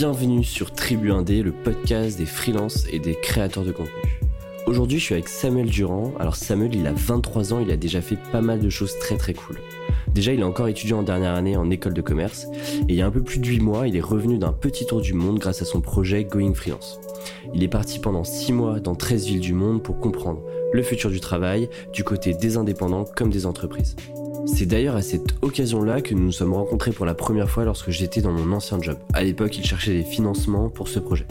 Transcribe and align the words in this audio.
Bienvenue 0.00 0.44
sur 0.44 0.70
Tribu 0.70 1.10
Indé, 1.10 1.42
le 1.42 1.50
podcast 1.50 2.16
des 2.16 2.24
freelances 2.24 2.86
et 2.92 3.00
des 3.00 3.16
créateurs 3.16 3.64
de 3.64 3.72
contenu. 3.72 4.20
Aujourd'hui, 4.68 5.00
je 5.00 5.04
suis 5.04 5.14
avec 5.14 5.26
Samuel 5.26 5.66
Durand. 5.66 6.12
Alors 6.20 6.36
Samuel, 6.36 6.72
il 6.76 6.86
a 6.86 6.92
23 6.92 7.52
ans, 7.52 7.58
il 7.58 7.72
a 7.72 7.76
déjà 7.76 8.00
fait 8.00 8.16
pas 8.30 8.40
mal 8.40 8.60
de 8.60 8.68
choses 8.70 8.96
très 9.00 9.16
très 9.16 9.34
cool. 9.34 9.58
Déjà, 10.14 10.32
il 10.32 10.38
est 10.38 10.44
encore 10.44 10.68
étudiant 10.68 11.00
en 11.00 11.02
dernière 11.02 11.34
année 11.34 11.56
en 11.56 11.68
école 11.68 11.94
de 11.94 12.00
commerce 12.00 12.46
et 12.82 12.90
il 12.90 12.94
y 12.94 13.02
a 13.02 13.06
un 13.06 13.10
peu 13.10 13.24
plus 13.24 13.40
de 13.40 13.46
8 13.46 13.58
mois, 13.58 13.88
il 13.88 13.96
est 13.96 14.00
revenu 14.00 14.38
d'un 14.38 14.52
petit 14.52 14.86
tour 14.86 15.00
du 15.00 15.14
monde 15.14 15.40
grâce 15.40 15.62
à 15.62 15.64
son 15.64 15.80
projet 15.80 16.22
Going 16.22 16.54
Freelance. 16.54 17.00
Il 17.52 17.64
est 17.64 17.68
parti 17.68 17.98
pendant 17.98 18.22
6 18.22 18.52
mois 18.52 18.78
dans 18.78 18.94
13 18.94 19.26
villes 19.26 19.40
du 19.40 19.52
monde 19.52 19.82
pour 19.82 19.98
comprendre 19.98 20.42
le 20.72 20.82
futur 20.84 21.10
du 21.10 21.18
travail 21.18 21.68
du 21.92 22.04
côté 22.04 22.34
des 22.34 22.56
indépendants 22.56 23.04
comme 23.04 23.30
des 23.30 23.46
entreprises. 23.46 23.96
C'est 24.54 24.66
d'ailleurs 24.66 24.96
à 24.96 25.02
cette 25.02 25.36
occasion-là 25.42 26.00
que 26.00 26.14
nous 26.14 26.24
nous 26.24 26.32
sommes 26.32 26.54
rencontrés 26.54 26.90
pour 26.90 27.06
la 27.06 27.14
première 27.14 27.48
fois 27.48 27.64
lorsque 27.64 27.90
j'étais 27.90 28.20
dans 28.20 28.32
mon 28.32 28.52
ancien 28.52 28.80
job. 28.80 28.98
À 29.12 29.22
l'époque, 29.22 29.56
il 29.56 29.64
cherchait 29.64 29.92
des 29.92 30.02
financements 30.02 30.68
pour 30.68 30.88
ce 30.88 30.98
projet. 30.98 31.26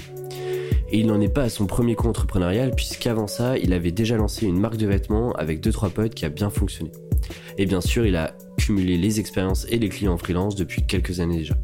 Et 0.89 0.99
il 0.99 1.07
n'en 1.07 1.19
est 1.19 1.27
pas 1.27 1.43
à 1.43 1.49
son 1.49 1.65
premier 1.65 1.95
coup 1.95 2.07
entrepreneurial 2.07 2.71
puisqu'avant 2.73 3.27
ça, 3.27 3.57
il 3.57 3.73
avait 3.73 3.91
déjà 3.91 4.15
lancé 4.15 4.45
une 4.45 4.59
marque 4.59 4.77
de 4.77 4.87
vêtements 4.87 5.33
avec 5.33 5.61
2-3 5.61 5.89
potes 5.89 6.15
qui 6.15 6.25
a 6.25 6.29
bien 6.29 6.49
fonctionné. 6.49 6.91
Et 7.57 7.65
bien 7.65 7.81
sûr, 7.81 8.05
il 8.05 8.15
a 8.15 8.33
cumulé 8.57 8.97
les 8.97 9.19
expériences 9.19 9.65
et 9.69 9.77
les 9.77 9.89
clients 9.89 10.13
en 10.13 10.17
freelance 10.17 10.55
depuis 10.55 10.83
quelques 10.83 11.19
années 11.19 11.39
déjà. 11.39 11.55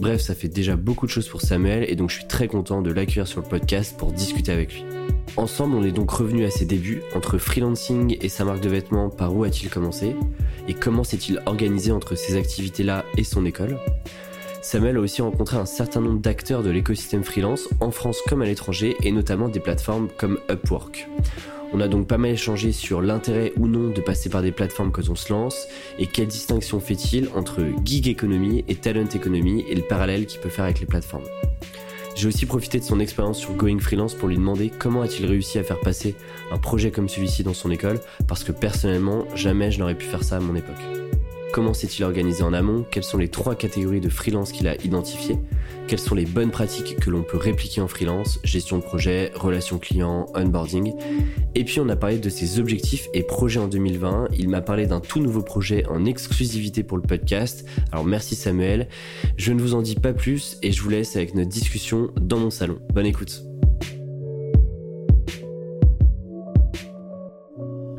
Bref, 0.00 0.20
ça 0.20 0.34
fait 0.34 0.48
déjà 0.48 0.76
beaucoup 0.76 1.06
de 1.06 1.10
choses 1.10 1.28
pour 1.28 1.40
Samuel 1.40 1.84
et 1.88 1.96
donc 1.96 2.10
je 2.10 2.16
suis 2.16 2.26
très 2.26 2.48
content 2.48 2.82
de 2.82 2.90
l'accueillir 2.90 3.26
sur 3.26 3.40
le 3.40 3.48
podcast 3.48 3.96
pour 3.96 4.12
discuter 4.12 4.52
avec 4.52 4.74
lui. 4.74 4.99
Ensemble, 5.36 5.76
on 5.76 5.84
est 5.84 5.92
donc 5.92 6.10
revenu 6.10 6.44
à 6.44 6.50
ses 6.50 6.64
débuts, 6.64 7.02
entre 7.14 7.38
freelancing 7.38 8.16
et 8.20 8.28
sa 8.28 8.44
marque 8.44 8.60
de 8.60 8.68
vêtements, 8.68 9.08
par 9.08 9.34
où 9.34 9.44
a-t-il 9.44 9.70
commencé 9.70 10.14
Et 10.68 10.74
comment 10.74 11.04
s'est-il 11.04 11.40
organisé 11.46 11.92
entre 11.92 12.14
ces 12.14 12.36
activités-là 12.36 13.04
et 13.16 13.24
son 13.24 13.46
école 13.46 13.78
Samuel 14.60 14.98
a 14.98 15.00
aussi 15.00 15.22
rencontré 15.22 15.56
un 15.56 15.66
certain 15.66 16.00
nombre 16.00 16.20
d'acteurs 16.20 16.62
de 16.62 16.70
l'écosystème 16.70 17.24
freelance, 17.24 17.68
en 17.80 17.90
France 17.90 18.18
comme 18.28 18.42
à 18.42 18.44
l'étranger, 18.44 18.96
et 19.02 19.12
notamment 19.12 19.48
des 19.48 19.60
plateformes 19.60 20.08
comme 20.18 20.38
Upwork. 20.50 21.08
On 21.72 21.80
a 21.80 21.88
donc 21.88 22.08
pas 22.08 22.18
mal 22.18 22.32
échangé 22.32 22.72
sur 22.72 23.00
l'intérêt 23.00 23.52
ou 23.56 23.68
non 23.68 23.90
de 23.90 24.00
passer 24.00 24.28
par 24.28 24.42
des 24.42 24.52
plateformes 24.52 24.90
quand 24.90 25.08
on 25.08 25.14
se 25.14 25.32
lance, 25.32 25.68
et 25.98 26.06
quelle 26.06 26.26
distinction 26.26 26.80
fait-il 26.80 27.30
entre 27.34 27.62
gig 27.84 28.08
economy 28.08 28.64
et 28.68 28.74
talent 28.74 29.08
economy, 29.14 29.64
et 29.68 29.74
le 29.74 29.82
parallèle 29.82 30.26
qu'il 30.26 30.40
peut 30.40 30.48
faire 30.48 30.64
avec 30.64 30.80
les 30.80 30.86
plateformes. 30.86 31.24
J'ai 32.20 32.28
aussi 32.28 32.44
profité 32.44 32.78
de 32.78 32.84
son 32.84 33.00
expérience 33.00 33.38
sur 33.38 33.54
Going 33.54 33.78
Freelance 33.78 34.12
pour 34.12 34.28
lui 34.28 34.36
demander 34.36 34.70
comment 34.78 35.00
a-t-il 35.00 35.24
réussi 35.24 35.58
à 35.58 35.64
faire 35.64 35.80
passer 35.80 36.14
un 36.52 36.58
projet 36.58 36.90
comme 36.90 37.08
celui-ci 37.08 37.44
dans 37.44 37.54
son 37.54 37.70
école, 37.70 37.98
parce 38.28 38.44
que 38.44 38.52
personnellement, 38.52 39.24
jamais 39.34 39.70
je 39.70 39.78
n'aurais 39.78 39.94
pu 39.94 40.04
faire 40.04 40.22
ça 40.22 40.36
à 40.36 40.40
mon 40.40 40.54
époque. 40.54 40.76
Comment 41.52 41.74
s'est-il 41.74 42.04
organisé 42.04 42.44
en 42.44 42.52
amont? 42.52 42.86
Quelles 42.88 43.02
sont 43.02 43.18
les 43.18 43.28
trois 43.28 43.56
catégories 43.56 44.00
de 44.00 44.08
freelance 44.08 44.52
qu'il 44.52 44.68
a 44.68 44.76
identifiées? 44.84 45.36
Quelles 45.88 45.98
sont 45.98 46.14
les 46.14 46.24
bonnes 46.24 46.52
pratiques 46.52 47.00
que 47.00 47.10
l'on 47.10 47.24
peut 47.24 47.38
répliquer 47.38 47.80
en 47.80 47.88
freelance? 47.88 48.38
Gestion 48.44 48.78
de 48.78 48.84
projet, 48.84 49.32
relations 49.34 49.78
clients, 49.78 50.26
onboarding. 50.34 50.94
Et 51.56 51.64
puis 51.64 51.80
on 51.80 51.88
a 51.88 51.96
parlé 51.96 52.18
de 52.18 52.28
ses 52.28 52.60
objectifs 52.60 53.08
et 53.14 53.24
projets 53.24 53.58
en 53.58 53.66
2020. 53.66 54.28
Il 54.38 54.48
m'a 54.48 54.60
parlé 54.60 54.86
d'un 54.86 55.00
tout 55.00 55.18
nouveau 55.18 55.42
projet 55.42 55.84
en 55.86 56.04
exclusivité 56.04 56.84
pour 56.84 56.98
le 56.98 57.02
podcast. 57.02 57.66
Alors 57.90 58.04
merci 58.04 58.36
Samuel. 58.36 58.88
Je 59.36 59.52
ne 59.52 59.60
vous 59.60 59.74
en 59.74 59.82
dis 59.82 59.96
pas 59.96 60.12
plus 60.12 60.56
et 60.62 60.70
je 60.70 60.80
vous 60.82 60.90
laisse 60.90 61.16
avec 61.16 61.34
notre 61.34 61.50
discussion 61.50 62.12
dans 62.20 62.38
mon 62.38 62.50
salon. 62.50 62.78
Bonne 62.94 63.06
écoute. 63.06 63.42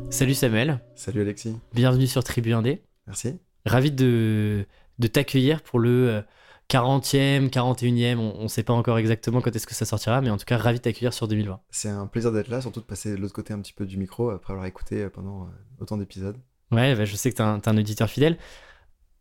Salut 0.08 0.34
Samuel. 0.34 0.80
Salut 0.94 1.20
Alexis. 1.20 1.54
Bienvenue 1.74 2.06
sur 2.06 2.24
Tribu 2.24 2.52
1D. 2.52 2.78
Merci. 3.06 3.38
Ravi 3.66 3.90
de, 3.90 4.66
de 4.98 5.06
t'accueillir 5.06 5.62
pour 5.62 5.78
le 5.78 6.22
40e, 6.68 7.50
41e. 7.50 8.16
On 8.16 8.42
ne 8.44 8.48
sait 8.48 8.62
pas 8.62 8.72
encore 8.72 8.98
exactement 8.98 9.40
quand 9.40 9.54
est-ce 9.54 9.66
que 9.66 9.74
ça 9.74 9.84
sortira, 9.84 10.20
mais 10.20 10.30
en 10.30 10.36
tout 10.36 10.44
cas, 10.44 10.56
ravi 10.56 10.78
de 10.78 10.82
t'accueillir 10.82 11.12
sur 11.12 11.28
2020. 11.28 11.60
C'est 11.70 11.88
un 11.88 12.06
plaisir 12.06 12.32
d'être 12.32 12.48
là, 12.48 12.60
surtout 12.60 12.80
de 12.80 12.86
passer 12.86 13.12
de 13.12 13.16
l'autre 13.16 13.34
côté 13.34 13.52
un 13.52 13.60
petit 13.60 13.72
peu 13.72 13.86
du 13.86 13.98
micro 13.98 14.30
après 14.30 14.52
avoir 14.52 14.66
écouté 14.66 15.08
pendant 15.10 15.48
autant 15.80 15.96
d'épisodes. 15.96 16.36
Ouais, 16.70 16.94
bah, 16.94 17.04
je 17.04 17.14
sais 17.16 17.30
que 17.30 17.36
tu 17.36 17.42
es, 17.42 17.68
un 17.68 17.76
auditeur 17.76 18.08
fidèle. 18.08 18.38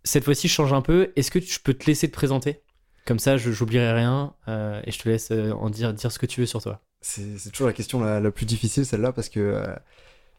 Cette 0.03 0.23
fois-ci, 0.23 0.47
je 0.47 0.53
change 0.53 0.73
un 0.73 0.81
peu. 0.81 1.11
Est-ce 1.15 1.29
que 1.29 1.39
je 1.39 1.59
peux 1.59 1.73
te 1.73 1.85
laisser 1.85 2.07
te 2.07 2.13
présenter? 2.13 2.61
Comme 3.05 3.19
ça, 3.19 3.37
je 3.37 3.49
n'oublierai 3.49 3.93
rien 3.93 4.33
euh, 4.47 4.81
et 4.85 4.91
je 4.91 4.99
te 4.99 5.09
laisse 5.09 5.31
euh, 5.31 5.51
en 5.51 5.69
dire, 5.69 5.93
dire 5.93 6.11
ce 6.11 6.19
que 6.19 6.25
tu 6.25 6.39
veux 6.39 6.45
sur 6.45 6.61
toi. 6.61 6.81
C'est 7.01 7.51
toujours 7.51 7.67
la 7.67 7.73
question 7.73 7.99
la, 7.99 8.19
la 8.19 8.31
plus 8.31 8.45
difficile, 8.45 8.85
celle-là, 8.85 9.11
parce 9.11 9.29
que. 9.29 9.39
Euh, 9.39 9.75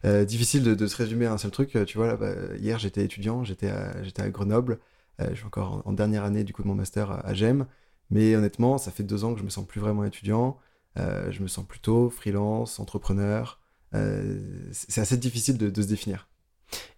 euh, 0.05 0.25
difficile 0.25 0.63
de, 0.63 0.87
se 0.87 0.97
résumer 0.97 1.25
à 1.25 1.33
un 1.33 1.37
seul 1.37 1.51
truc. 1.51 1.77
Tu 1.85 1.97
vois, 1.97 2.07
là, 2.07 2.17
bah, 2.17 2.33
hier 2.57 2.79
j'étais 2.79 3.03
étudiant, 3.03 3.43
j'étais 3.43 3.69
à, 3.69 4.29
Grenoble. 4.29 4.79
Euh, 5.21 5.29
je 5.31 5.35
suis 5.35 5.45
encore 5.45 5.81
en, 5.85 5.93
dernière 5.93 6.23
année 6.23 6.43
du 6.43 6.53
coup 6.53 6.63
de 6.63 6.67
mon 6.67 6.75
master 6.75 7.11
à, 7.25 7.33
GEM. 7.33 7.65
Mais 8.09 8.35
honnêtement, 8.35 8.77
ça 8.77 8.91
fait 8.91 9.03
deux 9.03 9.23
ans 9.23 9.33
que 9.33 9.39
je 9.39 9.45
me 9.45 9.49
sens 9.49 9.65
plus 9.65 9.79
vraiment 9.79 10.03
étudiant. 10.03 10.57
Euh, 10.99 11.31
je 11.31 11.41
me 11.41 11.47
sens 11.47 11.65
plutôt 11.65 12.09
freelance, 12.09 12.79
entrepreneur. 12.79 13.59
Euh, 13.95 14.39
c'est 14.71 15.01
assez 15.01 15.17
difficile 15.17 15.57
de, 15.57 15.81
se 15.81 15.87
définir. 15.87 16.27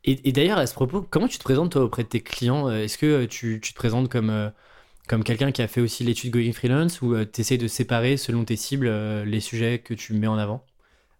Et, 0.04 0.32
d'ailleurs, 0.32 0.58
à 0.58 0.68
ce 0.68 0.74
propos, 0.74 1.02
comment 1.02 1.28
tu 1.28 1.38
te 1.38 1.44
présentes 1.44 1.72
toi 1.74 1.84
auprès 1.84 2.04
de 2.04 2.08
tes 2.08 2.22
clients? 2.22 2.70
Est-ce 2.70 2.98
que 2.98 3.26
tu, 3.26 3.60
te 3.60 3.74
présentes 3.74 4.10
comme, 4.10 4.52
comme 5.08 5.24
quelqu'un 5.24 5.52
qui 5.52 5.62
a 5.62 5.68
fait 5.68 5.82
aussi 5.82 6.04
l'étude 6.04 6.32
Going 6.32 6.54
Freelance 6.54 7.02
ou 7.02 7.16
tu 7.26 7.42
essaies 7.42 7.58
de 7.58 7.68
séparer 7.68 8.16
selon 8.18 8.46
tes 8.46 8.56
cibles 8.56 8.90
les 9.24 9.40
sujets 9.40 9.80
que 9.80 9.94
tu 9.94 10.14
mets 10.14 10.28
en 10.28 10.38
avant? 10.38 10.66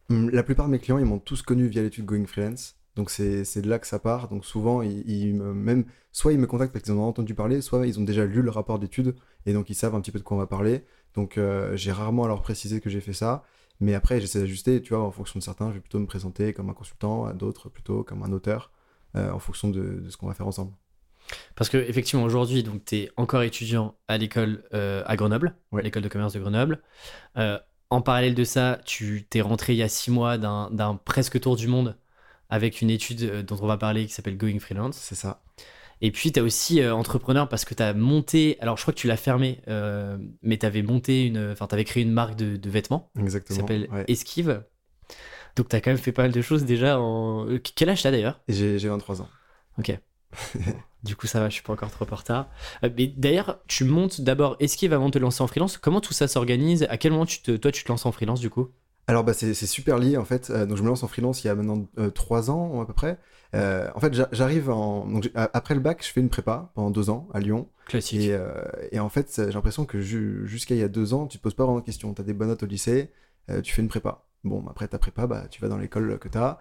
La 0.10 0.44
plupart 0.44 0.68
de 0.68 0.72
mes 0.72 0.80
clients, 0.80 0.98
ils 0.98 1.06
m'ont 1.06 1.20
tous 1.20 1.42
connu 1.42 1.68
via 1.68 1.82
l'étude 1.82 2.06
Going 2.06 2.26
Freelance. 2.26 2.76
Donc 2.96 3.10
c'est 3.10 3.62
de 3.62 3.70
là 3.70 3.80
que 3.80 3.88
ça 3.88 4.00
part. 4.00 4.30
Donc 4.30 4.46
souvent, 4.46 4.82
ils, 4.82 5.08
ils 5.10 5.36
me, 5.36 5.54
même, 5.54 5.86
soit 6.12 6.32
ils 6.32 6.40
me 6.40 6.48
contactent 6.48 6.72
parce 6.72 6.84
qu'ils 6.84 6.94
en 6.94 6.98
ont 7.00 7.08
entendu 7.08 7.36
parler, 7.36 7.62
soit 7.62 7.86
ils 7.88 8.00
ont 8.00 8.04
déjà 8.04 8.26
lu 8.26 8.42
le 8.42 8.50
rapport 8.50 8.80
d'étude 8.80 9.16
et 9.46 9.54
donc 9.54 9.70
ils 9.70 9.76
savent 9.76 9.96
un 9.96 10.02
petit 10.02 10.12
peu 10.12 10.20
de 10.20 10.24
quoi 10.24 10.38
on 10.38 10.40
va 10.40 10.48
parler. 10.48 10.86
Donc 11.14 11.38
euh, 11.38 11.76
j'ai 11.76 11.92
rarement 11.92 12.24
à 12.24 12.28
leur 12.28 12.42
préciser 12.42 12.80
que 12.80 12.90
j'ai 12.90 13.02
fait 13.02 13.14
ça. 13.14 13.44
Mais 13.82 13.94
après, 13.94 14.22
j'essaie 14.22 14.40
d'ajuster, 14.40 14.82
tu 14.82 14.94
vois, 14.94 15.04
en 15.04 15.12
fonction 15.12 15.38
de 15.38 15.44
certains, 15.44 15.68
je 15.70 15.74
vais 15.74 15.80
plutôt 15.82 16.00
me 16.00 16.06
présenter 16.06 16.54
comme 16.54 16.70
un 16.70 16.74
consultant, 16.74 17.26
à 17.26 17.34
d'autres 17.34 17.68
plutôt 17.68 18.06
comme 18.06 18.24
un 18.24 18.32
auteur, 18.32 18.72
euh, 19.18 19.30
en 19.32 19.40
fonction 19.40 19.70
de, 19.70 20.00
de 20.00 20.10
ce 20.10 20.16
qu'on 20.16 20.28
va 20.28 20.34
faire 20.34 20.48
ensemble. 20.48 20.72
Parce 21.56 21.70
que 21.70 21.78
effectivement 21.78 22.24
aujourd'hui, 22.24 22.64
donc 22.64 22.86
tu 22.86 22.96
es 22.96 23.12
encore 23.18 23.42
étudiant 23.42 23.96
à 24.08 24.18
l'école 24.18 24.64
euh, 24.74 25.04
à 25.06 25.16
Grenoble, 25.18 25.56
ouais. 25.72 25.82
l'école 25.82 26.04
de 26.04 26.08
commerce 26.08 26.34
de 26.34 26.40
Grenoble. 26.40 26.82
En 27.90 28.02
parallèle 28.02 28.36
de 28.36 28.44
ça, 28.44 28.80
tu 28.86 29.26
t'es 29.30 29.42
rentré 29.42 29.74
il 29.74 29.78
y 29.78 29.84
a 29.84 29.90
six 29.90 30.12
mois 30.12 30.38
d'un 30.38 31.00
presque 31.06 31.40
tour 31.40 31.56
du 31.56 31.68
monde 31.68 31.98
avec 32.50 32.82
une 32.82 32.90
étude 32.90 33.24
euh, 33.24 33.44
dont 33.44 33.58
on 33.62 33.68
va 33.68 33.78
parler 33.78 34.06
qui 34.06 34.14
s'appelle 34.14 34.38
Going 34.38 34.60
Freelance. 34.60 34.98
C'est 34.98 35.16
ça. 35.16 35.42
Et 36.02 36.12
puis, 36.12 36.32
tu 36.32 36.40
as 36.40 36.44
aussi 36.44 36.82
euh, 36.82 36.94
entrepreneur 36.94 37.48
parce 37.48 37.66
que 37.66 37.74
tu 37.74 37.82
as 37.82 37.94
monté, 37.94 38.58
alors 38.60 38.78
je 38.78 38.82
crois 38.84 38.94
que 38.94 39.00
tu 39.00 39.08
l'as 39.08 39.18
fermé, 39.18 39.62
euh, 39.68 40.18
mais 40.42 40.58
tu 40.58 40.66
avais 40.66 40.82
monté 40.82 41.26
une, 41.26 41.52
enfin, 41.52 41.68
tu 41.68 41.74
avais 41.74 41.86
créé 41.86 42.04
une 42.04 42.12
marque 42.12 42.36
de, 42.36 42.58
de 42.58 42.70
vêtements 42.70 43.10
Exactement. 43.20 43.56
qui 43.56 43.62
s'appelle 43.62 43.88
ouais. 43.92 44.06
Esquive. 44.08 44.64
Donc, 45.56 45.70
tu 45.70 45.76
as 45.76 45.82
quand 45.82 45.92
même 45.92 45.98
fait 45.98 46.12
pas 46.12 46.24
mal 46.24 46.32
de 46.32 46.42
choses 46.42 46.66
déjà. 46.66 47.00
En... 47.00 47.48
Quel 47.76 47.90
âge 47.90 48.04
t'as 48.04 48.12
d'ailleurs? 48.12 48.42
J'ai 48.50 48.78
23 48.78 49.22
ans. 49.22 49.30
Ok. 49.80 49.98
du 51.06 51.16
coup, 51.16 51.28
ça 51.28 51.40
va, 51.40 51.50
je 51.50 51.54
suis 51.54 51.64
pas 51.64 51.74
encore 51.74 51.92
trop 51.92 52.06
en 52.12 52.16
retard. 52.16 52.50
Euh, 52.84 52.90
mais 52.98 53.08
d'ailleurs, 53.08 53.60
tu 53.68 53.86
montes 53.86 54.22
d'abord 54.22 54.58
Esquive 54.60 54.92
avant 54.92 55.08
de 55.08 55.14
te 55.14 55.20
lancer 55.20 55.42
en 55.42 55.48
freelance? 55.48 55.78
Comment 55.78 56.02
tout 56.02 56.14
ça 56.14 56.28
s'organise? 56.28 56.86
À 56.90 56.98
quel 56.98 57.12
moment 57.14 57.26
tu 57.26 57.42
te, 57.42 57.56
toi, 57.56 57.72
tu 57.72 57.84
te 57.84 57.90
lances 57.90 58.06
en 58.06 58.12
freelance 58.12 58.40
du 58.42 58.50
coup? 58.50 58.70
Alors 59.08 59.24
bah 59.24 59.34
c'est 59.34 59.54
super 59.54 60.00
lié 60.00 60.18
en 60.18 60.26
fait. 60.26 60.50
Euh, 60.50 60.66
donc 60.66 60.78
je 60.78 60.82
me 60.82 60.88
lance 60.88 61.04
en 61.04 61.08
freelance 61.08 61.44
il 61.44 61.48
y 61.48 61.50
a 61.52 61.54
maintenant 61.54 61.86
euh, 62.00 62.10
trois 62.10 62.50
ans 62.50 62.82
à 62.82 62.88
peu 62.88 62.94
près. 62.94 63.20
Euh, 63.54 63.88
en 63.94 64.00
fait 64.00 64.12
j'arrive 64.32 64.72
en 64.72 65.06
donc 65.06 65.30
après 65.36 65.76
le 65.76 65.80
bac 65.80 66.04
je 66.04 66.12
fais 66.12 66.22
une 66.22 66.30
prépa 66.30 66.72
pendant 66.74 66.90
deux 66.90 67.12
ans 67.12 67.30
à 67.32 67.40
Lyon. 67.40 67.70
Classique. 67.86 68.22
Et, 68.22 68.36
et 68.92 69.00
en 69.00 69.10
fait 69.10 69.32
j'ai 69.46 69.52
l'impression 69.52 69.86
que 69.86 70.02
ju 70.02 70.42
jusqu'à 70.48 70.74
il 70.74 70.82
y 70.82 70.84
a 70.84 70.88
deux 70.88 71.14
ans 71.14 71.28
tu 71.28 71.38
te 71.38 71.44
poses 71.44 71.54
pas 71.54 71.66
vraiment 71.66 71.82
de 71.82 71.86
questions. 71.86 72.12
T'as 72.16 72.24
des 72.24 72.34
bonnes 72.34 72.48
notes 72.48 72.64
au 72.64 72.66
lycée, 72.66 73.12
tu 73.62 73.76
fais 73.76 73.84
une 73.84 73.90
prépa. 73.90 74.26
Bon 74.44 74.66
après 74.68 74.88
ta 74.88 74.98
prépa 74.98 75.28
bah 75.28 75.46
tu 75.52 75.62
vas 75.62 75.68
dans 75.68 75.78
l'école 75.78 76.18
que 76.18 76.28
t'as. 76.28 76.58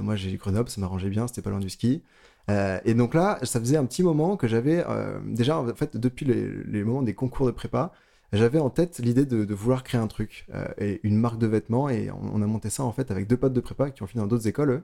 Moi 0.00 0.14
j'ai 0.14 0.30
eu 0.30 0.36
Grenoble, 0.36 0.70
ça 0.70 0.80
m'arrangeait 0.80 1.10
bien, 1.10 1.26
c'était 1.26 1.42
pas 1.42 1.50
loin 1.50 1.58
du 1.58 1.70
ski. 1.70 2.04
Et 2.48 2.94
donc 2.94 3.14
là 3.14 3.38
ça 3.44 3.60
faisait 3.60 3.76
un 3.76 3.84
petit 3.84 4.02
moment 4.02 4.36
que 4.36 4.48
j'avais 4.48 4.84
déjà 5.24 5.56
en 5.58 5.72
fait 5.74 5.96
depuis 5.96 6.26
les, 6.26 6.50
les 6.64 6.82
moments 6.82 7.02
des 7.02 7.14
concours 7.14 7.46
de 7.46 7.52
prépa 7.52 7.92
j'avais 8.32 8.58
en 8.58 8.70
tête 8.70 8.98
l'idée 8.98 9.24
de, 9.24 9.54
vouloir 9.54 9.84
créer 9.84 10.00
un 10.00 10.08
truc 10.08 10.46
euh, 10.54 10.66
et 10.78 11.00
une 11.04 11.16
marque 11.16 11.38
de 11.38 11.46
vêtements 11.46 11.88
et 11.88 12.10
on, 12.10 12.42
a 12.42 12.46
monté 12.46 12.68
ça 12.70 12.82
en 12.82 12.92
fait 12.92 13.10
avec 13.10 13.28
deux 13.28 13.36
potes 13.36 13.52
de 13.52 13.60
prépa 13.60 13.90
qui 13.90 14.02
ont 14.02 14.06
fini 14.06 14.20
dans 14.20 14.26
d'autres 14.26 14.48
écoles 14.48 14.82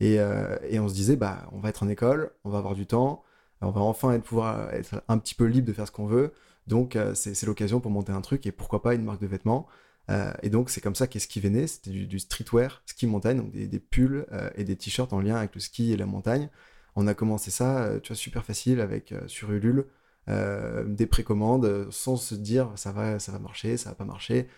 et, 0.00 0.18
euh, 0.18 0.56
on 0.74 0.88
se 0.88 0.94
disait 0.94 1.14
bah 1.14 1.48
on 1.52 1.60
va 1.60 1.68
être 1.68 1.84
en 1.84 1.88
école 1.88 2.32
on 2.44 2.50
va 2.50 2.58
avoir 2.58 2.74
du 2.74 2.86
temps 2.86 3.22
on 3.64 3.70
va 3.70 3.80
enfin 3.80 4.12
être 4.12 4.22
pouvoir 4.22 4.72
être 4.74 5.02
un 5.08 5.18
petit 5.18 5.34
peu 5.34 5.44
libre 5.44 5.66
de 5.66 5.72
faire 5.72 5.86
ce 5.86 5.92
qu'on 5.92 6.06
veut. 6.06 6.32
Donc 6.66 6.96
euh, 6.96 7.14
c'est 7.14 7.46
l'occasion 7.46 7.80
pour 7.80 7.90
monter 7.90 8.12
un 8.12 8.20
truc 8.20 8.46
et 8.46 8.52
pourquoi 8.52 8.82
pas 8.82 8.94
une 8.94 9.04
marque 9.04 9.20
de 9.20 9.26
vêtements. 9.26 9.66
Euh, 10.10 10.32
et 10.42 10.50
donc 10.50 10.70
c'est 10.70 10.80
comme 10.80 10.94
ça 10.94 11.06
qu'est 11.06 11.18
ski 11.18 11.40
venait 11.40 11.66
c'était 11.66 11.90
du, 11.90 12.18
streetwear 12.18 12.82
ski 12.84 13.06
montagne 13.06 13.38
donc 13.38 13.52
des, 13.52 13.78
pulls 13.78 14.26
euh, 14.32 14.50
et 14.54 14.62
des 14.62 14.76
t-shirts 14.76 15.14
en 15.14 15.20
lien 15.22 15.36
avec 15.36 15.54
le 15.54 15.62
ski 15.62 15.92
et 15.92 15.96
la 15.96 16.04
montagne 16.04 16.50
on 16.96 17.06
a 17.06 17.14
commencé 17.14 17.50
ça 17.50 17.84
euh, 17.84 18.00
tu 18.00 18.08
vois 18.08 18.16
super 18.16 18.44
facile 18.44 18.80
avec 18.80 19.14
sur 19.26 19.50
Ulule 19.52 19.86
euh, 20.30 20.84
des 20.86 21.06
précommandes 21.06 21.88
sans 21.90 22.16
se 22.16 22.34
dire 22.34 22.72
ça 22.76 22.92
va, 22.92 23.18
ça 23.18 23.30
va 23.30 23.38
marcher, 23.38 23.76
ça 23.76 23.90
va 23.90 23.94
pas 23.94 24.06
marcher, 24.06 24.48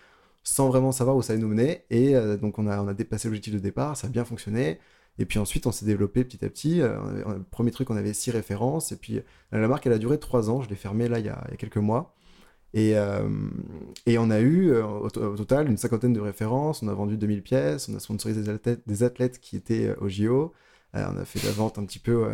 sans 0.43 0.69
vraiment 0.69 0.93
savoir 0.93 1.17
où 1.17 1.21
ça 1.21 1.33
allait 1.33 1.41
nous 1.41 1.49
mener. 1.49 1.83
Et 1.89 2.15
euh, 2.15 2.37
donc 2.37 2.57
on 2.57 2.67
a, 2.67 2.81
on 2.81 2.87
a 2.87 2.93
dépassé 2.93 3.27
l'objectif 3.27 3.53
de 3.53 3.59
départ, 3.59 3.97
ça 3.97 4.07
a 4.07 4.09
bien 4.09 4.23
fonctionné. 4.23 4.79
Et 5.19 5.25
puis 5.25 5.39
ensuite 5.39 5.67
on 5.67 5.71
s'est 5.73 5.85
développé 5.85 6.23
petit 6.23 6.45
à 6.45 6.49
petit. 6.49 6.81
Euh, 6.81 6.97
le 7.37 7.43
premier 7.43 7.71
truc 7.71 7.89
on 7.89 7.97
avait 7.97 8.13
six 8.13 8.31
références. 8.31 8.91
Et 8.93 8.97
puis 8.97 9.21
la 9.51 9.67
marque 9.67 9.85
elle 9.87 9.93
a 9.93 9.97
duré 9.97 10.19
trois 10.19 10.49
ans, 10.49 10.61
je 10.61 10.69
l'ai 10.69 10.75
fermée 10.75 11.09
là 11.09 11.19
il 11.19 11.25
y, 11.25 11.29
a, 11.29 11.43
il 11.47 11.51
y 11.51 11.53
a 11.55 11.57
quelques 11.57 11.77
mois. 11.77 12.13
Et, 12.73 12.91
et 14.05 14.17
on 14.19 14.29
a 14.29 14.39
eu 14.39 14.75
au, 14.75 15.09
total 15.09 15.67
une 15.67 15.77
cinquantaine 15.77 16.13
de 16.13 16.19
références, 16.19 16.83
on 16.83 16.87
a 16.89 16.93
vendu 16.93 17.17
2000 17.17 17.41
pièces, 17.41 17.89
on 17.89 17.95
a 17.95 17.99
sponsorisé 17.99 18.41
des 18.43 18.49
athlètes, 18.49 18.81
des 18.85 19.03
athlètes 19.03 19.39
qui 19.39 19.55
étaient 19.55 19.95
au 19.99 20.09
JO, 20.09 20.53
on 20.93 21.17
a 21.17 21.25
fait 21.25 21.39
de 21.39 21.45
la 21.45 21.51
vente 21.51 21.77
un 21.77 21.85
petit 21.85 21.99
peu 21.99 22.27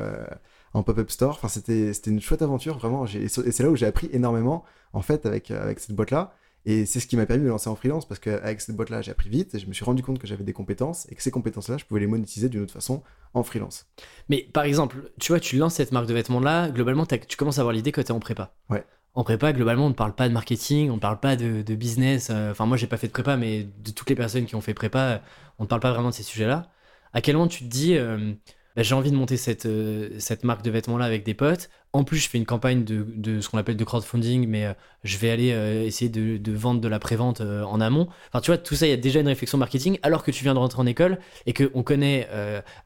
en 0.74 0.84
pop-up 0.84 1.10
store. 1.10 1.40
Enfin, 1.42 1.48
c'était 1.48 1.92
une 1.92 2.22
chouette 2.22 2.42
aventure, 2.42 2.78
vraiment. 2.78 3.06
Et 3.06 3.28
c'est 3.28 3.60
là 3.62 3.70
où 3.70 3.76
j'ai 3.76 3.86
appris 3.86 4.10
énormément, 4.12 4.64
en 4.94 5.02
fait, 5.02 5.26
avec, 5.26 5.52
avec 5.52 5.80
cette 5.80 5.96
boîte-là. 5.96 6.34
Et 6.66 6.86
c'est 6.86 7.00
ce 7.00 7.08
qui 7.08 7.18
m'a 7.18 7.26
permis 7.26 7.42
de 7.42 7.46
me 7.46 7.52
lancer 7.52 7.70
en 7.70 7.76
freelance 7.76 8.08
parce 8.08 8.20
qu'avec 8.20 8.62
cette 8.62 8.76
boîte-là, 8.76 9.02
j'ai 9.02 9.12
appris 9.12 9.30
vite 9.30 9.54
et 9.54 9.60
je 9.60 9.68
me 9.68 9.74
suis 9.74 9.84
rendu 9.84 10.02
compte 10.02 10.18
que 10.18 10.28
j'avais 10.28 10.46
des 10.46 10.54
compétences 10.54 11.08
et 11.10 11.16
que 11.16 11.22
ces 11.22 11.32
compétences-là, 11.32 11.78
je 11.78 11.86
pouvais 11.86 12.00
les 12.00 12.08
monétiser 12.08 12.48
d'une 12.48 12.62
autre 12.62 12.74
façon 12.74 13.04
en 13.34 13.44
freelance. 13.44 13.86
Mais 14.30 14.48
par 14.54 14.64
exemple, 14.64 15.12
tu 15.20 15.34
vois, 15.34 15.42
tu 15.42 15.58
lances 15.58 15.76
cette 15.76 15.92
marque 15.92 16.08
de 16.08 16.14
vêtements-là, 16.14 16.70
globalement, 16.70 17.06
tu 17.06 17.36
commences 17.36 17.58
à 17.58 17.62
avoir 17.62 17.74
l'idée 17.74 17.92
que 17.92 18.00
tu 18.00 18.08
es 18.08 18.12
en 18.12 18.20
prépa. 18.20 18.54
Ouais. 18.70 18.86
En 19.14 19.24
prépa, 19.24 19.52
globalement, 19.52 19.88
on 19.88 19.90
ne 19.90 19.94
parle 19.94 20.16
pas 20.16 20.30
de 20.30 20.34
marketing, 20.34 20.90
on 20.90 20.96
ne 20.96 21.00
parle 21.00 21.20
pas 21.20 21.36
de, 21.36 21.62
business. 21.76 22.30
Euh, 22.32 22.52
enfin, 22.52 22.66
moi, 22.66 22.78
j'ai 22.78 22.88
pas 22.88 22.98
fait 22.98 23.08
de 23.08 23.12
prépa, 23.12 23.36
mais 23.36 23.64
de 23.64 23.92
toutes 23.92 24.10
les 24.10 24.16
personnes 24.16 24.46
qui 24.46 24.56
ont 24.56 24.62
fait 24.62 24.74
prépa, 24.74 25.22
on 25.60 25.64
ne 25.64 25.68
parle 25.68 25.82
pas 25.82 25.92
vraiment 25.92 26.10
de 26.10 26.14
ces 26.14 26.24
sujets-là. 26.24 26.72
À 27.14 27.22
quel 27.22 27.36
moment 27.36 27.48
tu 27.48 27.64
te 27.64 27.70
dis, 27.70 27.96
euh, 27.96 28.34
bah, 28.76 28.82
j'ai 28.82 28.96
envie 28.96 29.12
de 29.12 29.16
monter 29.16 29.38
cette, 29.38 29.68
euh, 29.68 30.10
cette 30.18 30.44
marque 30.44 30.64
de 30.64 30.72
vêtements-là 30.72 31.06
avec 31.06 31.24
des 31.24 31.36
potes? 31.36 31.70
En 31.94 32.04
plus, 32.04 32.18
je 32.18 32.28
fais 32.28 32.40
une 32.40 32.46
campagne 32.46 32.84
de, 32.84 33.40
ce 33.40 33.50
qu'on 33.50 33.60
appelle 33.60 33.78
de 33.78 33.84
crowdfunding, 33.84 34.48
mais 34.48 34.66
euh, 34.66 34.74
je 35.04 35.18
vais 35.20 35.30
aller 35.30 35.50
essayer 35.86 36.10
de, 36.10 36.52
vendre 36.52 36.82
de 36.82 36.88
la 36.88 36.98
prévente 36.98 37.42
en 37.42 37.80
amont. 37.80 38.08
Enfin, 38.30 38.42
tu 38.42 38.50
vois, 38.50 38.58
tout 38.58 38.74
ça, 38.74 38.88
il 38.88 38.90
y 38.90 38.94
a 38.94 38.98
déjà 38.98 39.20
une 39.20 39.28
réflexion 39.28 39.60
marketing, 39.60 40.00
alors 40.02 40.24
que 40.24 40.32
tu 40.32 40.44
viens 40.44 40.56
de 40.56 40.60
rentrer 40.60 40.82
en 40.82 40.88
école 40.88 41.20
et 41.46 41.54
qu'on 41.54 41.84
connaît 41.84 42.28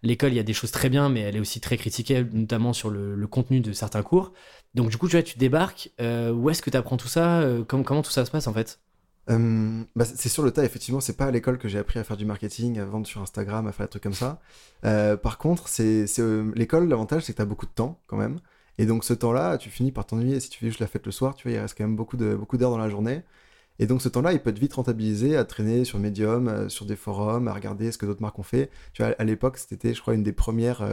l'école, 0.04 0.34
il 0.34 0.36
y 0.36 0.40
a 0.40 0.44
des 0.44 0.52
choses 0.52 0.72
très 0.72 0.90
bien, 0.90 1.08
mais 1.08 1.22
elle 1.22 1.38
est 1.38 1.40
aussi 1.40 1.62
très 1.62 1.78
critiquée, 1.78 2.26
notamment 2.34 2.74
sur 2.74 2.90
le, 2.90 3.16
le 3.16 3.28
contenu 3.28 3.62
de 3.62 3.72
certains 3.72 4.04
cours. 4.04 4.34
Donc, 4.76 4.90
du 4.90 4.98
coup, 4.98 5.08
tu 5.08 5.16
vois, 5.16 5.24
tu 5.24 5.38
débarques. 5.38 5.90
où 6.00 6.50
est-ce 6.50 6.62
que 6.62 6.70
tu 6.70 6.76
apprends 6.76 6.98
tout 6.98 7.08
ça? 7.08 7.48
Comment, 7.68 7.84
comment 7.84 8.02
tout 8.02 8.12
ça 8.12 8.26
se 8.26 8.32
passe 8.32 8.48
en 8.48 8.54
fait? 8.54 8.80
Euh, 9.30 9.84
bah, 9.96 10.06
c'est 10.06 10.30
sur 10.30 10.44
le 10.44 10.52
tas, 10.52 10.64
effectivement, 10.64 11.00
c'est 11.02 11.18
pas 11.18 11.26
à 11.26 11.32
l'école 11.32 11.58
que 11.58 11.68
j'ai 11.68 11.80
appris 11.80 12.00
à 12.00 12.04
faire 12.04 12.18
du 12.18 12.26
marketing, 12.26 12.80
à 12.80 12.86
vendre 12.86 13.06
sur 13.06 13.22
Instagram, 13.22 13.68
à 13.68 13.72
faire 13.72 13.86
des 13.88 13.90
trucs 13.90 14.04
comme 14.04 14.14
ça. 14.14 14.40
Euh, 14.86 15.18
par 15.18 15.38
contre, 15.38 15.68
c'est 15.68 16.06
euh, 16.20 16.52
l'école, 16.56 16.88
l'avantage, 16.88 17.24
c'est 17.24 17.34
que 17.34 17.38
tu 17.38 17.42
as 17.42 17.46
beaucoup 17.46 17.66
de 17.66 17.72
temps 17.72 18.00
quand 18.08 18.18
même. 18.18 18.40
Et 18.78 18.86
donc 18.86 19.04
ce 19.04 19.14
temps-là, 19.14 19.58
tu 19.58 19.70
finis 19.70 19.92
par 19.92 20.06
t'ennuyer 20.06 20.40
si 20.40 20.50
tu 20.50 20.60
fais 20.60 20.68
juste 20.68 20.80
la 20.80 20.88
fête 20.88 21.06
le 21.06 21.12
soir, 21.12 21.36
tu 21.36 21.48
vois, 21.48 21.58
il 21.58 21.60
reste 21.60 21.78
quand 21.78 21.84
même 21.84 21.96
beaucoup 21.96 22.16
d'heures 22.16 22.38
beaucoup 22.38 22.58
dans 22.58 22.78
la 22.78 22.90
journée. 22.90 23.24
Et 23.80 23.88
donc 23.88 24.02
ce 24.02 24.10
temps-là, 24.10 24.34
il 24.34 24.40
peut 24.40 24.52
être 24.52 24.60
vite 24.60 24.74
rentabilisé 24.74 25.36
à 25.36 25.46
traîner 25.46 25.84
sur 25.86 26.00
Medium, 26.00 26.70
sur 26.70 26.86
des 26.86 26.96
forums, 26.96 27.48
à 27.48 27.54
regarder 27.54 27.92
ce 27.92 27.98
que 27.98 28.06
d'autres 28.06 28.22
marques 28.22 28.40
ont 28.40 28.44
fait. 28.44 28.70
Tu 28.94 29.04
vois, 29.04 29.14
à 29.18 29.24
l'époque, 29.24 29.58
c'était, 29.58 29.94
je 29.94 30.02
crois, 30.02 30.14
une 30.16 30.24
des 30.24 30.32
premières 30.32 30.84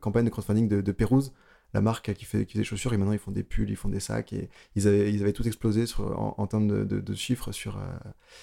campagnes 0.00 0.24
de 0.24 0.30
crowdfunding 0.30 0.68
de, 0.68 0.80
de 0.80 0.92
Pérouse 0.92 1.32
la 1.74 1.80
marque 1.80 2.14
qui 2.14 2.24
fait, 2.24 2.46
qui 2.46 2.56
des 2.56 2.64
chaussures 2.64 2.94
et 2.94 2.96
maintenant 2.96 3.12
ils 3.12 3.18
font 3.18 3.32
des 3.32 3.42
pulls, 3.42 3.68
ils 3.68 3.76
font 3.76 3.88
des 3.88 4.00
sacs 4.00 4.32
et 4.32 4.48
ils 4.76 4.86
avaient, 4.86 5.12
ils 5.12 5.20
avaient 5.22 5.32
tout 5.32 5.46
explosé 5.46 5.86
sur, 5.86 6.18
en, 6.38 6.46
termes 6.46 6.86
de, 6.86 7.14
chiffres 7.14 7.50
sur, 7.50 7.76
euh, 7.76 7.80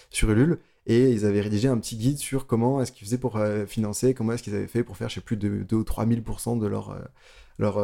sur 0.09 0.29
Ulule 0.29 0.59
et 0.85 1.09
ils 1.09 1.25
avaient 1.25 1.41
rédigé 1.41 1.69
un 1.69 1.77
petit 1.77 1.95
guide 1.95 2.17
sur 2.17 2.45
comment 2.45 2.81
est-ce 2.81 2.91
qu'ils 2.91 3.07
faisaient 3.07 3.17
pour 3.17 3.37
euh, 3.37 3.65
financer, 3.65 4.13
comment 4.13 4.33
est-ce 4.33 4.43
qu'ils 4.43 4.55
avaient 4.55 4.67
fait 4.67 4.83
pour 4.83 4.97
faire, 4.97 5.07
je 5.07 5.15
sais 5.15 5.21
plus, 5.21 5.37
de 5.37 5.63
2 5.63 5.75
ou 5.75 5.83
3 5.83 6.05
000 6.05 6.19
de 6.59 6.67
leur, 6.67 6.89
euh, 6.89 6.99
leur 7.57 7.75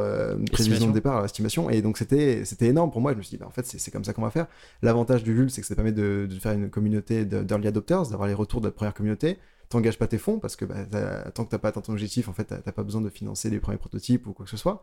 prévision 0.51 0.87
de 0.87 0.93
départ, 0.93 1.15
leur 1.15 1.25
estimation. 1.25 1.69
Et 1.69 1.81
donc 1.81 1.97
c'était 1.97 2.43
énorme 2.61 2.91
pour 2.91 2.99
moi. 2.99 3.13
Je 3.13 3.17
me 3.17 3.21
suis 3.21 3.37
dit, 3.37 3.37
bah, 3.37 3.47
en 3.47 3.51
fait, 3.51 3.65
c'est 3.65 3.91
comme 3.91 4.03
ça 4.03 4.11
qu'on 4.11 4.23
va 4.23 4.31
faire. 4.31 4.47
L'avantage 4.81 5.23
du 5.23 5.33
LUL, 5.33 5.49
c'est 5.49 5.61
que 5.61 5.67
ça 5.67 5.75
permet 5.75 5.93
de, 5.93 6.27
faire 6.41 6.51
une 6.51 6.69
communauté 6.69 7.23
d'early 7.23 7.69
adopters, 7.69 8.09
d'avoir 8.09 8.27
les 8.27 8.33
retours 8.33 8.59
de 8.59 8.67
la 8.67 8.71
première 8.71 8.93
communauté 8.93 9.37
t'engages 9.69 9.97
pas 9.99 10.07
tes 10.07 10.17
fonds 10.17 10.39
parce 10.39 10.55
que 10.55 10.63
bah, 10.63 11.29
tant 11.33 11.43
que 11.43 11.49
t'as 11.49 11.57
pas 11.57 11.67
atteint 11.67 11.81
ton 11.81 11.91
objectif, 11.91 12.29
en 12.29 12.33
fait, 12.33 12.45
t'as 12.45 12.71
pas 12.71 12.83
besoin 12.83 13.01
de 13.01 13.09
financer 13.09 13.49
les 13.49 13.59
premiers 13.59 13.77
prototypes 13.77 14.25
ou 14.25 14.31
quoi 14.31 14.45
que 14.45 14.49
ce 14.49 14.55
soit. 14.55 14.81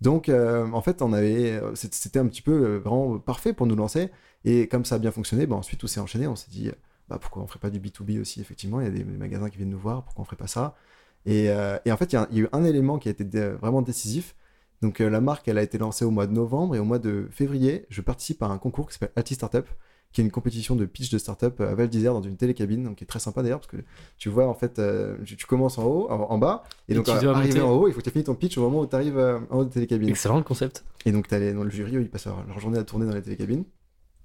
Donc, 0.00 0.28
euh, 0.28 0.70
en 0.72 0.82
fait, 0.82 1.02
on 1.02 1.12
avait, 1.12 1.52
euh, 1.52 1.74
c'était 1.74 2.18
un 2.18 2.26
petit 2.26 2.42
peu 2.42 2.52
euh, 2.52 2.78
vraiment 2.78 3.18
parfait 3.18 3.52
pour 3.52 3.66
nous 3.66 3.76
lancer. 3.76 4.10
Et 4.44 4.68
comme 4.68 4.84
ça 4.84 4.96
a 4.96 4.98
bien 4.98 5.10
fonctionné, 5.10 5.46
bah, 5.46 5.56
ensuite 5.56 5.80
tout 5.80 5.86
s'est 5.86 6.00
enchaîné. 6.00 6.26
On 6.26 6.36
s'est 6.36 6.50
dit, 6.50 6.70
bah, 7.08 7.18
pourquoi 7.20 7.42
on 7.42 7.46
ferait 7.46 7.60
pas 7.60 7.70
du 7.70 7.80
B2B 7.80 8.20
aussi 8.20 8.40
Effectivement, 8.40 8.80
il 8.80 8.84
y 8.84 8.88
a 8.88 8.90
des 8.90 9.04
magasins 9.04 9.48
qui 9.50 9.56
viennent 9.56 9.70
nous 9.70 9.78
voir, 9.78 10.04
pourquoi 10.04 10.22
on 10.22 10.24
ferait 10.24 10.36
pas 10.36 10.46
ça? 10.46 10.76
Et, 11.26 11.50
en 11.50 11.96
fait, 11.96 12.12
il 12.12 12.16
y, 12.16 12.18
a 12.18 12.28
eu 12.32 12.48
un 12.52 12.64
élément 12.64 12.98
qui 12.98 13.08
a 13.08 13.12
été 13.12 13.24
vraiment 13.24 13.82
décisif. 13.82 14.36
Donc, 14.82 14.98
la 14.98 15.20
marque, 15.20 15.48
elle 15.48 15.58
a 15.58 15.62
été 15.62 15.78
lancée 15.78 16.04
au 16.04 16.10
mois 16.10 16.26
de 16.26 16.32
novembre 16.32 16.76
et 16.76 16.78
au 16.78 16.84
mois 16.84 16.98
de 16.98 17.28
février, 17.30 17.86
je 17.88 18.02
participe 18.02 18.42
à 18.42 18.46
un 18.46 18.58
concours 18.58 18.88
qui 18.88 18.94
s'appelle 18.94 19.12
Alti 19.16 19.34
Startup 19.34 19.66
qui 20.14 20.20
est 20.20 20.24
une 20.24 20.30
compétition 20.30 20.76
de 20.76 20.86
pitch 20.86 21.10
de 21.10 21.18
startup 21.18 21.60
à 21.60 21.74
Val 21.74 21.88
d'Isère 21.88 22.14
dans 22.14 22.22
une 22.22 22.36
télécabine, 22.36 22.84
donc 22.84 22.96
qui 22.96 23.04
est 23.04 23.06
très 23.06 23.18
sympa 23.18 23.42
d'ailleurs, 23.42 23.58
parce 23.58 23.70
que 23.70 23.78
tu 24.16 24.28
vois, 24.28 24.46
en 24.46 24.54
fait, 24.54 24.78
euh, 24.78 25.16
tu, 25.24 25.44
commences 25.44 25.76
en 25.76 25.84
haut, 25.84 26.08
en, 26.08 26.38
bas, 26.38 26.62
et, 26.88 26.94
donc 26.94 27.06
tu 27.06 27.18
dois 27.20 27.36
arriver 27.36 27.60
en 27.60 27.72
haut, 27.72 27.88
il 27.88 27.92
faut 27.92 27.98
que 27.98 28.04
tu 28.04 28.10
finisses 28.10 28.26
ton 28.26 28.36
pitch 28.36 28.56
au 28.56 28.62
moment 28.62 28.82
où 28.82 28.86
tu 28.86 28.94
arrives 28.94 29.18
euh, 29.18 29.40
en 29.50 29.58
haut 29.58 29.64
de 29.64 29.70
télécabine. 29.70 30.08
Excellent 30.08 30.36
le 30.36 30.44
concept. 30.44 30.84
Et 31.04 31.10
donc, 31.10 31.26
tu 31.26 31.34
as 31.34 31.52
dans 31.52 31.64
le 31.64 31.70
jury 31.70 31.92
ils 31.94 32.08
passent 32.08 32.26
leur, 32.26 32.60
journée 32.60 32.78
à 32.78 32.84
tourner 32.84 33.06
dans 33.06 33.12
les 33.12 33.22
télécabines. 33.22 33.64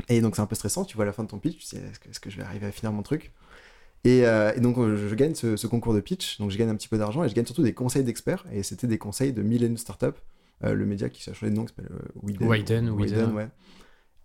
Et 0.09 0.21
donc, 0.21 0.35
c'est 0.35 0.43
un 0.43 0.45
peu 0.45 0.55
stressant, 0.55 0.85
tu 0.85 0.95
vois 0.95 1.05
à 1.05 1.07
la 1.07 1.11
fin 1.11 1.23
de 1.23 1.27
ton 1.27 1.39
pitch, 1.39 1.57
tu 1.57 1.65
sais, 1.65 1.77
est-ce 2.09 2.19
que, 2.19 2.29
je 2.29 2.37
vais 2.37 2.43
arriver 2.43 2.67
à 2.67 2.71
finir 2.71 2.91
mon 2.91 3.01
truc? 3.01 3.33
Et, 4.03 4.27
euh, 4.27 4.55
donc, 4.59 4.77
je, 4.77 5.15
gagne 5.15 5.33
ce, 5.33 5.65
concours 5.65 5.95
de 5.95 6.01
pitch, 6.01 6.37
donc 6.37 6.51
je 6.51 6.57
gagne 6.59 6.69
un 6.69 6.75
petit 6.75 6.87
peu 6.87 6.99
d'argent, 6.99 7.23
et 7.23 7.29
je 7.29 7.33
gagne 7.33 7.45
surtout 7.45 7.63
des 7.63 7.73
conseils 7.73 8.03
d'experts, 8.03 8.45
et 8.53 8.61
c'était 8.61 8.87
des 8.87 8.99
conseils 8.99 9.33
de 9.33 9.41
Millennium 9.41 9.77
Startup, 9.77 10.15
le 10.61 10.85
média 10.85 11.09
qui 11.09 11.27
a 11.27 11.33
changé 11.33 11.49
de 11.49 11.55
nom, 11.55 11.65
qui 11.65 11.73
s'appelle 11.73 11.89
Widen. 12.21 12.91
Widen, 12.91 13.33
ouais. 13.33 13.47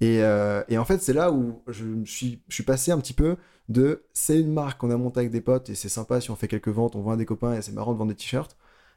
Euh, 0.02 0.64
et, 0.68 0.78
en 0.78 0.84
fait, 0.84 1.00
c'est 1.00 1.12
là 1.12 1.32
où 1.32 1.62
je, 1.68 2.04
suis, 2.04 2.42
passé 2.66 2.90
un 2.92 2.98
petit 2.98 3.12
peu 3.12 3.36
de 3.68 4.04
c'est 4.12 4.40
une 4.40 4.52
marque 4.52 4.80
qu'on 4.80 4.90
a 4.90 4.96
montée 4.96 5.20
avec 5.20 5.32
des 5.32 5.40
potes 5.40 5.70
et 5.70 5.74
c'est 5.74 5.88
sympa 5.88 6.20
si 6.20 6.30
on 6.30 6.36
fait 6.36 6.48
quelques 6.48 6.68
ventes, 6.68 6.96
on 6.96 7.00
voit 7.00 7.16
des 7.16 7.24
copains 7.24 7.54
et 7.54 7.62
c'est 7.62 7.72
marrant 7.72 7.92
de 7.94 7.98
vendre 7.98 8.10
des 8.10 8.16
t-shirts, 8.16 8.56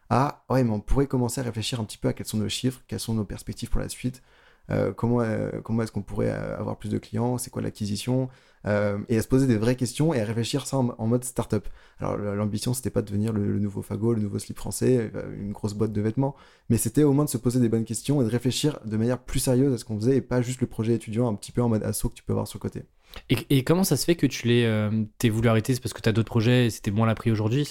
à 0.09 0.44
ouais, 0.49 0.63
mais 0.63 0.71
on 0.71 0.81
pourrait 0.81 1.07
commencer 1.07 1.41
à 1.41 1.44
réfléchir 1.44 1.79
un 1.79 1.85
petit 1.85 1.97
peu 1.97 2.09
à 2.09 2.13
quels 2.13 2.25
sont 2.27 2.38
nos 2.38 2.49
chiffres, 2.49 2.81
quelles 2.88 2.99
sont 2.99 3.13
nos 3.13 3.23
perspectives 3.23 3.69
pour 3.69 3.79
la 3.79 3.89
suite, 3.89 4.21
euh, 4.69 4.91
euh, 4.91 5.61
comment 5.61 5.83
est-ce 5.83 5.91
qu'on 5.91 6.01
pourrait 6.01 6.31
avoir 6.31 6.77
plus 6.77 6.89
de 6.89 6.97
clients, 6.97 7.38
c'est 7.38 7.49
quoi 7.49 7.61
l'acquisition, 7.61 8.29
euh, 8.65 8.98
et 9.09 9.18
à 9.18 9.21
se 9.21 9.27
poser 9.27 9.48
des 9.48 9.57
vraies 9.57 9.75
questions 9.75 10.13
et 10.13 10.21
à 10.21 10.25
réfléchir 10.25 10.65
ça 10.65 10.77
en, 10.77 11.07
mode 11.07 11.24
startup. 11.24 11.68
Alors 12.00 12.18
l'ambition 12.18 12.74
c'était 12.74 12.89
pas 12.89 13.01
de 13.01 13.07
devenir 13.07 13.33
le, 13.33 13.59
nouveau 13.59 13.81
Fago, 13.81 14.13
le 14.13 14.21
nouveau 14.21 14.39
slip 14.39 14.57
français, 14.57 15.12
euh, 15.15 15.36
une 15.39 15.51
grosse 15.51 15.74
boîte 15.74 15.94
de 15.94 16.01
vêtements, 16.01 16.36
mais 16.69 16.77
c'était 16.77 17.04
au 17.04 17.13
moins 17.13 17.25
de 17.25 17.30
se 17.30 17.38
poser 17.38 17.59
des 17.59 17.69
bonnes 17.69 17.86
questions 17.86 18.21
et 18.21 18.25
de 18.25 18.30
réfléchir 18.30 18.80
de 18.86 18.98
manière 18.98 19.19
plus 19.19 19.39
sérieuse 19.39 19.74
à 19.74 19.77
ce 19.77 19.86
qu'on 19.86 20.00
faisait 20.00 20.18
et 20.18 20.21
pas 20.21 20.42
juste 20.42 20.62
le 20.62 20.68
projet 20.68 20.94
étudiant 20.94 21.27
un 21.27 21.36
petit 21.36 21.51
peu 21.51 21.62
en 21.62 21.69
mode 21.69 21.83
assaut 21.83 22.09
que 22.09 22.15
tu 22.15 22.24
peux 22.24 22.33
avoir 22.33 22.48
sur 22.48 22.57
le 22.57 22.62
côté. 22.62 22.83
Et, 23.30 23.63
comment 23.63 23.86
ça 23.86 23.95
se 23.95 24.04
fait 24.04 24.15
que 24.15 24.27
tu 24.27 24.48
l'aies 24.48 24.65
euh, 24.65 24.89
voulu 25.31 25.48
arrêter? 25.48 25.74
C'est 25.74 25.80
parce 25.80 25.94
que 25.94 26.01
tu 26.01 26.09
as 26.09 26.12
d'autres 26.12 26.27
projets 26.27 26.68
et 26.68 26.69
c'était 26.69 26.92
moins 26.92 27.07
la 27.07 27.15
prix 27.15 27.31
aujourd'hui 27.31 27.65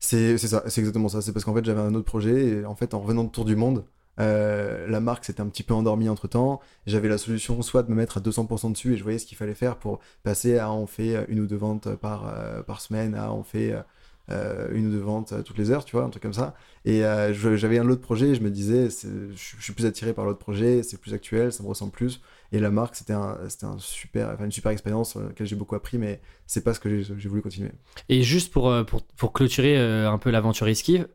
c'est 0.00 0.38
ça, 0.38 0.64
c'est 0.66 0.80
exactement 0.80 1.08
ça. 1.08 1.20
C'est 1.20 1.32
parce 1.32 1.44
qu'en 1.44 1.54
fait 1.54 1.64
j'avais 1.64 1.80
un 1.80 1.94
autre 1.94 2.06
projet 2.06 2.48
et 2.48 2.64
en 2.64 2.74
fait 2.74 2.94
en 2.94 3.00
revenant 3.00 3.24
de 3.24 3.28
tour 3.28 3.44
du 3.44 3.54
monde, 3.54 3.84
euh, 4.20 4.86
la 4.86 5.00
marque 5.00 5.24
s'était 5.24 5.40
un 5.40 5.48
petit 5.48 5.62
peu 5.62 5.74
endormie 5.74 6.08
entre 6.08 6.28
temps. 6.28 6.60
J'avais 6.86 7.08
la 7.08 7.18
solution 7.18 7.60
soit 7.62 7.82
de 7.82 7.90
me 7.90 7.96
mettre 7.96 8.18
à 8.18 8.20
200% 8.20 8.72
dessus 8.72 8.94
et 8.94 8.96
je 8.96 9.02
voyais 9.02 9.18
ce 9.18 9.26
qu'il 9.26 9.38
fallait 9.38 9.54
faire 9.54 9.76
pour 9.76 10.00
passer 10.22 10.58
à 10.58 10.70
on 10.72 10.86
fait 10.86 11.24
une 11.28 11.40
ou 11.40 11.46
deux 11.46 11.56
ventes 11.56 11.94
par, 11.96 12.28
euh, 12.28 12.62
semaine, 12.78 13.14
à 13.14 13.32
on 13.32 13.42
fait 13.42 13.74
euh, 14.30 14.68
une 14.72 14.86
ou 14.86 14.90
deux 14.90 15.00
ventes 15.00 15.34
toutes 15.44 15.58
les 15.58 15.70
heures, 15.70 15.84
tu 15.84 15.96
vois, 15.96 16.04
un 16.04 16.10
truc 16.10 16.22
comme 16.22 16.34
ça. 16.34 16.54
Et 16.84 17.02
j'avais 17.32 17.78
un 17.78 17.88
autre 17.88 18.00
projet 18.00 18.28
et 18.28 18.34
je 18.34 18.42
me 18.42 18.50
disais, 18.50 18.88
je 18.90 19.62
suis 19.62 19.72
plus 19.72 19.86
attiré 19.86 20.12
par 20.12 20.24
l'autre 20.24 20.38
projet, 20.38 20.82
c'est 20.82 20.98
plus 20.98 21.14
actuel, 21.14 21.52
ça 21.52 21.62
me 21.62 21.68
ressemble 21.68 21.92
plus. 21.92 22.20
Et 22.52 22.58
la 22.58 22.70
marque, 22.70 22.96
c'était 22.96 23.12
un, 23.12 23.38
super, 23.78 24.42
une 24.42 24.50
super 24.50 24.72
expérience 24.72 25.10
sur 25.10 25.20
laquelle 25.20 25.46
j'ai 25.46 25.56
beaucoup 25.56 25.74
appris, 25.74 25.98
mais 25.98 26.20
c'est 26.46 26.64
pas 26.64 26.74
ce 26.74 26.80
que 26.80 27.02
j'ai 27.02 27.28
voulu 27.28 27.42
continuer. 27.42 27.70
Et 28.08 28.22
juste 28.22 28.52
pour, 28.52 28.72
pour, 28.86 29.02
pour 29.02 29.32
clôturer 29.32 29.76
un 29.78 30.18
peu 30.18 30.30
l'aventure 30.30 30.68
esquive, 30.68 31.06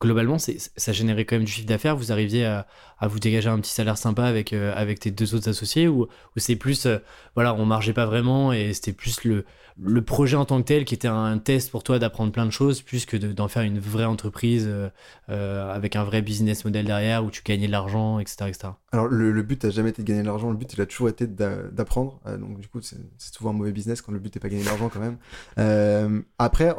globalement, 0.00 0.38
ça 0.38 0.92
générait 0.92 1.24
quand 1.24 1.36
même 1.36 1.44
du 1.44 1.52
chiffre 1.52 1.66
d'affaires. 1.66 1.96
Vous 1.96 2.10
arriviez 2.10 2.46
à, 2.46 2.66
vous 3.02 3.18
dégager 3.18 3.48
un 3.48 3.60
petit 3.60 3.72
salaire 3.72 3.98
sympa 3.98 4.24
avec, 4.24 4.52
euh, 4.52 4.72
avec 4.74 5.00
tes 5.00 5.10
deux 5.10 5.34
autres 5.34 5.48
associés 5.48 5.88
ou, 5.88 6.08
c'est 6.36 6.56
plus, 6.56 6.86
euh, 6.86 6.98
voilà, 7.34 7.54
on 7.54 7.66
margeait 7.66 7.92
pas 7.92 8.06
vraiment 8.06 8.52
et 8.52 8.72
c'était 8.72 8.92
plus 8.92 9.24
le, 9.24 9.44
le 9.82 10.02
projet 10.02 10.36
en 10.36 10.44
tant 10.44 10.58
que 10.58 10.66
tel 10.66 10.84
qui 10.84 10.94
était 10.94 11.08
un 11.08 11.38
test 11.38 11.70
pour 11.70 11.82
toi 11.82 11.98
d'apprendre 11.98 12.32
plein 12.32 12.46
de 12.46 12.50
choses 12.50 12.82
plus 12.82 13.06
que 13.06 13.16
d'en 13.16 13.48
faire 13.48 13.62
une 13.62 13.78
vraie 13.78 14.04
entreprise 14.04 14.68
euh, 14.68 15.74
avec 15.74 15.96
un 15.96 16.04
vrai 16.04 16.22
business 16.22 16.64
model 16.64 16.86
derrière 16.86 17.24
où 17.24 17.30
tu 17.30 17.42
gagnais 17.42 17.66
de 17.66 17.72
l'argent, 17.72 18.18
etc.. 18.18 18.52
Alors, 18.92 19.06
le, 19.08 19.42
but 19.42 19.64
n'a 19.64 19.70
jamais 19.70 19.90
été 19.90 20.02
de 20.02 20.06
gagner 20.06 20.22
de 20.22 20.26
l'argent, 20.26 20.50
le 20.50 20.56
but 20.56 20.72
il 20.72 20.80
a 20.80 20.86
toujours 20.86 21.08
été 21.08 21.26
d'apprendre. 21.26 22.20
donc, 22.38 22.58
du 22.60 22.68
coup, 22.68 22.80
c'est 22.80 22.98
souvent 23.34 23.50
un 23.50 23.54
mauvais 23.54 23.72
business 23.72 24.02
quand 24.02 24.12
le 24.12 24.18
but 24.18 24.34
n'est 24.34 24.40
pas 24.40 24.48
gagner 24.48 24.62
de 24.62 24.68
l'argent 24.68 24.90
quand 24.90 25.00
même. 25.00 26.22
après, 26.38 26.74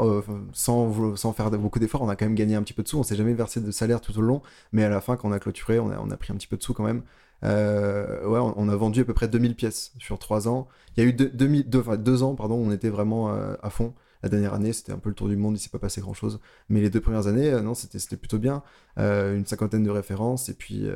sans, 0.53 1.33
faire 1.33 1.51
beaucoup 1.51 1.79
d'efforts, 1.79 2.01
on 2.01 2.09
a 2.09 2.15
quand 2.15 2.25
même 2.25 2.35
gagné 2.35 2.55
un 2.55 2.63
petit 2.63 2.73
peu 2.73 2.83
de 2.83 2.87
sous 2.87 3.03
s'est 3.03 3.15
jamais 3.15 3.33
versé 3.33 3.61
de 3.61 3.71
salaire 3.71 4.01
tout 4.01 4.17
au 4.17 4.21
long, 4.21 4.41
mais 4.71 4.83
à 4.83 4.89
la 4.89 5.01
fin, 5.01 5.15
quand 5.15 5.29
on 5.29 5.31
a 5.31 5.39
clôturé, 5.39 5.79
on 5.79 5.89
a, 5.91 5.97
on 5.99 6.11
a 6.11 6.17
pris 6.17 6.33
un 6.33 6.35
petit 6.35 6.47
peu 6.47 6.57
de 6.57 6.63
sous 6.63 6.73
quand 6.73 6.83
même. 6.83 7.03
Euh, 7.43 8.25
ouais, 8.25 8.39
on, 8.55 8.69
a 8.69 8.75
vendu 8.75 9.01
à 9.01 9.05
peu 9.05 9.13
près 9.13 9.27
2000 9.27 9.55
pièces 9.55 9.93
sur 9.99 10.19
3 10.19 10.47
ans. 10.47 10.67
Il 10.95 11.03
y 11.03 11.07
a 11.07 11.09
eu 11.09 11.13
2 11.13 12.23
ans, 12.23 12.35
pardon, 12.35 12.55
on 12.55 12.71
était 12.71 12.89
vraiment 12.89 13.33
euh, 13.33 13.55
à 13.61 13.69
fond. 13.69 13.93
La 14.23 14.29
dernière 14.29 14.53
année, 14.53 14.71
c'était 14.71 14.91
un 14.91 14.99
peu 14.99 15.09
le 15.09 15.15
tour 15.15 15.27
du 15.27 15.35
monde, 15.35 15.55
il 15.57 15.59
s'est 15.59 15.69
pas 15.69 15.79
passé 15.79 15.99
grand 15.99 16.13
chose. 16.13 16.39
Mais 16.69 16.79
les 16.79 16.91
deux 16.91 17.01
premières 17.01 17.25
années, 17.25 17.51
euh, 17.51 17.61
non, 17.61 17.73
c'était 17.73 18.15
plutôt 18.17 18.37
bien. 18.37 18.61
une 18.97 19.45
cinquantaine 19.45 19.83
de 19.83 19.89
références, 19.89 20.49
et 20.49 20.53
puis, 20.53 20.87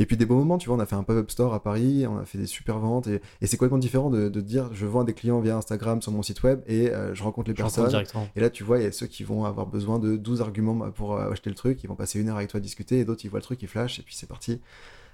et 0.00 0.06
puis 0.06 0.16
des 0.16 0.24
beaux 0.24 0.36
moments, 0.36 0.56
tu 0.56 0.68
vois, 0.68 0.76
on 0.76 0.80
a 0.80 0.86
fait 0.86 0.96
un 0.96 1.02
pop-up 1.02 1.30
store 1.30 1.52
à 1.52 1.62
Paris, 1.62 2.06
on 2.08 2.16
a 2.16 2.24
fait 2.24 2.38
des 2.38 2.46
super 2.46 2.78
ventes, 2.78 3.06
et, 3.06 3.20
c'est 3.42 3.58
complètement 3.58 3.76
différent 3.76 4.08
de, 4.08 4.28
dire 4.40 4.70
je 4.72 4.86
vends 4.86 5.00
à 5.00 5.04
des 5.04 5.12
clients 5.12 5.40
via 5.40 5.56
Instagram 5.56 6.00
sur 6.00 6.10
mon 6.10 6.22
site 6.22 6.42
web 6.42 6.62
et 6.66 6.88
euh, 6.88 7.14
je 7.14 7.22
rencontre 7.22 7.48
les 7.48 7.54
personnes. 7.54 7.92
Et 8.34 8.40
là, 8.40 8.48
tu 8.48 8.64
vois, 8.64 8.78
il 8.78 8.84
y 8.84 8.86
a 8.86 8.92
ceux 8.92 9.06
qui 9.06 9.24
vont 9.24 9.44
avoir 9.44 9.66
besoin 9.66 9.98
de 9.98 10.16
12 10.16 10.40
arguments 10.40 10.90
pour 10.90 11.16
euh, 11.16 11.30
acheter 11.30 11.50
le 11.50 11.56
truc, 11.56 11.84
ils 11.84 11.86
vont 11.86 11.96
passer 11.96 12.18
une 12.18 12.30
heure 12.30 12.36
avec 12.36 12.48
toi 12.48 12.58
à 12.58 12.60
discuter, 12.62 13.00
et 13.00 13.04
d'autres, 13.04 13.26
ils 13.26 13.28
voient 13.28 13.40
le 13.40 13.44
truc, 13.44 13.60
ils 13.60 13.68
flashent, 13.68 13.98
et 13.98 14.02
puis 14.02 14.14
c'est 14.14 14.26
parti. 14.26 14.62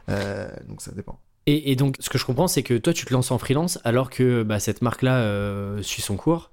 Euh, 0.09 0.49
donc 0.69 0.81
ça 0.81 0.93
dépend. 0.93 1.21
Et, 1.47 1.71
et 1.71 1.77
donc, 1.77 1.97
ce 2.01 2.11
que 2.11 2.19
je 2.19 2.25
comprends, 2.25 2.49
c'est 2.49 2.63
que 2.63 2.77
toi, 2.77 2.93
tu 2.93 3.07
te 3.07 3.13
lances 3.13 3.31
en 3.31 3.39
freelance 3.39 3.79
alors 3.85 4.11
que 4.11 4.43
bah, 4.43 4.59
cette 4.59 4.83
marque-là 4.83 5.19
euh, 5.19 5.81
suit 5.83 6.03
son 6.03 6.17
cours. 6.17 6.51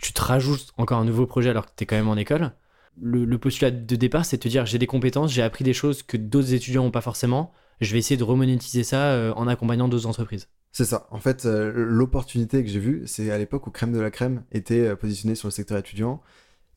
Tu 0.00 0.12
te 0.12 0.20
rajoutes 0.20 0.72
encore 0.76 0.98
un 0.98 1.04
nouveau 1.04 1.26
projet 1.26 1.50
alors 1.50 1.66
que 1.66 1.70
tu 1.74 1.84
es 1.84 1.86
quand 1.86 1.96
même 1.96 2.08
en 2.08 2.16
école. 2.16 2.52
Le, 3.00 3.24
le 3.24 3.38
postulat 3.38 3.70
de 3.70 3.96
départ, 3.96 4.24
c'est 4.24 4.36
de 4.36 4.42
te 4.42 4.48
dire 4.48 4.66
j'ai 4.66 4.78
des 4.78 4.86
compétences, 4.86 5.32
j'ai 5.32 5.42
appris 5.42 5.64
des 5.64 5.72
choses 5.72 6.02
que 6.02 6.16
d'autres 6.16 6.52
étudiants 6.52 6.84
n'ont 6.84 6.90
pas 6.90 7.00
forcément. 7.00 7.52
Je 7.80 7.92
vais 7.92 7.98
essayer 7.98 8.16
de 8.16 8.24
remonétiser 8.24 8.84
ça 8.84 9.12
euh, 9.12 9.32
en 9.34 9.46
accompagnant 9.46 9.88
d'autres 9.88 10.06
entreprises. 10.06 10.48
C'est 10.72 10.84
ça. 10.84 11.06
En 11.10 11.18
fait, 11.18 11.46
euh, 11.46 11.72
l'opportunité 11.74 12.62
que 12.62 12.70
j'ai 12.70 12.80
vue, 12.80 13.02
c'est 13.06 13.30
à 13.30 13.38
l'époque 13.38 13.66
où 13.66 13.70
Crème 13.70 13.92
de 13.92 14.00
la 14.00 14.10
Crème 14.10 14.44
était 14.52 14.80
euh, 14.80 14.96
positionné 14.96 15.34
sur 15.34 15.48
le 15.48 15.52
secteur 15.52 15.78
étudiant. 15.78 16.20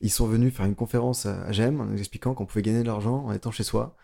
Ils 0.00 0.10
sont 0.10 0.26
venus 0.26 0.54
faire 0.54 0.66
une 0.66 0.74
conférence 0.74 1.26
à 1.26 1.52
GEM 1.52 1.80
en 1.80 1.84
nous 1.84 1.98
expliquant 1.98 2.34
qu'on 2.34 2.46
pouvait 2.46 2.62
gagner 2.62 2.82
de 2.82 2.86
l'argent 2.86 3.24
en 3.26 3.32
étant 3.32 3.50
chez 3.50 3.62
soi. 3.62 3.96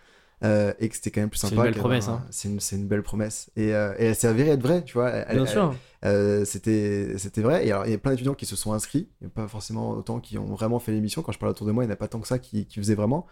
Euh, 0.45 0.73
et 0.79 0.89
que 0.89 0.95
c'était 0.95 1.11
quand 1.11 1.21
même 1.21 1.31
plus 1.31 1.39
C'est 1.39 1.49
sympa. 1.49 1.67
une 1.67 1.73
belle 1.73 1.81
promesse, 1.81 2.09
hein. 2.09 2.25
C'est 2.31 2.49
une, 2.49 2.61
c'est 2.61 2.77
une 2.77 2.87
belle 2.87 3.03
promesse. 3.03 3.51
Et, 3.57 3.75
euh, 3.75 3.93
et 3.99 4.07
elle 4.07 4.15
s'est 4.17 4.29
avérée 4.29 4.51
être 4.51 4.63
vraie, 4.63 4.85
tu 4.85 4.95
vois. 4.95 5.11
Elle- 5.11 5.37
Bien 5.37 5.45
elle- 5.45 5.51
sûr. 5.51 5.75
euh, 6.05 6.45
c'était 6.45 7.19
c'était 7.19 7.41
vrai. 7.43 7.67
Et 7.67 7.73
alors, 7.73 7.87
il 7.87 7.91
y 7.91 7.95
a 7.95 7.99
plein 7.99 8.13
d'étudiants 8.13 8.35
qui 8.35 8.47
se 8.47 8.55
sont 8.57 8.73
inscrits. 8.73 9.09
Il 9.21 9.25
n'y 9.25 9.33
a 9.33 9.35
pas 9.35 9.49
forcément 9.49 9.91
autant 9.91 10.21
qui 10.21 10.39
ont 10.39 10.47
vraiment 10.47 10.79
fait 10.79 10.93
l'émission. 10.93 11.23
Quand 11.23 11.33
je 11.33 11.39
parle 11.39 11.51
autour 11.51 11.67
de 11.67 11.73
moi, 11.73 11.83
il 11.85 11.87
n'y 11.89 11.91
en 11.93 11.95
a 11.95 11.97
pas 11.97 12.09
tant 12.09 12.21
que 12.21 12.29
ça 12.29 12.39
qui, 12.39 12.67
qui 12.67 12.79
faisaient 12.79 12.95
vraiment. 12.95 13.27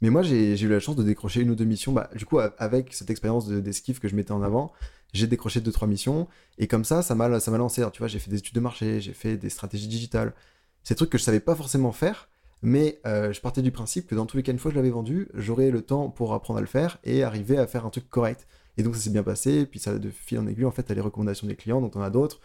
Mais 0.00 0.10
moi, 0.10 0.22
j'ai 0.22 0.60
eu 0.60 0.68
la 0.68 0.80
chance 0.80 0.96
de 0.96 1.02
décrocher 1.02 1.40
une 1.40 1.50
ou 1.50 1.54
deux 1.54 1.64
missions. 1.64 1.92
Bah, 1.92 2.10
du 2.14 2.26
coup, 2.26 2.38
avec 2.58 2.92
cette 2.92 3.10
expérience 3.10 3.46
de- 3.46 3.60
d'esquive 3.60 4.00
que 4.00 4.08
je 4.08 4.14
mettais 4.16 4.32
en 4.32 4.42
avant, 4.42 4.72
j'ai 5.12 5.26
décroché 5.26 5.60
deux, 5.60 5.72
trois 5.72 5.88
missions. 5.88 6.28
Et 6.58 6.66
comme 6.66 6.84
ça, 6.84 7.02
ça 7.02 7.14
m'a 7.14 7.40
ça 7.40 7.50
m'a 7.50 7.58
lancé. 7.58 7.80
Alors, 7.80 7.92
tu 7.92 8.00
vois, 8.00 8.08
j'ai 8.08 8.18
fait 8.18 8.30
des 8.30 8.38
études 8.38 8.54
de 8.54 8.60
marché, 8.60 9.00
j'ai 9.00 9.12
fait 9.12 9.36
des 9.36 9.48
stratégies 9.50 9.88
digitales. 9.88 10.34
C'est 10.82 10.94
des 10.94 10.98
trucs 10.98 11.10
que 11.10 11.18
je 11.18 11.22
savais 11.24 11.40
pas 11.40 11.54
forcément 11.54 11.92
faire. 11.92 12.28
Mais 12.64 12.98
euh, 13.04 13.30
je 13.30 13.42
partais 13.42 13.60
du 13.60 13.70
principe 13.70 14.06
que 14.06 14.14
dans 14.14 14.24
tous 14.24 14.38
les 14.38 14.42
cas, 14.42 14.50
une 14.50 14.58
fois 14.58 14.70
que 14.70 14.74
je 14.74 14.78
l'avais 14.78 14.90
vendu, 14.90 15.28
j'aurais 15.34 15.70
le 15.70 15.82
temps 15.82 16.08
pour 16.08 16.32
apprendre 16.32 16.58
à 16.58 16.60
le 16.62 16.66
faire 16.66 16.98
et 17.04 17.22
arriver 17.22 17.58
à 17.58 17.66
faire 17.66 17.84
un 17.84 17.90
truc 17.90 18.08
correct. 18.08 18.46
Et 18.78 18.82
donc 18.82 18.96
ça 18.96 19.02
s'est 19.02 19.10
bien 19.10 19.22
passé, 19.22 19.66
puis 19.66 19.78
ça 19.78 19.98
de 19.98 20.08
fil 20.08 20.38
en 20.38 20.46
aiguille, 20.46 20.64
en 20.64 20.70
fait, 20.70 20.90
à 20.90 20.94
les 20.94 21.02
recommandations 21.02 21.46
des 21.46 21.56
clients, 21.56 21.82
dont 21.82 21.90
on 21.94 22.00
a 22.00 22.08
d'autres. 22.08 22.40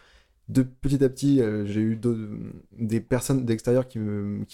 De 0.50 0.62
petit 0.62 1.02
à 1.06 1.10
petit, 1.10 1.42
euh, 1.42 1.66
j'ai 1.66 1.80
eu 1.80 1.98
des 2.78 3.00
personnes 3.00 3.46
d'extérieur 3.46 3.88
qui 3.88 4.00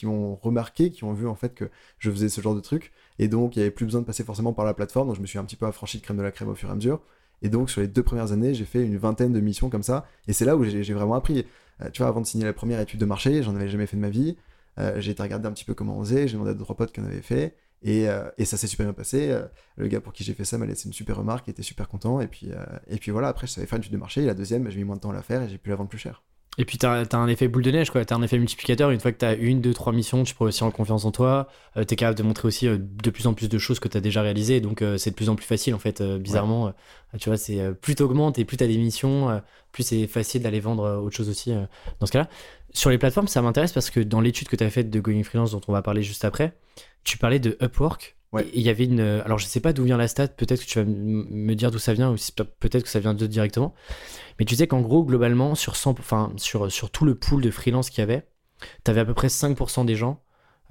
m'ont 0.05 0.36
remarqué, 0.36 0.91
qui 0.91 1.03
ont 1.03 1.13
vu 1.13 1.27
en 1.27 1.36
fait 1.36 1.55
que 1.55 1.65
je 1.98 2.12
faisais 2.12 2.29
ce 2.29 2.41
genre 2.41 2.53
de 2.53 2.60
truc, 2.60 2.91
et 3.17 3.27
donc 3.27 3.55
il 3.55 3.60
n'y 3.60 3.63
avait 3.63 3.72
plus 3.72 3.86
besoin 3.86 4.01
de 4.01 4.05
passer 4.05 4.24
forcément 4.24 4.53
par 4.53 4.65
la 4.65 4.75
plateforme, 4.75 5.07
donc 5.07 5.15
je 5.15 5.22
me 5.22 5.25
suis 5.25 5.39
un 5.39 5.45
petit 5.45 5.55
peu 5.55 5.65
affranchi 5.65 5.98
de 5.98 6.03
crème 6.03 6.17
de 6.17 6.22
la 6.22 6.31
crème 6.31 6.50
au 6.50 6.55
fur 6.55 6.69
et 6.69 6.72
à 6.74 6.75
mesure. 6.75 7.01
Et 7.41 7.50
donc 7.50 7.72
sur 7.72 7.81
les 7.81 7.88
deux 7.88 8.03
premières 8.03 8.31
années, 8.34 8.53
j'ai 8.53 8.65
fait 8.65 8.86
une 8.86 8.98
vingtaine 8.98 9.34
de 9.34 9.39
missions 9.39 9.69
comme 9.69 9.84
ça, 9.84 10.05
et 10.27 10.34
c'est 10.34 10.45
là 10.45 10.55
où 10.57 10.63
j'ai 10.63 10.84
j'ai 10.84 10.93
vraiment 10.93 11.15
appris. 11.15 11.45
Euh, 11.81 11.89
tu 11.91 12.01
vois, 12.03 12.10
avant 12.10 12.22
de 12.22 12.27
signer 12.27 12.45
la 12.45 12.53
première 12.53 12.79
étude 12.79 13.00
de 13.00 13.05
marché, 13.05 13.41
j'en 13.41 13.55
avais 13.55 13.67
jamais 13.67 13.88
fait 13.88 13.98
de 13.98 14.01
ma 14.01 14.10
vie. 14.10 14.38
Euh, 14.77 15.00
j'ai 15.00 15.12
été 15.12 15.24
regarder 15.24 15.48
un 15.48 15.51
petit 15.51 15.65
peu 15.65 15.74
comment 15.74 15.98
on 15.98 16.03
faisait, 16.03 16.27
j'ai 16.27 16.34
demandé 16.34 16.51
à 16.51 16.53
deux 16.53 16.63
trois 16.63 16.75
potes 16.75 16.91
qui 16.91 17.00
en 17.00 17.05
avaient 17.05 17.22
fait, 17.22 17.55
et, 17.86 18.10
euh, 18.10 18.29
et 18.38 18.46
ça 18.46 18.58
s'est 18.58 18.67
super 18.67 18.88
bien 18.88 18.94
passé. 18.94 19.29
Euh, 19.29 19.46
le 19.77 19.88
gars 19.88 20.01
pour 20.01 20.12
qui 20.12 20.24
j'ai 20.24 20.34
fait 20.34 20.44
ça 20.44 20.58
m'a 20.58 20.65
laissé 20.65 20.88
une 20.88 20.94
super 20.94 21.17
remarque, 21.17 21.48
il 21.48 21.51
était 21.51 21.63
super 21.63 21.88
content, 21.88 22.20
et 22.20 22.27
puis, 22.27 22.51
euh, 22.51 22.65
et 22.89 22.98
puis 22.98 23.12
voilà, 23.12 23.27
après 23.27 23.48
je 23.48 23.53
savais 23.53 23.67
faire 23.67 23.77
une 23.77 23.84
étude 23.84 23.94
de 23.94 23.98
marché, 23.98 24.24
et 24.24 24.25
la 24.25 24.34
deuxième, 24.34 24.70
j'ai 24.70 24.77
mis 24.77 24.84
moins 24.84 24.96
de 24.96 25.01
temps 25.01 25.12
à 25.12 25.13
la 25.13 25.22
faire, 25.22 25.44
et 25.44 25.50
j'ai 25.50 25.58
pu 25.58 25.70
la 25.70 25.75
vendre 25.75 25.89
plus 25.89 26.00
cher. 26.00 26.24
Et 26.58 26.63
puis, 26.63 26.77
tu 26.77 26.86
as, 26.86 27.05
un 27.12 27.27
effet 27.27 27.50
boule 27.50 27.63
de 27.63 27.72
neige. 27.72 27.91
Tu 27.91 27.98
as 27.98 28.15
un 28.15 28.22
effet 28.22 28.38
multiplicateur. 28.38 28.89
Une 28.89 29.01
fois 29.01 29.12
que 29.12 29.17
tu 29.17 29.25
as 29.25 29.34
une, 29.34 29.60
deux, 29.60 29.74
trois 29.74 29.91
missions, 29.91 30.24
tu 30.24 30.34
prends 30.34 30.46
aussi 30.46 30.63
en 30.63 30.72
confiance 30.72 31.03
en 31.03 31.12
toi. 31.12 31.50
tu 31.75 31.82
es 31.82 31.98
capable 31.98 32.17
de 32.17 32.24
montrer 32.24 32.48
aussi 32.48 32.70
de 32.70 33.10
plus 33.10 33.27
en 33.27 33.34
plus 33.34 33.50
de 33.50 33.58
choses 33.58 33.82
que 33.82 33.89
tu 33.89 33.98
as 33.98 34.00
déjà 34.00 34.22
réalisées. 34.22 34.62
Donc, 34.62 34.82
c'est 34.98 35.10
de 35.10 35.15
plus 35.15 35.27
en 35.27 35.36
plus 35.36 35.46
facile, 35.46 35.75
en 35.75 35.79
fait. 35.79 36.01
bizarrement, 36.01 36.72
tu 37.20 37.27
vois, 37.27 37.38
c'est 37.38 37.74
plus 37.82 37.96
t'augmentes 37.96 38.39
et 38.39 38.46
plus 38.46 38.55
tu 38.55 38.63
as 38.63 38.67
des 38.67 38.77
missions, 38.77 39.41
plus 39.74 39.84
c'est 39.84 40.08
facile 40.08 40.44
d'aller 40.44 40.62
vendre 40.62 41.03
autre 41.03 41.17
chose 41.17 41.27
aussi 41.27 41.51
dans 42.00 42.05
ce 42.05 42.13
cas-là. 42.13 42.29
Sur 42.75 42.89
les 42.89 42.98
plateformes, 42.98 43.27
ça 43.27 43.41
m'intéresse 43.41 43.72
parce 43.72 43.89
que 43.89 44.00
dans 44.01 44.20
l'étude 44.22 44.48
que 44.50 44.55
tu 44.55 44.63
as 44.63 44.70
faite 44.70 44.89
de 44.89 45.00
Going 45.00 45.24
Freelance, 45.24 45.51
dont 45.51 45.62
on 45.67 45.72
va 45.72 45.82
parler 45.82 46.03
juste 46.03 46.25
après, 46.25 46.53
tu 47.03 47.17
parlais 47.17 47.39
de 47.39 47.58
Upwork. 47.62 48.15
Ouais. 48.34 48.46
Il 48.53 48.62
y 48.63 48.70
avait 48.70 48.84
une. 48.84 49.00
euh, 49.00 49.22
Alors, 49.24 49.38
je 49.39 49.46
sais 49.46 49.62
pas 49.62 49.72
d'où 49.72 49.86
vient 49.86 49.96
la 49.98 50.10
stat, 50.10 50.27
peut-être 50.27 50.62
que 50.62 50.67
tu 50.67 50.79
vas 50.79 50.86
me 50.86 51.53
dire 51.53 51.72
d'où 51.72 51.79
ça 51.79 51.94
vient, 51.94 52.12
ou 52.12 52.17
si- 52.17 52.34
peut-être 52.34 52.84
que 52.84 52.89
ça 52.89 53.00
vient 53.00 53.13
d'eux 53.13 53.29
directement. 53.29 53.74
Mais 54.39 54.46
tu 54.46 54.55
sais 54.55 54.67
qu'en 54.67 54.82
gros, 54.82 55.05
globalement, 55.05 55.55
sur, 55.55 55.77
100, 55.77 55.91
enfin, 55.91 56.34
sur, 56.36 56.70
sur 56.70 56.89
tout 56.91 57.05
le 57.05 57.15
pool 57.15 57.41
de 57.41 57.50
freelance 57.50 57.89
qu'il 57.89 58.00
y 58.00 58.03
avait, 58.03 58.27
tu 58.84 58.91
avais 58.91 59.00
à 59.01 59.05
peu 59.05 59.13
près 59.13 59.29
5% 59.29 59.86
des 59.86 59.96
gens, 59.96 60.22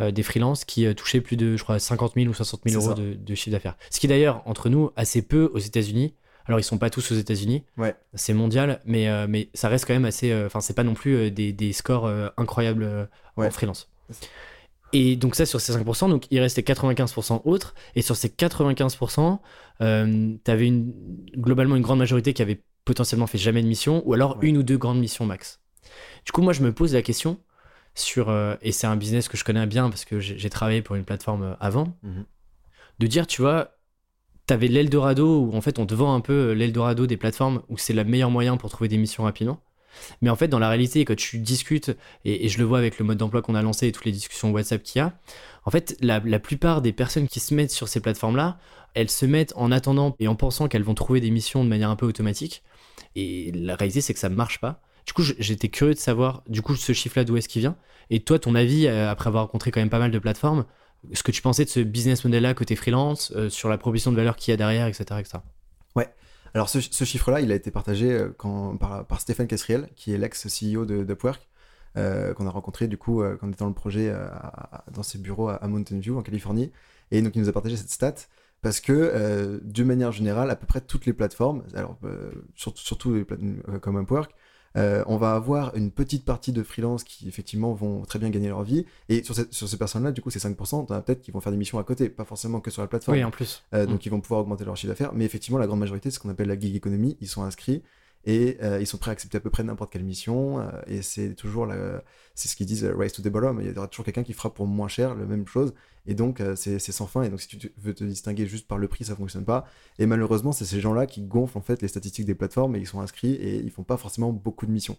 euh, 0.01 0.11
des 0.11 0.23
freelances, 0.23 0.67
qui 0.67 0.85
euh, 0.85 0.93
touchaient 0.93 1.23
plus 1.23 1.37
de, 1.39 1.57
je 1.57 1.63
crois, 1.63 1.79
50 1.79 2.13
000 2.17 2.29
ou 2.29 2.35
60 2.35 2.61
000 2.67 2.81
C'est 2.83 2.87
euros 2.87 2.95
de, 3.01 3.15
de 3.15 3.35
chiffre 3.35 3.53
d'affaires. 3.53 3.77
Ce 3.89 3.99
qui 3.99 4.07
est 4.07 4.11
d'ailleurs, 4.11 4.43
entre 4.45 4.69
nous, 4.69 4.91
assez 4.97 5.23
peu 5.23 5.51
aux 5.55 5.59
États-Unis. 5.59 6.15
Alors, 6.47 6.61
ils 6.61 6.65
sont 6.65 6.79
pas 6.79 6.91
tous 6.91 7.11
aux 7.13 7.15
États-Unis, 7.15 7.63
Ouais. 7.79 7.95
c'est 8.15 8.35
mondial, 8.35 8.81
mais, 8.85 9.09
euh, 9.09 9.27
mais 9.29 9.49
ça 9.55 9.69
reste 9.69 9.87
quand 9.87 9.95
même 9.95 10.05
assez. 10.05 10.31
euh, 10.31 10.47
Enfin, 10.47 10.61
c'est 10.61 10.75
pas 10.75 10.85
non 10.85 10.95
plus 10.95 11.15
euh, 11.17 11.31
des, 11.31 11.53
des 11.53 11.73
scores 11.73 12.07
incroyables 12.37 13.09
Ouais. 13.37 13.47
en 13.47 13.51
freelance. 13.51 13.91
Et 14.93 15.17
donc, 15.17 15.35
ça, 15.35 15.45
sur 15.45 15.61
ces 15.61 15.73
5%, 15.73 16.09
donc 16.09 16.27
il 16.31 16.39
restait 16.41 16.63
95% 16.63 17.43
autres. 17.45 17.75
Et 17.97 18.03
sur 18.03 18.15
ces 18.17 18.29
95%, 18.29 19.41
euh, 19.81 20.35
tu 20.45 20.51
avais 20.51 20.67
une, 20.69 20.93
globalement 21.37 21.75
une 21.77 21.83
grande 21.83 21.99
majorité 21.99 22.33
qui 22.33 22.43
avait 22.43 22.61
potentiellement 22.85 23.27
fait 23.27 23.39
jamais 23.39 23.63
de 23.63 23.67
mission, 23.67 24.03
ou 24.07 24.13
alors 24.13 24.39
Ouais. 24.39 24.47
une 24.49 24.59
ou 24.59 24.63
deux 24.63 24.77
grandes 24.79 25.01
missions 25.01 25.27
max. 25.27 25.61
Du 26.25 26.33
coup, 26.33 26.43
moi, 26.43 26.53
je 26.53 26.63
me 26.63 26.73
pose 26.73 26.95
la 26.95 27.03
question 27.03 27.41
sur, 27.95 28.29
euh, 28.29 28.55
et 28.63 28.71
c'est 28.73 28.87
un 28.87 28.97
business 28.97 29.29
que 29.29 29.37
je 29.37 29.45
connais 29.45 29.67
bien 29.67 29.89
parce 29.89 30.05
que 30.05 30.21
j'ai 30.21 30.51
travaillé 30.51 30.83
pour 30.83 30.95
une 30.97 31.05
plateforme 31.05 31.57
avant, 31.61 31.97
Mhm. 32.03 32.25
de 33.01 33.07
dire, 33.07 33.27
tu 33.27 33.43
vois, 33.43 33.74
t'avais 34.47 34.69
l'Eldorado 34.69 35.41
où 35.41 35.55
en 35.55 35.61
fait 35.61 35.79
on 35.79 35.87
te 35.87 35.95
vend 35.95 36.15
un 36.15 36.21
peu 36.21 36.51
euh, 36.51 36.53
l'Eldorado 36.55 37.07
des 37.07 37.17
plateformes 37.17 37.63
où 37.69 37.79
c'est 37.79 37.93
le 37.93 38.05
meilleur 38.05 38.31
moyen 38.31 38.57
pour 38.57 38.71
trouver 38.71 38.89
des 38.89 38.99
missions 38.99 39.25
rapidement. 39.25 39.61
Mais 40.23 40.31
en 40.31 40.37
fait, 40.37 40.49
dans 40.49 40.59
la 40.59 40.69
réalité, 40.69 41.05
quand 41.05 41.17
tu 41.17 41.39
discutes, 41.39 41.97
et, 42.25 42.49
je 42.49 42.59
le 42.59 42.65
vois 42.65 42.79
avec 42.79 42.99
le 42.99 43.05
mode 43.05 43.19
d'emploi 43.19 43.43
qu'on 43.43 43.55
a 43.55 43.63
lancé 43.63 43.87
et 43.87 43.93
toutes 43.93 44.05
les 44.05 44.13
discussions 44.13 44.51
WhatsApp 44.51 44.83
qu'il 44.83 44.99
y 44.99 45.03
a, 45.03 45.13
en 45.65 45.71
fait, 45.71 45.97
la, 46.01 46.21
la 46.25 46.41
plupart 46.41 46.83
des 46.83 46.93
personnes 46.93 47.29
qui 47.29 47.39
se 47.39 47.55
mettent 47.55 47.71
sur 47.71 47.87
ces 47.87 48.01
plateformes-là, 48.01 48.59
elles 48.95 49.11
se 49.11 49.25
mettent 49.25 49.53
en 49.57 49.71
attendant 49.71 50.17
et 50.19 50.27
en 50.27 50.35
pensant 50.35 50.67
qu'elles 50.67 50.83
vont 50.83 50.95
trouver 50.95 51.21
des 51.21 51.31
missions 51.31 51.63
de 51.63 51.69
manière 51.69 51.91
un 51.91 51.97
peu 51.97 52.07
automatique. 52.07 52.65
Et 53.15 53.53
la 53.55 53.77
réalité, 53.77 54.01
c'est 54.01 54.15
que 54.15 54.21
ça 54.21 54.29
ne 54.29 54.35
marche 54.35 54.61
pas. 54.61 54.81
Du 55.07 55.13
coup, 55.13 55.23
j'étais 55.23 55.69
curieux 55.69 55.95
de 55.95 55.99
savoir, 55.99 56.43
du 56.49 56.63
coup, 56.63 56.75
ce 56.77 56.93
chiffre-là, 56.93 57.25
d'où 57.25 57.37
est-ce 57.37 57.49
qu'il 57.49 57.61
vient? 57.61 57.77
Et 58.11 58.21
toi, 58.21 58.39
ton 58.39 58.55
avis, 58.55 58.87
euh, 58.87 59.11
après 59.11 59.29
avoir 59.29 59.45
rencontré 59.45 59.71
quand 59.71 59.81
même 59.81 59.91
pas 59.91 59.99
mal 59.99 60.11
de 60.11 60.19
plateformes, 60.19 60.65
ce 61.13 61.23
que 61.23 61.33
tu 61.33 61.43
pensais 61.43 61.65
de 61.65 61.71
ce 61.71 61.81
business 61.81 62.25
model-là 62.25 62.55
côté 62.55 62.77
freelance, 62.77 63.33
euh, 63.37 63.49
sur 63.49 63.69
la 63.69 63.79
proposition 63.79 64.11
de 64.11 64.17
valeur 64.17 64.37
qu'il 64.37 64.53
y 64.53 64.55
a 64.55 64.57
derrière, 64.57 64.87
etc. 64.87 65.21
etc. 65.21 65.39
Alors 66.55 66.69
ce, 66.69 66.79
chiffre-là, 66.79 67.41
il 67.41 67.51
a 67.51 67.57
été 67.57 67.73
partagé 67.73 68.13
euh, 68.13 68.29
par, 68.79 69.21
Stéphane 69.21 69.49
Casriel, 69.49 69.89
qui 69.97 70.15
est 70.15 70.19
l'ex-CEO 70.19 70.85
d'Upwork, 70.85 71.49
euh, 71.97 72.33
qu'on 72.33 72.47
a 72.47 72.51
rencontré 72.51 72.87
du 72.87 72.97
coup 72.97 73.23
euh, 73.23 73.37
quand 73.41 73.49
on 73.49 73.51
dans 73.51 73.67
le 73.67 73.75
projet 73.75 74.13
dans 74.93 75.03
ses 75.03 75.19
bureaux 75.19 75.49
à, 75.49 75.67
Mountain 75.67 75.99
View 75.99 76.17
en 76.17 76.23
Californie. 76.23 76.71
Et 77.11 77.23
donc 77.23 77.35
il 77.35 77.43
nous 77.43 77.49
a 77.49 77.53
partagé 77.53 77.77
cette 77.77 77.91
stat 77.91 78.15
parce 78.63 78.81
que 78.81 78.93
euh, 78.93 79.59
d'une 79.63 79.87
manière 79.87 80.13
générale, 80.13 80.49
à 80.49 80.57
peu 80.57 80.67
près 80.67 80.81
toutes 80.81 81.07
les 81.07 81.13
plateformes, 81.13 81.65
alors 81.75 81.99
surtout, 82.55 82.83
surtout 82.83 83.15
les 83.15 83.25
plateformes 83.25 83.81
comme 83.81 84.01
Upwork, 84.01 84.33
euh, 84.77 85.05
on 85.07 85.17
va 85.17 85.35
avoir 85.35 85.75
une 85.77 85.91
petite 85.91 86.25
partie 86.25 86.53
de 86.53 86.63
freelance 86.63 87.05
qui 87.05 87.29
effectivement 87.29 87.73
vont 87.75 88.03
très 88.03 88.19
bien 88.19 88.31
gagner 88.31 88.49
leur 88.49 88.63
vie. 88.63 88.85
Et 89.09 89.23
sur, 89.23 89.35
cette- 89.35 89.53
sur 89.55 89.69
ces 89.69 89.77
personnes-là, 89.77 90.11
du 90.13 90.21
coup, 90.21 90.31
ces 90.31 90.41
5%, 90.41 90.87
t'en 90.87 90.95
as 90.95 91.01
peut-être 91.01 91.21
qui 91.23 91.31
vont 91.31 91.41
faire 91.41 91.53
des 91.53 91.59
missions 91.59 91.79
à 91.79 91.85
côté, 91.85 92.09
pas 92.09 92.25
forcément 92.25 92.61
que 92.61 92.71
sur 92.71 92.83
la 92.83 92.89
plateforme. 92.89 93.17
Oui, 93.19 93.25
en 93.25 93.31
plus. 93.31 93.63
Euh, 93.75 93.87
donc 93.87 94.05
ils 94.07 94.09
vont 94.11 94.21
pouvoir 94.21 94.41
augmenter 94.41 94.65
leur 94.65 94.77
chiffre 94.77 94.93
d'affaires. 94.93 95.13
Mais 95.15 95.25
effectivement, 95.25 95.59
la 95.59 95.67
grande 95.67 95.81
majorité, 95.81 96.11
c'est 96.11 96.17
ce 96.17 96.21
qu'on 96.21 96.29
appelle 96.31 96.49
la 96.49 96.59
gig 96.59 96.75
economy. 96.75 97.17
Ils 97.21 97.29
sont 97.29 97.43
inscrits 97.45 97.83
et 98.27 98.59
euh, 98.63 98.81
ils 98.81 98.87
sont 98.87 98.99
prêts 98.99 99.11
à 99.11 99.13
accepter 99.13 99.37
à 99.37 99.41
peu 99.41 99.51
près 99.51 99.63
n'importe 99.63 99.93
quelle 99.93 100.05
mission. 100.05 100.61
euh, 100.61 100.71
et 100.87 101.03
c'est 101.03 101.35
toujours 101.35 101.67
la... 101.67 102.03
c'est 102.35 102.49
ce 102.49 102.57
qu'ils 102.57 102.67
disent 102.67 102.85
euh, 102.85 102.95
race 102.97 103.13
to 103.13 103.23
the 103.23 103.29
bottom. 103.29 103.61
Il 103.61 103.69
y 103.71 103.79
aura 103.79 103.89
toujours 103.89 104.05
quelqu'un 104.05 104.23
qui 104.23 104.33
fera 104.33 104.53
pour 104.53 104.67
moins 104.67 104.89
cher 104.89 105.15
la 105.15 105.25
même 105.27 105.47
chose. 105.47 105.75
Et 106.07 106.15
donc 106.15 106.43
c'est 106.57 106.79
sans 106.79 107.07
fin. 107.07 107.23
Et 107.23 107.31
donc 107.31 107.41
si 107.41 107.49
tu 107.49 107.73
veux 107.79 107.95
te 107.95 108.05
distinguer 108.05 108.47
juste 108.47 108.69
par 108.69 108.79
le 108.79 108.89
prix, 108.89 109.05
ça 109.05 109.17
fonctionne 109.17 109.45
pas. 109.45 109.67
Et 109.99 110.07
malheureusement, 110.07 110.53
c'est 110.53 110.67
ces 110.67 110.81
gens-là 110.81 111.07
qui 111.07 111.23
gonflent 111.23 111.57
en 111.59 111.63
fait 111.63 111.81
les 111.81 111.89
statistiques 111.89 112.27
des 112.27 112.35
plateformes 112.35 112.77
et 112.77 112.79
ils 112.79 112.87
sont 112.87 113.01
inscrits 113.01 113.35
et 113.35 113.57
ils 113.57 113.71
font 113.71 113.85
pas 113.85 113.97
forcément 113.97 114.33
beaucoup 114.33 114.67
de 114.67 114.71
missions. 114.73 114.99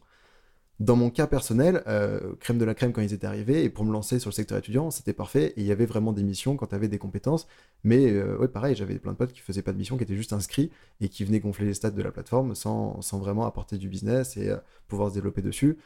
Dans 0.82 0.98
mon 0.98 1.10
cas 1.10 1.26
personnel, 1.26 1.84
euh, 1.88 2.36
crème 2.42 2.58
de 2.58 2.66
la 2.66 2.76
crème 2.76 2.92
quand 2.92 3.02
ils 3.02 3.14
étaient 3.14 3.28
arrivés, 3.28 3.64
et 3.64 3.70
pour 3.70 3.86
me 3.86 3.94
lancer 3.94 4.20
sur 4.20 4.30
le 4.30 4.34
secteur 4.36 4.58
étudiant, 4.58 4.92
c'était 4.92 5.14
parfait, 5.14 5.54
et 5.56 5.62
il 5.62 5.66
y 5.66 5.72
avait 5.72 5.86
vraiment 5.86 6.12
des 6.12 6.24
missions 6.24 6.58
quand 6.58 6.68
tu 6.68 6.76
avais 6.76 6.90
des 6.90 6.98
compétences, 6.98 7.48
mais 7.86 8.12
euh, 8.12 8.38
ouais, 8.38 8.50
pareil, 8.50 8.76
j'avais 8.76 9.00
plein 9.00 9.14
de 9.14 9.18
potes 9.18 9.32
qui 9.32 9.40
faisaient 9.40 9.62
pas 9.62 9.72
de 9.72 9.78
missions, 9.78 9.96
qui 9.96 10.04
étaient 10.04 10.16
juste 10.16 10.34
inscrits, 10.34 10.72
et 11.00 11.08
qui 11.08 11.24
venaient 11.24 11.40
gonfler 11.40 11.66
les 11.66 11.74
stats 11.74 11.92
de 11.92 12.02
la 12.02 12.12
plateforme 12.12 12.56
sans, 12.56 13.02
sans 13.02 13.20
vraiment 13.20 13.46
apporter 13.46 13.78
du 13.78 13.88
business 13.88 14.36
et 14.36 14.50
euh, 14.50 14.58
pouvoir 14.90 15.10
se 15.10 15.14
développer 15.14 15.42
dessus. 15.42 15.78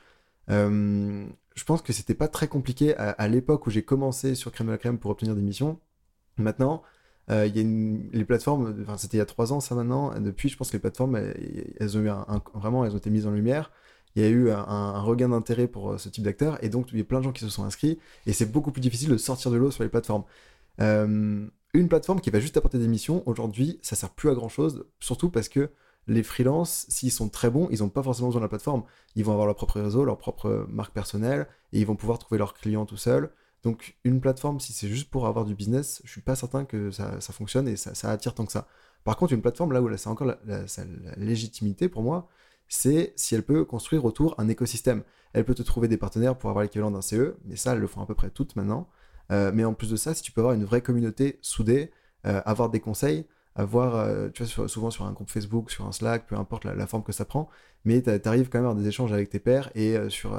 Euh, 0.50 1.28
je 1.56 1.64
pense 1.66 1.82
que 1.82 1.94
c'était 1.94 2.16
pas 2.16 2.28
très 2.28 2.48
compliqué 2.48 2.96
à, 2.96 3.28
l'époque 3.28 3.68
où 3.68 3.70
j'ai 3.70 3.84
commencé 3.84 4.36
sur 4.36 4.52
crème 4.52 4.68
de 4.68 4.72
la 4.72 4.78
crème 4.78 4.98
pour 4.98 5.12
obtenir 5.12 5.36
des 5.36 5.42
missions. 5.42 5.80
Maintenant, 6.38 6.84
euh, 7.30 7.46
y 7.48 7.60
a 7.60 7.64
les 8.14 8.26
plateformes, 8.26 8.76
enfin 8.82 8.98
c'était 8.98 9.18
il 9.18 9.20
y 9.20 9.22
a 9.22 9.26
trois 9.26 9.54
ans 9.54 9.60
ça 9.60 9.76
maintenant, 9.76 10.20
depuis 10.20 10.50
je 10.50 10.58
pense 10.58 10.70
que 10.70 10.78
les 10.78 10.82
plateformes, 10.82 11.18
elles, 11.18 11.98
ont 11.98 12.26
vraiment, 12.56 12.86
elles 12.86 12.94
ont 12.94 12.98
été 12.98 13.10
mises 13.10 13.28
en 13.28 13.32
lumière, 13.32 13.72
il 14.16 14.24
y 14.24 14.26
a 14.26 14.30
eu 14.30 14.52
un, 14.52 15.00
regain 15.02 15.30
d'intérêt 15.30 15.68
pour 15.68 15.92
euh, 15.92 15.98
ce 15.98 16.10
type 16.10 16.24
d'acteurs, 16.24 16.64
et 16.64 16.70
donc 16.70 16.88
il 16.92 16.98
y 16.98 17.02
a 17.02 17.04
plein 17.04 17.20
de 17.20 17.26
gens 17.26 17.32
qui 17.32 17.42
se 17.44 17.50
sont 17.50 17.64
inscrits, 17.64 18.00
et 18.26 18.34
c'est 18.34 18.52
beaucoup 18.52 18.72
plus 18.72 18.82
difficile 18.82 19.10
de 19.10 19.18
sortir 19.18 19.52
de 19.52 19.58
l'eau 19.58 19.72
sur 19.72 19.84
les 19.84 19.90
plateformes. 19.90 20.24
Euh, 20.82 21.48
une 21.74 21.88
plateforme 21.88 22.20
qui 22.20 22.30
va 22.30 22.40
juste 22.40 22.58
apporter 22.58 22.80
des 22.80 22.88
missions, 22.88 23.24
aujourd'hui, 23.28 23.80
ça 23.82 23.96
sert 23.96 24.10
plus 24.10 24.30
à 24.30 24.34
grand 24.34 24.50
chose, 24.50 24.86
surtout 25.00 25.30
parce 25.30 25.50
que 25.50 25.70
les 26.08 26.24
freelances, 26.24 26.88
s'ils 26.90 27.12
sont 27.12 27.30
très 27.30 27.52
bons, 27.52 27.68
ils 27.72 27.80
n'ont 27.80 27.90
pas 27.90 28.02
forcément 28.02 28.30
besoin 28.30 28.42
de 28.42 28.46
la 28.46 28.50
plateforme. 28.50 28.84
Ils 29.16 29.24
vont 29.24 29.34
avoir 29.34 29.46
leur 29.46 29.56
propre 29.56 29.80
réseau, 29.80 30.04
leur 30.04 30.18
propre 30.18 30.66
marque 30.68 30.94
personnelle, 30.94 31.48
et 31.72 31.80
ils 31.80 31.86
vont 31.86 31.96
pouvoir 31.96 32.18
trouver 32.18 32.40
leurs 32.40 32.56
clients 32.56 32.88
tout 32.88 32.98
seuls. 32.98 33.32
Donc 33.64 33.98
une 34.04 34.20
plateforme, 34.20 34.60
si 34.60 34.74
c'est 34.74 34.88
juste 34.88 35.10
pour 35.12 35.28
avoir 35.28 35.46
du 35.46 35.54
business, 35.54 36.02
je 36.06 36.12
suis 36.12 36.22
pas 36.22 36.36
certain 36.36 36.66
que 36.66 36.90
ça, 36.90 37.22
ça 37.22 37.34
fonctionne 37.34 37.68
et 37.68 37.76
ça, 37.76 38.10
attire 38.10 38.34
tant 38.34 38.46
que 38.46 38.52
ça. 38.52 38.68
Par 39.04 39.18
contre, 39.18 39.34
une 39.34 39.42
plateforme, 39.42 39.72
là 39.72 39.82
où 39.82 39.98
c'est 39.98 40.10
encore 40.10 40.28
la 40.28 40.66
légitimité 41.18 41.90
pour 41.90 42.02
moi, 42.02 42.28
c'est 42.70 43.14
si 43.16 43.36
elle 43.36 43.44
peut 43.44 43.66
construire 43.66 44.06
autour 44.06 44.36
un 44.38 44.48
écosystème. 44.48 45.04
Elle 45.34 45.44
peut 45.44 45.56
te 45.56 45.64
trouver 45.64 45.88
des 45.88 45.98
partenaires 45.98 46.38
pour 46.38 46.50
avoir 46.50 46.64
l'équivalent 46.64 46.92
d'un 46.92 47.02
CE, 47.02 47.36
mais 47.46 47.56
ça, 47.56 47.74
elles 47.74 47.80
le 47.80 47.88
font 47.88 48.02
à 48.02 48.06
peu 48.06 48.16
près 48.16 48.30
toutes 48.30 48.56
maintenant. 48.56 48.88
Euh, 49.32 49.52
mais 49.54 49.64
en 49.64 49.74
plus 49.74 49.90
de 49.90 49.96
ça, 49.96 50.14
si 50.14 50.24
tu 50.24 50.32
peux 50.32 50.42
avoir 50.42 50.56
une 50.56 50.66
vraie 50.66 50.82
communauté 50.82 51.40
soudée, 51.42 51.92
euh, 52.26 52.42
avoir 52.46 52.70
des 52.70 52.80
conseils, 52.80 53.26
avoir, 53.56 53.96
euh, 53.96 54.30
tu 54.30 54.44
vois, 54.44 54.68
souvent 54.68 54.90
sur 54.90 55.06
un 55.06 55.12
groupe 55.12 55.30
Facebook, 55.30 55.72
sur 55.72 55.86
un 55.86 55.92
Slack, 55.92 56.28
peu 56.28 56.36
importe 56.36 56.66
la, 56.66 56.88
forme 56.88 57.04
que 57.04 57.12
ça 57.12 57.26
prend, 57.26 57.50
mais 57.86 58.02
tu 58.02 58.10
arrives 58.28 58.50
quand 58.50 58.60
même 58.60 58.66
à 58.66 58.70
avoir 58.70 58.82
des 58.82 58.88
échanges 58.88 59.12
avec 59.14 59.30
tes 59.30 59.40
pairs 59.40 59.70
et 59.76 59.98
sur, 60.10 60.36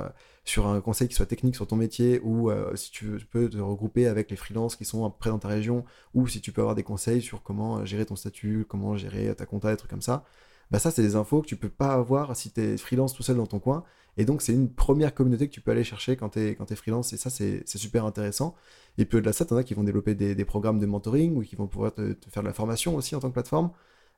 un 0.66 0.80
conseil 0.80 1.08
qui 1.08 1.14
soit 1.14 1.26
technique 1.26 1.54
sur 1.54 1.66
ton 1.66 1.76
métier 1.76 2.20
ou 2.22 2.50
si 2.74 2.90
tu 2.90 3.18
peux 3.30 3.48
te 3.48 3.58
regrouper 3.58 4.06
avec 4.06 4.30
les 4.30 4.36
freelances 4.36 4.76
qui 4.76 4.84
sont 4.84 5.10
près 5.10 5.30
dans 5.30 5.38
ta 5.38 5.48
région 5.48 5.84
ou 6.14 6.28
si 6.28 6.40
tu 6.40 6.52
peux 6.52 6.60
avoir 6.60 6.74
des 6.74 6.82
conseils 6.82 7.22
sur 7.22 7.42
comment 7.42 7.84
gérer 7.84 8.06
ton 8.06 8.16
statut, 8.16 8.64
comment 8.68 8.96
gérer 8.96 9.34
ta 9.34 9.46
compta, 9.46 9.70
des 9.70 9.76
trucs 9.76 9.90
comme 9.90 10.02
ça. 10.02 10.24
Bah 10.70 10.78
ça, 10.78 10.90
c'est 10.90 11.02
des 11.02 11.16
infos 11.16 11.42
que 11.42 11.46
tu 11.46 11.56
peux 11.56 11.68
pas 11.68 11.92
avoir 11.94 12.36
si 12.36 12.50
tu 12.52 12.60
es 12.60 12.76
freelance 12.76 13.12
tout 13.14 13.22
seul 13.22 13.36
dans 13.36 13.46
ton 13.46 13.58
coin. 13.58 13.84
Et 14.16 14.24
donc, 14.24 14.42
c'est 14.42 14.52
une 14.52 14.68
première 14.72 15.14
communauté 15.14 15.48
que 15.48 15.52
tu 15.52 15.60
peux 15.60 15.70
aller 15.70 15.84
chercher 15.84 16.16
quand 16.16 16.30
tu 16.30 16.40
es, 16.40 16.54
quand 16.54 16.70
es 16.70 16.76
freelance. 16.76 17.12
Et 17.12 17.16
ça, 17.16 17.30
c'est 17.30 17.62
c'est 17.66 17.78
super 17.78 18.04
intéressant. 18.04 18.54
Et 18.98 19.04
puis 19.04 19.18
au-delà 19.18 19.30
de 19.30 19.36
ça, 19.36 19.44
tu 19.44 19.54
en 19.54 19.56
as 19.56 19.64
qui 19.64 19.74
vont 19.74 19.84
développer 19.84 20.14
des, 20.14 20.34
des 20.34 20.44
programmes 20.44 20.78
de 20.78 20.86
mentoring 20.86 21.36
ou 21.36 21.42
qui 21.42 21.56
vont 21.56 21.66
pouvoir 21.68 21.94
te, 21.94 22.12
te 22.12 22.28
faire 22.30 22.42
de 22.42 22.48
la 22.48 22.54
formation 22.54 22.94
aussi 22.96 23.14
en 23.14 23.20
tant 23.20 23.28
que 23.28 23.34
plateforme, 23.34 23.70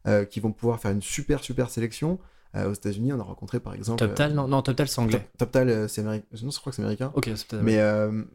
euh, 0.09 0.25
qui 0.25 0.41
vont 0.41 0.51
pouvoir 0.53 0.81
faire 0.81 0.91
une 0.91 1.03
super, 1.03 1.43
super 1.45 1.71
sélection. 1.71 2.19
Euh, 2.55 2.69
aux 2.71 2.75
États-Unis, 2.75 3.15
on 3.15 3.21
a 3.21 3.23
rencontré 3.23 3.61
par 3.61 3.73
exemple. 3.75 3.99
TopTal, 4.01 4.33
euh, 4.33 4.35
non, 4.35 4.47
non, 4.47 4.61
TopTal, 4.61 4.87
c'est 4.89 5.01
anglais. 5.01 5.19
Top- 5.39 5.53
TopTal, 5.53 5.89
c'est 5.89 6.03
américain. 6.03 6.27
Non, 6.43 6.51
je 6.51 6.59
crois 6.61 6.71
que 6.71 6.77
c'est 6.77 6.83
américain. 6.83 7.11
Ok, 7.15 7.31
c'est 7.35 7.47
peut-être. 7.47 7.63
Mais, 7.63 7.79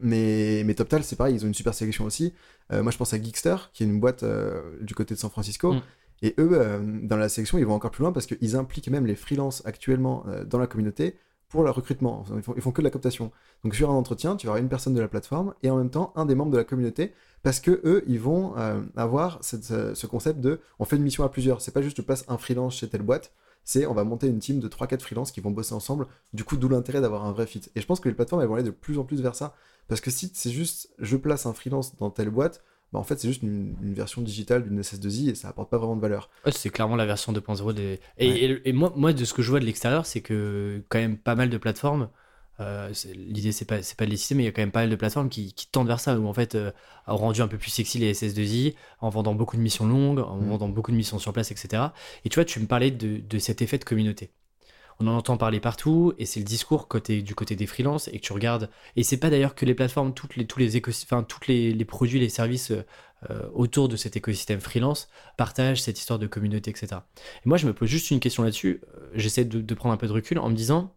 mais, 0.00 0.62
mais 0.64 0.74
TopTal, 0.74 1.04
c'est 1.04 1.14
pareil, 1.16 1.36
ils 1.36 1.44
ont 1.44 1.48
une 1.48 1.54
super 1.54 1.74
sélection 1.74 2.04
aussi. 2.04 2.34
Moi, 2.70 2.90
je 2.90 2.96
pense 2.96 3.12
à 3.14 3.22
Geekster, 3.22 3.70
qui 3.72 3.84
est 3.84 3.86
une 3.86 4.00
boîte 4.00 4.24
du 4.80 4.94
côté 4.94 5.14
de 5.14 5.20
San 5.20 5.30
Francisco. 5.30 5.74
Mm. 5.74 5.82
Et 6.22 6.34
eux, 6.38 6.50
euh, 6.52 6.80
dans 7.02 7.16
la 7.16 7.28
sélection, 7.28 7.58
ils 7.58 7.66
vont 7.66 7.74
encore 7.74 7.90
plus 7.90 8.02
loin 8.02 8.12
parce 8.12 8.26
qu'ils 8.26 8.56
impliquent 8.56 8.88
même 8.88 9.06
les 9.06 9.16
freelances 9.16 9.62
actuellement 9.64 10.24
euh, 10.28 10.44
dans 10.44 10.58
la 10.58 10.66
communauté 10.66 11.16
pour 11.48 11.62
leur 11.62 11.74
recrutement. 11.74 12.24
Ils 12.34 12.42
font, 12.42 12.54
font 12.58 12.72
que 12.72 12.80
de 12.80 12.84
la 12.84 12.90
cooptation. 12.90 13.30
Donc, 13.64 13.74
sur 13.74 13.90
un 13.90 13.94
entretien, 13.94 14.36
tu 14.36 14.46
vas 14.46 14.52
avoir 14.52 14.62
une 14.62 14.68
personne 14.68 14.94
de 14.94 15.00
la 15.00 15.08
plateforme 15.08 15.54
et 15.62 15.70
en 15.70 15.76
même 15.76 15.90
temps 15.90 16.12
un 16.16 16.26
des 16.26 16.34
membres 16.34 16.52
de 16.52 16.58
la 16.58 16.64
communauté 16.64 17.12
parce 17.42 17.60
que 17.60 17.80
eux, 17.84 18.04
ils 18.06 18.20
vont 18.20 18.56
euh, 18.58 18.80
avoir 18.96 19.38
ce 19.42 20.06
concept 20.06 20.40
de 20.40 20.60
on 20.78 20.84
fait 20.84 20.96
une 20.96 21.02
mission 21.02 21.24
à 21.24 21.28
plusieurs. 21.28 21.60
C'est 21.60 21.72
pas 21.72 21.82
juste 21.82 21.96
je 21.96 22.02
place 22.02 22.24
un 22.28 22.36
freelance 22.36 22.76
chez 22.76 22.88
telle 22.88 23.02
boîte, 23.02 23.32
c'est 23.64 23.86
on 23.86 23.94
va 23.94 24.04
monter 24.04 24.26
une 24.26 24.38
team 24.38 24.60
de 24.60 24.68
3-4 24.68 25.00
freelances 25.00 25.30
qui 25.30 25.40
vont 25.40 25.50
bosser 25.50 25.74
ensemble. 25.74 26.06
Du 26.32 26.44
coup, 26.44 26.56
d'où 26.56 26.68
l'intérêt 26.68 27.00
d'avoir 27.00 27.24
un 27.24 27.32
vrai 27.32 27.46
fit. 27.46 27.62
Et 27.74 27.80
je 27.80 27.86
pense 27.86 28.00
que 28.00 28.08
les 28.08 28.14
plateformes, 28.14 28.42
elles 28.42 28.48
vont 28.48 28.54
aller 28.54 28.64
de 28.64 28.70
plus 28.70 28.98
en 28.98 29.04
plus 29.04 29.20
vers 29.20 29.34
ça. 29.34 29.54
Parce 29.88 30.00
que 30.00 30.10
si 30.10 30.30
c'est 30.34 30.50
juste 30.50 30.90
je 30.98 31.16
place 31.16 31.46
un 31.46 31.52
freelance 31.52 31.96
dans 31.96 32.10
telle 32.10 32.30
boîte, 32.30 32.62
bah 32.92 32.98
en 32.98 33.02
fait, 33.04 33.18
c'est 33.18 33.28
juste 33.28 33.42
une, 33.42 33.76
une 33.82 33.94
version 33.94 34.22
digitale 34.22 34.64
d'une 34.64 34.78
SS2I 34.80 35.30
et 35.30 35.34
ça 35.34 35.48
apporte 35.48 35.70
pas 35.70 35.78
vraiment 35.78 35.96
de 35.96 36.00
valeur. 36.00 36.30
Ouais, 36.44 36.52
c'est 36.52 36.70
clairement 36.70 36.96
la 36.96 37.06
version 37.06 37.32
2.0 37.32 37.72
des. 37.74 38.00
Et, 38.16 38.28
Ouais. 38.28 38.40
et- 38.40 38.68
et 38.70 38.72
moi, 38.72 38.92
moi, 38.96 39.12
de 39.12 39.24
ce 39.24 39.34
que 39.34 39.42
je 39.42 39.50
vois 39.50 39.60
de 39.60 39.64
l'extérieur, 39.66 40.06
c'est 40.06 40.20
que 40.22 40.82
quand 40.88 40.98
même 40.98 41.18
pas 41.18 41.34
mal 41.34 41.50
de 41.50 41.58
plateformes. 41.58 42.08
euh, 42.60 42.90
L'idée, 43.14 43.52
c'est 43.52 43.64
pas, 43.66 43.78
de 43.78 44.04
les 44.10 44.16
citer, 44.16 44.34
mais 44.34 44.42
il 44.42 44.46
y 44.46 44.48
a 44.48 44.52
quand 44.52 44.62
même 44.62 44.72
pas 44.72 44.80
mal 44.80 44.90
de 44.90 44.96
plateformes 44.96 45.28
qui, 45.28 45.52
qui 45.54 45.68
tendent 45.70 45.86
vers 45.86 46.00
ça, 46.00 46.18
où 46.18 46.26
en 46.26 46.32
fait, 46.34 46.54
euh, 46.56 46.72
ont 47.06 47.16
rendu 47.16 47.40
un 47.40 47.46
peu 47.48 47.56
plus 47.58 47.70
sexy 47.70 47.98
les 47.98 48.10
SS2I, 48.14 48.74
en 49.00 49.10
vendant 49.10 49.34
beaucoup 49.36 49.56
de 49.56 49.62
missions 49.62 49.86
longues, 49.86 50.18
en 50.20 50.36
Mm. 50.38 50.48
vendant 50.48 50.68
beaucoup 50.68 50.90
de 50.90 50.96
missions 50.96 51.18
sur 51.20 51.32
place, 51.32 51.50
etc. 51.52 51.92
Et 52.24 52.28
tu 52.30 52.34
vois, 52.36 52.44
tu 52.44 52.58
me 52.58 52.66
parlais 52.66 52.90
de, 52.90 53.18
de 53.18 53.38
cet 53.38 53.62
effet 53.62 53.78
de 53.78 53.84
communauté. 53.84 54.32
On 55.00 55.06
en 55.06 55.16
entend 55.16 55.36
parler 55.36 55.60
partout, 55.60 56.12
et 56.18 56.26
c'est 56.26 56.40
le 56.40 56.44
discours 56.44 56.88
côté, 56.88 57.22
du 57.22 57.34
côté 57.34 57.54
des 57.54 57.66
freelances, 57.66 58.08
et 58.08 58.18
que 58.18 58.24
tu 58.24 58.32
regardes. 58.32 58.68
Et 58.96 59.04
c'est 59.04 59.16
pas 59.16 59.30
d'ailleurs 59.30 59.54
que 59.54 59.64
les 59.64 59.74
plateformes, 59.74 60.12
toutes 60.12 60.34
les, 60.36 60.46
tous 60.46 60.58
les 60.58 60.80
enfin, 60.86 61.22
toutes 61.22 61.46
les, 61.46 61.72
les 61.72 61.84
produits, 61.84 62.18
les 62.18 62.28
services 62.28 62.72
euh, 62.72 62.84
euh, 63.30 63.48
autour 63.52 63.88
de 63.88 63.96
cet 63.96 64.16
écosystème 64.16 64.60
freelance 64.60 65.08
partagent 65.36 65.82
cette 65.82 65.98
histoire 65.98 66.18
de 66.18 66.26
communauté, 66.26 66.70
etc. 66.70 67.00
Et 67.44 67.48
moi, 67.48 67.58
je 67.58 67.66
me 67.66 67.72
pose 67.72 67.88
juste 67.88 68.10
une 68.10 68.20
question 68.20 68.42
là-dessus. 68.42 68.80
Euh, 68.94 69.10
J'essaie 69.14 69.44
de, 69.44 69.60
de 69.60 69.74
prendre 69.74 69.92
un 69.92 69.96
peu 69.96 70.06
de 70.06 70.12
recul 70.12 70.38
en 70.38 70.48
me 70.48 70.54
disant 70.54 70.94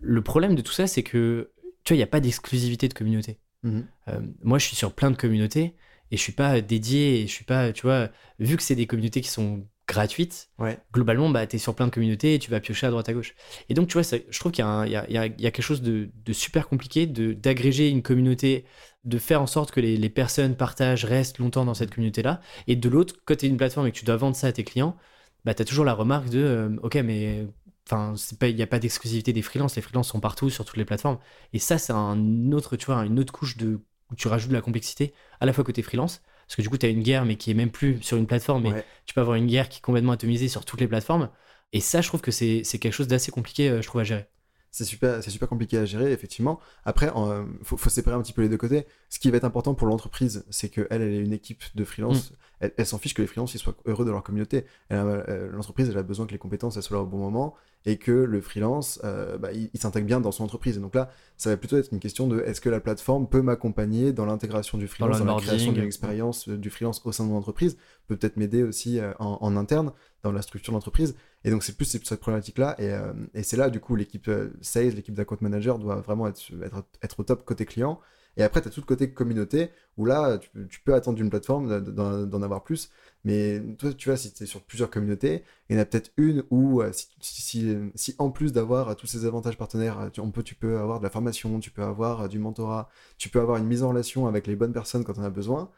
le 0.00 0.22
problème 0.22 0.54
de 0.54 0.62
tout 0.62 0.72
ça, 0.72 0.86
c'est 0.86 1.02
que 1.02 1.52
tu 1.84 1.92
vois, 1.92 1.96
il 1.96 1.98
n'y 1.98 2.04
a 2.04 2.08
pas 2.08 2.20
d'exclusivité 2.20 2.88
de 2.88 2.94
communauté. 2.94 3.38
Mhm. 3.62 3.86
Euh, 4.08 4.20
moi, 4.42 4.58
je 4.58 4.66
suis 4.66 4.76
sur 4.76 4.92
plein 4.92 5.10
de 5.10 5.16
communautés 5.16 5.76
et 6.10 6.16
je 6.16 6.22
suis 6.22 6.32
pas 6.32 6.60
dédié, 6.60 7.20
et 7.20 7.26
je 7.26 7.32
suis 7.32 7.44
pas, 7.44 7.72
tu 7.72 7.82
vois, 7.82 8.10
vu 8.38 8.56
que 8.56 8.62
c'est 8.62 8.74
des 8.74 8.86
communautés 8.86 9.20
qui 9.20 9.28
sont 9.28 9.66
gratuites, 9.88 10.50
Ouais. 10.58 10.78
globalement, 10.92 11.30
bah, 11.30 11.46
tu 11.46 11.56
es 11.56 11.58
sur 11.58 11.74
plein 11.74 11.86
de 11.86 11.92
communautés 11.92 12.34
et 12.34 12.38
tu 12.38 12.50
vas 12.50 12.60
piocher 12.60 12.86
à 12.86 12.90
droite 12.90 13.08
à 13.08 13.12
gauche. 13.12 13.34
Et 13.68 13.74
donc, 13.74 13.88
tu 13.88 13.94
vois, 13.94 14.02
ça- 14.02 14.16
je 14.28 14.38
trouve 14.40 14.52
qu'il 14.52 14.64
y, 14.64 14.68
a 14.68 14.86
y 14.86 15.12
y 15.14 15.26
y 15.28 15.52
quelque 15.52 15.62
chose 15.62 15.82
de, 15.82 16.10
de 16.24 16.32
super 16.32 16.68
compliqué 16.68 17.06
de- 17.06 17.32
d'agréger 17.32 17.88
une 17.88 18.02
communauté, 18.02 18.64
de 19.04 19.18
faire 19.18 19.40
en 19.42 19.46
sorte 19.46 19.70
que 19.70 19.80
les, 19.80 19.96
les 19.96 20.08
personnes 20.10 20.56
partagent, 20.56 21.04
restent 21.04 21.38
longtemps 21.38 21.64
dans 21.64 21.74
cette 21.74 21.94
communauté-là. 21.94 22.40
Et 22.66 22.76
de 22.76 22.88
l'autre, 22.88 23.14
quand 23.24 23.36
tu 23.36 23.46
une 23.46 23.56
plateforme 23.56 23.86
et 23.86 23.92
que 23.92 23.98
tu 23.98 24.04
dois 24.04 24.16
vendre 24.16 24.36
ça 24.36 24.48
à 24.48 24.52
tes 24.52 24.64
clients, 24.64 24.96
bah, 25.44 25.54
tu 25.54 25.62
as 25.62 25.64
toujours 25.64 25.84
la 25.84 25.92
remarque 25.94 26.28
de 26.28 26.38
euh, 26.42 26.76
Ok, 26.82 26.96
mais 26.96 27.46
enfin, 27.88 28.14
il 28.42 28.56
n'y 28.56 28.62
a 28.62 28.66
pas 28.66 28.78
d'exclusivité 28.80 29.32
des 29.32 29.42
freelances, 29.42 29.76
les 29.76 29.82
freelances 29.82 30.08
sont 30.08 30.20
partout 30.20 30.50
sur 30.50 30.64
toutes 30.64 30.76
les 30.76 30.84
plateformes. 30.84 31.18
Et 31.52 31.58
ça, 31.58 31.78
c'est 31.78 31.92
un 31.92 32.50
autre, 32.52 32.76
tu 32.76 32.86
vois, 32.86 33.04
une 33.04 33.18
autre 33.20 33.32
couche 33.32 33.56
de, 33.56 33.80
où 34.10 34.14
tu 34.16 34.28
rajoutes 34.28 34.50
de 34.50 34.54
la 34.54 34.60
complexité, 34.60 35.14
à 35.40 35.46
la 35.46 35.52
fois 35.52 35.62
côté 35.64 35.82
freelance, 35.82 36.22
parce 36.46 36.56
que 36.56 36.62
du 36.62 36.68
coup, 36.68 36.78
tu 36.78 36.86
as 36.86 36.88
une 36.90 37.02
guerre, 37.02 37.24
mais 37.24 37.36
qui 37.36 37.50
est 37.50 37.54
même 37.54 37.70
plus 37.70 38.00
sur 38.02 38.16
une 38.16 38.26
plateforme, 38.26 38.62
mais 38.64 38.72
Ouais. 38.72 38.84
tu 39.04 39.14
peux 39.14 39.20
avoir 39.20 39.36
une 39.36 39.46
guerre 39.46 39.68
qui 39.68 39.78
est 39.78 39.82
complètement 39.82 40.12
atomisée 40.12 40.48
sur 40.48 40.64
toutes 40.64 40.80
les 40.80 40.88
plateformes. 40.88 41.28
Et 41.72 41.80
ça, 41.80 42.00
je 42.00 42.08
trouve 42.08 42.20
que 42.20 42.30
c'est 42.30 42.62
quelque 42.62 42.92
chose 42.92 43.08
d'assez 43.08 43.30
compliqué, 43.32 43.68
euh, 43.68 43.82
je 43.82 43.86
trouve, 43.86 44.00
à 44.00 44.04
gérer. 44.04 44.26
C'est 44.70 44.84
super, 44.84 45.22
compliqué 45.48 45.78
à 45.78 45.86
gérer, 45.86 46.12
effectivement. 46.12 46.60
Après, 46.84 47.06
il 47.06 47.64
faut, 47.64 47.78
faut 47.78 47.88
séparer 47.88 48.14
un 48.14 48.20
petit 48.20 48.34
peu 48.34 48.42
les 48.42 48.50
deux 48.50 48.58
côtés. 48.58 48.86
Ce 49.08 49.18
qui 49.18 49.30
va 49.30 49.38
être 49.38 49.44
important 49.44 49.74
pour 49.74 49.86
l'entreprise, 49.88 50.44
c'est 50.50 50.68
qu'elle, 50.68 50.86
elle 50.90 51.02
est 51.02 51.18
une 51.18 51.32
équipe 51.32 51.64
de 51.74 51.82
freelance. 51.82 52.34
Elle, 52.60 52.72
elle 52.76 52.84
s'en 52.84 52.98
fiche 52.98 53.14
que 53.14 53.22
les 53.22 53.28
freelances 53.28 53.54
ils 53.54 53.58
soient 53.58 53.74
heureux 53.86 54.04
de 54.04 54.10
leur 54.10 54.22
communauté. 54.22 54.66
Elle 54.90 54.98
euh, 54.98 55.50
L'entreprise, 55.50 55.88
elle 55.88 55.96
a 55.96 56.02
besoin 56.02 56.26
que 56.26 56.32
les 56.32 56.38
compétences 56.38 56.76
elles 56.76 56.82
soient 56.82 56.98
là 56.98 57.02
au 57.04 57.06
bon 57.06 57.18
moment 57.18 57.54
et 57.86 57.98
que 57.98 58.10
le 58.10 58.40
freelance, 58.40 59.00
euh, 59.04 59.38
bah, 59.38 59.52
il, 59.52 59.70
il 59.72 59.80
s'intègre 59.80 60.06
bien 60.06 60.20
dans 60.20 60.32
son 60.32 60.44
entreprise. 60.44 60.76
Et 60.76 60.80
donc 60.80 60.94
là, 60.94 61.08
ça 61.36 61.50
va 61.50 61.56
plutôt 61.56 61.78
être 61.78 61.92
une 61.92 62.00
question 62.00 62.26
de 62.26 62.40
est-ce 62.40 62.60
que 62.60 62.68
la 62.68 62.80
plateforme 62.80 63.28
peut 63.28 63.42
m'accompagner 63.42 64.12
dans 64.12 64.26
l'intégration 64.26 64.76
du 64.76 64.88
freelance, 64.88 65.18
dans, 65.18 65.24
la 65.24 65.40
création 65.40 65.72
d'une 65.72 65.84
expérience 65.84 66.48
euh, 66.48 66.58
du 66.58 66.68
freelance 66.68 67.00
au 67.04 67.12
sein 67.12 67.24
de 67.24 67.30
mon 67.30 67.36
entreprise, 67.36 67.76
peut 68.08 68.16
peut-être 68.16 68.36
m'aider 68.36 68.64
aussi 68.64 68.98
euh, 68.98 69.12
en, 69.20 69.38
en 69.40 69.56
interne 69.56 69.92
dans 70.24 70.32
la 70.32 70.42
structure 70.42 70.72
de 70.72 70.76
l'entreprise. 70.76 71.14
Et 71.44 71.50
donc, 71.50 71.62
c'est 71.62 71.76
plus 71.76 71.84
cette 71.84 72.20
problématique-là. 72.20 72.74
Et, 72.78 72.90
euh, 72.90 73.12
et 73.34 73.44
c'est 73.44 73.56
là, 73.56 73.70
du 73.70 73.78
coup, 73.78 73.94
l'équipe 73.94 74.28
sales, 74.60 74.94
l'équipe 74.94 75.14
d'account 75.14 75.38
manager 75.40 75.78
doit 75.78 76.00
vraiment 76.00 76.26
être, 76.26 76.40
être, 76.64 76.82
être 77.02 77.20
au 77.20 77.22
top 77.22 77.44
côté 77.44 77.66
client. 77.66 78.00
Et 78.36 78.42
après, 78.42 78.60
tu 78.60 78.68
as 78.68 78.70
tout 78.70 78.80
le 78.80 78.86
côté 78.86 79.10
communauté 79.12 79.70
où 79.96 80.04
là, 80.04 80.38
tu, 80.68 80.80
peux- 80.80 80.94
attendre 80.94 81.16
d'une 81.16 81.30
plateforme 81.30 81.82
de- 81.82 82.24
d'en 82.24 82.42
avoir 82.42 82.62
plus. 82.64 82.90
Mais 83.24 83.60
toi, 83.78 83.92
tu 83.94 84.08
vois, 84.08 84.16
si 84.16 84.32
tu 84.32 84.44
es 84.44 84.46
sur 84.46 84.62
plusieurs 84.62 84.90
communautés, 84.90 85.42
il 85.68 85.76
y 85.76 85.78
en 85.78 85.82
a 85.82 85.84
peut-être 85.84 86.12
une 86.16 86.44
où, 86.50 86.82
euh, 86.82 86.92
si, 87.20 88.14
en 88.18 88.30
plus 88.30 88.52
d'avoir 88.52 88.90
euh, 88.90 88.94
tous 88.94 89.06
ces 89.06 89.24
avantages 89.24 89.56
partenaires, 89.58 89.98
euh, 90.00 90.10
tu, 90.10 90.20
on 90.20 90.30
peut, 90.30 90.42
tu 90.42 90.54
peux 90.54 90.78
avoir 90.78 90.98
de 90.98 91.04
la 91.04 91.10
formation, 91.10 91.58
tu 91.60 91.70
peux 91.70 91.82
avoir 91.82 92.28
du 92.28 92.38
mentorat, 92.38 92.88
tu 93.18 93.28
peux 93.28 93.40
avoir 93.40 93.56
une 93.58 93.66
mise 93.66 93.82
en 93.82 93.88
relation 93.88 94.26
avec 94.26 94.46
les 94.46 94.56
bonnes 94.56 94.72
personnes 94.72 95.02
quand 95.04 95.18
on 95.18 95.22
a 95.22 95.30
besoin, 95.30 95.70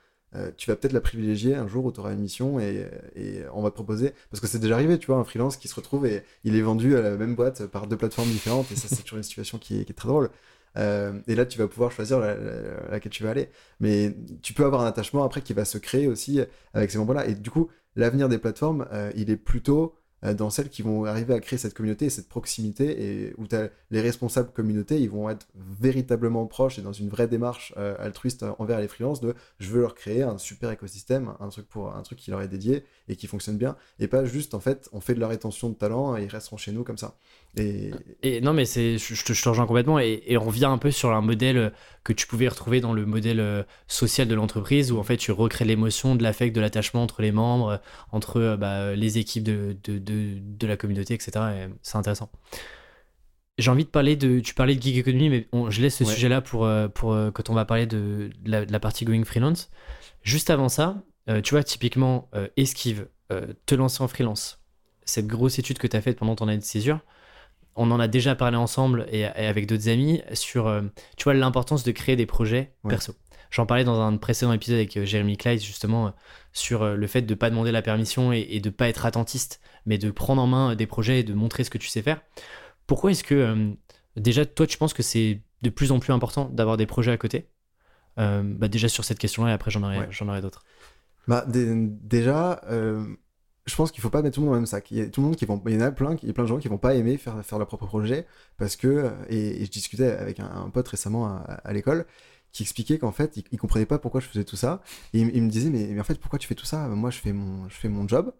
tu 0.58 0.70
vas 0.70 0.76
peut-être 0.76 0.92
la 0.92 1.00
privilégier 1.00 1.54
un 1.54 1.66
jour 1.66 1.86
où 1.86 1.92
tu 1.92 2.00
auras 2.00 2.12
une 2.12 2.20
mission 2.20 2.60
et, 2.60 2.86
on 3.54 3.62
va 3.62 3.70
te 3.70 3.74
proposer. 3.74 4.12
Parce 4.30 4.40
que 4.40 4.46
c'est 4.46 4.58
déjà 4.58 4.74
arrivé, 4.74 4.98
tu 4.98 5.06
vois, 5.06 5.16
un 5.16 5.24
freelance 5.24 5.56
qui 5.56 5.68
se 5.68 5.74
retrouve 5.74 6.06
et 6.06 6.22
il 6.44 6.54
est 6.54 6.60
vendu 6.60 6.96
à 6.96 7.00
la 7.00 7.16
même 7.16 7.34
boîte 7.34 7.66
par 7.66 7.86
deux 7.86 7.96
plateformes 7.96 8.28
différentes 8.28 8.70
et 8.70 8.76
ça, 8.76 8.88
c'est 8.88 9.02
toujours 9.02 9.16
une 9.18 9.22
situation 9.22 9.58
qui 9.58 9.80
est 9.80 9.96
très 9.96 10.08
drôle. 10.08 10.28
Euh, 10.76 11.20
et 11.26 11.34
là, 11.34 11.46
tu 11.46 11.58
vas 11.58 11.68
pouvoir 11.68 11.90
choisir 11.92 12.20
la, 12.20 12.34
la- 12.34 12.90
laquelle 12.90 13.12
tu 13.12 13.22
vas 13.22 13.30
aller. 13.30 13.48
Mais 13.80 14.14
tu 14.42 14.52
peux 14.52 14.64
avoir 14.64 14.82
un 14.82 14.86
attachement 14.86 15.24
après 15.24 15.42
qui 15.42 15.52
va 15.52 15.64
se 15.64 15.78
créer 15.78 16.06
aussi 16.06 16.40
avec 16.74 16.90
ces 16.90 16.98
membres-là. 16.98 17.26
Et 17.26 17.34
du 17.34 17.50
coup, 17.50 17.68
l'avenir 17.96 18.28
des 18.28 18.38
plateformes, 18.38 18.86
euh, 18.92 19.10
il 19.16 19.30
est 19.30 19.36
plutôt 19.36 19.94
euh, 20.24 20.34
dans 20.34 20.50
celles 20.50 20.68
qui 20.68 20.82
vont 20.82 21.04
arriver 21.04 21.34
à 21.34 21.40
créer 21.40 21.58
cette 21.58 21.74
communauté 21.74 22.06
et 22.06 22.10
cette 22.10 22.28
proximité 22.28 23.26
et 23.28 23.34
où 23.38 23.44
les 23.90 24.00
responsables 24.00 24.50
communauté, 24.52 25.00
ils 25.00 25.10
vont 25.10 25.30
être 25.30 25.46
véritablement 25.54 26.46
proches 26.46 26.78
et 26.78 26.82
dans 26.82 26.92
une 26.92 27.08
vraie 27.08 27.28
démarche 27.28 27.72
euh, 27.76 27.94
altruiste 27.98 28.44
envers 28.58 28.80
les 28.80 28.88
freelances 28.88 29.20
de 29.20 29.34
je 29.60 29.70
veux 29.70 29.80
leur 29.80 29.94
créer 29.94 30.22
un 30.22 30.36
super 30.38 30.70
écosystème, 30.72 31.34
un 31.40 31.48
truc 31.48 31.68
pour 31.68 31.94
un 31.94 32.02
truc 32.02 32.18
qui 32.18 32.30
leur 32.30 32.42
est 32.42 32.48
dédié 32.48 32.84
et 33.08 33.14
qui 33.16 33.26
fonctionne 33.28 33.56
bien 33.56 33.76
et 34.00 34.08
pas 34.08 34.24
juste 34.24 34.54
en 34.54 34.60
fait 34.60 34.88
on 34.92 35.00
fait 35.00 35.14
de 35.14 35.20
la 35.20 35.28
rétention 35.28 35.68
de 35.68 35.74
talent 35.74 36.16
et 36.16 36.24
ils 36.24 36.28
resteront 36.28 36.56
chez 36.56 36.72
nous 36.72 36.82
comme 36.84 36.98
ça. 36.98 37.16
Et 37.58 37.90
Et 38.22 38.40
non, 38.40 38.52
mais 38.52 38.64
c'est, 38.64 38.98
je, 38.98 39.24
te, 39.24 39.32
je 39.32 39.42
te 39.42 39.48
rejoins 39.48 39.66
complètement. 39.66 39.98
Et, 39.98 40.22
et 40.26 40.36
on 40.38 40.44
revient 40.44 40.64
un 40.66 40.78
peu 40.78 40.90
sur 40.90 41.12
un 41.12 41.20
modèle 41.20 41.56
euh, 41.56 41.70
que 42.04 42.12
tu 42.12 42.26
pouvais 42.26 42.48
retrouver 42.48 42.80
dans 42.80 42.92
le 42.92 43.06
modèle 43.06 43.40
euh, 43.40 43.62
social 43.86 44.28
de 44.28 44.34
l'entreprise, 44.34 44.92
où 44.92 44.98
en 44.98 45.02
fait 45.02 45.16
tu 45.16 45.32
recrées 45.32 45.64
l'émotion, 45.64 46.14
de 46.14 46.22
l'affect, 46.22 46.54
de 46.54 46.60
l'attachement 46.60 47.02
entre 47.02 47.22
les 47.22 47.32
membres, 47.32 47.68
euh, 47.70 47.76
entre 48.12 48.56
bah, 48.58 48.94
les 48.94 49.18
équipes 49.18 49.44
de, 49.44 49.76
de, 49.84 49.98
de, 49.98 50.38
de 50.40 50.66
la 50.66 50.76
communauté, 50.76 51.14
etc. 51.14 51.30
Et 51.54 51.68
c'est 51.82 51.96
intéressant. 51.96 52.30
J'ai 53.58 53.70
envie 53.70 53.84
de 53.84 53.90
parler 53.90 54.14
de. 54.16 54.38
Tu 54.40 54.54
parlais 54.54 54.76
de 54.76 54.82
gig 54.82 54.96
economy, 54.98 55.30
mais 55.30 55.48
on- 55.52 55.68
je 55.70 55.82
laisse 55.82 55.96
ce 55.96 56.04
Ouais. 56.04 56.12
sujet-là 56.14 56.40
pour, 56.40 56.68
pour 56.94 57.16
quand 57.34 57.50
on 57.50 57.54
va 57.54 57.64
parler 57.64 57.86
de, 57.86 58.30
la, 58.44 58.64
la 58.64 58.80
partie 58.80 59.04
going 59.04 59.24
freelance. 59.24 59.68
Juste 60.22 60.50
avant 60.50 60.68
ça, 60.68 61.02
tu 61.42 61.54
vois, 61.54 61.64
typiquement, 61.64 62.30
esquive, 62.56 63.08
te 63.66 63.74
lancer 63.74 64.02
en 64.02 64.08
freelance, 64.08 64.60
cette 65.04 65.26
grosse 65.26 65.58
étude 65.58 65.78
que 65.78 65.86
tu 65.86 65.96
as 65.96 66.00
faite 66.00 66.18
pendant 66.18 66.36
ton 66.36 66.46
année 66.48 66.58
de 66.58 66.62
césure, 66.64 67.00
on 67.78 67.90
en 67.90 68.00
a 68.00 68.08
déjà 68.08 68.34
parlé 68.34 68.56
ensemble 68.56 69.06
et, 69.10 69.20
et 69.20 69.24
avec 69.24 69.66
d'autres 69.66 69.88
amis 69.88 70.20
sur, 70.34 70.66
euh, 70.66 70.82
tu 71.16 71.24
vois, 71.24 71.34
l'importance 71.34 71.84
de 71.84 71.92
créer 71.92 72.16
des 72.16 72.26
projets 72.26 72.74
Ouais. 72.84 72.90
perso. 72.90 73.14
J'en 73.50 73.64
parlais 73.64 73.84
dans 73.84 73.98
un 74.00 74.14
précédent 74.18 74.52
épisode 74.52 74.76
avec 74.76 75.02
Jérémy 75.04 75.38
Kleiss, 75.38 75.64
justement, 75.64 76.12
sur 76.52 76.84
le 76.84 77.06
fait 77.06 77.22
de 77.22 77.32
ne 77.32 77.34
pas 77.34 77.48
demander 77.48 77.72
la 77.72 77.80
permission 77.80 78.30
et, 78.30 78.60
de 78.60 78.68
ne 78.68 78.74
pas 78.74 78.88
être 78.90 79.06
attentiste, 79.06 79.62
mais 79.86 79.96
de 79.96 80.10
prendre 80.10 80.42
en 80.42 80.46
main 80.46 80.74
des 80.74 80.86
projets 80.86 81.20
et 81.20 81.22
de 81.22 81.32
montrer 81.32 81.64
ce 81.64 81.70
que 81.70 81.78
tu 81.78 81.88
sais 81.88 82.02
faire. 82.02 82.20
Pourquoi 82.86 83.10
est-ce 83.10 83.24
que, 83.24 83.72
déjà, 84.16 84.44
toi, 84.44 84.66
tu 84.66 84.76
penses 84.76 84.92
que 84.92 85.02
c'est 85.02 85.40
de 85.62 85.70
plus 85.70 85.92
en 85.92 85.98
plus 85.98 86.12
important 86.12 86.50
d'avoir 86.50 86.76
des 86.76 86.84
projets 86.84 87.10
à 87.12 87.16
côté? 87.16 87.48
Bah, 88.18 88.68
Déjà 88.68 88.88
sur 88.88 89.04
cette 89.04 89.18
question-là, 89.18 89.52
et 89.52 89.54
après, 89.54 89.70
j'en 89.70 89.82
aurai, 89.82 90.06
j'en 90.10 90.28
aurai 90.28 90.42
d'autres. 90.42 90.64
Bah, 91.26 91.46
déjà, 91.46 92.60
je 93.68 93.76
pense 93.76 93.92
qu'il 93.92 94.00
faut 94.02 94.10
pas 94.10 94.22
mettre 94.22 94.36
tout 94.36 94.40
le 94.40 94.46
monde 94.46 94.54
dans 94.54 94.56
le 94.56 94.60
même 94.60 94.66
sac. 94.66 94.90
Il 94.90 94.98
y 94.98 95.00
a 95.00 95.06
tout 95.06 95.20
le 95.20 95.26
monde 95.26 95.36
qui 95.36 95.44
vont, 95.44 95.60
il 95.66 95.74
y 95.74 95.76
en 95.76 95.80
a 95.80 95.90
plein, 95.90 96.16
il 96.22 96.28
y 96.28 96.30
a 96.30 96.34
plein 96.34 96.44
de 96.44 96.48
gens 96.48 96.58
qui 96.58 96.68
vont 96.68 96.78
pas 96.78 96.94
aimer 96.94 97.16
faire 97.18 97.58
leur 97.58 97.66
propre 97.66 97.86
projet 97.86 98.26
parce 98.56 98.76
que 98.76 98.88
euh, 98.88 99.10
et, 99.28 99.64
je 99.64 99.70
discutais 99.70 100.10
avec 100.10 100.40
un, 100.40 100.70
pote 100.70 100.88
récemment 100.88 101.26
à, 101.26 101.72
l'école 101.72 102.06
qui 102.52 102.62
expliquait 102.62 102.98
qu'en 102.98 103.12
fait 103.12 103.36
il, 103.36 103.58
comprenait 103.58 103.86
pas 103.86 103.98
pourquoi 103.98 104.20
je 104.20 104.26
faisais 104.26 104.44
tout 104.44 104.56
ça 104.56 104.82
et 105.12 105.20
il, 105.20 105.42
me 105.42 105.50
disait 105.50 105.70
mais, 105.70 106.00
en 106.00 106.04
fait 106.04 106.18
pourquoi 106.18 106.38
tu 106.38 106.48
fais 106.48 106.54
tout 106.54 106.64
ça? 106.64 106.88
Moi 106.88 107.10
je 107.10 107.18
fais 107.18 107.32
mon 107.32 107.68
je 107.68 107.74
fais 107.74 107.88
mon 107.88 108.08
job 108.08 108.32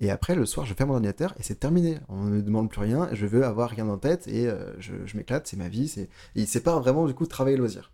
et 0.00 0.10
après 0.10 0.36
le 0.36 0.46
soir 0.46 0.64
je 0.64 0.74
ferme 0.74 0.90
mon 0.90 0.94
ordinateur 0.94 1.34
et 1.38 1.42
c'est 1.42 1.58
terminé. 1.58 1.98
On 2.08 2.24
ne 2.24 2.30
me 2.36 2.42
demande 2.42 2.70
plus 2.70 2.80
rien, 2.80 3.08
je 3.12 3.26
veux 3.26 3.44
avoir 3.44 3.70
rien 3.70 3.88
en 3.88 3.98
tête 3.98 4.28
et 4.28 4.46
euh, 4.46 4.72
je, 4.78 5.16
m'éclate, 5.16 5.48
c'est 5.48 5.56
ma 5.56 5.68
vie, 5.68 5.88
c'est 5.88 6.08
c'est 6.46 6.62
pas 6.62 6.78
vraiment 6.78 7.06
du 7.06 7.14
coup 7.14 7.26
travail 7.26 7.54
et 7.54 7.56
loisir. 7.56 7.92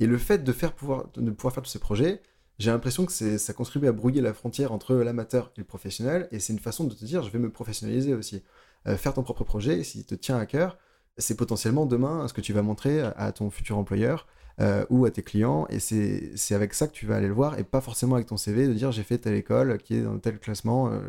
Et 0.00 0.06
le 0.06 0.18
fait 0.18 0.42
de 0.42 0.52
faire 0.52 0.72
pouvoir 0.72 1.08
de 1.14 1.30
pouvoir 1.30 1.54
faire 1.54 1.62
tous 1.62 1.70
ces 1.70 1.78
projets 1.78 2.22
j'ai 2.58 2.70
l'impression 2.70 3.04
que 3.04 3.12
ça 3.12 3.52
contribue 3.52 3.88
à 3.88 3.92
brouiller 3.92 4.20
la 4.20 4.32
frontière 4.32 4.72
entre 4.72 4.94
l'amateur 4.94 5.50
et 5.56 5.60
le 5.60 5.64
professionnel, 5.64 6.28
et 6.30 6.38
c'est 6.38 6.52
une 6.52 6.60
façon 6.60 6.84
de 6.84 6.94
te 6.94 7.04
dire, 7.04 7.22
je 7.22 7.30
vais 7.30 7.38
me 7.38 7.50
professionnaliser 7.50 8.14
aussi. 8.14 8.42
Euh, 8.86 8.96
faire 8.96 9.14
ton 9.14 9.22
propre 9.22 9.44
projet, 9.44 9.82
s'il 9.82 10.04
te 10.04 10.14
tient 10.14 10.38
à 10.38 10.46
cœur, 10.46 10.78
c'est 11.18 11.36
potentiellement 11.36 11.86
demain 11.86 12.28
ce 12.28 12.32
que 12.32 12.40
tu 12.40 12.52
vas 12.52 12.62
montrer 12.62 13.00
à 13.00 13.32
ton 13.32 13.50
futur 13.50 13.78
employeur 13.78 14.26
euh, 14.60 14.84
ou 14.88 15.04
à 15.04 15.10
tes 15.10 15.22
clients, 15.22 15.66
et 15.68 15.80
c'est 15.80 16.54
avec 16.54 16.74
ça 16.74 16.86
que 16.86 16.92
tu 16.92 17.06
vas 17.06 17.16
aller 17.16 17.26
le 17.26 17.34
voir, 17.34 17.58
et 17.58 17.64
pas 17.64 17.80
forcément 17.80 18.14
avec 18.14 18.28
ton 18.28 18.36
CV, 18.36 18.68
de 18.68 18.72
dire 18.74 18.92
j'ai 18.92 19.02
fait 19.02 19.18
telle 19.18 19.34
école 19.34 19.78
qui 19.78 19.96
est 19.96 20.02
dans 20.02 20.18
tel 20.18 20.38
classement, 20.38 20.92
euh, 20.92 21.00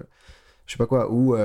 je 0.65 0.71
sais 0.71 0.77
pas 0.79 0.87
quoi. 0.87 1.11
Ou, 1.11 1.35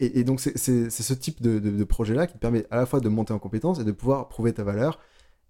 et, 0.00 0.24
donc 0.24 0.40
c'est 0.40 0.58
ce 0.90 1.14
type 1.14 1.40
de, 1.40 1.60
de 1.60 1.84
projet-là 1.84 2.26
qui 2.26 2.34
te 2.34 2.38
permet 2.38 2.66
à 2.70 2.78
la 2.78 2.86
fois 2.86 2.98
de 2.98 3.08
monter 3.08 3.32
en 3.32 3.38
compétence 3.38 3.78
et 3.78 3.84
de 3.84 3.92
pouvoir 3.92 4.28
prouver 4.28 4.52
ta 4.52 4.64
valeur 4.64 4.98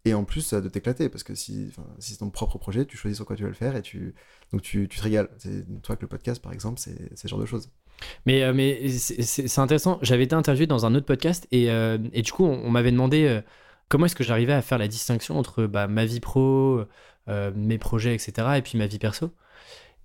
et 0.04 0.14
en 0.14 0.24
plus 0.24 0.52
de 0.52 0.68
t'éclater 0.68 1.08
parce 1.08 1.24
que 1.24 1.34
si, 1.34 1.70
c'est 1.98 2.18
ton 2.18 2.30
propre 2.30 2.58
projet, 2.58 2.84
tu 2.84 2.96
choisis 2.96 3.16
sur 3.16 3.26
quoi 3.26 3.36
tu 3.36 3.42
veux 3.42 3.48
le 3.48 3.54
faire 3.54 3.74
et 3.76 3.82
tu 3.82 4.14
donc 4.52 4.62
tu, 4.62 4.88
tu 4.88 4.98
te 4.98 5.02
régales. 5.02 5.30
C'est 5.38 5.64
toi 5.82 5.96
que 5.96 6.02
le 6.02 6.08
podcast 6.08 6.42
par 6.42 6.52
exemple, 6.52 6.78
c'est 6.78 7.16
ce 7.16 7.28
genre 7.28 7.40
de 7.40 7.46
choses. 7.46 7.70
Mais, 8.26 8.42
euh, 8.42 8.52
mais 8.52 8.88
c'est 8.88 9.58
intéressant. 9.58 9.98
J'avais 10.02 10.24
été 10.24 10.34
interviewé 10.34 10.66
dans 10.66 10.84
un 10.84 10.94
autre 10.94 11.06
podcast 11.06 11.46
et, 11.52 11.70
euh, 11.70 11.98
et 12.12 12.22
du 12.22 12.32
coup 12.32 12.44
on, 12.44 12.70
m'avait 12.70 12.92
demandé 12.92 13.24
euh, 13.24 13.40
comment 13.88 14.06
est-ce 14.06 14.16
que 14.16 14.24
j'arrivais 14.24 14.52
à 14.52 14.62
faire 14.62 14.78
la 14.78 14.88
distinction 14.88 15.38
entre 15.38 15.64
bah, 15.66 15.86
ma 15.86 16.04
vie 16.04 16.20
pro, 16.20 16.82
mes 17.26 17.78
projets, 17.78 18.14
etc. 18.14 18.48
et 18.56 18.62
puis 18.62 18.76
ma 18.76 18.86
vie 18.86 18.98
perso. 18.98 19.30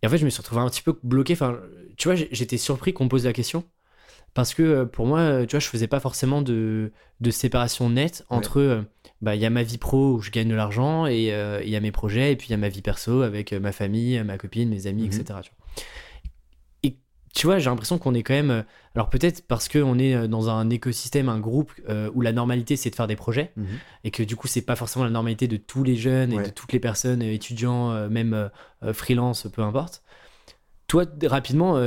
Et 0.02 0.08
en 0.08 0.10
fait 0.10 0.18
je 0.18 0.26
me 0.26 0.30
suis 0.30 0.40
retrouvé 0.42 0.62
un 0.62 0.70
petit 0.70 0.82
peu 0.82 0.98
bloqué. 1.04 1.34
Enfin, 1.34 1.60
tu 1.98 2.08
vois, 2.08 2.16
j'étais 2.16 2.58
surpris 2.58 2.94
qu'on 2.94 3.10
pose 3.10 3.26
la 3.26 3.34
question 3.34 3.66
parce 4.34 4.54
que 4.54 4.84
pour 4.84 5.06
moi, 5.06 5.46
tu 5.46 5.52
vois, 5.52 5.60
je 5.60 5.68
faisais 5.68 5.88
pas 5.88 6.00
forcément 6.00 6.42
de, 6.42 6.92
de 7.20 7.32
séparation 7.32 7.90
nette 7.90 8.26
entre 8.30 8.86
bah, 9.22 9.36
y 9.36 9.46
a 9.46 9.50
ma 9.50 9.64
vie 9.64 9.78
pro 9.78 10.14
où 10.14 10.22
je 10.22 10.32
gagne 10.32 10.48
de 10.48 10.56
l'argent 10.56 11.06
et 11.06 11.34
euh, 11.34 11.62
il 11.64 11.70
y 11.70 11.76
a 11.76 11.82
mes 11.82 11.92
projets 11.92 12.32
et 12.32 12.36
puis 12.36 12.48
il 12.48 12.52
y 12.52 12.54
a 12.54 12.58
ma 12.58 12.70
vie 12.70 12.82
perso 12.82 13.22
avec 13.22 13.52
euh, 13.52 13.60
ma 13.60 13.72
famille, 13.72 14.22
ma 14.24 14.38
copine, 14.38 14.70
mes 14.70 14.88
amis, 14.88 15.06
etc. 15.06 15.24
Mhm. 15.28 15.42
Tu 15.42 15.52
vois. 15.52 15.84
Et 16.84 16.98
tu 17.36 17.46
vois, 17.46 17.60
j'ai 17.60 17.70
l'impression 17.70 17.98
qu'on 17.98 18.14
est 18.14 18.24
quand 18.24 18.34
même. 18.34 18.52
Euh, 18.52 18.62
alors 18.96 19.10
peut-être 19.10 19.46
parce 19.46 19.68
qu'on 19.68 20.00
est 20.00 20.28
dans 20.28 20.50
un 20.50 20.70
écosystème, 20.70 21.28
un 21.28 21.40
groupe 21.40 21.72
où 22.14 22.22
la 22.22 22.32
normalité 22.32 22.76
c'est 22.76 22.90
de 22.90 22.96
faire 22.96 23.08
des 23.08 23.16
projets 23.16 23.52
mhm. 23.56 23.68
et 24.04 24.12
que 24.12 24.24
du 24.24 24.36
coup 24.36 24.48
c'est 24.48 24.62
pas 24.62 24.76
forcément 24.76 25.06
la 25.06 25.12
normalité 25.12 25.48
de 25.48 25.58
tous 25.58 25.84
les 25.84 25.96
jeunes 25.96 26.34
et 26.34 26.44
de 26.44 26.50
toutes 26.50 26.74
les 26.74 26.80
personnes, 26.80 27.22
étudiants, 27.22 28.10
même 28.10 28.50
freelance, 28.94 29.48
peu 29.54 29.62
importe. 29.62 30.02
Toi, 30.88 31.06
rapidement, 31.24 31.80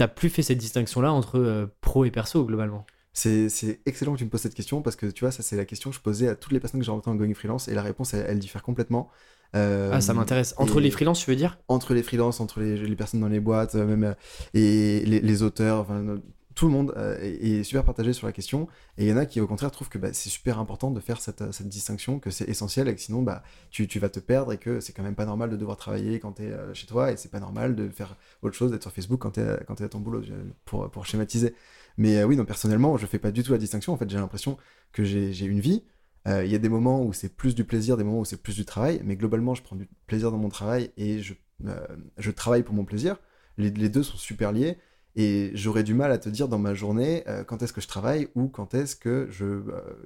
t'as 0.00 0.08
plus 0.08 0.30
fait 0.30 0.40
cette 0.40 0.56
distinction 0.56 1.02
là 1.02 1.12
entre 1.12 1.68
pro 1.82 2.06
et 2.06 2.10
perso 2.10 2.46
globalement. 2.46 2.86
C'est 3.12 3.80
excellent 3.84 4.14
que 4.14 4.18
tu 4.18 4.24
me 4.24 4.30
poses 4.30 4.40
cette 4.40 4.54
question 4.54 4.80
parce 4.80 4.96
que 4.96 5.04
tu 5.04 5.24
vois, 5.24 5.30
ça 5.30 5.42
c'est 5.42 5.56
la 5.56 5.66
question 5.66 5.90
que 5.90 5.96
je 5.96 6.00
posais 6.00 6.26
à 6.26 6.36
toutes 6.36 6.52
les 6.52 6.60
personnes 6.60 6.80
que 6.80 6.86
j'ai 6.86 6.90
rencontrées 6.90 7.10
en 7.10 7.16
Going 7.16 7.34
Freelance 7.34 7.68
et 7.68 7.74
la 7.74 7.82
réponse 7.82 8.14
elle, 8.14 8.38
diffère 8.38 8.62
complètement. 8.62 9.10
Euh, 9.54 9.90
ah, 9.92 10.00
ça 10.00 10.14
m'intéresse. 10.14 10.54
Entre 10.56 10.80
les 10.80 10.90
freelances, 10.90 11.20
tu 11.20 11.28
veux 11.28 11.36
dire? 11.36 11.58
Entre 11.68 11.92
les 11.92 12.02
freelances, 12.02 12.40
entre 12.40 12.60
les, 12.60 12.78
les, 12.78 12.96
personnes 12.96 13.20
dans 13.20 13.28
les 13.28 13.40
boîtes, 13.40 13.74
euh, 13.74 13.84
même 13.84 14.04
euh, 14.04 14.14
et 14.54 15.04
les, 15.04 15.20
les 15.20 15.42
auteurs, 15.42 15.80
enfin, 15.80 16.18
tout 16.54 16.66
le 16.66 16.72
monde 16.72 16.94
est, 17.20 17.62
super 17.62 17.84
partagé 17.84 18.12
sur 18.12 18.26
la 18.26 18.32
question. 18.32 18.68
Et 18.98 19.04
il 19.04 19.08
y 19.08 19.12
en 19.12 19.16
a 19.16 19.26
qui, 19.26 19.40
au 19.40 19.46
contraire, 19.46 19.70
trouvent 19.70 19.88
que 19.88 19.98
bah, 19.98 20.12
c'est 20.12 20.30
super 20.30 20.58
important 20.58 20.90
de 20.90 21.00
faire 21.00 21.20
cette, 21.20 21.42
distinction, 21.68 22.18
que 22.18 22.30
c'est 22.30 22.48
essentiel 22.48 22.88
et 22.88 22.94
que 22.94 23.00
sinon, 23.00 23.22
bah, 23.22 23.42
tu, 23.70 23.86
vas 23.98 24.08
te 24.08 24.20
perdre 24.20 24.52
et 24.52 24.58
que 24.58 24.80
c'est 24.80 24.92
quand 24.92 25.02
même 25.02 25.14
pas 25.14 25.26
normal 25.26 25.50
de 25.50 25.56
devoir 25.56 25.76
travailler 25.76 26.18
quand 26.18 26.32
tu 26.32 26.42
es 26.42 26.52
chez 26.74 26.86
toi 26.86 27.12
et 27.12 27.16
c'est 27.16 27.30
pas 27.30 27.40
normal 27.40 27.76
de 27.76 27.88
faire 27.88 28.16
autre 28.42 28.56
chose, 28.56 28.70
d'être 28.72 28.82
sur 28.82 28.92
Facebook 28.92 29.20
quand 29.20 29.32
tu 29.32 29.40
es, 29.40 29.44
es 29.44 29.82
à 29.84 29.88
ton 29.88 30.00
boulot, 30.00 30.22
pour, 30.64 30.90
pour 30.90 31.06
schématiser. 31.06 31.54
Mais 31.96 32.18
euh, 32.18 32.24
oui, 32.24 32.36
non, 32.36 32.44
personnellement, 32.46 32.96
je 32.96 33.06
fais 33.06 33.18
pas 33.18 33.30
du 33.30 33.42
tout 33.42 33.52
la 33.52 33.58
distinction. 33.58 33.92
En 33.92 33.96
fait, 33.96 34.08
j'ai 34.08 34.16
l'impression 34.16 34.56
que 34.92 35.04
j'ai 35.04 35.44
une 35.44 35.60
vie. 35.60 35.84
Euh, 36.28 36.44
il 36.44 36.50
y 36.50 36.54
a 36.54 36.58
des 36.58 36.68
moments 36.68 37.02
où 37.02 37.12
c'est 37.12 37.34
plus 37.34 37.54
du 37.54 37.64
plaisir, 37.64 37.96
des 37.96 38.04
moments 38.04 38.20
où 38.20 38.24
c'est 38.24 38.42
plus 38.42 38.56
du 38.56 38.64
travail, 38.64 39.00
mais 39.04 39.16
globalement, 39.16 39.54
je 39.54 39.62
prends 39.62 39.76
du 39.76 39.88
plaisir 40.06 40.30
dans 40.30 40.38
mon 40.38 40.48
travail 40.48 40.90
et 40.96 41.20
je, 41.20 41.34
euh, 41.66 42.32
travaille 42.34 42.62
pour 42.62 42.74
mon 42.74 42.84
plaisir. 42.84 43.16
Les, 43.58 43.70
deux 43.70 44.02
sont 44.02 44.16
super 44.16 44.52
liés 44.52 44.78
et 45.16 45.50
j'aurais 45.54 45.82
du 45.82 45.94
mal 45.94 46.12
à 46.12 46.18
te 46.18 46.28
dire 46.28 46.48
dans 46.48 46.58
ma 46.58 46.74
journée 46.74 47.24
quand 47.46 47.62
est-ce 47.62 47.72
que 47.72 47.80
je 47.80 47.88
travaille 47.88 48.28
ou 48.34 48.48
quand 48.48 48.74
est-ce 48.74 48.96
que 48.96 49.28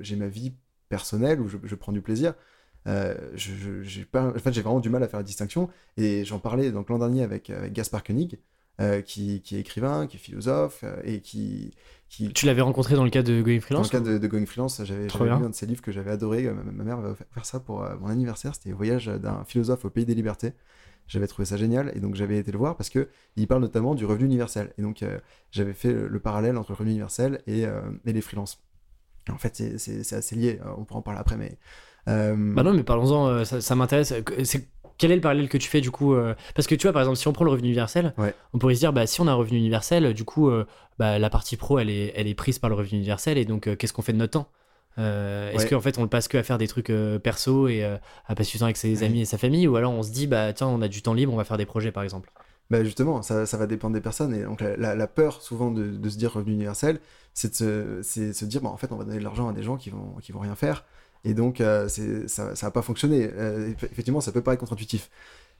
j'ai 0.00 0.16
ma 0.16 0.28
vie 0.28 0.54
personnelle 0.88 1.40
où 1.40 1.48
je, 1.48 1.58
je 1.62 1.74
prends 1.74 1.92
du 1.92 2.00
plaisir. 2.00 2.34
j'ai 3.34 4.04
pas, 4.04 4.28
en 4.28 4.38
fait, 4.38 4.52
j'ai 4.52 4.62
vraiment 4.62 4.80
du 4.80 4.90
mal 4.90 5.02
à 5.02 5.08
faire 5.08 5.20
la 5.20 5.24
distinction 5.24 5.68
et 5.96 6.24
j'en 6.24 6.38
parlais 6.38 6.72
donc 6.72 6.88
l'an 6.88 6.98
dernier 6.98 7.22
avec, 7.22 7.50
avec 7.50 7.72
Gaspard 7.72 8.02
Koenig 8.02 8.38
euh, 8.80 9.02
qui, 9.02 9.40
qui, 9.40 9.54
est 9.54 9.60
écrivain, 9.60 10.08
qui 10.08 10.16
est 10.16 10.18
philosophe, 10.18 10.80
euh, 10.82 11.00
et 11.04 11.20
qui, 11.20 11.72
qui... 12.08 12.32
Tu 12.32 12.44
l'avais 12.44 12.60
rencontré 12.60 12.96
dans 12.96 13.04
le 13.04 13.10
cadre 13.10 13.28
de 13.28 13.40
Going 13.40 13.60
Freelance 13.60 13.88
Dans 13.88 13.98
le 13.98 14.04
cadre 14.04 14.18
de, 14.18 14.26
Going 14.26 14.46
Freelance, 14.46 14.82
j'avais 14.82 15.06
lu 15.06 15.30
un 15.30 15.48
de 15.48 15.54
ses 15.54 15.66
livres 15.66 15.80
que 15.80 15.92
j'avais 15.92 16.10
adoré. 16.10 16.42
Ma, 16.42 16.64
mère 16.64 16.84
mère 16.84 17.00
va 17.00 17.14
faire 17.14 17.46
ça 17.46 17.60
pour 17.60 17.84
euh, 17.84 17.94
mon 18.00 18.08
anniversaire, 18.08 18.52
c'était 18.52 18.72
Voyage 18.72 19.06
d'un 19.06 19.44
philosophe 19.44 19.84
au 19.84 19.90
pays 19.90 20.04
des 20.04 20.16
libertés. 20.16 20.54
J'avais 21.06 21.26
trouvé 21.26 21.44
ça 21.44 21.56
génial, 21.56 21.92
et 21.94 22.00
donc 22.00 22.14
j'avais 22.14 22.38
été 22.38 22.50
le 22.50 22.58
voir 22.58 22.76
parce 22.76 22.88
que 22.88 23.08
il 23.36 23.46
parle 23.46 23.60
notamment 23.60 23.94
du 23.94 24.06
revenu 24.06 24.24
universel. 24.24 24.72
Et 24.78 24.82
donc 24.82 25.04
j'avais 25.50 25.74
fait 25.74 25.92
le, 25.92 26.18
parallèle 26.18 26.56
entre 26.56 26.70
le 26.70 26.76
revenu 26.76 26.92
universel 26.92 27.42
et, 27.46 27.64
et 28.06 28.12
les 28.12 28.20
freelances. 28.22 28.62
En 29.30 29.38
fait, 29.38 29.54
c'est 29.78 30.16
assez 30.16 30.36
lié, 30.36 30.60
on 30.78 30.84
pourra 30.84 31.00
en 31.00 31.02
parler 31.02 31.20
après, 31.20 31.36
mais... 31.36 31.58
Bah 32.06 32.62
non, 32.62 32.72
mais 32.72 32.84
parlons-en, 32.84 33.44
ça, 33.44 33.60
ça 33.60 33.74
m'intéresse. 33.74 34.14
Quel 34.96 35.10
est 35.10 35.16
le 35.16 35.20
parallèle 35.20 35.48
que 35.48 35.58
tu 35.58 35.68
fais 35.68 35.80
du 35.80 35.90
coup 35.90 36.14
euh, 36.14 36.34
Parce 36.54 36.66
que 36.66 36.74
tu 36.74 36.86
vois, 36.86 36.92
par 36.92 37.02
exemple, 37.02 37.18
si 37.18 37.26
on 37.26 37.32
prend 37.32 37.44
le 37.44 37.50
revenu 37.50 37.68
universel, 37.68 38.14
on 38.52 38.58
pourrait 38.58 38.74
se 38.74 38.80
dire, 38.80 38.92
bah, 38.92 39.06
si 39.06 39.20
on 39.20 39.26
a 39.26 39.32
un 39.32 39.34
revenu 39.34 39.58
universel, 39.58 40.14
du 40.14 40.24
coup, 40.24 40.48
euh, 40.48 40.66
bah, 40.98 41.18
la 41.18 41.30
partie 41.30 41.56
pro, 41.56 41.78
elle 41.78 41.90
est, 41.90 42.12
elle 42.16 42.28
est 42.28 42.34
prise 42.34 42.58
par 42.58 42.70
le 42.70 42.76
revenu 42.76 42.98
universel, 42.98 43.38
et 43.38 43.44
donc, 43.44 43.66
euh, 43.66 43.76
qu'est-ce 43.76 43.92
qu'on 43.92 44.02
fait 44.02 44.12
de 44.12 44.18
notre 44.18 44.32
temps? 44.32 44.48
Est-ce 44.96 45.66
qu'en 45.66 45.80
fait, 45.80 45.98
on 45.98 46.02
le 46.02 46.08
passe 46.08 46.28
que 46.28 46.38
à 46.38 46.42
faire 46.42 46.58
des 46.58 46.68
trucs 46.68 46.92
perso 47.22 47.68
et 47.68 47.84
à 47.84 48.34
passer 48.34 48.52
du 48.52 48.58
temps 48.58 48.66
avec 48.66 48.76
ses 48.76 49.02
amis 49.02 49.22
et 49.22 49.24
sa 49.24 49.38
famille, 49.38 49.66
ou 49.66 49.76
alors 49.76 49.92
on 49.92 50.02
se 50.02 50.10
dit, 50.10 50.26
bah, 50.26 50.52
tiens, 50.52 50.68
on 50.68 50.82
a 50.82 50.88
du 50.88 51.02
temps 51.02 51.14
libre, 51.14 51.32
on 51.32 51.36
va 51.36 51.44
faire 51.44 51.58
des 51.58 51.66
projets, 51.66 51.92
par 51.92 52.02
exemple? 52.02 52.30
Bah 52.70 52.82
justement, 52.82 53.20
ça, 53.20 53.44
ça 53.44 53.58
va 53.58 53.66
dépendre 53.66 53.94
des 53.94 54.00
personnes. 54.00 54.34
Et 54.34 54.42
donc, 54.42 54.62
la, 54.62 55.06
peur, 55.06 55.42
souvent, 55.42 55.70
de, 55.70 55.84
de, 55.84 56.08
se 56.08 56.16
dire 56.16 56.32
revenu 56.32 56.54
universel, 56.54 56.98
c'est 57.34 57.50
de 57.60 58.00
se, 58.02 58.32
se 58.32 58.44
dire, 58.44 58.62
bah, 58.62 58.70
en 58.70 58.76
fait, 58.76 58.90
on 58.92 58.96
va 58.96 59.04
donner 59.04 59.18
de 59.18 59.24
l'argent 59.24 59.48
à 59.48 59.52
des 59.52 59.62
gens 59.62 59.76
qui 59.76 59.90
vont, 59.90 60.14
qui 60.22 60.32
vont 60.32 60.40
rien 60.40 60.54
faire. 60.54 60.84
Et 61.24 61.34
donc, 61.34 61.60
euh, 61.60 61.88
ça 61.88 62.54
n'a 62.60 62.70
pas 62.70 62.82
fonctionné. 62.82 63.30
Euh, 63.34 63.72
effectivement, 63.82 64.20
ça 64.20 64.32
peut 64.32 64.42
paraître 64.42 64.60
contre-intuitif. 64.60 65.10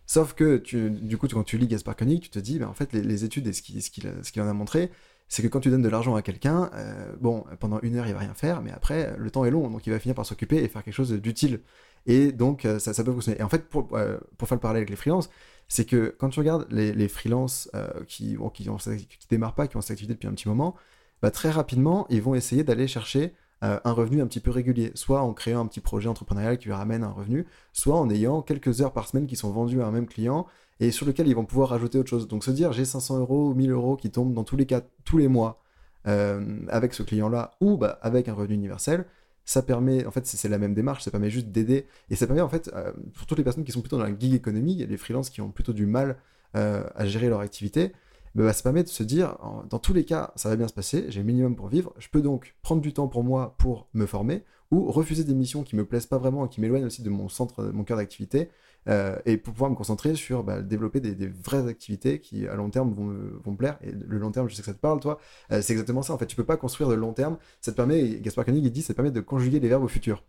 Sauf 0.07 0.35
que, 0.35 0.59
tu, 0.59 0.91
du 0.91 1.17
coup, 1.17 1.27
quand 1.29 1.45
tu 1.45 1.57
lis 1.57 1.67
Gaspar 1.67 1.97
Koenig, 1.97 2.21
tu 2.21 2.31
te 2.31 2.39
dis, 2.39 2.59
ben, 2.59 2.69
en 2.69 2.75
fait, 2.75 2.93
les, 2.93 3.25
études 3.25 3.47
et 3.47 3.53
ce 3.53 3.63
qu'il 3.63 3.83
ce 3.83 3.91
ce 4.23 4.41
en 4.41 4.49
a 4.49 4.53
montré, 4.53 4.91
c'est 5.29 5.43
que 5.43 5.49
quand 5.49 5.61
tu 5.61 5.71
donnes 5.71 5.83
de 5.83 5.89
l'argent 5.89 6.15
à 6.15 6.23
quelqu'un, 6.23 6.71
euh, 6.75 7.15
bon, 7.21 7.45
pendant 7.61 7.81
une 7.81 7.97
heure, 7.97 8.07
il 8.07 8.13
va 8.13 8.21
rien 8.21 8.35
faire, 8.35 8.63
mais 8.63 8.71
après, 8.71 9.15
le 9.19 9.31
temps 9.31 9.45
est 9.45 9.51
long, 9.51 9.69
donc 9.69 9.87
il 9.87 9.91
va 9.91 9.99
finir 9.99 10.15
par 10.15 10.27
s'occuper 10.27 10.57
et 10.63 10.69
faire 10.69 10.83
quelque 10.85 10.95
chose 10.95 11.13
d'utile. 11.13 11.61
Et 12.07 12.33
donc, 12.33 12.67
ça, 12.79 12.93
ça, 12.93 13.03
peut 13.03 13.13
fonctionner. 13.13 13.41
Et 13.41 13.43
en 13.43 13.49
fait, 13.49 13.69
pour, 13.69 13.89
pour 13.89 14.49
faire 14.49 14.57
le 14.57 14.61
parallèle 14.61 14.83
avec 14.83 14.91
les 14.91 14.97
freelances, 14.97 15.31
c'est 15.69 15.87
que 15.87 16.15
quand 16.19 16.29
tu 16.29 16.39
regardes 16.39 16.67
les, 16.71 16.93
les 16.93 17.09
freelances 17.09 17.71
qui, 18.07 18.37
bon, 18.37 18.51
qui, 18.51 18.65
qui, 18.65 19.27
démarrent 19.31 19.55
pas, 19.55 19.67
qui 19.67 19.79
ont 19.79 19.81
cette 19.81 19.93
activité 19.93 20.13
depuis 20.13 20.29
un 20.29 20.35
petit 20.35 20.49
moment, 20.49 20.75
bah, 21.23 21.31
très 21.31 21.51
rapidement, 21.51 22.07
ils 22.11 22.21
vont 22.21 22.35
essayer 22.35 22.63
d'aller 22.63 22.87
chercher 22.87 23.33
euh, 23.65 23.81
un 23.85 23.93
revenu 23.93 24.21
un 24.21 24.27
petit 24.27 24.41
peu 24.41 24.51
régulier, 24.51 24.93
soit 24.95 25.23
en 25.23 25.33
créant 25.33 25.61
un 25.61 25.67
petit 25.67 25.81
projet 25.81 26.07
entrepreneurial 26.07 26.59
qui 26.59 26.67
lui 26.67 26.75
ramène 26.75 27.03
un 27.03 27.13
revenu, 27.13 27.47
soit 27.73 27.99
en 27.99 28.11
ayant 28.11 28.43
quelques 28.43 28.83
heures 28.83 28.93
par 28.93 29.09
semaine 29.09 29.27
qui 29.27 29.37
sont 29.37 29.51
vendues 29.51 29.81
à 29.81 29.87
un 29.87 29.91
même 29.91 30.07
client 30.07 30.47
et 30.81 30.91
sur 30.91 31.07
lequel 31.07 31.29
ils 31.29 31.35
vont 31.35 31.45
pouvoir 31.45 31.71
rajouter 31.71 31.99
autre 31.99 32.11
chose. 32.11 32.29
Donc 32.29 32.45
se 32.45 32.51
dire 32.51 32.73
j'ai 32.73 32.85
500 32.85 33.19
euros 33.19 33.51
ou 33.51 33.55
1000 33.55 33.71
euros 33.71 33.97
qui 33.97 34.11
tombent 34.11 34.35
dans 34.35 34.45
tous 34.45 34.57
les 34.57 34.67
cas 34.67 34.83
tous 35.05 35.19
les 35.19 35.29
mois 35.29 35.63
euh, 36.07 36.61
avec 36.69 36.95
ce 36.95 37.03
client-là 37.03 37.53
ou 37.61 37.77
bah, 37.77 37.99
avec 38.03 38.29
un 38.29 38.35
revenu 38.35 38.55
universel, 38.55 39.07
ça 39.47 39.63
permet, 39.63 40.07
en 40.07 40.11
fait, 40.11 40.27
c'est 40.27 40.49
la 40.49 40.59
même 40.59 40.75
démarche, 40.75 41.05
ça 41.05 41.11
permet 41.11 41.29
juste 41.31 41.49
d'aider. 41.49 41.87
Et 42.09 42.17
ça 42.17 42.27
permet, 42.27 42.41
en 42.41 42.49
fait, 42.49 42.71
euh, 42.75 42.93
pour 43.15 43.27
toutes 43.27 43.39
les 43.39 43.45
personnes 43.45 43.65
qui 43.65 43.73
sont 43.73 43.81
plutôt 43.81 43.99
dans 43.99 44.05
la 44.05 44.19
gig 44.19 44.33
économie, 44.33 44.87
les 44.87 44.97
freelances 44.97 45.29
qui 45.29 45.41
ont 45.43 45.51
plutôt 45.51 45.73
du 45.73 45.87
mal 45.87 46.17
à 46.55 47.05
gérer 47.05 47.29
leur 47.29 47.41
activité, 47.41 47.93
bah, 48.35 48.53
ça 48.53 48.63
permet 48.63 48.85
de 48.85 48.89
se 48.89 49.03
dire, 49.03 49.37
dans 49.71 49.81
tous 49.81 49.93
les 49.93 50.05
cas, 50.05 50.33
ça 50.37 50.49
va 50.49 50.55
bien 50.55 50.69
se 50.69 50.73
passer, 50.73 51.07
j'ai 51.09 51.19
le 51.21 51.27
minimum 51.27 51.57
pour 51.57 51.67
vivre, 51.67 51.93
je 51.99 52.09
peux 52.09 52.21
donc 52.21 52.55
prendre 52.63 52.81
du 52.81 52.93
temps 52.93 53.09
pour 53.09 53.25
moi 53.25 53.57
pour 53.59 53.89
me 53.93 54.07
former, 54.07 54.45
ou 54.71 54.91
refuser 54.91 55.25
des 55.25 55.35
missions 55.35 55.63
qui 55.63 55.77
me 55.77 55.85
plaisent 55.85 56.07
pas 56.07 56.19
vraiment 56.19 56.47
et 56.47 56.49
qui 56.49 56.61
m'éloignent 56.61 56.87
aussi 56.87 57.03
de 57.03 57.11
mon 57.11 57.29
centre, 57.29 57.65
de 57.65 57.71
mon 57.71 57.85
cœur 57.85 57.97
d'activité, 57.97 58.51
euh, 58.89 59.19
et 59.27 59.37
pour 59.37 59.53
pouvoir 59.53 59.71
me 59.71 59.77
concentrer 59.77 60.15
sur 60.15 60.45
bah, 60.45 60.63
développer 60.63 61.01
des, 61.01 61.15
des, 61.15 61.29
vraies 61.29 61.67
activités 61.69 62.21
qui 62.21 62.47
à 62.47 62.55
long 62.55 62.71
terme 62.71 62.93
vont 62.93 63.05
me, 63.05 63.41
vont 63.43 63.53
me 63.53 63.57
plaire. 63.57 63.79
Et 63.83 63.93
le 63.93 64.19
long 64.19 64.31
terme, 64.31 64.49
je 64.49 64.55
sais 64.55 64.63
que 64.63 64.67
ça 64.67 64.75
te 64.75 64.81
parle, 64.81 65.01
toi, 65.01 65.19
euh, 65.53 65.63
c'est 65.63 65.73
exactement 65.73 66.03
ça. 66.03 66.13
En 66.13 66.19
fait, 66.19 66.27
tu 66.27 66.37
peux 66.37 66.45
pas 66.45 66.57
construire 66.57 66.89
de 66.89 66.95
long 66.95 67.13
terme. 67.13 67.39
Ça 67.61 67.73
te 67.73 67.77
permet, 67.77 68.21
Gaspard 68.21 68.45
Koenig 68.45 68.65
il 68.65 68.71
dit, 68.71 68.83
ça 68.83 68.93
te 68.93 68.97
permet 68.97 69.11
de 69.11 69.21
conjuguer 69.21 69.61
les 69.61 69.69
verbes 69.69 69.85
au 69.85 69.89
futur. 69.89 70.23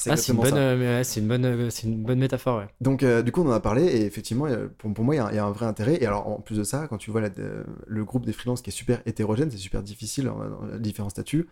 C'est 0.00 0.10
ah, 0.10 0.32
une, 0.32 0.36
bonne, 0.38 0.54
euh, 0.56 1.02
une, 1.16 1.28
bonne, 1.28 1.44
euh, 1.44 1.68
une 1.84 2.02
bonne 2.02 2.18
métaphore. 2.18 2.60
Ouais. 2.60 2.68
Donc, 2.80 3.02
euh, 3.02 3.20
du 3.20 3.32
coup, 3.32 3.42
on 3.42 3.48
en 3.48 3.52
a 3.52 3.60
parlé, 3.60 3.84
et 3.84 4.06
effectivement, 4.06 4.46
pour, 4.78 4.94
pour 4.94 5.04
moi, 5.04 5.14
il 5.14 5.18
y, 5.18 5.38
a 5.38 5.44
un 5.44 5.50
vrai 5.50 5.66
intérêt. 5.66 5.98
Et 6.00 6.06
alors, 6.06 6.26
en 6.26 6.40
plus 6.40 6.56
de 6.56 6.64
ça, 6.64 6.86
quand 6.88 6.96
tu 6.96 7.10
vois 7.10 7.20
le 7.20 8.04
groupe 8.06 8.24
des 8.24 8.32
freelances 8.32 8.62
qui 8.62 8.70
est 8.70 8.72
super 8.72 9.02
hétérogène, 9.04 9.50
c'est 9.50 9.58
super 9.58 9.82
difficile 9.82 10.30
différents 10.78 11.10
statuts. 11.10 11.48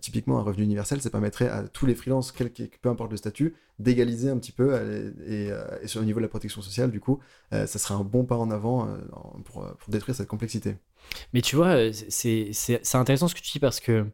Typiquement, 0.00 0.38
un 0.38 0.42
revenu 0.42 0.64
universel, 0.64 1.00
ça 1.00 1.10
permettrait 1.10 1.48
à 1.48 1.62
tous 1.62 1.86
les 1.86 1.94
freelances, 1.94 2.32
quel, 2.32 2.50
peu 2.50 2.88
importe 2.88 3.10
le 3.10 3.16
statut, 3.16 3.54
d'égaliser 3.78 4.28
un 4.28 4.38
petit 4.38 4.52
peu. 4.52 4.74
Et, 5.26 5.50
et, 5.82 5.86
sur 5.86 6.00
le 6.00 6.06
niveau 6.06 6.20
de 6.20 6.24
la 6.24 6.28
protection 6.28 6.60
sociale, 6.62 6.90
du 6.90 7.00
coup, 7.00 7.20
ça 7.50 7.66
serait 7.66 7.94
un 7.94 8.04
bon 8.04 8.24
pas 8.24 8.36
en 8.36 8.50
avant 8.50 8.86
pour, 9.44 9.66
pour, 9.76 9.90
détruire 9.90 10.14
cette 10.14 10.28
complexité. 10.28 10.76
Mais 11.32 11.40
tu 11.40 11.56
vois, 11.56 11.76
c'est 11.92 12.50
intéressant 12.94 13.28
ce 13.28 13.34
que 13.34 13.40
tu 13.40 13.52
dis 13.52 13.60
parce 13.60 13.80
que 13.80 14.06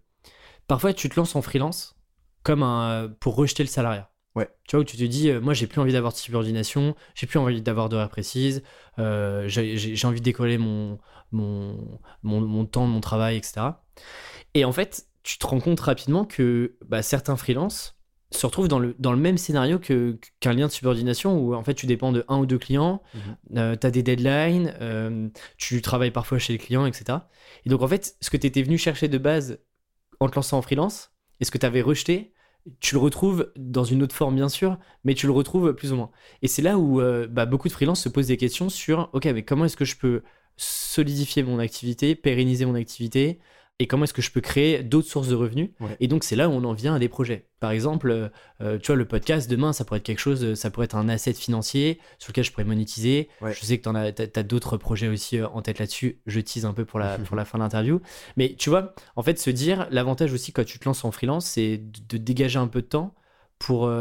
parfois, 0.68 0.92
tu 0.92 1.08
te 1.08 1.16
lances 1.18 1.34
en 1.34 1.42
freelance 1.42 1.96
comme 2.42 2.62
un, 2.62 3.08
pour 3.20 3.36
rejeter 3.36 3.62
le 3.62 3.68
salariat. 3.68 4.10
Ouais. 4.34 4.48
Tu 4.66 4.76
vois, 4.76 4.80
où 4.80 4.84
tu 4.84 4.96
te 4.96 5.04
dis, 5.04 5.28
euh, 5.28 5.40
moi, 5.40 5.52
j'ai 5.52 5.66
plus 5.66 5.80
envie 5.80 5.92
d'avoir 5.92 6.12
de 6.12 6.18
subordination, 6.18 6.94
j'ai 7.14 7.26
plus 7.26 7.38
envie 7.38 7.60
d'avoir 7.60 7.88
d'horaires 7.88 8.08
précises, 8.08 8.62
euh, 8.98 9.46
j'ai 9.46 10.06
envie 10.06 10.20
de 10.20 10.24
décoller 10.24 10.56
mon, 10.56 10.98
mon, 11.32 11.76
mon, 12.22 12.64
temps, 12.64 12.86
mon 12.86 13.00
travail, 13.00 13.36
etc. 13.36 13.60
Et 14.54 14.64
en 14.64 14.72
fait, 14.72 15.06
tu 15.22 15.38
te 15.38 15.46
rends 15.46 15.60
compte 15.60 15.80
rapidement 15.80 16.24
que 16.24 16.76
bah, 16.86 17.02
certains 17.02 17.36
freelances 17.36 17.96
se 18.30 18.46
retrouvent 18.46 18.68
dans 18.68 18.78
le, 18.78 18.96
dans 18.98 19.12
le 19.12 19.18
même 19.18 19.36
scénario 19.36 19.78
que, 19.78 20.18
qu'un 20.40 20.54
lien 20.54 20.66
de 20.66 20.72
subordination 20.72 21.38
où 21.38 21.54
en 21.54 21.62
fait 21.62 21.74
tu 21.74 21.86
dépends 21.86 22.12
de 22.12 22.24
un 22.28 22.38
ou 22.38 22.46
deux 22.46 22.58
clients, 22.58 23.02
mhm. 23.14 23.58
euh, 23.58 23.76
tu 23.76 23.86
as 23.86 23.90
des 23.90 24.02
deadlines, 24.02 25.30
tu 25.58 25.82
travailles 25.82 26.10
parfois 26.10 26.38
chez 26.38 26.54
les 26.54 26.58
clients, 26.58 26.86
etc. 26.86 27.18
Et 27.66 27.70
donc 27.70 27.82
en 27.82 27.88
fait, 27.88 28.16
ce 28.20 28.30
que 28.30 28.38
tu 28.38 28.46
étais 28.46 28.62
venu 28.62 28.78
chercher 28.78 29.08
de 29.08 29.18
base 29.18 29.58
en 30.18 30.28
te 30.28 30.36
lançant 30.36 30.58
en 30.58 30.62
freelance, 30.62 31.12
et 31.40 31.44
ce 31.44 31.50
que 31.50 31.58
tu 31.58 31.66
avais 31.66 31.82
rejeté, 31.82 32.32
tu 32.80 32.94
le 32.94 33.00
retrouves 33.00 33.52
dans 33.56 33.84
une 33.84 34.02
autre 34.02 34.14
forme 34.14 34.36
bien 34.36 34.48
sûr, 34.48 34.78
mais 35.04 35.14
tu 35.14 35.26
le 35.26 35.32
retrouves 35.32 35.74
plus 35.74 35.92
ou 35.92 35.96
moins. 35.96 36.10
Et 36.42 36.48
c'est 36.48 36.62
là 36.62 36.78
où 36.78 37.00
euh, 37.00 37.26
bah, 37.26 37.46
beaucoup 37.46 37.68
de 37.68 37.72
freelances 37.72 38.00
se 38.00 38.08
posent 38.08 38.28
des 38.28 38.36
questions 38.36 38.68
sur, 38.68 39.10
ok, 39.12 39.24
mais 39.26 39.42
comment 39.42 39.64
est-ce 39.64 39.76
que 39.76 39.84
je 39.84 39.96
peux 39.96 40.22
solidifier 40.56 41.42
mon 41.42 41.58
activité, 41.58 42.14
pérenniser 42.14 42.64
mon 42.64 42.74
activité, 42.74 43.40
et 43.82 43.88
comment 43.88 44.04
est-ce 44.04 44.14
que 44.14 44.22
je 44.22 44.30
peux 44.30 44.40
créer 44.40 44.84
d'autres 44.84 45.08
sources 45.08 45.26
de 45.26 45.34
revenus. 45.34 45.70
Et 45.98 46.06
donc, 46.06 46.22
c'est 46.22 46.36
là 46.36 46.48
où 46.48 46.52
on 46.52 46.62
en 46.62 46.72
vient 46.72 46.94
à 46.94 47.00
des 47.00 47.08
projets. 47.08 47.48
Par 47.58 47.72
exemple, 47.72 48.12
euh, 48.12 48.28
euh, 48.60 48.78
tu 48.78 48.86
vois, 48.86 48.94
le 48.94 49.06
podcast, 49.06 49.50
demain, 49.50 49.72
ça 49.72 49.84
pourrait 49.84 49.98
être 49.98 50.04
quelque 50.04 50.20
chose, 50.20 50.54
ça 50.54 50.70
pourrait 50.70 50.84
être 50.84 50.94
un 50.94 51.08
asset 51.08 51.32
financier 51.32 51.98
sur 52.20 52.30
lequel 52.30 52.44
je 52.44 52.52
pourrais 52.52 52.62
monétiser. 52.62 53.28
Je 53.44 53.64
sais 53.64 53.78
que 53.78 53.90
tu 53.90 54.22
as, 54.22 54.38
as 54.38 54.42
d'autres 54.44 54.76
projets 54.76 55.08
aussi 55.08 55.38
euh, 55.38 55.48
en 55.48 55.62
tête 55.62 55.80
là-dessus. 55.80 56.20
Je 56.26 56.38
tease 56.38 56.64
un 56.64 56.74
peu 56.74 56.84
pour 56.84 57.00
la, 57.00 57.18
pour 57.26 57.34
la 57.34 57.44
fin 57.44 57.58
de 57.58 57.64
l'interview. 57.64 58.00
Mais 58.36 58.54
tu 58.56 58.70
vois, 58.70 58.94
en 59.16 59.24
fait, 59.24 59.40
se 59.40 59.50
dire, 59.50 59.88
l'avantage 59.90 60.32
aussi 60.32 60.52
quand 60.52 60.64
tu 60.64 60.78
te 60.78 60.84
lances 60.84 61.04
en 61.04 61.10
freelance, 61.10 61.46
c'est 61.46 61.78
de, 62.08 62.18
dégager 62.18 62.60
un 62.60 62.68
peu 62.68 62.82
de 62.82 62.86
temps 62.86 63.16
pour 63.58 63.92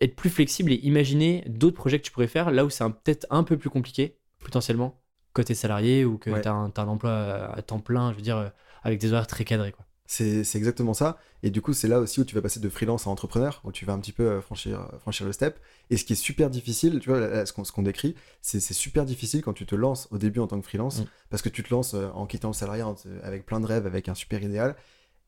être 0.00 0.16
plus 0.16 0.30
flexible 0.30 0.72
et 0.72 0.80
imaginer 0.82 1.44
d'autres 1.46 1.76
projets 1.76 2.00
que 2.00 2.04
tu 2.04 2.10
pourrais 2.10 2.26
faire 2.26 2.50
là 2.50 2.64
où 2.64 2.70
c'est 2.70 2.84
peut-être 2.84 3.28
un 3.30 3.44
peu 3.44 3.56
plus 3.56 3.70
compliqué, 3.70 4.18
potentiellement, 4.40 5.00
côté 5.34 5.54
salarié 5.54 6.04
ou 6.04 6.18
que 6.18 6.30
tu 6.30 6.48
as, 6.48 6.52
un 6.52 6.88
emploi 6.88 7.12
à 7.54 7.62
temps 7.62 7.78
plein, 7.78 8.10
je 8.10 8.16
veux 8.16 8.22
dire 8.22 8.50
avec 8.82 9.00
des 9.00 9.12
horaires 9.12 9.26
très 9.26 9.44
cadrés. 9.44 9.72
Quoi. 9.72 9.86
C'est, 10.12 10.56
exactement 10.56 10.92
ça. 10.92 11.18
Et 11.44 11.50
du 11.50 11.62
coup, 11.62 11.72
c'est 11.72 11.86
là 11.86 12.00
aussi 12.00 12.18
où 12.18 12.24
tu 12.24 12.34
vas 12.34 12.42
passer 12.42 12.58
de 12.58 12.68
freelance 12.68 13.06
à 13.06 13.10
entrepreneur, 13.10 13.60
où 13.62 13.70
tu 13.70 13.84
vas 13.84 13.92
un 13.92 14.00
petit 14.00 14.10
peu 14.10 14.24
euh, 14.24 14.40
franchir, 14.40 14.80
euh, 14.80 14.98
franchir 14.98 15.24
le 15.24 15.30
step. 15.30 15.60
Et 15.88 15.96
ce 15.96 16.04
qui 16.04 16.14
est 16.14 16.16
super 16.16 16.50
difficile, 16.50 16.98
tu 16.98 17.10
vois, 17.10 17.46
ce 17.46 17.52
qu'on, 17.52 17.82
décrit, 17.82 18.16
c'est, 18.42 18.58
super 18.58 19.04
difficile 19.04 19.40
quand 19.40 19.52
tu 19.52 19.66
te 19.66 19.76
lances 19.76 20.08
au 20.10 20.18
début 20.18 20.40
en 20.40 20.48
tant 20.48 20.60
que 20.60 20.66
freelance, 20.66 21.02
mm. 21.02 21.04
parce 21.28 21.42
que 21.42 21.48
tu 21.48 21.62
te 21.62 21.72
lances 21.72 21.94
euh, 21.94 22.08
en 22.12 22.26
quittant 22.26 22.48
le 22.48 22.54
salariat 22.54 22.92
avec 23.22 23.46
plein 23.46 23.60
de 23.60 23.66
rêves, 23.66 23.86
avec 23.86 24.08
un 24.08 24.16
super 24.16 24.42
idéal. 24.42 24.74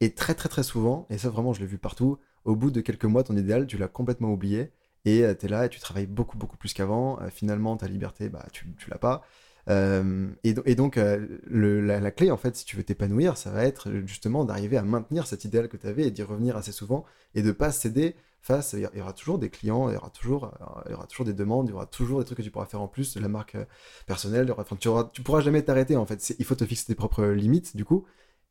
Et 0.00 0.14
très, 0.14 0.34
très, 0.34 0.48
très 0.48 0.64
souvent, 0.64 1.06
et 1.10 1.18
ça 1.18 1.30
vraiment, 1.30 1.52
je 1.52 1.60
l'ai 1.60 1.66
vu 1.66 1.78
partout, 1.78 2.18
au 2.44 2.56
bout 2.56 2.72
de 2.72 2.80
quelques 2.80 3.04
mois, 3.04 3.22
ton 3.22 3.36
idéal, 3.36 3.68
tu 3.68 3.78
l'as 3.78 3.86
complètement 3.86 4.32
oublié. 4.32 4.72
Et 5.04 5.24
tu 5.38 5.46
es 5.46 5.48
là 5.48 5.66
et 5.66 5.68
tu 5.68 5.78
travailles 5.78 6.06
beaucoup, 6.06 6.38
beaucoup 6.38 6.56
plus 6.56 6.74
qu'avant. 6.74 7.20
finalement, 7.30 7.76
ta 7.76 7.86
liberté, 7.86 8.28
bah, 8.28 8.46
tu, 8.52 8.66
tu 8.78 8.90
l'as 8.90 8.98
pas. 8.98 9.22
Euh, 9.68 10.28
et, 10.44 10.74
donc, 10.74 10.96
euh, 10.96 11.26
la, 11.46 12.10
clé, 12.10 12.30
en 12.30 12.36
fait, 12.36 12.56
si 12.56 12.64
tu 12.64 12.76
veux 12.76 12.82
t'épanouir, 12.82 13.36
ça 13.36 13.50
va 13.50 13.64
être 13.64 13.90
justement 14.06 14.44
d'arriver 14.44 14.76
à 14.76 14.82
maintenir 14.82 15.26
cet 15.26 15.44
idéal 15.44 15.68
que 15.68 15.76
tu 15.76 15.86
avais 15.86 16.04
et 16.04 16.10
d'y 16.10 16.22
revenir 16.22 16.56
assez 16.56 16.72
souvent 16.72 17.04
et 17.34 17.42
de 17.42 17.52
pas 17.52 17.70
céder 17.70 18.16
face. 18.40 18.74
Il 18.74 18.98
y 18.98 19.00
aura 19.00 19.12
toujours 19.12 19.38
des 19.38 19.50
clients, 19.50 19.88
il 19.88 19.94
y 19.94 19.96
aura 19.96 20.10
toujours, 20.10 20.46
euh, 20.46 20.82
il 20.86 20.92
y 20.92 20.94
aura 20.94 21.06
toujours 21.06 21.26
des 21.26 21.32
demandes, 21.32 21.68
il 21.68 21.70
y 21.70 21.74
aura 21.74 21.86
toujours 21.86 22.18
des 22.18 22.24
trucs 22.24 22.38
que 22.38 22.42
tu 22.42 22.50
pourras 22.50 22.66
faire 22.66 22.80
en 22.80 22.88
plus 22.88 23.14
de 23.14 23.20
la 23.20 23.28
marque 23.28 23.56
personnelle. 24.06 24.52
Tu, 24.80 24.88
auras, 24.88 25.10
tu 25.12 25.22
pourras 25.22 25.40
jamais 25.40 25.62
t'arrêter, 25.62 25.96
en 25.96 26.06
fait. 26.06 26.34
Il 26.38 26.44
faut 26.44 26.56
te 26.56 26.66
fixer 26.66 26.86
tes 26.86 26.94
propres 26.94 27.24
limites, 27.26 27.76
du 27.76 27.84
coup. 27.84 28.04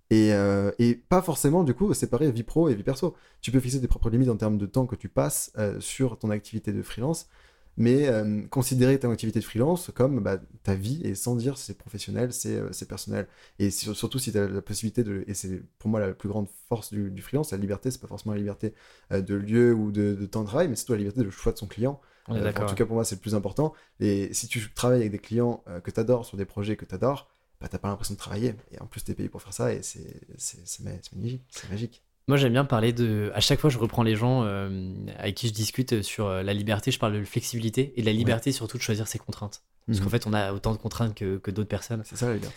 Et, 0.10 0.32
et, 0.78 0.96
pas 0.96 1.22
forcément, 1.22 1.64
du 1.64 1.74
coup, 1.74 1.94
séparer 1.94 2.32
vie 2.32 2.44
pro 2.44 2.68
et 2.68 2.76
vie 2.76 2.84
perso. 2.84 3.16
Tu 3.40 3.50
peux 3.50 3.62
fixer 3.62 3.80
tes 3.80 3.88
propres 3.88 4.10
limites 4.10 4.28
en 4.28 4.36
termes 4.36 4.58
de 4.58 4.66
temps 4.66 4.86
que 4.86 4.98
tu 4.98 5.08
passes 5.08 5.54
sur 5.80 6.18
ton 6.20 6.30
activité 6.32 6.74
de 6.74 6.82
freelance 6.82 7.28
mais 7.78 8.08
euh, 8.08 8.42
considérer 8.48 9.00
ta 9.00 9.10
activité 9.10 9.40
de 9.40 9.46
freelance 9.46 9.92
comme 9.94 10.20
bah, 10.20 10.40
ta 10.64 10.76
vie 10.76 11.02
et 11.04 11.16
sans 11.16 11.36
dire 11.36 11.58
c'est 11.58 11.78
professionnel, 11.78 12.34
c'est 12.34 12.56
euh, 12.56 12.86
personnel. 12.88 13.28
Et 13.60 13.72
surtout 13.72 14.20
si 14.20 14.32
tu 14.32 14.38
as 14.38 14.48
la 14.48 14.62
possibilité 14.62 15.04
de. 15.04 15.24
Et 15.28 15.34
c'est 15.34 15.62
pour 15.80 15.90
moi 15.90 16.00
la 16.00 16.14
plus 16.14 16.30
grande 16.30 16.48
force 16.68 16.94
du, 16.94 17.22
freelance, 17.22 17.52
la 17.52 17.58
liberté, 17.58 17.92
c'est 17.92 18.02
pas 18.02 18.08
forcément 18.08 18.34
la 18.34 18.40
liberté 18.40 18.74
euh, 19.12 19.22
de 19.22 19.36
lieu 19.36 19.74
ou 19.74 19.92
de, 19.92 20.26
temps 20.26 20.42
de 20.42 20.48
travail, 20.48 20.68
mais 20.68 20.76
c'est 20.76 20.82
surtout 20.82 20.94
la 20.94 21.00
liberté 21.00 21.24
de 21.24 21.30
choix 21.30 21.52
de 21.52 21.58
son 21.58 21.68
client. 21.68 22.02
en 22.28 22.36
tout 22.36 22.76
cas, 22.76 22.86
pour 22.86 22.96
moi, 22.96 23.06
c'est 23.06 23.16
le 23.16 23.22
plus 23.22 23.36
important. 23.36 23.74
Et 24.00 24.34
si 24.34 24.48
tu 24.48 24.72
travailles 24.74 25.02
avec 25.02 25.12
des 25.12 25.20
clients 25.20 25.64
que 25.84 25.92
tu 25.92 26.00
adores 26.00 26.26
sur 26.26 26.38
des 26.38 26.46
projets 26.46 26.76
que 26.76 26.86
tu 26.86 26.96
adores, 26.96 27.30
bah, 27.60 27.68
t'as 27.70 27.78
pas 27.78 27.90
l'impression 27.90 28.16
de 28.16 28.20
travailler. 28.20 28.56
Et 28.72 28.82
en 28.82 28.86
plus, 28.86 29.04
tu 29.04 29.12
es 29.12 29.16
payé 29.16 29.30
pour 29.30 29.42
faire 29.42 29.54
ça 29.54 29.74
et 29.74 29.82
c'est. 29.82 30.22
C'est 30.38 31.70
magique. 31.70 32.04
Moi, 32.28 32.38
j'aime 32.38 32.54
bien 32.54 32.66
parler 32.66 32.94
de. 32.94 33.32
À 33.34 33.40
chaque 33.40 33.60
fois, 33.60 33.70
je 33.70 33.78
reprends 33.78 34.04
les 34.04 34.16
gens 34.16 34.44
euh, 34.44 34.94
avec 35.18 35.36
qui 35.36 35.48
je 35.48 35.54
discute 35.54 36.02
sur 36.02 36.28
euh, 36.28 36.44
la 36.44 36.54
liberté. 36.54 36.92
Je 36.92 37.00
parle 37.00 37.14
de 37.14 37.24
flexibilité 37.24 37.94
et 37.96 38.02
de 38.02 38.06
la 38.06 38.14
liberté 38.14 38.52
surtout 38.52 38.78
de 38.78 38.84
choisir 38.84 39.08
ses 39.08 39.20
contraintes. 39.20 39.64
Parce 39.88 40.00
qu'en 40.00 40.06
mhm. 40.06 40.12
fait, 40.12 40.28
on 40.28 40.34
a 40.34 40.54
autant 40.54 40.72
de 40.72 40.78
contraintes 40.78 41.16
que, 41.16 41.38
que 41.38 41.52
d'autres 41.52 41.70
personnes. 41.70 42.04
C'est 42.06 42.16
ça 42.16 42.28
la 42.28 42.36
liberté. 42.36 42.56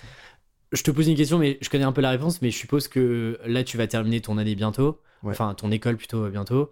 Je 0.72 0.82
te 0.82 0.90
pose 0.90 1.08
une 1.08 1.16
question, 1.16 1.38
mais 1.38 1.58
je 1.60 1.70
connais 1.70 1.84
un 1.84 1.92
peu 1.92 2.02
la 2.02 2.10
réponse. 2.10 2.42
Mais 2.42 2.50
je 2.50 2.58
suppose 2.58 2.88
que 2.88 3.38
là, 3.46 3.64
tu 3.64 3.76
vas 3.76 3.86
terminer 3.86 4.20
ton 4.20 4.38
année 4.38 4.54
bientôt. 4.54 5.00
Enfin, 5.22 5.54
ton 5.54 5.70
école 5.70 5.96
plutôt 5.96 6.28
bientôt. 6.28 6.70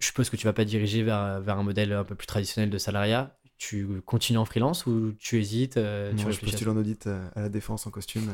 Je 0.00 0.06
suppose 0.06 0.28
que 0.28 0.36
tu 0.36 0.46
vas 0.46 0.52
pas 0.52 0.64
diriger 0.64 1.04
vers, 1.04 1.40
vers 1.40 1.56
un 1.56 1.62
modèle 1.62 1.92
un 1.92 2.04
peu 2.04 2.16
plus 2.16 2.26
traditionnel 2.26 2.68
de 2.68 2.78
salariat 2.78 3.38
tu 3.56 3.86
continues 4.04 4.38
en 4.38 4.44
freelance 4.44 4.86
ou 4.86 5.12
tu 5.18 5.38
hésites 5.38 5.76
euh, 5.76 6.12
tu 6.14 6.30
je 6.30 6.40
postule 6.40 6.68
en 6.68 6.76
audit 6.76 7.06
euh, 7.06 7.26
à 7.36 7.42
la 7.42 7.48
défense 7.48 7.86
en 7.86 7.90
costume. 7.90 8.28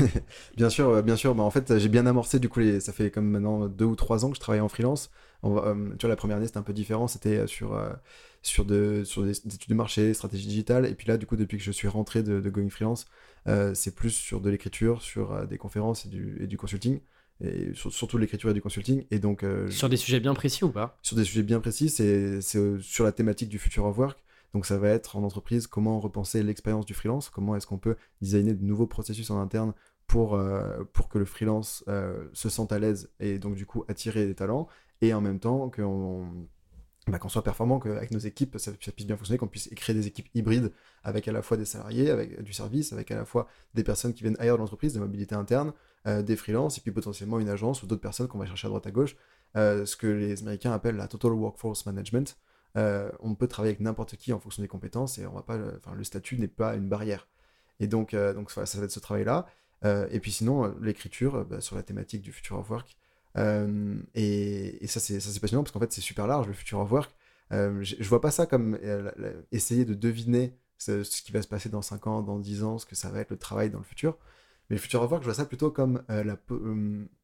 bien 0.56 0.68
sûr, 0.68 1.02
bien 1.02 1.16
sûr. 1.16 1.34
Bah, 1.34 1.44
en 1.44 1.50
fait, 1.50 1.78
j'ai 1.78 1.88
bien 1.88 2.06
amorcé. 2.06 2.38
Du 2.40 2.48
coup, 2.48 2.60
ça 2.80 2.92
fait 2.92 3.10
comme 3.10 3.30
maintenant 3.30 3.66
deux 3.66 3.84
ou 3.84 3.96
trois 3.96 4.24
ans 4.24 4.30
que 4.30 4.36
je 4.36 4.40
travaille 4.40 4.60
en 4.60 4.68
freelance. 4.68 5.10
Euh, 5.44 5.90
tu 5.90 6.06
vois, 6.06 6.08
la 6.08 6.16
première 6.16 6.38
année, 6.38 6.46
c'était 6.46 6.58
un 6.58 6.62
peu 6.62 6.72
différent. 6.72 7.06
C'était 7.06 7.46
sur, 7.46 7.80
sur, 8.42 8.64
de, 8.64 9.04
sur 9.04 9.22
des, 9.22 9.38
études 9.38 9.68
de 9.68 9.74
marché, 9.74 10.12
stratégie 10.12 10.46
digitale. 10.46 10.86
Et 10.86 10.94
puis 10.94 11.06
là, 11.06 11.16
du 11.16 11.26
coup, 11.26 11.36
depuis 11.36 11.58
que 11.58 11.64
je 11.64 11.72
suis 11.72 11.88
rentré 11.88 12.22
de, 12.22 12.50
Going 12.50 12.70
Freelance, 12.70 13.06
c'est 13.74 13.94
plus 13.94 14.10
sur 14.10 14.40
de 14.40 14.50
l'écriture, 14.50 15.02
sur 15.02 15.46
des 15.46 15.58
conférences 15.58 16.04
et 16.06 16.08
du, 16.08 16.36
et 16.40 16.46
du 16.46 16.56
consulting 16.56 17.00
et 17.40 17.70
surtout 17.72 18.18
l'écriture 18.18 18.50
et 18.50 18.54
du 18.54 18.60
consulting. 18.60 19.04
Et 19.12 19.20
donc, 19.20 19.44
sur 19.70 19.88
des 19.88 19.96
sujets 19.96 20.18
bien 20.18 20.34
précis 20.34 20.64
ou 20.64 20.70
pas? 20.70 20.98
Sur 21.02 21.16
des 21.16 21.22
sujets 21.22 21.44
bien 21.44 21.60
précis, 21.60 21.88
c'est 21.88 22.40
sur 22.42 23.04
la 23.04 23.12
thématique 23.12 23.48
du 23.48 23.60
future 23.60 23.84
of 23.84 23.96
work. 23.96 24.18
Donc 24.54 24.66
ça 24.66 24.78
va 24.78 24.88
être 24.88 25.16
en 25.16 25.22
entreprise 25.22 25.66
comment 25.66 26.00
repenser 26.00 26.42
l'expérience 26.42 26.86
du 26.86 26.94
freelance, 26.94 27.28
comment 27.28 27.56
est-ce 27.56 27.66
qu'on 27.66 27.78
peut 27.78 27.96
designer 28.20 28.54
de 28.54 28.64
nouveaux 28.64 28.86
processus 28.86 29.30
en 29.30 29.40
interne 29.40 29.74
pour, 30.06 30.34
euh, 30.34 30.84
que 31.10 31.18
le 31.18 31.26
freelance 31.26 31.84
euh, 31.86 32.28
se 32.32 32.48
sente 32.48 32.72
à 32.72 32.78
l'aise 32.78 33.10
et 33.20 33.38
donc 33.38 33.54
du 33.54 33.66
coup 33.66 33.84
attirer 33.88 34.26
des 34.26 34.34
talents 34.34 34.66
et 35.02 35.12
en 35.12 35.20
même 35.20 35.38
temps 35.38 35.70
qu'on 35.70 36.48
bah, 37.06 37.18
soit 37.28 37.44
performant, 37.44 37.78
qu'avec 37.78 38.10
nos 38.10 38.18
équipes 38.18 38.56
ça, 38.58 38.72
puisse 38.72 39.06
bien 39.06 39.16
fonctionner, 39.16 39.38
qu'on 39.38 39.46
puisse 39.46 39.68
créer 39.76 39.94
des 39.94 40.06
équipes 40.06 40.28
hybrides 40.34 40.72
avec 41.04 41.28
à 41.28 41.32
la 41.32 41.42
fois 41.42 41.56
des 41.56 41.66
salariés, 41.66 42.10
avec 42.10 42.42
du 42.42 42.52
service, 42.54 42.92
avec 42.92 43.10
à 43.10 43.16
la 43.16 43.26
fois 43.26 43.48
des 43.74 43.84
personnes 43.84 44.14
qui 44.14 44.22
viennent 44.22 44.36
ailleurs 44.38 44.56
de 44.56 44.62
l'entreprise, 44.62 44.94
de 44.94 44.98
mobilité 44.98 45.34
interne, 45.34 45.72
euh, 46.06 46.22
des 46.22 46.36
freelances 46.36 46.78
et 46.78 46.80
puis 46.80 46.90
potentiellement 46.90 47.38
une 47.38 47.50
agence 47.50 47.82
ou 47.82 47.86
d'autres 47.86 48.00
personnes 48.00 48.28
qu'on 48.28 48.38
va 48.38 48.46
chercher 48.46 48.66
à 48.66 48.70
droite 48.70 48.86
à 48.86 48.90
gauche, 48.90 49.14
ce 49.54 49.96
que 49.96 50.06
les 50.06 50.40
Américains 50.40 50.72
appellent 50.72 50.96
la 50.96 51.08
Total 51.08 51.32
Workforce 51.32 51.84
Management. 51.84 52.38
Euh, 52.78 53.10
on 53.20 53.34
peut 53.34 53.48
travailler 53.48 53.72
avec 53.72 53.80
n'importe 53.80 54.16
qui 54.16 54.32
en 54.32 54.38
fonction 54.38 54.62
des 54.62 54.68
compétences 54.68 55.18
et 55.18 55.26
on 55.26 55.32
va 55.32 55.42
pas, 55.42 55.58
enfin, 55.76 55.94
le 55.94 56.04
statut 56.04 56.38
n'est 56.38 56.48
pas 56.48 56.74
une 56.76 56.88
barrière. 56.88 57.26
Et 57.80 57.88
donc, 57.88 58.14
euh, 58.14 58.32
donc 58.34 58.50
ça 58.50 58.62
va 58.62 58.84
être 58.84 58.90
ce 58.90 59.00
travail-là. 59.00 59.46
Euh, 59.84 60.08
et 60.10 60.20
puis 60.20 60.32
sinon, 60.32 60.74
l'écriture 60.80 61.44
bah, 61.44 61.60
sur 61.60 61.76
la 61.76 61.82
thématique 61.82 62.22
du 62.22 62.32
future 62.32 62.58
of 62.58 62.70
work. 62.70 62.96
et, 64.14 64.86
ça, 64.86 65.00
c'est 65.00 65.40
passionnant 65.40 65.62
parce 65.62 65.72
qu'en 65.72 65.80
fait, 65.80 65.92
c'est 65.92 66.00
super 66.00 66.26
large, 66.26 66.46
le 66.46 66.52
future 66.52 66.78
of 66.80 66.90
work. 66.90 67.10
je, 67.50 67.94
je 67.98 68.08
vois 68.08 68.20
pas 68.20 68.30
ça 68.30 68.46
comme 68.46 68.78
essayer 69.52 69.84
de 69.84 69.94
deviner 69.94 70.56
ce, 70.78 71.02
qui 71.02 71.32
va 71.32 71.42
se 71.42 71.48
passer 71.48 71.68
dans 71.68 71.82
5 71.82 72.06
ans, 72.06 72.22
dans 72.22 72.38
10 72.38 72.64
ans, 72.64 72.78
ce 72.78 72.86
que 72.86 72.94
ça 72.94 73.10
va 73.10 73.20
être 73.20 73.30
le 73.30 73.38
travail 73.38 73.70
dans 73.70 73.78
le 73.78 73.84
futur. 73.84 74.18
Mais 74.70 74.76
le 74.76 74.82
futur 74.82 75.02
of 75.02 75.10
work, 75.10 75.22
je 75.22 75.28
vois 75.28 75.34
ça 75.34 75.46
plutôt 75.46 75.70
comme 75.70 76.02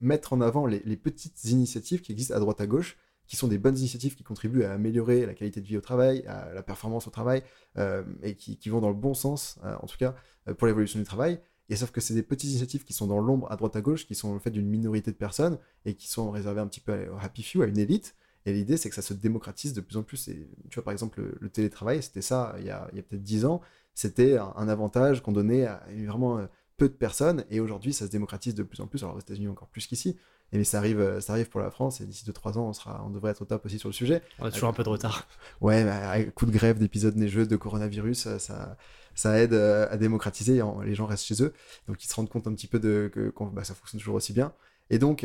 mettre 0.01 0.33
en 0.33 0.41
avant 0.41 0.67
les, 0.67 0.83
les, 0.85 0.97
petites 0.97 1.45
initiatives 1.45 2.01
qui 2.01 2.13
existent 2.13 2.35
à 2.35 2.41
droite 2.41 2.61
à 2.61 2.67
gauche 2.67 2.97
qui 3.27 3.37
sont 3.37 3.49
des 3.49 3.59
bonnes 3.59 3.79
initiatives 3.79 4.15
qui 4.15 4.23
contribuent 4.23 4.65
à 4.65 4.73
améliorer 4.73 5.27
la 5.27 5.35
qualité 5.35 5.61
de 5.61 5.67
vie 5.67 5.77
au 5.77 5.81
travail, 5.81 6.25
la 6.27 6.63
performance 6.63 7.07
au 7.07 7.11
travail, 7.11 7.43
euh, 7.79 8.03
et 8.23 8.37
qui, 8.37 8.69
vont 8.69 8.81
dans 8.81 8.89
le 8.89 8.95
bon 8.95 9.15
sens, 9.15 9.59
euh, 9.65 9.75
en 9.81 9.87
tout 9.87 9.97
cas, 9.97 10.15
euh, 10.49 10.55
pour 10.55 10.67
l'évolution 10.67 10.99
du 10.99 11.05
travail. 11.05 11.41
Et 11.71 11.77
sauf 11.77 11.91
que 11.91 12.01
c'est 12.01 12.15
des 12.15 12.23
petites 12.23 12.51
initiatives 12.51 12.85
qui 12.85 12.93
sont 12.93 13.07
dans 13.07 13.21
l'ombre 13.21 13.51
à 13.51 13.57
droite 13.57 13.75
à 13.77 13.81
gauche, 13.81 14.07
qui 14.07 14.15
sont 14.15 14.35
le 14.35 14.39
fait 14.39 14.51
d'une 14.51 14.69
minorité 14.69 15.11
de 15.11 15.17
personnes 15.17 15.59
et 15.87 15.95
qui 15.95 16.09
sont 16.09 16.31
réservées 16.31 16.61
un 16.61 16.67
petit 16.67 16.81
peu 16.81 17.09
au 17.09 17.17
happy 17.19 17.43
few, 17.43 17.63
à 17.63 17.67
une 17.67 17.79
élite. 17.79 18.15
Et 18.47 18.53
l'idée, 18.53 18.77
c'est 18.77 18.91
que 18.91 18.95
ça 18.95 19.01
se 19.01 19.15
démocratise 19.15 19.73
de 19.73 19.81
plus 19.81 19.97
en 19.97 20.03
plus. 20.03 20.29
Et 20.29 20.47
tu 20.69 20.75
vois, 20.75 20.85
par 20.85 20.93
exemple, 20.93 21.23
le, 21.41 21.49
télétravail, 21.49 22.03
c'était 22.03 22.21
ça 22.21 22.55
il 22.59 22.67
y 22.67 22.71
a, 22.71 22.87
il 22.93 22.97
y 22.97 23.01
a 23.01 23.03
peut-être 23.03 23.23
10 23.23 23.47
ans. 23.47 23.63
C'était 23.95 24.37
un, 24.37 24.53
un, 24.57 24.69
avantage 24.69 25.23
qu'on 25.23 25.33
donnait 25.33 25.65
à 25.65 25.83
vraiment 26.05 26.47
peu 26.77 26.89
de 26.89 26.95
personnes. 26.95 27.45
Et 27.51 27.61
aujourd'hui, 27.61 27.95
ça 27.95 28.05
se 28.07 28.11
démocratise 28.11 28.55
de 28.55 28.63
plus 28.63 28.83
en 28.83 28.87
plus. 28.87 29.03
Alors 29.03 29.17
aux 29.17 29.21
États-Unis 29.21 29.49
encore 29.49 29.69
plus 29.69 29.87
qu'ici. 29.87 30.19
Et 30.55 30.59
mais 30.59 30.63
ça 30.63 30.79
arrive, 30.79 31.01
euh, 31.01 31.21
ça 31.21 31.33
arrive 31.33 31.49
pour 31.49 31.61
la 31.61 31.69
France 31.69 32.01
et 32.01 32.07
d'ici 32.07 32.25
2-3 32.25 32.59
ans, 32.59 32.69
on, 32.69 32.73
sera, 32.73 33.05
on 33.05 33.11
devrait 33.11 33.33
être 33.33 33.43
au 33.43 33.45
top 33.45 33.67
aussi 33.67 33.81
sur 33.81 33.89
le 33.89 33.93
sujet. 33.93 34.23
On 34.39 34.45
a 34.45 34.53
toujours 34.53 34.69
un 34.69 34.73
peu 34.73 34.85
de 34.85 34.89
retard. 34.89 35.27
Ouais, 35.61 35.83
bah, 35.85 36.23
coup 36.33 36.47
de 36.47 36.53
grève, 36.53 36.79
d'épisodes 36.79 37.17
neigeux, 37.17 37.45
de 37.45 37.57
coronavirus, 37.57 38.27
euh, 38.29 38.39
ça, 38.39 38.77
ça 39.17 39.37
aide 39.41 39.53
à 39.53 39.97
démocratiser. 39.97 40.63
Les 40.85 40.95
gens 40.95 41.07
restent 41.07 41.25
chez 41.25 41.43
eux, 41.43 41.53
donc 41.89 42.05
ils 42.05 42.07
se 42.07 42.15
rendent 42.15 42.29
compte 42.29 42.47
un 42.47 42.55
petit 42.55 42.69
peu 42.69 42.79
de 42.79 43.11
que, 43.13 43.33
bah, 43.53 43.65
ça 43.65 43.75
fonctionne 43.75 43.99
toujours 43.99 44.15
aussi 44.15 44.33
bien. 44.33 44.53
Et 44.91 44.99
donc, 44.99 45.25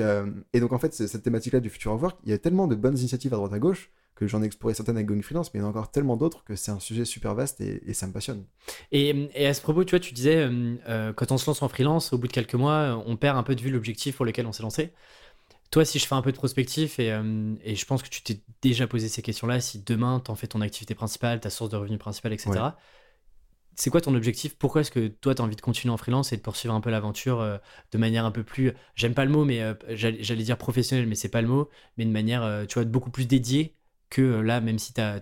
et 0.53 0.59
donc 0.59 0.73
en 0.73 0.79
fait, 0.79 0.93
cette 0.93 1.21
thématique-là 1.21 1.59
du 1.59 1.69
future 1.69 1.91
of 1.91 2.01
work, 2.01 2.17
il 2.23 2.31
y 2.31 2.33
a 2.33 2.37
tellement 2.39 2.65
de 2.65 2.75
bonnes 2.75 2.97
initiatives 2.97 3.33
à 3.33 3.37
droite 3.37 3.53
à 3.53 3.59
gauche 3.59 3.91
que 4.15 4.27
j'en 4.27 4.43
ai 4.43 4.45
exploré 4.45 4.73
certaines 4.73 4.97
avec 4.97 5.07
Going 5.07 5.21
Freelance, 5.21 5.53
mais 5.53 5.59
il 5.59 5.63
y 5.63 5.65
en 5.65 5.67
a 5.67 5.69
encore 5.69 5.91
tellement 5.91 6.17
d'autres 6.17 6.43
que 6.43 6.55
c'est 6.55 6.71
un 6.71 6.79
sujet 6.79 7.05
super 7.05 7.35
vaste 7.35 7.61
et, 7.61 7.93
ça 7.93 8.05
me 8.05 8.11
passionne. 8.11 8.43
Et, 8.91 9.29
et, 9.33 9.47
à 9.47 9.53
ce 9.53 9.61
propos, 9.61 9.85
tu 9.85 9.91
vois, 9.91 9.99
tu 9.99 10.13
disais, 10.13 10.49
quand 11.15 11.31
on 11.31 11.37
se 11.37 11.49
lance 11.49 11.61
en 11.61 11.69
freelance, 11.69 12.11
au 12.13 12.17
bout 12.17 12.27
de 12.27 12.33
quelques 12.33 12.55
mois, 12.55 13.01
on 13.05 13.15
perd 13.15 13.37
un 13.37 13.43
peu 13.43 13.55
de 13.55 13.61
vue 13.61 13.71
l'objectif 13.71 14.17
pour 14.17 14.25
lequel 14.25 14.45
on 14.45 14.51
s'est 14.51 14.63
lancé. 14.63 14.91
Toi, 15.71 15.85
si 15.85 15.99
je 15.99 16.07
fais 16.07 16.15
un 16.15 16.21
peu 16.21 16.31
de 16.31 16.37
prospectif, 16.37 16.99
et, 16.99 17.11
euh, 17.11 17.53
et 17.63 17.75
je 17.75 17.85
pense 17.85 18.01
que 18.01 18.09
tu 18.09 18.21
t'es 18.23 18.41
déjà 18.61 18.87
posé 18.87 19.07
ces 19.07 19.21
questions-là, 19.21 19.61
si 19.61 19.83
demain, 19.83 20.19
tu 20.23 20.31
en 20.31 20.35
fais 20.35 20.47
ton 20.47 20.61
activité 20.61 20.95
principale, 20.95 21.39
ta 21.39 21.49
source 21.49 21.69
de 21.69 21.77
revenus 21.77 21.99
principale, 21.99 22.33
etc., 22.33 22.51
c'est 23.75 23.91
quoi 23.91 24.01
ton 24.01 24.13
objectif? 24.13 24.57
Pourquoi 24.57 24.81
est-ce 24.81 24.91
que 24.91 25.07
toi, 25.07 25.33
tu 25.33 25.41
as 25.41 25.45
envie 25.45 25.55
de 25.55 25.61
continuer 25.61 25.93
en 25.93 25.97
freelance 25.97 26.33
et 26.33 26.37
de 26.37 26.41
poursuivre 26.41 26.73
un 26.73 26.81
peu 26.81 26.89
l'aventure 26.89 27.39
euh, 27.39 27.57
de 27.93 27.97
manière 27.97 28.25
un 28.25 28.31
peu 28.31 28.43
plus, 28.43 28.73
j'aime 28.95 29.13
pas 29.13 29.23
le 29.23 29.31
mot, 29.31 29.45
mais 29.45 29.61
euh, 29.61 29.73
j'allais 29.89 30.43
dire 30.43 30.57
professionnel, 30.57 31.07
mais 31.07 31.15
c'est 31.15 31.29
pas 31.29 31.41
le 31.41 31.47
mot, 31.47 31.69
mais 31.97 32.03
de 32.03 32.11
manière, 32.11 32.65
tu 32.67 32.73
vois, 32.73 32.83
beaucoup 32.83 33.09
plus 33.09 33.25
dédiée 33.25 33.75
que 34.09 34.21
là, 34.41 34.59
même 34.59 34.79
si 34.79 34.93
tu 34.93 34.99
as, 34.99 35.21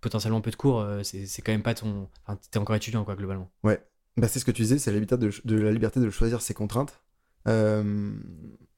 potentiellement 0.00 0.38
un 0.38 0.42
peu 0.42 0.50
de 0.50 0.56
cours, 0.56 0.84
c'est 1.02 1.42
quand 1.42 1.52
même 1.52 1.62
pas 1.62 1.74
ton. 1.74 2.08
Enfin, 2.26 2.40
tu 2.50 2.58
es 2.58 2.60
encore 2.60 2.74
étudiant, 2.74 3.04
quoi, 3.04 3.14
globalement. 3.14 3.50
Ouais. 3.62 3.80
Bah, 4.16 4.28
c'est 4.28 4.38
ce 4.38 4.44
que 4.44 4.50
tu 4.50 4.62
disais, 4.62 4.78
c'est 4.78 4.90
la 4.90 4.98
liberté 4.98 5.16
de, 5.16 5.32
de, 5.44 5.60
la 5.60 5.72
liberté 5.72 6.00
de 6.00 6.10
choisir 6.10 6.42
ses 6.42 6.54
contraintes. 6.54 7.02
Euh, 7.48 8.12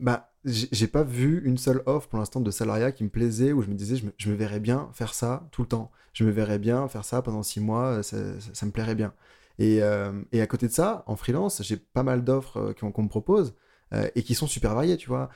bah, 0.01 0.33
j'ai 0.45 0.87
pas 0.89 1.03
vu 1.03 1.43
une 1.45 1.57
seule 1.57 1.83
offre 1.87 2.09
pour 2.09 2.19
l'instant 2.19 2.41
de 2.41 2.51
salariat 2.51 2.93
qui 2.93 3.05
me 3.05 3.09
plaisait 3.09 3.53
où 3.53 3.63
je 3.63 3.69
me 3.69 3.75
disais 3.75 3.97
je 4.19 4.31
me, 4.31 4.35
verrais 4.35 4.61
bien 4.61 4.91
faire 4.93 5.15
ça 5.15 5.49
tout 5.53 5.63
le 5.63 5.69
temps. 5.69 5.91
Je 6.13 6.25
me 6.25 6.31
verrais 6.31 6.59
bien 6.59 6.87
faire 6.89 7.05
ça 7.05 7.23
pendant 7.23 7.43
six 7.43 7.61
mois, 7.61 8.03
ça, 8.03 8.17
me 8.17 8.71
plairait 8.71 8.95
bien. 8.95 9.15
Et, 9.59 9.83
euh, 9.83 10.13
et, 10.33 10.41
à 10.43 10.47
côté 10.47 10.67
de 10.67 10.73
ça, 10.73 11.05
en 11.07 11.17
freelance, 11.17 11.63
j'ai 11.63 11.77
pas 11.77 12.03
mal 12.03 12.25
d'offres 12.25 12.59
euh, 12.59 12.73
qu'on 12.73 13.03
me 13.03 13.09
propose 13.09 13.55
et 14.17 14.25
qui 14.25 14.35
sont 14.35 14.49
super 14.49 14.75
variées, 14.75 14.97
tu 14.97 15.09
vois. 15.09 15.29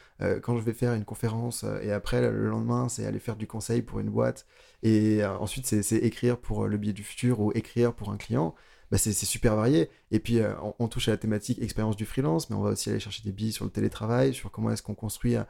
quand 0.43 0.57
je 0.57 0.63
vais 0.65 0.73
faire 0.73 0.93
une 0.95 1.05
conférence 1.05 1.65
et 1.81 1.93
après 1.93 2.21
le 2.21 2.49
lendemain, 2.49 2.89
c'est 2.89 3.07
aller 3.07 3.21
faire 3.21 3.37
du 3.37 3.47
conseil 3.47 3.83
pour 3.83 4.01
une 4.01 4.11
boîte 4.11 4.47
et 4.83 5.25
ensuite 5.25 5.65
c'est 5.65 5.97
écrire 5.99 6.37
pour 6.37 6.67
le 6.67 6.77
billet 6.77 6.93
du 6.93 7.05
futur 7.05 7.39
ou 7.39 7.53
écrire 7.53 7.95
pour 7.95 8.11
un 8.11 8.17
client. 8.17 8.57
Bah, 8.91 8.97
c'est 8.97 9.13
super 9.13 9.55
varié. 9.55 9.91
Et 10.11 10.19
puis, 10.19 10.39
euh, 10.39 10.55
on, 10.79 10.89
touche 10.89 11.09
à 11.09 11.11
la 11.11 11.19
thématique 11.19 11.61
expérience 11.61 11.97
du 11.97 12.07
freelance, 12.07 12.49
mais 12.49 12.57
on 12.57 12.63
va 12.63 12.71
aussi 12.71 12.89
aller 12.89 13.01
chercher 13.01 13.23
des 13.23 13.33
billes 13.33 13.53
sur 13.53 13.65
le 13.65 13.71
télétravail, 13.71 14.33
sur 14.33 14.51
comment 14.51 14.71
est-ce 14.71 14.83
qu'on 14.83 14.95
construit 14.95 15.37
euh, 15.37 15.45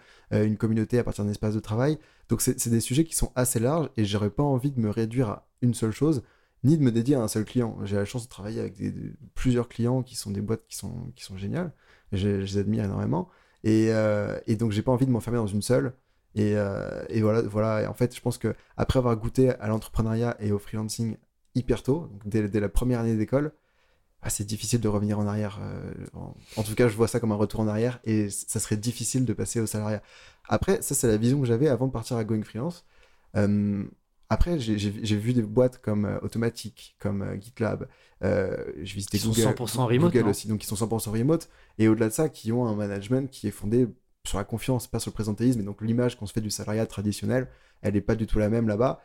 une 0.45 0.57
communauté 0.57 0.99
à 0.99 1.05
partir 1.05 1.25
d'un 1.25 1.31
espace 1.31 1.55
de 1.55 1.61
travail. 1.61 1.99
Donc, 2.29 2.41
c'est 2.41 2.69
des 2.69 2.81
sujets 2.81 3.05
qui 3.05 3.15
sont 3.15 3.33
assez 3.37 3.61
larges 3.61 3.91
et 3.97 4.05
j'aurais 4.05 4.31
pas 4.31 4.43
envie 4.43 4.73
de 4.73 4.81
me 4.81 4.91
réduire 4.91 5.29
à 5.29 5.49
une 5.63 5.75
seule 5.75 5.93
chose, 5.93 6.23
ni 6.65 6.77
de 6.77 6.83
me 6.83 6.91
dédier 6.91 7.15
à 7.15 7.23
un 7.23 7.29
seul 7.29 7.45
client. 7.45 7.79
J'ai 7.85 7.97
la 7.97 8.05
chance 8.05 8.25
de 8.25 8.29
travailler 8.29 8.61
avec 8.61 8.75
plusieurs 9.35 9.69
clients 9.69 10.03
qui 10.03 10.17
sont 10.17 10.31
des 10.31 10.41
boîtes 10.41 10.67
qui 10.67 10.77
sont, 10.77 11.37
géniales. 11.37 11.73
Je, 12.13 12.29
les 12.29 12.59
admire 12.59 12.85
énormément. 12.85 13.29
Et, 13.65 13.89
euh, 13.93 14.39
et 14.47 14.57
donc, 14.57 14.73
j'ai 14.73 14.83
pas 14.83 14.93
envie 14.93 15.07
de 15.07 15.13
m'enfermer 15.13 15.39
dans 15.39 15.47
une 15.47 15.63
seule. 15.63 15.95
Et, 16.35 16.53
et, 17.09 17.23
voilà, 17.23 17.43
voilà. 17.43 17.83
Et 17.83 17.87
en 17.87 17.95
fait, 17.95 18.15
je 18.15 18.21
pense 18.21 18.39
que 18.39 18.55
après 18.77 18.99
avoir 18.99 19.17
goûté 19.17 19.51
à 19.51 19.69
l'entrepreneuriat 19.69 20.37
et 20.41 20.53
au 20.53 20.59
freelancing 20.59 21.17
hyper 21.55 21.83
tôt, 21.83 22.11
dès, 22.25 22.49
la 22.49 22.69
première 22.69 23.01
année 23.01 23.17
d'école, 23.17 23.53
ah, 24.23 24.31
c'est 24.31 24.45
difficile 24.45 24.81
de 24.81 24.89
revenir 24.89 25.19
en 25.19 25.27
arrière. 25.27 25.61
Euh, 25.63 25.93
en, 26.57 26.63
tout 26.63 26.75
cas, 26.75 26.89
je 26.89 26.97
vois 26.97 27.09
ça 27.09 27.21
comme 27.21 27.33
un 27.33 27.37
retour 27.37 27.61
en 27.61 27.69
arrière 27.69 28.01
et 28.05 28.31
ça 28.31 28.59
serait 28.59 28.77
difficile 28.77 29.25
de 29.25 29.33
passer 29.33 29.61
au 29.61 29.67
salariat. 29.67 30.03
Après, 30.49 30.83
ça, 30.83 30.95
c'est 30.95 31.07
la 31.07 31.17
vision 31.17 31.41
que 31.41 31.47
j'avais 31.47 31.69
avant 31.69 31.87
de 31.87 31.93
partir 31.93 32.17
à 32.17 32.25
Going 32.25 32.43
Freelance. 32.43 32.85
Euh, 33.37 33.85
après, 34.29 34.59
j'ai 34.59 35.17
vu 35.17 35.33
des 35.33 35.43
boîtes 35.43 35.81
comme 35.81 36.05
euh, 36.05 36.19
Automatic, 36.21 36.97
comme 36.99 37.25
GitLab. 37.41 37.89
je 38.21 38.95
visitais 38.95 39.19
Google, 39.19 39.43
sont 39.43 39.53
100% 39.53 39.85
remote, 39.85 40.13
Google 40.13 40.29
aussi, 40.29 40.49
donc 40.49 40.65
ils 40.65 40.67
sont 40.67 40.75
100% 40.75 41.11
remote. 41.11 41.49
Et 41.79 41.89
au-delà 41.89 42.09
de 42.09 42.13
ça, 42.13 42.29
qui 42.29 42.51
ont 42.51 42.67
un 42.67 42.75
management 42.75 43.31
qui 43.31 43.47
est 43.47 43.53
fondé 43.53 43.87
sur 44.29 44.39
la 44.39 44.45
confiance, 44.45 44.87
pas 44.87 44.99
sur 44.99 45.11
le 45.11 45.15
présentéisme. 45.15 45.61
Et 45.61 45.65
donc 45.65 45.81
l'image 45.81 46.17
qu'on 46.17 46.27
se 46.27 46.33
fait 46.33 46.41
du 46.41 46.51
salariat 46.51 46.87
traditionnel, 46.87 47.49
elle 47.83 47.95
n'est 47.95 48.01
pas 48.01 48.15
du 48.15 48.27
tout 48.27 48.39
la 48.39 48.49
même 48.49 48.69
là-bas. 48.69 49.01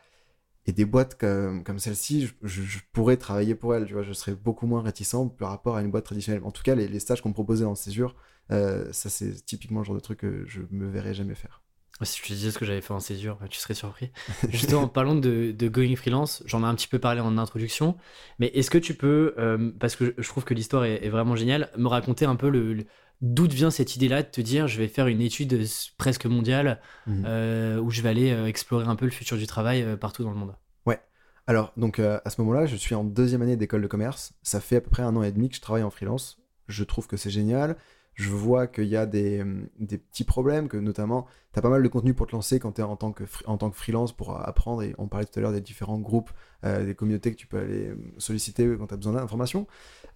Et 0.66 0.72
des 0.72 0.84
boîtes 0.84 1.16
comme, 1.18 1.62
comme 1.62 1.78
celle-ci, 1.78 2.30
je, 2.42 2.78
pourrais 2.92 3.16
travailler 3.16 3.54
pour 3.54 3.74
elles, 3.74 3.84
tu 3.84 3.92
vois, 3.92 4.02
je 4.02 4.12
serais 4.12 4.34
beaucoup 4.34 4.66
moins 4.66 4.82
réticent 4.82 5.30
par 5.38 5.50
rapport 5.50 5.76
à 5.76 5.82
une 5.82 5.90
boîte 5.90 6.04
traditionnelle. 6.04 6.42
En 6.44 6.52
tout 6.52 6.62
cas, 6.62 6.74
les, 6.74 7.00
stages 7.00 7.20
qu'on 7.20 7.28
me 7.28 7.34
proposait 7.34 7.66
en 7.66 7.74
césure, 7.74 8.16
euh, 8.50 8.90
ça 8.92 9.10
c'est 9.10 9.44
typiquement 9.44 9.80
le 9.80 9.84
genre 9.84 9.94
de 9.94 10.00
truc 10.00 10.20
que 10.20 10.44
je 10.46 10.62
me 10.70 10.88
verrais 10.88 11.14
jamais 11.14 11.34
faire. 11.34 11.62
Si 12.02 12.18
je 12.18 12.26
te 12.26 12.32
disais 12.32 12.50
ce 12.50 12.58
que 12.58 12.64
j'avais 12.64 12.80
fait 12.80 12.92
en 12.92 12.98
césure, 12.98 13.38
tu 13.48 13.60
serais 13.60 13.74
surpris. 13.74 14.10
Justement, 14.48 14.88
parlons 14.88 15.14
de, 15.14 15.52
de 15.52 15.68
Going 15.68 15.94
Freelance, 15.94 16.42
j'en 16.44 16.62
ai 16.62 16.66
un 16.66 16.74
petit 16.74 16.88
peu 16.88 16.98
parlé 16.98 17.20
en 17.20 17.38
introduction, 17.38 17.96
mais 18.40 18.48
est-ce 18.48 18.68
que 18.68 18.78
tu 18.78 18.94
peux, 18.94 19.32
euh, 19.38 19.70
parce 19.78 19.94
que 19.94 20.12
je 20.18 20.28
trouve 20.28 20.44
que 20.44 20.54
l'histoire 20.54 20.84
est, 20.84 21.08
vraiment 21.08 21.36
géniale, 21.36 21.70
me 21.76 21.86
raconter 21.86 22.24
un 22.24 22.34
peu 22.34 22.48
le 22.48 22.84
d'où 23.20 23.46
vient 23.46 23.70
cette 23.70 23.96
idée-là 23.96 24.22
de 24.22 24.28
te 24.28 24.40
dire 24.40 24.68
je 24.68 24.78
vais 24.78 24.88
faire 24.88 25.06
une 25.06 25.20
étude 25.20 25.66
presque 25.96 26.26
mondiale 26.26 26.80
mhm. 27.06 27.24
euh, 27.26 27.78
où 27.78 27.90
je 27.90 28.02
vais 28.02 28.08
aller 28.08 28.32
euh, 28.32 28.46
explorer 28.46 28.86
un 28.86 28.96
peu 28.96 29.04
le 29.04 29.10
futur 29.10 29.36
du 29.36 29.46
travail 29.46 29.82
euh, 29.82 29.96
partout 29.96 30.22
dans 30.24 30.30
le 30.30 30.36
monde? 30.36 30.54
Ouais. 30.86 31.00
Alors, 31.46 31.72
donc 31.76 31.98
à 31.98 32.30
ce 32.30 32.40
moment-là, 32.40 32.66
je 32.66 32.76
suis 32.76 32.94
en 32.94 33.04
deuxième 33.04 33.42
année 33.42 33.56
d'école 33.56 33.82
de 33.82 33.86
commerce. 33.86 34.32
Ça 34.42 34.60
fait 34.60 34.76
à 34.76 34.80
peu 34.80 34.90
près 34.90 35.02
un 35.02 35.14
an 35.16 35.22
et 35.22 35.32
demi 35.32 35.48
que 35.48 35.56
je 35.56 35.60
travaille 35.60 35.82
en 35.82 35.90
freelance. 35.90 36.38
Je 36.68 36.84
trouve 36.84 37.06
que 37.06 37.16
c'est 37.16 37.30
génial 37.30 37.76
je 38.14 38.30
vois 38.30 38.66
qu'il 38.68 38.84
y 38.84 38.96
a 38.96 39.06
des, 39.06 39.44
des, 39.78 39.98
petits 39.98 40.24
problèmes, 40.24 40.68
que 40.68 40.76
notamment, 40.76 41.26
tu 41.52 41.58
as 41.58 41.62
pas 41.62 41.68
mal 41.68 41.82
de 41.82 41.88
contenu 41.88 42.14
pour 42.14 42.26
te 42.26 42.32
lancer 42.32 42.60
quand 42.60 42.72
tu 42.72 42.80
es 42.80 42.84
en 42.84 42.96
tant, 42.96 43.12
que, 43.12 43.24
en 43.46 43.58
tant 43.58 43.70
que 43.70 43.76
freelance 43.76 44.12
pour 44.12 44.40
apprendre, 44.40 44.82
et 44.82 44.94
on 44.98 45.08
parlait 45.08 45.26
tout 45.26 45.38
à 45.38 45.42
l'heure 45.42 45.52
des 45.52 45.60
différents 45.60 45.98
groupes, 45.98 46.30
euh, 46.64 46.84
des 46.84 46.94
communautés 46.94 47.32
que 47.32 47.36
tu 47.36 47.48
peux 47.48 47.58
aller 47.58 47.92
solliciter 48.18 48.72
quand 48.78 48.86
tu 48.86 48.94
as 48.94 48.96
besoin 48.96 49.14
d'informations. 49.14 49.66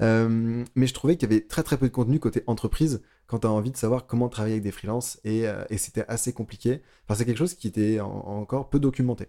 Euh, 0.00 0.64
mais 0.76 0.86
je 0.86 0.94
trouvais 0.94 1.16
qu'il 1.16 1.28
y 1.28 1.34
avait 1.34 1.44
très 1.44 1.64
très 1.64 1.76
peu 1.76 1.88
de 1.88 1.92
contenu 1.92 2.20
côté 2.20 2.44
entreprise 2.46 3.02
quand 3.26 3.40
tu 3.40 3.48
as 3.48 3.50
envie 3.50 3.72
de 3.72 3.76
savoir 3.76 4.06
comment 4.06 4.28
travailler 4.28 4.54
avec 4.54 4.64
des 4.64 4.72
freelances, 4.72 5.18
et, 5.24 5.48
euh, 5.48 5.64
et 5.68 5.76
c'était 5.76 6.04
assez 6.06 6.32
compliqué. 6.32 6.82
Enfin, 7.04 7.18
c'est 7.18 7.24
quelque 7.24 7.38
chose 7.38 7.54
qui 7.54 7.66
était 7.66 7.98
encore 8.00 8.70
peu 8.70 8.78
documenté. 8.78 9.26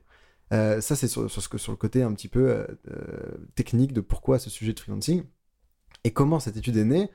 ça, 0.52 0.82
c'est 0.82 1.08
sur, 1.08 1.30
sur, 1.30 1.60
sur, 1.60 1.72
le 1.72 1.78
côté 1.78 2.04
un 2.04 2.14
petit 2.14 2.28
peu 2.28 2.68
technique 3.56 3.94
de 3.94 4.02
pourquoi 4.02 4.38
ce 4.38 4.52
sujet 4.52 4.74
de 4.74 4.80
freelancing. 4.80 5.24
Et 6.04 6.12
comment 6.12 6.40
cette 6.40 6.56
étude 6.56 6.78
est 6.78 6.86
née? 6.86 7.10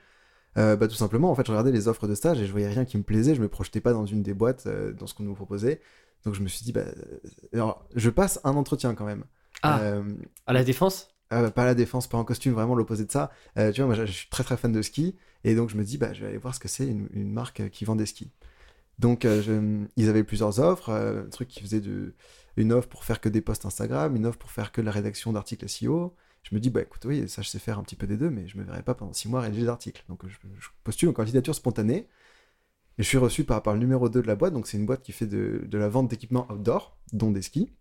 Euh, 0.56 0.76
bah, 0.76 0.88
tout 0.88 0.94
simplement, 0.94 1.30
en 1.30 1.34
fait, 1.34 1.46
je 1.46 1.50
regardais 1.50 1.72
les 1.72 1.88
offres 1.88 2.06
de 2.06 2.14
stage 2.14 2.40
et 2.40 2.46
je 2.46 2.52
voyais 2.52 2.68
rien 2.68 2.84
qui 2.84 2.96
me 2.96 3.02
plaisait. 3.02 3.34
Je 3.34 3.40
me 3.40 3.48
projetais 3.48 3.80
pas 3.80 3.92
dans 3.92 4.06
une 4.06 4.22
des 4.22 4.34
boîtes, 4.34 4.66
euh, 4.66 4.92
dans 4.92 5.06
ce 5.06 5.14
qu'on 5.14 5.24
nous 5.24 5.34
proposait. 5.34 5.80
Donc 6.24 6.34
je 6.34 6.40
me 6.40 6.48
suis 6.48 6.64
dit, 6.64 6.72
bah, 6.72 6.82
euh, 6.82 7.18
alors, 7.52 7.86
je 7.94 8.10
passe 8.10 8.40
un 8.44 8.54
entretien 8.54 8.94
quand 8.94 9.04
même. 9.04 9.24
Ah, 9.62 9.80
à 10.46 10.52
la 10.52 10.64
défense? 10.64 11.08
Pas 11.30 11.50
à 11.56 11.64
la 11.64 11.74
défense, 11.74 12.06
pas 12.06 12.18
en 12.18 12.24
costume, 12.24 12.52
vraiment 12.52 12.74
l'opposé 12.74 13.04
de 13.04 13.10
ça. 13.10 13.30
tu 13.56 13.80
vois, 13.80 13.86
moi, 13.86 13.94
je, 13.94 14.04
suis 14.04 14.28
très 14.28 14.44
très 14.44 14.56
fan 14.56 14.72
de 14.72 14.82
ski 14.82 15.16
et 15.42 15.54
donc 15.54 15.70
je 15.70 15.76
me 15.76 15.82
dis, 15.82 15.98
bah, 15.98 16.12
je 16.12 16.20
vais 16.20 16.28
aller 16.28 16.38
voir 16.38 16.54
ce 16.54 16.60
que 16.60 16.68
c'est 16.68 16.86
une, 16.86 17.08
une, 17.12 17.32
marque 17.32 17.70
qui 17.70 17.84
vend 17.84 17.96
des 17.96 18.06
skis. 18.06 18.30
Donc 18.98 19.22
je, 19.22 19.84
ils 19.96 20.08
avaient 20.08 20.22
plusieurs 20.22 20.60
offres, 20.60 20.90
un 20.90 21.28
truc 21.30 21.48
qui 21.48 21.60
faisait 21.60 21.80
de, 21.80 22.14
une 22.56 22.72
offre 22.72 22.88
pour 22.88 23.04
faire 23.04 23.20
que 23.20 23.28
des 23.28 23.40
posts 23.40 23.64
Instagram, 23.64 24.14
une 24.14 24.26
offre 24.26 24.38
pour 24.38 24.50
faire 24.50 24.70
que 24.70 24.80
la 24.80 24.90
rédaction 24.90 25.32
d'articles 25.32 25.68
SEO, 25.68 26.14
je 26.44 26.54
me 26.54 26.60
dis, 26.60 26.70
bah 26.70 26.82
écoute, 26.82 27.04
oui, 27.06 27.26
ça 27.28 27.42
je 27.42 27.48
sais 27.48 27.58
faire 27.58 27.78
un 27.78 27.82
petit 27.82 27.96
peu 27.96 28.06
des 28.06 28.18
deux, 28.18 28.30
mais 28.30 28.46
je 28.46 28.58
me 28.58 28.64
verrai 28.64 28.82
pas 28.82 28.94
pendant 28.94 29.14
six 29.14 29.28
mois 29.28 29.40
rédiger 29.40 29.62
des 29.62 29.68
articles. 29.68 30.04
Donc 30.08 30.26
je, 30.26 30.36
postule 30.84 31.08
en 31.08 31.12
candidature 31.14 31.54
spontanée. 31.54 32.06
Et 32.98 33.02
je 33.02 33.08
suis 33.08 33.18
reçu 33.18 33.44
par, 33.44 33.62
par 33.62 33.74
le 33.74 33.80
numéro 33.80 34.08
2 34.08 34.22
de 34.22 34.26
la 34.26 34.36
boîte, 34.36 34.52
donc 34.52 34.68
c'est 34.68 34.76
une 34.76 34.86
boîte 34.86 35.02
qui 35.02 35.10
fait 35.10 35.26
de, 35.26 35.66
la 35.72 35.88
vente 35.88 36.08
d'équipements 36.08 36.46
outdoor, 36.52 36.96
dont 37.12 37.30
des 37.32 37.42
skis. 37.42 37.72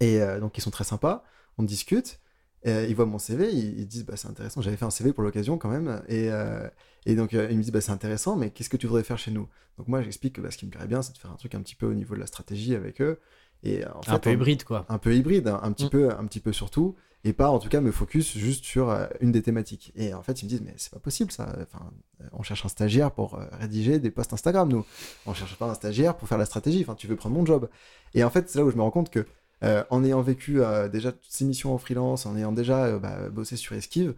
Et 0.00 0.20
euh, 0.20 0.40
donc 0.40 0.58
ils 0.58 0.62
sont 0.62 0.70
très 0.70 0.84
sympas, 0.84 1.22
on 1.58 1.62
discute, 1.62 2.18
ils 2.64 2.94
voient 2.96 3.06
mon 3.06 3.18
CV, 3.18 3.52
ils, 3.52 3.86
disent 3.86 4.04
bah 4.04 4.16
c'est 4.16 4.26
intéressant, 4.26 4.60
j'avais 4.60 4.76
fait 4.76 4.84
un 4.84 4.90
CV 4.90 5.12
pour 5.12 5.22
l'occasion 5.22 5.56
quand 5.58 5.68
même, 5.68 6.02
et, 6.08 6.30
euh, 6.32 6.68
et 7.04 7.14
donc 7.14 7.34
euh, 7.34 7.46
ils 7.50 7.56
me 7.56 7.62
disent 7.62 7.70
bah 7.70 7.80
c'est 7.80 7.92
intéressant, 7.92 8.34
mais 8.36 8.50
qu'est-ce 8.50 8.68
que 8.68 8.76
tu 8.76 8.88
voudrais 8.88 9.04
faire 9.04 9.18
chez 9.18 9.30
nous? 9.30 9.48
Donc 9.78 9.86
moi 9.86 10.02
j'explique 10.02 10.34
que 10.34 10.40
bah, 10.40 10.50
ce 10.50 10.56
qui 10.58 10.66
me 10.66 10.70
plairait 10.70 10.88
bien 10.88 11.02
c'est 11.02 11.12
de 11.12 11.18
faire 11.18 11.30
un 11.30 11.36
truc 11.36 11.54
un 11.54 11.60
petit 11.60 11.76
peu 11.76 11.86
au 11.86 11.94
niveau 11.94 12.16
de 12.16 12.20
la 12.20 12.26
stratégie 12.26 12.74
avec 12.74 13.00
eux, 13.00 13.20
Et 13.62 13.86
en 13.86 14.02
fait, 14.02 14.10
un 14.10 14.18
peu 14.18 14.32
hybride, 14.32 14.64
quoi. 14.64 14.84
un 14.88 14.98
peu 14.98 15.14
hybride, 15.14 15.46
un, 15.46 15.60
un 15.62 15.72
petit 15.72 15.86
Mm. 15.86 15.90
peu, 15.90 16.10
un 16.10 16.26
petit 16.26 16.40
peu 16.40 16.52
sur 16.52 16.70
tout, 16.70 16.96
et 17.26 17.32
pas 17.32 17.50
en 17.50 17.58
tout 17.58 17.68
cas 17.68 17.80
me 17.80 17.92
focus 17.92 18.36
juste 18.36 18.64
sur 18.64 18.90
euh, 18.90 19.06
une 19.20 19.32
des 19.32 19.42
thématiques. 19.42 19.92
Et 19.96 20.14
en 20.14 20.22
fait, 20.22 20.42
ils 20.42 20.44
me 20.46 20.50
disent 20.50 20.62
mais 20.62 20.74
c'est 20.76 20.92
pas 20.92 21.00
possible 21.00 21.32
ça. 21.32 21.56
Enfin, 21.62 21.90
euh, 22.22 22.28
on 22.32 22.42
cherche 22.42 22.64
un 22.64 22.68
stagiaire 22.68 23.10
pour 23.10 23.34
euh, 23.34 23.44
rédiger 23.52 23.98
des 23.98 24.10
posts 24.10 24.32
Instagram, 24.32 24.68
nous. 24.68 24.84
On 25.26 25.34
cherche 25.34 25.56
pas 25.56 25.66
un 25.66 25.74
stagiaire 25.74 26.16
pour 26.16 26.28
faire 26.28 26.38
la 26.38 26.46
stratégie. 26.46 26.82
Enfin, 26.82 26.94
tu 26.94 27.06
veux 27.06 27.16
prendre 27.16 27.34
mon 27.34 27.44
job. 27.44 27.68
Et 28.14 28.22
en 28.22 28.30
fait, 28.30 28.48
c'est 28.48 28.58
là 28.58 28.64
où 28.64 28.70
je 28.70 28.76
me 28.76 28.82
rends 28.82 28.90
compte 28.90 29.10
que 29.10 29.26
euh, 29.64 29.82
en 29.88 30.04
ayant 30.04 30.20
vécu 30.20 30.60
euh, 30.60 30.88
déjà 30.88 31.12
toutes 31.12 31.30
ces 31.30 31.44
missions 31.44 31.74
en 31.74 31.78
freelance, 31.78 32.26
en 32.26 32.36
ayant 32.36 32.52
déjà 32.52 32.84
euh, 32.84 32.98
bah, 32.98 33.30
bossé 33.30 33.56
sur 33.56 33.74
Esquive, 33.74 34.14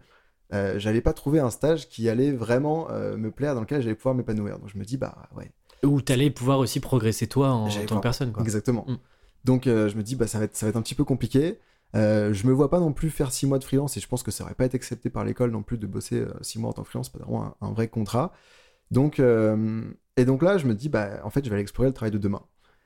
j'allais 0.51 1.01
pas 1.01 1.13
trouver 1.13 1.39
un 1.39 1.49
stage 1.51 1.87
qui 1.89 2.09
allait 2.09 2.31
vraiment 2.31 2.87
me 2.89 3.29
plaire, 3.29 3.53
dans 3.53 3.61
lequel 3.61 3.81
j'allais 3.81 3.95
pouvoir 3.95 4.15
m'épanouir. 4.15 4.57
Donc 4.57 4.69
je 4.73 4.79
me 4.79 4.83
dis 4.83 4.97
bah 4.97 5.29
ouais. 5.37 5.51
Où 5.83 6.01
t'allais 6.01 6.31
pouvoir 6.31 6.59
aussi 6.59 6.79
progresser 6.79 7.27
toi 7.27 7.51
en 7.51 7.69
tant 7.69 7.97
que 7.97 8.01
personne, 8.01 8.31
quoi. 8.31 8.43
Exactement. 8.43 8.85
Mm. 8.87 8.97
Donc 9.45 9.65
je 9.65 9.95
me 9.95 10.01
dis, 10.01 10.15
bah, 10.15 10.25
ça, 10.25 10.39
va 10.39 10.45
être, 10.45 10.55
ça 10.57 10.65
va 10.65 10.71
être 10.71 10.75
un 10.75 10.81
petit 10.81 10.95
peu 10.95 11.03
compliqué. 11.03 11.59
Euh, 11.95 12.33
je 12.33 12.45
me 12.45 12.53
vois 12.53 12.69
pas 12.69 12.79
non 12.79 12.93
plus 12.93 13.09
faire 13.09 13.31
six 13.31 13.47
mois 13.47 13.57
de 13.57 13.63
freelance 13.63 13.97
et 13.97 13.99
je 13.99 14.07
pense 14.07 14.21
que 14.21 14.31
ça 14.31 14.43
aurait 14.43 14.53
pas 14.53 14.65
été 14.65 14.75
accepté 14.75 15.09
par 15.09 15.25
l'école 15.25 15.51
non 15.51 15.63
plus 15.63 15.77
de 15.77 15.87
bosser 15.87 16.19
euh, 16.19 16.31
six 16.41 16.59
mois 16.59 16.69
en 16.69 16.73
tant 16.73 16.83
que 16.83 16.89
freelance, 16.89 17.09
c'est 17.11 17.17
pas 17.19 17.25
vraiment 17.25 17.55
un, 17.61 17.71
vrai 17.71 17.87
contrat. 17.87 18.31
Donc, 18.91 19.19
euh, 19.19 19.83
et 20.17 20.25
donc 20.25 20.43
là, 20.43 20.57
je 20.57 20.67
me 20.67 20.75
dis, 20.75 20.89
bah, 20.89 21.19
en 21.23 21.29
fait, 21.29 21.43
je 21.43 21.49
vais 21.49 21.55
aller 21.55 21.61
explorer 21.63 21.89
le 21.89 21.93
travail 21.93 22.11
de 22.11 22.17
demain. 22.17 22.43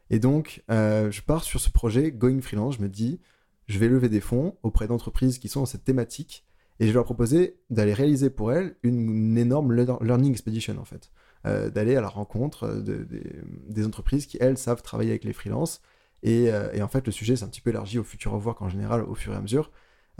Et 0.09 0.19
donc, 0.19 0.63
euh, 0.69 1.11
je 1.11 1.21
pars 1.21 1.43
sur 1.43 1.59
ce 1.59 1.69
projet 1.69 2.11
Going 2.11 2.41
Freelance. 2.41 2.75
Je 2.77 2.81
me 2.81 2.89
dis, 2.89 3.19
je 3.67 3.79
vais 3.79 3.87
lever 3.87 4.09
des 4.09 4.21
fonds 4.21 4.55
auprès 4.63 4.87
d'entreprises 4.87 5.39
qui 5.39 5.47
sont 5.49 5.61
dans 5.61 5.65
cette 5.65 5.83
thématique 5.83 6.45
et 6.79 6.85
je 6.85 6.89
vais 6.91 6.95
leur 6.95 7.05
proposer 7.05 7.59
d'aller 7.69 7.93
réaliser 7.93 8.29
pour 8.29 8.51
elles 8.51 8.75
une, 8.83 9.37
énorme 9.37 9.73
lear- 9.73 10.03
learning 10.03 10.31
expedition 10.31 10.77
en 10.77 10.85
fait. 10.85 11.11
D'aller 11.45 11.95
à 11.97 12.01
la 12.01 12.07
rencontre 12.07 12.81
de- 12.81 13.03
des- 13.03 13.41
des 13.67 13.85
entreprises 13.85 14.27
qui, 14.27 14.37
elles, 14.39 14.57
savent 14.57 14.81
travailler 14.81 15.09
avec 15.11 15.23
les 15.25 15.33
freelances. 15.33 15.81
Et, 16.23 16.51
euh, 16.51 16.71
et 16.73 16.81
en 16.81 16.87
fait, 16.87 17.05
le 17.05 17.11
sujet 17.11 17.35
s'est 17.35 17.43
un 17.43 17.49
petit 17.49 17.61
peu 17.61 17.69
élargi 17.69 17.99
au 17.99 18.03
futur 18.03 18.33
of 18.33 18.45
work 18.45 18.61
en 18.61 18.69
général, 18.69 19.03
au 19.03 19.15
fur 19.15 19.33
et 19.33 19.35
à 19.35 19.41
mesure. 19.41 19.71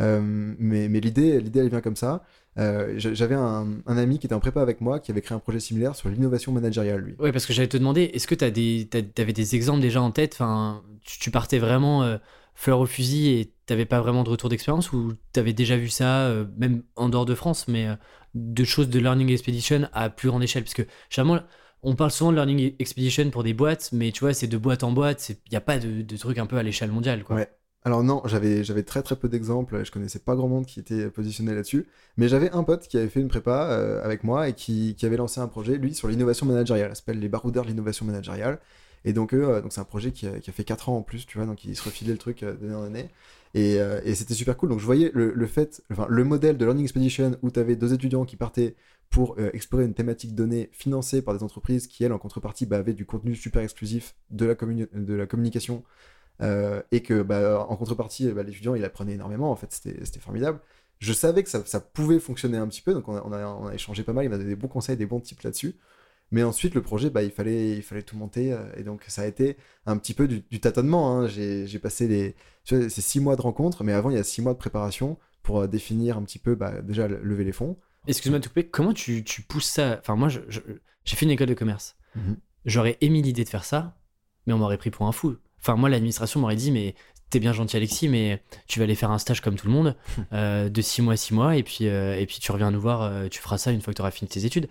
Euh, 0.02 0.22
mais 0.58 0.88
l'idée, 0.88 1.40
l'idée, 1.40 1.60
elle 1.60 1.70
vient 1.70 1.82
comme 1.82 1.96
ça. 1.96 2.24
Euh, 2.58 2.94
j'a- 2.98 3.14
J'avais 3.14 3.36
un, 3.36 3.82
ami 3.88 4.20
qui 4.20 4.26
était 4.28 4.36
en 4.36 4.40
prépa 4.40 4.62
avec 4.62 4.82
moi, 4.82 5.00
qui 5.00 5.12
avait 5.12 5.22
créé 5.22 5.36
un 5.36 5.40
projet 5.40 5.60
similaire 5.60 5.96
sur 5.96 6.10
l'innovation 6.10 6.52
managériale, 6.52 7.00
lui. 7.02 7.16
Ouais, 7.20 7.32
parce 7.32 7.46
que 7.46 7.54
j'allais 7.54 7.68
te 7.68 7.78
demander, 7.78 8.04
est-ce 8.14 8.28
que 8.28 8.36
t'as- 8.36 8.52
t'avais 8.52 9.34
des 9.34 9.56
exemples 9.56 9.82
déjà 9.82 10.02
en 10.02 10.12
tête? 10.12 10.34
Enfin, 10.34 10.84
tu, 11.06 11.20
tu 11.20 11.32
partais 11.32 11.60
vraiment 11.60 12.18
fleur 12.56 12.80
au 12.80 12.86
fusil 12.86 13.30
et 13.30 13.54
t'avais 13.66 13.86
pas 13.86 14.02
vraiment 14.02 14.24
de 14.24 14.30
retour 14.30 14.50
d'expérience 14.50 14.92
ou 14.94 15.14
t'avais 15.32 15.54
déjà 15.54 15.78
vu 15.78 15.90
ça, 15.90 16.32
même 16.58 16.84
en 16.96 17.10
dehors 17.10 17.26
de 17.26 17.36
France, 17.36 17.68
mais 17.68 17.88
de 18.36 18.64
choses 18.64 18.90
de 18.90 19.00
Learning 19.00 19.32
Expedition 19.32 19.88
à 19.94 20.10
plus 20.10 20.30
grande 20.30 20.44
échelle? 20.44 20.64
Parce 20.64 20.74
que 20.76 20.84
généralement, 21.10 21.44
on 21.84 21.96
parle 21.96 22.12
souvent 22.12 22.32
de 22.32 22.36
Learning 22.36 22.76
Expedition 22.80 23.30
pour 23.30 23.44
des 23.44 23.54
boîtes, 23.54 23.90
mais 23.92 24.12
tu 24.12 24.22
vois, 24.22 24.34
c'est 24.34 24.48
de 24.48 24.58
boîte 24.58 24.84
en 24.84 24.92
boîte, 24.92 25.30
il 25.30 25.52
n'y 25.52 25.58
a 25.58 25.62
pas 25.62 25.78
de, 25.78 26.18
truc 26.18 26.38
un 26.38 26.46
peu 26.46 26.58
à 26.58 26.64
l'échelle 26.64 26.92
mondiale, 26.92 27.24
quoi. 27.24 27.46
Alors 27.86 28.02
non, 28.02 28.22
j'avais 28.26 28.84
très 28.84 29.04
très 29.04 29.18
peu 29.18 29.28
d'exemples, 29.28 29.84
je 29.84 29.92
connaissais 29.92 30.20
pas 30.20 30.36
grand 30.36 30.48
monde 30.48 30.66
qui 30.66 30.80
était 30.80 31.10
positionné 31.10 31.54
là-dessus, 31.54 31.86
mais 32.16 32.30
j'avais 32.30 32.50
un 32.52 32.64
pote 32.64 32.88
qui 32.88 32.98
avait 32.98 33.10
fait 33.10 33.20
une 33.20 33.28
prépa 33.28 33.68
euh, 33.72 34.02
avec 34.06 34.24
moi 34.24 34.48
et 34.48 34.54
qui, 34.54 34.96
avait 35.04 35.18
lancé 35.18 35.42
un 35.42 35.50
projet, 35.50 35.78
lui, 35.78 35.94
sur 35.94 36.08
l'innovation 36.08 36.46
managériale, 36.46 36.92
ça 36.92 36.96
s'appelle 36.96 37.20
les 37.20 37.28
baroudeurs 37.28 37.66
de 37.66 37.70
l'innovation 37.70 38.06
managériale, 38.06 38.60
et 39.04 39.12
donc 39.12 39.34
euh, 39.34 39.62
c'est 39.70 39.82
un 39.82 39.84
projet 39.84 40.12
qui 40.12 40.28
a, 40.28 40.40
qui 40.40 40.50
a 40.50 40.54
fait 40.54 40.64
4 40.64 40.88
ans 40.88 40.98
en 40.98 41.02
plus, 41.02 41.26
tu 41.26 41.38
vois, 41.38 41.46
donc 41.46 41.66
ils 41.66 41.76
se 41.76 41.84
refilaient 41.84 42.14
le 42.14 42.18
truc 42.18 42.44
euh, 42.44 42.54
d'année 42.54 42.76
en 42.76 42.84
année, 42.84 43.10
et, 43.54 43.80
euh, 43.80 44.00
c'était 44.16 44.34
super 44.34 44.58
cool, 44.58 44.70
donc 44.70 44.80
je 44.80 44.86
voyais 44.86 45.12
le, 45.14 45.32
le 45.34 45.48
fait, 45.48 45.84
enfin 45.92 46.08
le 46.10 46.24
modèle 46.24 46.58
de 46.58 46.66
Learning 46.66 46.84
Expedition 46.84 47.38
où 47.42 47.52
tu 47.52 47.60
avais 47.60 47.76
deux 47.76 47.94
étudiants 47.94 48.26
qui 48.26 48.36
partaient 48.36 48.76
pour 49.14 49.36
euh, 49.38 49.52
explorer 49.54 49.86
une 49.86 49.94
thématique 49.94 50.34
donnée 50.34 50.70
financée 50.72 51.22
par 51.22 51.38
des 51.38 51.44
entreprises 51.44 51.86
qui, 51.86 52.04
elles, 52.04 52.14
en 52.14 52.18
contrepartie, 52.18 52.66
bah, 52.66 52.78
avaient 52.78 52.96
du 52.96 53.06
contenu 53.06 53.36
super 53.36 53.62
exclusif 53.62 54.16
de 54.32 54.48
la, 54.48 54.56
communication 55.28 55.84
euh, 56.42 56.82
et 56.92 57.04
que 57.04 57.22
bah, 57.22 57.64
en 57.70 57.76
contrepartie, 57.76 58.32
bah, 58.32 58.42
l'étudiant 58.42 58.74
il 58.74 58.84
apprenait 58.84 59.14
énormément, 59.14 59.52
en 59.52 59.56
fait, 59.56 59.72
c'était 59.72 60.20
formidable. 60.20 60.60
Je 60.98 61.14
savais 61.14 61.44
que 61.44 61.50
ça, 61.50 61.80
pouvait 61.80 62.20
fonctionner 62.20 62.58
un 62.58 62.68
petit 62.68 62.82
peu, 62.82 62.96
donc 62.96 63.08
on 63.08 63.32
a, 63.32 63.70
a, 63.70 63.74
échangé 63.76 64.02
pas 64.02 64.14
mal, 64.14 64.26
il 64.26 64.30
m'a 64.30 64.38
donné 64.38 64.50
des 64.50 64.56
bons 64.56 64.68
conseils, 64.68 64.98
des 64.98 65.06
bons 65.06 65.20
tips 65.20 65.44
là-dessus. 65.44 65.76
Mais 66.32 66.42
ensuite, 66.42 66.74
le 66.74 66.82
projet, 66.82 67.12
bah, 67.12 67.22
il, 67.22 67.30
fallait, 67.30 67.74
il 67.78 67.84
fallait 67.84 68.02
tout 68.02 68.18
monter, 68.18 68.52
euh, 68.52 68.66
et 68.78 68.84
donc 68.84 69.04
ça 69.10 69.22
a 69.22 69.26
été 69.28 69.58
un 69.86 69.96
petit 69.98 70.16
peu 70.16 70.28
du, 70.28 70.60
tâtonnement. 70.60 71.12
hein. 71.20 71.28
J'ai 71.28 71.80
passé 71.80 72.36
ces 72.66 72.90
six 72.90 73.20
mois 73.20 73.36
de 73.36 73.42
rencontres, 73.44 73.84
mais 73.84 73.94
avant, 73.94 74.10
il 74.10 74.16
y 74.16 74.20
a 74.20 74.24
six 74.24 74.42
mois 74.42 74.54
de 74.54 74.58
préparation 74.58 75.20
pour 75.44 75.68
définir 75.68 76.18
un 76.18 76.24
petit 76.24 76.40
peu, 76.40 76.58
déjà, 76.82 77.08
le- 77.08 77.22
lever 77.22 77.44
les 77.44 77.52
fonds. 77.52 77.78
Excuse-moi 78.08 78.40
de 78.40 78.44
te 78.44 78.50
couper, 78.50 78.68
comment 78.68 78.94
tu, 78.94 79.24
tu 79.24 79.42
pousses 79.42 79.68
ça? 79.70 79.98
Enfin, 80.00 80.16
moi, 80.16 80.30
j'ai 80.30 81.16
fait 81.16 81.26
une 81.26 81.32
école 81.32 81.48
de 81.48 81.54
commerce. 81.54 81.96
Mhm. 82.16 82.38
J'aurais 82.66 82.98
émis 83.02 83.22
l'idée 83.22 83.44
de 83.44 83.50
faire 83.50 83.64
ça, 83.66 83.98
mais 84.46 84.54
on 84.54 84.58
m'aurait 84.58 84.78
pris 84.78 84.92
pour 84.92 85.08
un 85.08 85.12
fou. 85.12 85.36
Enfin, 85.60 85.76
moi, 85.76 85.90
l'administration 85.90 86.40
m'aurait 86.40 86.56
dit, 86.56 86.72
mais 86.72 86.96
t'es 87.30 87.40
bien 87.40 87.54
gentil, 87.54 87.78
Alexis, 87.78 88.10
mais 88.10 88.44
tu 88.68 88.80
vas 88.80 88.84
aller 88.84 88.96
faire 88.96 89.12
un 89.12 89.18
stage 89.18 89.42
comme 89.42 89.56
tout 89.56 89.68
le 89.68 89.74
monde, 89.74 89.96
euh, 90.34 90.70
de 90.70 90.82
6 90.82 91.02
mois 91.02 91.14
à 91.14 91.18
6 91.18 91.34
mois, 91.34 91.56
et 91.56 91.64
puis, 91.64 91.88
euh, 91.88 92.20
et 92.20 92.26
puis 92.26 92.40
tu 92.40 92.52
reviens 92.52 92.72
nous 92.72 92.82
voir, 92.82 93.02
euh, 93.04 93.28
tu 93.30 93.40
feras 93.42 93.58
ça 93.58 93.72
une 93.72 93.82
fois 93.82 93.94
que 93.94 93.98
tu 93.98 94.02
auras 94.02 94.12
fini 94.12 94.30
tes 94.30 94.46
études. 94.46 94.68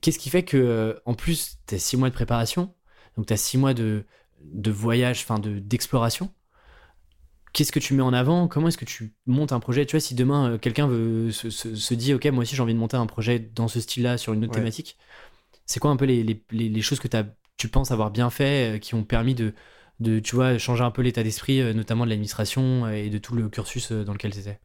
Qu'est-ce 0.00 0.18
qui 0.18 0.30
fait 0.30 0.44
que, 0.44 1.00
en 1.04 1.14
plus, 1.14 1.58
t'as 1.66 1.78
6 1.78 1.96
mois 1.96 2.08
de 2.08 2.14
préparation, 2.14 2.72
donc 3.16 3.26
t'as 3.26 3.36
6 3.36 3.58
mois 3.58 3.74
de, 3.74 4.04
de 4.42 4.70
voyage, 4.70 5.20
enfin, 5.22 5.38
de- 5.38 5.58
d'exploration 5.58 6.32
Qu'est-ce 7.54 7.72
que 7.72 7.80
tu 7.80 7.94
mets 7.94 8.02
en 8.02 8.12
avant? 8.12 8.48
Comment 8.48 8.68
est-ce 8.68 8.78
que 8.78 8.84
tu 8.84 9.14
montes 9.26 9.52
un 9.52 9.60
projet? 9.60 9.86
Tu 9.86 9.92
vois, 9.96 10.00
si 10.00 10.14
demain 10.16 10.52
euh, 10.54 10.58
quelqu'un 10.58 10.88
veut 10.88 11.32
se, 11.32 11.50
se- 11.50 11.76
se 11.76 11.94
dit, 11.94 12.14
ok, 12.14 12.26
moi 12.26 12.42
aussi 12.42 12.56
j'ai 12.56 12.62
envie 12.62 12.74
de 12.74 12.80
monter 12.80 12.96
un 12.98 13.06
projet 13.06 13.38
dans 13.40 13.68
ce 13.68 13.80
style-là 13.80 14.18
sur 14.18 14.34
une 14.34 14.44
autre 14.44 14.52
Ouais. 14.52 14.54
thématique, 14.54 14.98
c'est 15.66 15.80
quoi 15.80 15.90
un 15.92 15.96
peu 15.96 16.06
les, 16.06 16.24
les- 16.24 16.44
les- 16.52 16.68
les 16.70 16.82
choses 16.82 17.00
que 17.00 17.08
tu 17.58 17.68
penses 17.68 17.90
avoir 17.92 18.10
bien 18.12 18.30
fait, 18.30 18.76
euh, 18.76 18.78
qui 18.78 18.94
ont 18.94 19.04
permis 19.04 19.34
de, 19.36 19.54
de, 20.00 20.20
tu 20.20 20.36
vois, 20.36 20.58
changer 20.58 20.84
un 20.84 20.92
peu 20.92 21.02
l'état 21.02 21.22
d'esprit, 21.24 21.60
euh, 21.62 21.74
notamment 21.74 22.04
de 22.06 22.10
l'administration 22.10 22.88
et 22.88 23.10
de 23.10 23.18
tout 23.18 23.34
le 23.36 23.48
cursus 23.50 23.92
dans 23.92 24.12
lequel 24.14 24.32
tu 24.32 24.40
étais 24.40 24.60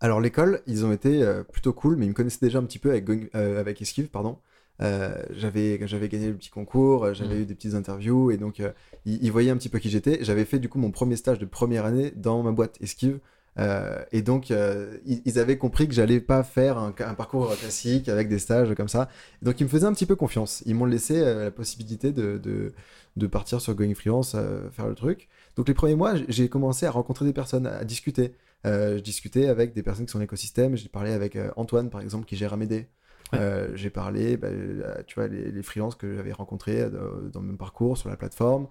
Alors 0.00 0.20
l'école, 0.20 0.62
ils 0.66 0.84
ont 0.84 0.92
été 0.92 1.24
plutôt 1.52 1.72
cool, 1.72 1.96
mais 1.96 2.06
ils 2.06 2.10
me 2.10 2.14
connaissaient 2.14 2.44
déjà 2.46 2.58
un 2.58 2.64
petit 2.64 2.78
peu 2.78 2.90
avec, 2.90 3.08
euh, 3.34 3.58
avec 3.60 3.80
Esquive, 3.82 4.08
pardon. 4.08 4.38
Euh, 4.80 5.22
j'avais 5.30 5.86
j'avais 5.86 6.08
gagné 6.08 6.28
le 6.28 6.34
petit 6.34 6.50
concours, 6.50 7.04
euh, 7.04 7.14
j'avais 7.14 7.36
Mhm. 7.36 7.42
eu 7.42 7.46
des 7.46 7.54
petites 7.54 7.74
interviews 7.74 8.30
et 8.32 8.36
donc 8.38 8.58
euh, 8.60 8.72
ils, 9.04 9.22
ils 9.24 9.30
voyaient 9.32 9.50
un 9.50 9.56
petit 9.56 9.68
peu 9.68 9.78
qui 9.78 9.88
j'étais. 9.90 10.18
J'avais 10.24 10.44
fait 10.44 10.58
du 10.58 10.68
coup 10.68 10.78
mon 10.78 10.90
premier 10.90 11.16
stage 11.16 11.38
de 11.38 11.46
première 11.46 11.84
année 11.84 12.12
dans 12.16 12.42
ma 12.42 12.50
boîte 12.52 12.76
Esquive 12.82 13.20
euh, 13.58 14.02
et 14.10 14.22
donc 14.22 14.50
ils, 14.50 15.22
ils 15.24 15.38
avaient 15.38 15.58
compris 15.58 15.86
que 15.86 15.94
j'allais 15.94 16.20
pas 16.20 16.42
faire 16.42 16.76
un, 16.78 16.92
un 16.98 17.14
parcours 17.14 17.54
classique 17.56 18.08
avec 18.08 18.28
des 18.28 18.40
stages 18.40 18.74
comme 18.74 18.88
ça. 18.88 19.08
Donc 19.42 19.60
ils 19.60 19.64
me 19.64 19.68
faisaient 19.68 19.86
un 19.86 19.92
petit 19.94 20.06
peu 20.06 20.16
confiance. 20.16 20.62
Ils 20.66 20.74
m'ont 20.74 20.86
laissé 20.86 21.20
la 21.24 21.50
possibilité 21.52 22.10
de, 22.12 22.38
de, 22.38 22.72
de 23.16 23.26
partir 23.28 23.60
sur 23.60 23.74
Going 23.76 23.94
Freelance, 23.94 24.34
faire 24.72 24.88
le 24.88 24.94
truc. 24.96 25.28
Donc 25.56 25.68
les 25.68 25.74
premiers 25.74 25.94
mois, 25.94 26.14
j'ai 26.28 26.48
commencé 26.48 26.84
à 26.86 26.90
rencontrer 26.90 27.24
des 27.24 27.32
personnes, 27.32 27.66
à 27.68 27.84
discuter. 27.84 28.34
Euh, 28.66 28.96
je 28.96 29.02
discutais 29.02 29.46
avec 29.46 29.72
des 29.72 29.82
personnes 29.84 30.06
qui 30.06 30.10
sont 30.12 30.18
dans 30.18 30.22
l'écosystème. 30.22 30.74
J'ai 30.76 30.88
parlé 30.88 31.12
avec 31.12 31.38
Antoine, 31.56 31.90
par 31.90 32.00
exemple, 32.00 32.24
qui 32.26 32.34
gère 32.36 32.52
Amédée. 32.54 32.88
Euh, 33.32 33.70
j'ai 33.74 33.90
parlé, 33.90 34.36
bah, 34.36 34.48
euh, 34.48 35.02
tu 35.06 35.14
vois, 35.14 35.28
les, 35.28 35.62
freelances 35.62 35.94
que 35.94 36.14
j'avais 36.14 36.32
rencontrés 36.32 36.80
euh, 36.80 37.28
dans 37.32 37.40
mon 37.40 37.56
parcours 37.56 37.96
sur 37.96 38.08
la 38.08 38.16
plateforme. 38.16 38.68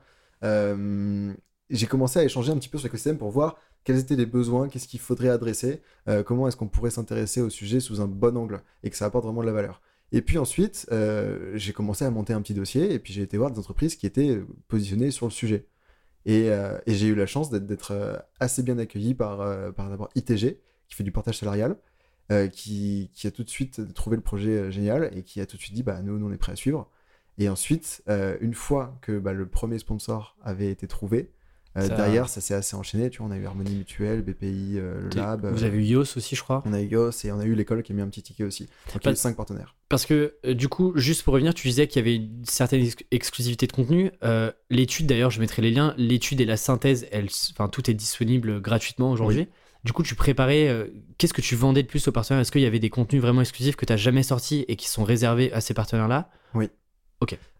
J'ai 1.69 1.87
commencé 1.87 2.19
à 2.19 2.23
échanger 2.23 2.51
un 2.51 2.57
petit 2.57 2.69
peu 2.69 2.77
sur 2.77 2.85
l'écosystème 2.85 3.17
pour 3.17 3.31
voir 3.31 3.57
quels 3.83 3.97
étaient 3.97 4.15
les 4.15 4.25
besoins, 4.25 4.69
qu'est-ce 4.69 4.87
qu'il 4.87 4.99
faudrait 4.99 5.29
adresser, 5.29 5.81
comment 6.25 6.47
est-ce 6.47 6.57
qu'on 6.57 6.67
pourrait 6.67 6.91
s'intéresser 6.91 7.41
au 7.41 7.49
sujet 7.49 7.79
sous 7.79 8.01
un 8.01 8.07
bon 8.07 8.37
angle 8.37 8.61
et 8.83 8.89
que 8.89 8.95
ça 8.95 9.05
apporte 9.05 9.25
vraiment 9.25 9.41
de 9.41 9.47
la 9.47 9.53
valeur. 9.53 9.81
Et 10.11 10.21
puis 10.21 10.37
ensuite, 10.37 10.87
j'ai 11.53 11.73
commencé 11.73 12.05
à 12.05 12.11
monter 12.11 12.33
un 12.33 12.41
petit 12.41 12.53
dossier 12.53 12.93
et 12.93 12.99
puis 12.99 13.13
j'ai 13.13 13.23
été 13.23 13.37
voir 13.37 13.49
des 13.49 13.59
entreprises 13.59 13.95
qui 13.95 14.05
étaient 14.05 14.41
positionnées 14.67 15.09
sur 15.09 15.25
le 15.25 15.31
sujet. 15.31 15.67
Et, 16.25 16.49
j'ai 16.85 17.07
eu 17.07 17.15
la 17.15 17.25
chance 17.25 17.49
d'être- 17.49 18.23
assez 18.39 18.61
bien 18.61 18.77
accueilli 18.77 19.15
par, 19.15 19.73
par 19.73 19.89
d'abord 19.89 20.09
ITG, 20.15 20.59
qui 20.89 20.95
fait 20.95 21.03
du 21.03 21.11
portage 21.11 21.39
salarial, 21.39 21.77
euh, 22.31 22.47
qui, 22.47 23.09
qui 23.13 23.27
a 23.27 23.31
tout 23.31 23.43
de 23.43 23.49
suite 23.49 23.93
trouvé 23.93 24.15
le 24.15 24.21
projet 24.23 24.51
euh, 24.51 24.71
génial 24.71 25.11
et 25.15 25.23
qui 25.23 25.41
a 25.41 25.45
tout 25.45 25.57
de 25.57 25.61
suite 25.61 25.73
dit 25.75 25.83
bah, 25.83 26.01
nous, 26.01 26.17
nous, 26.17 26.27
on 26.27 26.31
est 26.33 26.37
prêt 26.37 26.53
à 26.53 26.55
suivre. 26.55 26.89
Et 27.37 27.49
ensuite, 27.49 28.03
euh, 28.09 28.37
une 28.41 28.53
fois 28.53 28.97
que 29.01 29.17
bah, 29.19 29.33
le 29.33 29.47
premier 29.47 29.79
sponsor 29.79 30.35
avait 30.43 30.69
été 30.69 30.87
trouvé, 30.87 31.31
euh, 31.75 31.87
Ça- 31.87 31.95
derrière, 31.95 32.29
ça 32.29 32.39
s'est 32.41 32.53
assez 32.53 32.75
enchaîné. 32.75 33.09
Tu 33.09 33.17
vois, 33.17 33.27
on 33.27 33.31
a 33.31 33.37
eu 33.37 33.45
Harmonie 33.47 33.75
Mutuelle, 33.75 34.21
BPI, 34.21 34.73
euh, 34.77 35.01
le 35.01 35.09
Lab. 35.17 35.47
Vous 35.51 35.63
euh, 35.63 35.65
avez 35.67 35.79
eu 35.79 35.83
Yos 35.83 36.15
aussi, 36.15 36.35
je 36.35 36.43
crois. 36.43 36.61
On 36.67 36.73
a 36.73 36.79
eu 36.79 36.85
YOS 36.85 37.09
et 37.25 37.31
on 37.31 37.39
a 37.39 37.45
eu 37.45 37.55
l'école 37.55 37.81
qui 37.81 37.91
a 37.91 37.95
mis 37.95 38.01
un 38.03 38.07
petit 38.07 38.21
ticket 38.21 38.43
aussi. 38.43 38.67
Donc 38.93 39.03
il 39.03 39.05
y 39.05 39.09
a 39.09 39.13
eu 39.13 39.15
cinq 39.15 39.35
partenaires. 39.35 39.75
Parce 39.89 40.05
que, 40.05 40.35
du 40.53 40.69
coup, 40.69 40.93
juste 40.95 41.23
pour 41.23 41.33
revenir, 41.33 41.55
tu 41.55 41.67
disais 41.67 41.87
qu'il 41.87 41.99
y 41.99 42.03
avait 42.07 42.15
une 42.15 42.45
certaine 42.45 42.83
ex- 42.83 42.95
exclusivité 43.09 43.65
de 43.65 43.71
contenu. 43.71 44.11
L'étude, 44.69 45.07
d'ailleurs, 45.07 45.31
je 45.31 45.39
mettrai 45.39 45.63
les 45.63 45.71
liens. 45.71 45.95
L'étude 45.97 46.39
et 46.41 46.45
la 46.45 46.57
synthèse, 46.57 47.07
elles, 47.11 47.29
enfin, 47.51 47.67
tout 47.67 47.89
est 47.89 47.93
disponible 47.95 48.61
gratuitement 48.61 49.09
aujourd'hui. 49.11 49.47
Du 49.83 49.91
coup, 49.93 50.03
tu 50.03 50.15
préparais. 50.15 50.67
euh, 50.69 50.87
Qu'est-ce 51.17 51.33
que 51.33 51.41
tu 51.41 51.55
vendais 51.55 51.83
de 51.83 51.87
plus 51.87 52.07
aux 52.07 52.11
partenaires? 52.11 52.41
Est-ce 52.41 52.51
qu'il 52.51 52.61
y 52.61 52.65
avait 52.65 52.79
des 52.79 52.89
contenus 52.89 53.21
vraiment 53.21 53.41
exclusifs 53.41 53.75
que 53.75 53.85
tu 53.85 53.93
n'as 53.93 53.97
jamais 53.97 54.23
sortis 54.23 54.65
et 54.67 54.75
qui 54.75 54.87
sont 54.87 55.03
réservés 55.03 55.51
à 55.53 55.61
ces 55.61 55.73
partenaires-là? 55.73 56.29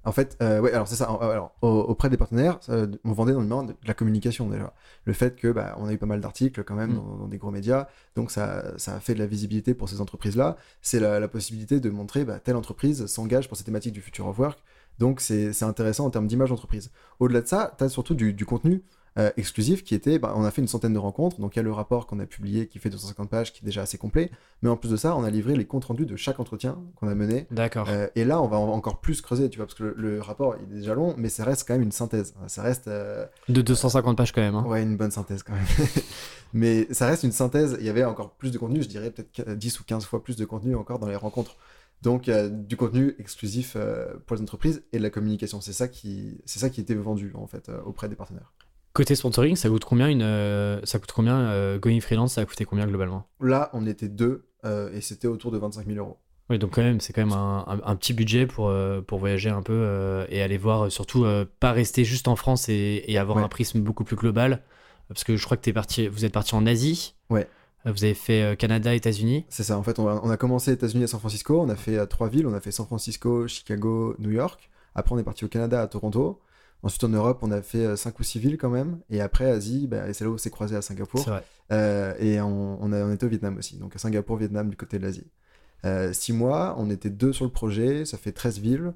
En 0.05 0.11
fait, 0.11 0.36
euh, 0.41 0.59
ouais, 0.59 0.74
alors 0.74 0.86
c'est 0.89 0.97
ça. 0.97 1.09
euh, 1.09 1.30
Alors, 1.32 1.55
au- 1.61 1.67
auprès 1.69 2.09
des 2.09 2.17
partenaires, 2.17 2.59
on 3.05 3.13
vendait 3.13 3.32
énormément 3.32 3.63
de 3.63 3.74
la 3.86 3.93
communication 3.93 4.49
déjà. 4.49 4.74
Le 5.05 5.13
fait 5.13 5.38
que 5.38 5.49
bah, 5.49 5.76
on 5.80 5.86
a 5.88 5.93
eu 5.93 5.97
pas 5.97 6.05
mal 6.05 6.19
d'articles 6.19 6.61
quand 6.65 6.76
même 6.76 6.91
Mm. 6.91 6.95
dans, 6.95 7.15
dans 7.19 7.28
des 7.30 7.38
gros 7.38 7.51
médias, 7.51 7.88
donc 8.17 8.30
ça, 8.30 8.78
ça 8.78 8.95
a 8.95 8.99
fait 8.99 9.13
de 9.13 9.19
la 9.19 9.26
visibilité 9.28 9.74
pour 9.74 9.88
ces 9.88 10.01
entreprises-là. 10.01 10.57
C'est 10.82 10.99
la, 10.99 11.21
la 11.21 11.28
possibilité 11.30 11.80
de 11.80 11.89
montrer 11.89 12.26
bah, 12.26 12.39
telle 12.41 12.57
entreprise 12.57 13.05
s'engage 13.05 13.47
pour 13.47 13.55
ces 13.55 13.63
thématiques 13.63 13.93
du 13.93 14.01
future 14.01 14.28
of 14.28 14.38
work. 14.38 14.59
Donc 14.99 15.21
c'est 15.21 15.53
c'est 15.53 15.65
intéressant 15.65 16.05
en 16.05 16.09
termes 16.09 16.28
d'image 16.28 16.49
d'entreprise. 16.49 16.91
Au-delà 17.19 17.39
de 17.41 17.47
ça, 17.47 17.74
tu 17.78 17.86
as 17.86 17.89
surtout 17.89 18.15
du, 18.15 18.34
du 18.34 18.45
contenu. 18.45 18.84
Euh, 19.20 19.30
exclusif 19.38 19.84
qui 19.84 19.93
était, 19.95 20.18
bah, 20.18 20.34
on 20.36 20.43
a 20.43 20.49
fait 20.51 20.61
une 20.61 20.68
centaine 20.68 20.93
de 20.93 20.97
rencontres, 20.99 21.39
donc 21.39 21.55
il 21.55 21.57
y 21.57 21.61
a 21.61 21.64
le 21.64 21.72
rapport 21.72 22.07
qu'on 22.07 22.20
a 22.20 22.26
publié 22.26 22.68
qui 22.68 22.80
fait 22.80 22.89
250 22.89 23.30
pages, 23.30 23.53
qui 23.53 23.64
est 23.64 23.66
déjà 23.66 23.84
assez 23.84 23.97
complet, 23.97 24.32
mais 24.61 24.70
en 24.70 24.76
plus 24.78 24.89
de 24.89 24.95
ça, 24.97 25.16
on 25.16 25.24
a 25.24 25.30
livré 25.30 25.55
les 25.55 25.66
comptes 25.66 25.86
rendus 25.86 26.05
de 26.07 26.16
chaque 26.16 26.39
entretien 26.39 26.80
qu'on 26.95 27.07
a 27.07 27.14
mené. 27.16 27.45
D'accord. 27.51 27.88
Euh, 27.89 28.07
et 28.16 28.26
là, 28.26 28.41
on 28.41 28.47
va 28.47 28.57
encore 28.57 29.01
plus 29.01 29.22
creuser, 29.22 29.49
tu 29.49 29.57
vois, 29.57 29.68
parce 29.68 29.78
que 29.78 29.84
le, 29.84 29.93
le 29.97 30.22
rapport 30.22 30.55
il 30.57 30.76
est 30.76 30.80
déjà 30.80 30.95
long, 30.95 31.14
mais 31.18 31.30
ça 31.30 31.43
reste 31.43 31.68
quand 31.68 31.74
même 31.76 31.84
une 31.84 31.91
synthèse. 31.91 32.34
Ça 32.47 32.61
reste. 32.64 32.88
euh, 32.88 33.26
De 33.49 33.61
250 33.61 34.18
pages 34.18 34.32
quand 34.32 34.41
même. 34.41 34.55
hein. 34.55 34.66
Ouais, 34.66 34.82
une 34.82 34.97
bonne 34.97 35.11
synthèse 35.11 35.43
quand 35.43 35.53
même. 35.53 35.66
Mais 36.53 36.88
ça 36.91 37.07
reste 37.07 37.24
une 37.24 37.32
synthèse. 37.32 37.78
Il 37.80 37.86
y 37.86 37.89
avait 37.89 38.03
encore 38.03 38.32
plus 38.32 38.51
de 38.51 38.57
contenu, 38.57 38.84
je 38.84 38.88
dirais 38.88 39.09
peut-être 39.11 39.32
qu- 39.32 39.55
10 39.55 39.80
ou 39.80 39.84
15 39.84 40.05
fois 40.05 40.24
plus 40.24 40.36
de 40.36 40.45
contenu 40.45 40.76
encore 40.76 40.99
dans 40.99 41.07
les 41.07 41.16
rencontres. 41.16 41.55
Donc, 42.03 42.28
euh, 42.30 42.49
du 42.49 42.76
contenu 42.78 43.16
exclusif 43.18 43.74
euh, 43.76 44.14
pour 44.28 44.36
les 44.36 44.41
entreprises 44.43 44.84
et 44.91 44.97
de 44.97 45.03
la 45.03 45.09
communication. 45.09 45.61
C'est 45.61 45.74
ça 45.74 45.88
qui, 45.88 46.41
c'est 46.45 46.59
ça 46.59 46.70
qui 46.70 46.82
était 46.82 46.93
vendu 46.95 47.32
en 47.36 47.47
fait 47.47 47.70
euh, 47.70 47.82
auprès 47.86 48.09
des 48.09 48.16
partenaires. 48.16 48.51
Côté 48.94 49.16
sponsoring, 49.16 49.56
ça 49.56 49.70
coûte 49.70 49.86
combien 49.86 50.08
une, 50.08 50.22
euh, 50.22 50.80
ça 50.84 51.00
coûte 51.00 51.12
combien 51.14 51.39
euh, 51.39 51.80
Going 51.80 52.00
Freelance 52.00 52.34
Ça 52.34 52.41
a 52.41 52.46
coûté 52.46 52.64
combien 52.64 52.86
globalement? 52.86 53.28
Là, 53.41 53.72
on 53.74 53.88
était 53.88 54.08
deux 54.08 54.46
euh, 54.66 54.94
et 54.94 55.02
c'était 55.02 55.28
autour 55.28 55.52
de 55.52 55.58
25 55.58 55.88
000 55.88 55.98
euros. 55.98 56.18
Oui, 56.50 56.60
donc 56.60 56.76
quand 56.76 56.84
même, 56.84 57.00
c'est 57.00 57.12
quand 57.14 57.26
même 57.26 57.34
un, 57.34 57.64
un- 57.68 57.82
un 57.84 57.96
petit 57.96 58.14
budget 58.14 58.46
pour, 58.46 58.72
pour 59.08 59.18
voyager 59.18 59.50
un 59.50 59.64
peu 59.64 60.26
et 60.30 60.41
aller 60.44 60.58
voir, 60.58 60.91
surtout 60.91 61.26
pas 61.60 61.72
rester 61.72 62.04
juste 62.04 62.28
en 62.28 62.36
France 62.36 62.70
et, 62.70 63.04
et 63.08 63.18
avoir 63.18 63.38
Ouais. 63.38 63.44
un 63.44 63.48
prisme 63.48 63.80
beaucoup 63.80 64.04
plus 64.04 64.16
global. 64.18 64.62
Parce 65.08 65.24
que 65.24 65.38
je 65.38 65.44
crois 65.46 65.58
que 65.58 65.64
t'es 65.64 65.74
parti, 65.74 66.08
vous 66.08 66.26
êtes 66.26 66.34
parti 66.34 66.54
en 66.54 66.66
Asie. 66.68 67.16
Ouais. 67.30 67.48
Vous 67.86 68.04
avez 68.04 68.14
fait 68.14 68.56
Canada, 68.58 68.94
États-Unis. 68.94 69.46
C'est 69.50 69.64
ça. 69.64 69.78
En 69.78 69.84
fait, 69.84 70.00
on 70.00 70.08
a, 70.08 70.22
on 70.24 70.30
a 70.30 70.38
commencé 70.38 70.72
États-Unis 70.72 71.06
à 71.06 71.08
San 71.08 71.20
Francisco. 71.20 71.60
On 71.62 71.68
a 71.70 71.76
fait 71.76 72.06
trois 72.08 72.30
villes. 72.30 72.46
On 72.48 72.54
a 72.54 72.62
fait 72.62 72.72
San 72.72 72.86
Francisco, 72.86 73.48
Chicago, 73.48 74.16
New 74.20 74.30
York. 74.32 74.70
Après, 74.96 75.14
on 75.16 75.18
est 75.18 75.24
parti 75.24 75.44
au 75.46 75.50
Canada 75.50 75.82
à 75.82 75.88
Toronto. 75.88 76.39
Ensuite, 76.84 77.03
en 77.05 77.09
Europe, 77.09 77.39
on 77.41 77.51
a 77.51 77.61
fait 77.61 77.86
euh, 77.86 77.95
cinq 77.95 78.19
ou 78.19 78.23
six 78.23 78.39
villes 78.39 78.57
quand 78.57 78.69
même. 78.69 78.99
Et 79.09 79.21
après, 79.21 79.49
Asie, 79.49 79.88
bah, 79.88 80.13
c'est 80.13 80.23
là 80.25 80.29
où 80.29 80.34
on 80.34 80.38
s'est 80.38 80.49
croisé 80.51 80.75
à 80.75 80.81
Singapour. 80.81 81.21
Vrai. 81.23 81.43
Euh, 81.71 82.13
et 82.19 82.39
on, 82.41 82.77
on, 82.84 82.91
a- 82.91 83.03
on 83.05 83.11
était 83.13 83.25
au 83.25 83.29
Vietnam 83.29 83.57
aussi, 83.57 83.77
donc 83.77 83.95
à 83.95 83.99
Singapour, 83.99 84.36
Vietnam, 84.38 84.69
du 84.69 84.75
côté 84.77 84.99
de 84.99 85.03
l'Asie. 85.03 85.27
Euh, 85.86 86.11
six 86.13 86.34
mois, 86.34 86.75
on 86.77 86.89
était 86.89 87.09
deux 87.09 87.34
sur 87.34 87.45
le 87.45 87.51
projet, 87.51 88.05
ça 88.05 88.17
fait 88.17 88.31
13 88.34 88.59
villes. 88.59 88.93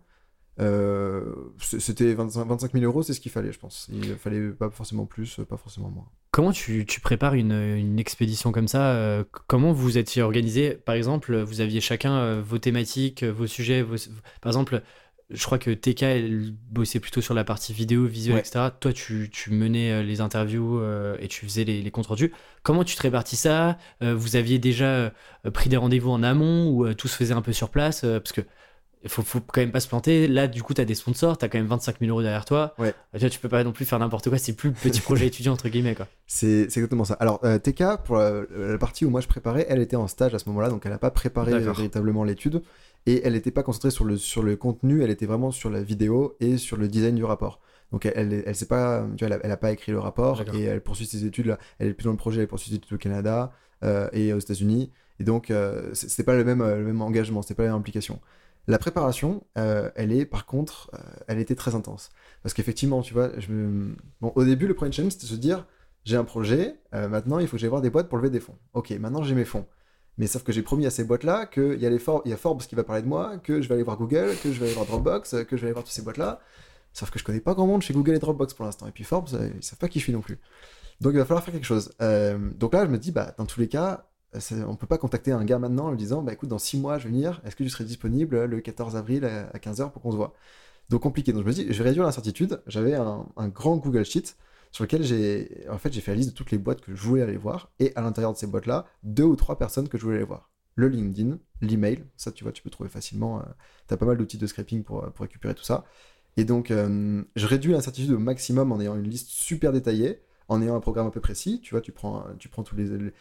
Euh, 0.60 1.34
C'était 1.62 2.14
25, 2.14 2.46
25 2.48 2.72
000 2.74 2.84
euros, 2.86 3.04
c'est 3.04 3.14
ce 3.14 3.20
qu'il 3.20 3.32
fallait, 3.32 3.52
je 3.52 3.60
pense. 3.60 3.88
Il 3.92 4.16
fallait 4.16 4.50
pas 4.50 4.70
forcément 4.70 5.06
plus, 5.06 5.40
pas 5.48 5.58
forcément 5.58 5.90
moins. 5.90 6.08
Comment 6.32 6.52
tu, 6.52 6.86
tu 6.86 7.00
prépares 7.00 7.36
une, 7.36 7.52
une 7.52 8.00
expédition 8.00 8.52
comme 8.52 8.68
ça 8.68 8.92
euh, 8.96 9.24
Comment 9.48 9.72
vous 9.72 9.98
étiez 9.98 10.22
organisé 10.22 10.72
Par 10.74 10.96
exemple, 10.96 11.36
vous 11.42 11.62
aviez 11.62 11.80
chacun 11.80 12.18
euh, 12.18 12.42
vos 12.44 12.58
thématiques, 12.58 13.24
euh, 13.24 13.32
vos 13.32 13.48
sujets. 13.48 13.82
vos- 13.82 13.96
Par 14.42 14.50
exemple, 14.52 14.82
je 15.30 15.44
crois 15.46 15.58
que 15.60 15.72
TK, 15.72 16.04
elle 16.04 16.54
bossait 16.72 17.00
plutôt 17.02 17.20
sur 17.20 17.34
la 17.34 17.44
partie 17.44 17.74
vidéo, 17.74 18.06
visuel, 18.06 18.36
Ouais. 18.36 18.42
etc. 18.42 18.70
Toi, 18.80 18.94
tu, 18.94 19.30
tu 19.32 19.52
menais 19.52 19.92
euh, 19.92 20.02
les 20.04 20.22
interviews 20.22 20.80
euh, 20.80 21.18
et 21.20 21.28
tu 21.28 21.46
faisais 21.46 21.66
les, 21.66 21.82
les 21.82 21.92
comptes 21.92 22.08
rendus. 22.08 22.32
Comment 22.64 22.84
tu 22.86 22.96
te 22.96 23.02
répartis 23.02 23.36
ça? 23.36 23.78
Euh, 24.02 24.16
Vous 24.16 24.36
aviez 24.38 24.58
déjà 24.60 25.12
pris 25.54 25.70
des 25.70 25.78
rendez-vous 25.78 26.12
en 26.12 26.24
amont 26.24 26.70
ou 26.70 26.86
euh, 26.86 26.94
tout 26.94 27.08
se 27.10 27.16
faisait 27.18 27.34
un 27.34 27.42
peu 27.42 27.52
sur 27.52 27.70
place? 27.70 28.02
Parce 28.02 28.32
que 28.32 28.42
faut, 29.06 29.22
faut 29.22 29.40
quand 29.42 29.62
même 29.62 29.72
pas 29.72 29.80
se 29.80 29.88
planter. 29.88 30.28
Là, 30.28 30.48
du 30.48 30.64
coup, 30.64 30.74
tu 30.74 30.82
as 30.82 30.86
des 30.86 30.96
sponsors, 30.96 31.38
tu 31.38 31.46
as 31.46 31.50
quand 31.50 31.58
même 31.60 31.68
25 31.68 32.00
000 32.00 32.10
euros 32.10 32.22
derrière 32.22 32.46
toi. 32.46 32.74
Ouais. 32.78 32.94
Tu 33.14 33.20
vois, 33.20 33.30
tu 33.30 33.40
peux 33.40 33.48
pas 33.50 33.64
non 33.64 33.72
plus 33.72 33.86
faire 33.86 34.00
n'importe 34.00 34.30
quoi. 34.30 34.38
C'est 34.38 34.54
plus 34.54 34.70
le 34.70 34.76
petit 34.76 35.02
projet 35.02 35.28
étudiant, 35.28 35.54
entre 35.54 35.70
guillemets. 35.70 35.94
Quoi. 35.96 36.08
C'est 36.26 36.62
exactement 36.64 37.04
ça. 37.06 37.14
Alors, 37.16 37.40
TK, 37.42 37.84
pour 38.06 38.16
la, 38.18 38.44
la 38.58 38.78
partie 38.78 39.06
où 39.06 39.10
moi 39.10 39.22
je 39.22 39.28
préparais, 39.28 39.66
elle 39.70 39.82
était 39.82 39.96
en 39.98 40.08
stage 40.08 40.34
à 40.34 40.40
ce 40.40 40.50
moment-là, 40.50 40.70
donc 40.70 40.82
elle 40.86 40.92
n'a 40.94 40.98
pas 40.98 41.12
préparé 41.12 41.58
véritablement 41.60 42.24
l'étude. 42.24 42.64
Et 43.08 43.22
elle 43.26 43.34
n'était 43.34 43.52
pas 43.52 43.64
concentrée 43.64 43.90
sur 43.92 44.06
le, 44.06 44.18
sur 44.18 44.44
le 44.44 44.56
contenu, 44.58 45.02
elle 45.02 45.10
était 45.10 45.26
vraiment 45.26 45.50
sur 45.52 45.70
la 45.72 45.82
vidéo 45.82 46.36
et 46.42 46.58
sur 46.58 46.78
le 46.78 46.88
design 46.88 47.16
du 47.16 47.24
rapport. 47.24 47.60
Donc 47.92 48.06
elle, 48.06 48.14
elle, 48.34 48.44
elle 48.46 48.56
sait 48.56 48.68
pas, 48.68 49.08
tu 49.18 49.26
vois, 49.26 49.34
elle, 49.34 49.42
a, 49.42 49.46
elle 49.46 49.52
a 49.52 49.58
pas 49.58 49.72
écrit 49.72 49.94
le 49.94 50.00
rapport 50.00 50.44
et 50.54 50.64
elle 50.64 50.82
poursuit 50.82 51.06
ses 51.08 51.26
études 51.26 51.46
là. 51.48 51.58
Elle 51.80 51.88
est 51.90 51.94
plus 51.94 52.04
dans 52.06 52.12
le 52.12 52.18
projet, 52.18 52.42
elle 52.42 52.48
poursuit 52.48 52.70
ses 52.72 52.76
études 52.76 52.94
au 52.94 52.98
Canada 52.98 53.54
euh, 53.84 54.10
et 54.12 54.34
aux 54.34 54.40
États-Unis. 54.40 54.92
Et 55.20 55.24
donc 55.24 55.50
euh, 55.52 55.90
c'est- 55.94 56.24
pas 56.24 56.36
le 56.36 56.44
même, 56.44 56.62
euh, 56.62 56.78
le 56.80 56.84
même 56.84 57.02
engagement, 57.02 57.42
c'était 57.42 57.56
pas 57.56 57.64
la 57.64 57.70
même 57.70 57.80
implication. 57.80 58.20
La 58.68 58.78
préparation, 58.78 59.44
euh, 59.58 59.90
elle 59.96 60.12
est 60.12 60.26
par 60.26 60.46
contre, 60.46 60.92
elle 61.28 61.40
était 61.40 61.56
très 61.56 61.76
intense. 61.76 62.10
Parce 62.44 62.54
qu'effectivement, 62.54 63.02
tu 63.02 63.14
vois, 63.14 63.32
je 63.40 63.50
me... 63.54 63.96
bon, 64.22 64.34
au 64.36 64.44
début, 64.44 64.68
le 64.68 64.74
premier 64.74 64.92
challenge, 64.92 65.14
c'était 65.14 65.28
de 65.28 65.32
se 65.32 65.36
dire, 65.38 65.66
j'ai 66.04 66.18
un 66.18 66.26
projet, 66.26 66.76
maintenant 66.92 67.40
il 67.40 67.48
faut 67.48 67.56
que 67.56 67.62
j'aille 67.62 67.70
voir 67.70 67.82
des 67.82 67.90
boîtes 67.90 68.10
pour 68.10 68.18
lever 68.18 68.30
des 68.30 68.42
fonds. 68.42 68.58
Ok, 68.74 68.92
maintenant 69.00 69.24
j'ai 69.24 69.36
mes 69.36 69.46
fonds. 69.46 69.66
Mais 70.18 70.28
sauf 70.28 70.44
que 70.44 70.52
j'ai 70.52 70.64
promis 70.64 70.86
à 70.86 70.90
ces 70.90 71.04
boîtes-là 71.04 71.46
qu'il 71.46 71.80
y, 71.80 71.86
a 71.86 71.92
y 71.92 72.34
a 72.34 72.38
Forbes 72.38 72.62
qui 72.62 72.76
va 72.76 72.84
parler 72.84 73.04
de 73.04 73.08
moi, 73.08 73.38
que 73.38 73.62
je 73.62 73.68
vais 73.68 73.76
aller 73.76 73.84
voir 73.84 73.98
Google, 73.98 74.32
que 74.42 74.52
je 74.52 74.60
vais 74.60 74.66
aller 74.66 74.74
voir 74.74 74.86
Dropbox, 74.88 75.36
que 75.48 75.56
je 75.56 75.62
vais 75.62 75.68
aller 75.68 75.74
voir 75.74 75.84
toutes 75.84 75.94
ces 75.94 76.02
boîtes-là. 76.02 76.40
Sauf 76.94 77.12
que 77.12 77.20
je 77.20 77.24
connais 77.24 77.40
pas 77.40 77.54
grand 77.54 77.68
monde 77.68 77.84
chez 77.84 77.94
Google 77.94 78.16
et 78.16 78.20
Dropbox 78.20 78.56
pour 78.56 78.66
l'instant. 78.66 78.88
Et 78.88 78.92
puis 78.92 79.04
Forbes, 79.04 79.30
euh, 79.34 79.50
ils 79.56 79.64
savent 79.64 79.78
pas 79.78 79.88
qui 79.88 80.00
je 80.00 80.06
suis 80.06 80.14
non 80.14 80.22
plus. 80.22 80.40
Donc 81.00 81.14
il 81.14 81.20
va 81.20 81.26
falloir 81.26 81.44
faire 81.44 81.54
quelque 81.54 81.66
chose. 81.66 81.92
Euh, 82.02 82.40
donc 82.56 82.74
là, 82.74 82.86
je 82.86 82.90
me 82.90 82.98
dis, 82.98 83.12
bah, 83.12 83.36
dans 83.38 83.46
tous 83.46 83.60
les 83.60 83.68
cas, 83.68 84.08
on 84.68 84.76
peut 84.76 84.88
pas 84.88 84.98
contacter 84.98 85.32
un 85.32 85.46
gars 85.46 85.60
maintenant 85.60 85.86
en 85.86 85.92
lui 85.92 85.98
disant, 85.98 86.22
bah 86.22 86.34
écoute, 86.34 86.50
dans 86.50 86.60
6 86.60 86.80
mois, 86.80 86.98
je 86.98 87.06
vais 87.06 87.10
venir, 87.12 87.42
est-ce 87.46 87.56
que 87.56 87.64
tu 87.64 87.70
serais 87.70 87.86
disponible 87.86 88.46
le 88.46 88.62
14 88.62 88.96
avril 88.96 89.26
à 89.26 89.50
à 89.54 89.58
15h 89.58 89.92
pour 89.92 90.02
qu'on 90.02 90.12
se 90.12 90.18
voit? 90.18 90.34
Donc 90.90 91.02
compliqué. 91.02 91.34
Donc 91.34 91.44
je 91.44 91.48
me 91.48 91.54
dis, 91.54 91.68
je 91.70 91.84
vais 91.84 91.90
réduire 91.90 92.06
l'incertitude. 92.06 92.62
J'avais 92.68 92.96
un, 92.96 93.26
un 93.36 93.48
grand 93.50 93.78
Google 93.78 94.06
Sheet 94.06 94.36
sur 94.72 94.84
lequel 94.84 95.04
j'ai 95.04 95.66
en 95.70 95.78
fait 95.78 95.92
j'ai 95.94 96.02
fait 96.02 96.12
la 96.12 96.18
liste 96.18 96.32
de 96.32 96.36
toutes 96.36 96.52
les 96.52 96.58
boîtes 96.58 96.82
que 96.82 96.96
je 96.96 97.02
voulais 97.02 97.22
aller 97.24 97.38
voir 97.38 97.72
et 97.80 97.94
à 97.96 98.02
l'intérieur 98.02 98.34
de 98.34 98.38
ces 98.38 98.48
boîtes 98.48 98.66
là 98.68 98.86
deux 99.04 99.24
ou 99.24 99.36
trois 99.36 99.58
personnes 99.58 99.90
que 99.90 99.98
je 99.98 100.04
voulais 100.04 100.18
aller 100.18 100.26
voir. 100.26 100.52
Le 100.76 100.88
LinkedIn 100.90 101.40
l'email 101.62 102.04
ça 102.18 102.32
tu 102.32 102.44
vois 102.44 102.54
tu 102.54 102.62
peux 102.64 102.70
trouver 102.70 102.90
facilement 102.90 103.42
tu 103.88 103.94
as 103.94 103.98
pas 103.98 104.06
mal 104.06 104.18
d'outils 104.18 104.38
de 104.38 104.48
scraping 104.48 104.84
pour, 104.84 105.02
pour 105.14 105.24
récupérer 105.24 105.56
tout 105.56 105.64
ça. 105.64 105.86
Et 106.38 106.46
donc 106.46 106.72
euh, 106.72 107.24
je 107.36 107.48
réduis 107.48 107.72
l'incertitude 107.72 108.12
au 108.12 108.20
maximum 108.20 108.72
en 108.72 108.80
ayant 108.80 108.96
une 108.96 109.10
liste 109.10 109.30
super 109.30 109.74
détaillée 109.74 110.22
en 110.50 110.62
ayant 110.62 110.76
un 110.76 110.80
programme 110.80 111.08
un 111.08 111.12
peu 111.12 111.22
précis. 111.22 111.60
Tu 111.62 111.74
vois 111.74 111.82
tu 111.82 111.92
prends 111.92 112.26
tu 112.40 112.50
prends 112.50 112.64
tous 112.64 112.76
les, 112.76 112.86
les- 112.98 113.14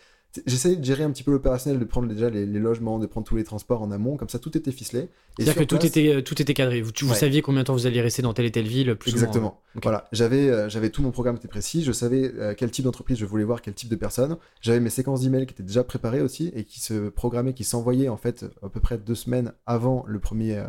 J'essayais 0.46 0.76
de 0.76 0.84
gérer 0.84 1.04
un 1.04 1.10
petit 1.10 1.22
peu 1.22 1.30
l'opérationnel, 1.30 1.78
de 1.80 1.84
prendre 1.84 2.08
déjà 2.08 2.28
les, 2.28 2.44
les 2.46 2.58
logements, 2.58 2.98
de 2.98 3.06
prendre 3.06 3.26
tous 3.26 3.36
les 3.36 3.44
transports 3.44 3.80
en 3.82 3.90
amont, 3.90 4.16
comme 4.16 4.28
ça 4.28 4.38
tout 4.38 4.56
était 4.58 4.72
ficelé. 4.72 5.08
C'est-à-dire 5.38 5.54
que 5.54 5.64
tout 5.64 5.84
était, 5.86 6.14
euh, 6.16 6.20
tout 6.22 6.40
était 6.40 6.54
cadré. 6.54 6.82
Vous, 6.82 6.92
tu- 6.92 7.04
vous 7.04 7.12
Ouais. 7.12 7.16
saviez 7.16 7.42
combien 7.42 7.62
de 7.62 7.66
temps 7.66 7.72
vous 7.74 7.86
alliez 7.86 8.00
rester 8.00 8.22
dans 8.22 8.32
telle 8.34 8.46
et 8.46 8.50
telle 8.50 8.66
ville, 8.66 8.94
plus 8.96 9.12
ou 9.12 9.16
moins. 9.16 9.22
Exactement. 9.24 9.60
Ok. 9.76 9.82
Voilà, 9.84 10.08
j'avais 10.12 10.48
euh, 10.50 10.68
j'avais 10.68 10.90
tout 10.90 11.02
mon 11.02 11.10
programme 11.10 11.36
était 11.36 11.48
précis, 11.48 11.82
je 11.84 11.92
savais 11.92 12.32
euh, 12.36 12.54
quel 12.56 12.70
type 12.70 12.84
d'entreprise 12.84 13.18
je 13.18 13.24
voulais 13.26 13.44
voir, 13.44 13.62
quel 13.62 13.74
type 13.74 13.88
de 13.88 13.96
personne. 13.96 14.36
J'avais 14.60 14.80
mes 14.80 14.90
séquences 14.90 15.20
d'emails 15.22 15.46
qui 15.46 15.52
étaient 15.54 15.62
déjà 15.62 15.84
préparées 15.84 16.20
aussi 16.22 16.50
et 16.54 16.64
qui 16.64 16.80
se 16.80 17.08
programmaient, 17.08 17.52
qui 17.54 17.64
s'envoyaient 17.64 18.08
en 18.08 18.16
fait 18.16 18.44
à 18.62 18.68
peu 18.68 18.80
près 18.80 18.98
deux 18.98 19.14
semaines 19.14 19.52
avant 19.66 20.04
le 20.06 20.18
premier 20.18 20.56
euh, 20.58 20.64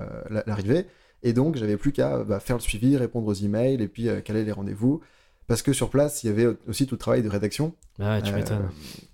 l'arrivée. 0.46 0.86
Et 1.24 1.34
donc 1.34 1.56
j'avais 1.56 1.78
plus 1.78 1.92
qu'à 1.94 2.24
bah, 2.24 2.40
faire 2.40 2.58
le 2.58 2.62
suivi, 2.62 2.96
répondre 2.96 3.28
aux 3.28 3.34
emails 3.34 3.82
et 3.82 3.88
puis 3.88 4.08
caler 4.24 4.44
les 4.44 4.52
rendez-vous. 4.52 5.02
Parce 5.48 5.62
que 5.62 5.72
sur 5.74 5.90
place, 5.90 6.24
il 6.24 6.28
y 6.28 6.30
avait 6.30 6.48
aussi 6.68 6.86
tout 6.88 6.96
le 6.96 7.00
travail 7.00 7.24
de 7.24 7.30
rédaction. 7.30 7.74
Bah 7.98 8.16
ouais, 8.16 8.22
tu 8.22 8.32
Euh, 8.34 8.36
m'étonnes. 8.36 8.70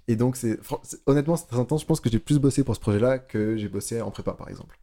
Et 0.07 0.15
donc, 0.15 0.36
c'est 0.36 0.59
honnêtement, 1.05 1.36
c'est 1.38 1.45
très 1.47 1.59
intense. 1.59 1.81
Je 1.81 1.86
pense 1.86 1.99
que 2.01 2.09
j'ai 2.09 2.19
plus 2.19 2.39
bossé 2.39 2.63
pour 2.63 2.75
ce 2.75 2.79
projet-là 2.79 3.19
que 3.19 3.55
j'ai 3.55 3.69
bossé 3.69 4.01
en 4.01 4.09
prépa, 4.11 4.34
par 4.34 4.49
exemple. 4.49 4.79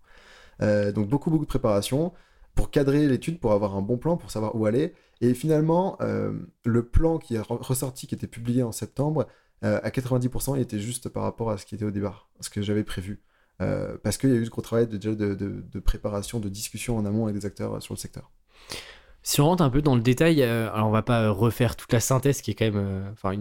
Euh, 0.63 0.93
donc, 0.93 1.09
beaucoup, 1.09 1.31
beaucoup 1.31 1.45
de 1.45 1.49
préparation 1.49 2.13
pour 2.55 2.71
cadrer 2.71 3.07
l'étude, 3.09 3.41
pour 3.41 3.53
avoir 3.53 3.77
un 3.77 3.83
bon 3.83 3.97
plan, 3.99 4.17
pour 4.17 4.31
savoir 4.31 4.55
où 4.57 4.65
aller. 4.67 4.95
Et 5.21 5.35
finalement, 5.35 5.97
euh, 6.01 6.33
le 6.65 6.85
plan 6.87 7.19
qui 7.19 7.35
est 7.35 7.41
re- 7.41 7.61
ressorti, 7.63 8.07
qui 8.07 8.15
était 8.15 8.27
publié 8.27 8.63
en 8.63 8.73
septembre, 8.73 9.27
euh, 9.65 9.81
à 9.83 9.91
90%, 9.91 10.57
il 10.57 10.63
était 10.63 10.79
juste 10.79 11.09
par 11.09 11.23
rapport 11.25 11.51
à 11.51 11.59
ce 11.59 11.67
qui 11.67 11.75
était 11.75 11.85
au 11.85 11.91
départ, 11.91 12.29
ce 12.41 12.49
que 12.49 12.63
j'avais 12.63 12.85
prévu. 12.85 13.21
Euh, 13.61 13.99
parce 14.03 14.17
qu'il 14.17 14.31
y 14.31 14.33
a 14.33 14.37
eu 14.37 14.45
ce 14.47 14.51
gros 14.51 14.63
travail 14.63 14.87
de, 14.87 14.97
de, 14.97 15.81
préparation, 15.81 16.41
de 16.41 16.49
discussion 16.49 16.97
en 16.97 17.05
amont 17.05 17.25
avec 17.27 17.37
des 17.39 17.45
acteurs 17.45 17.83
sur 17.83 17.93
le 17.93 17.99
secteur. 17.99 18.31
Si 19.23 19.41
on 19.41 19.47
rentre 19.47 19.63
un 19.63 19.71
peu 19.71 19.83
dans 19.83 19.95
le 19.97 20.01
détail, 20.03 20.43
euh, 20.43 20.73
alors 20.73 20.89
on 20.89 20.91
va 20.91 21.03
pas 21.03 21.23
euh, 21.25 21.33
refaire 21.33 21.77
toute 21.77 21.93
la 21.93 22.01
synthèse 22.01 22.41
qui 22.41 22.51
est 22.51 22.55
quand 22.55 22.65
même. 22.65 22.77
euh, 22.77 23.11
Enfin, 23.13 23.33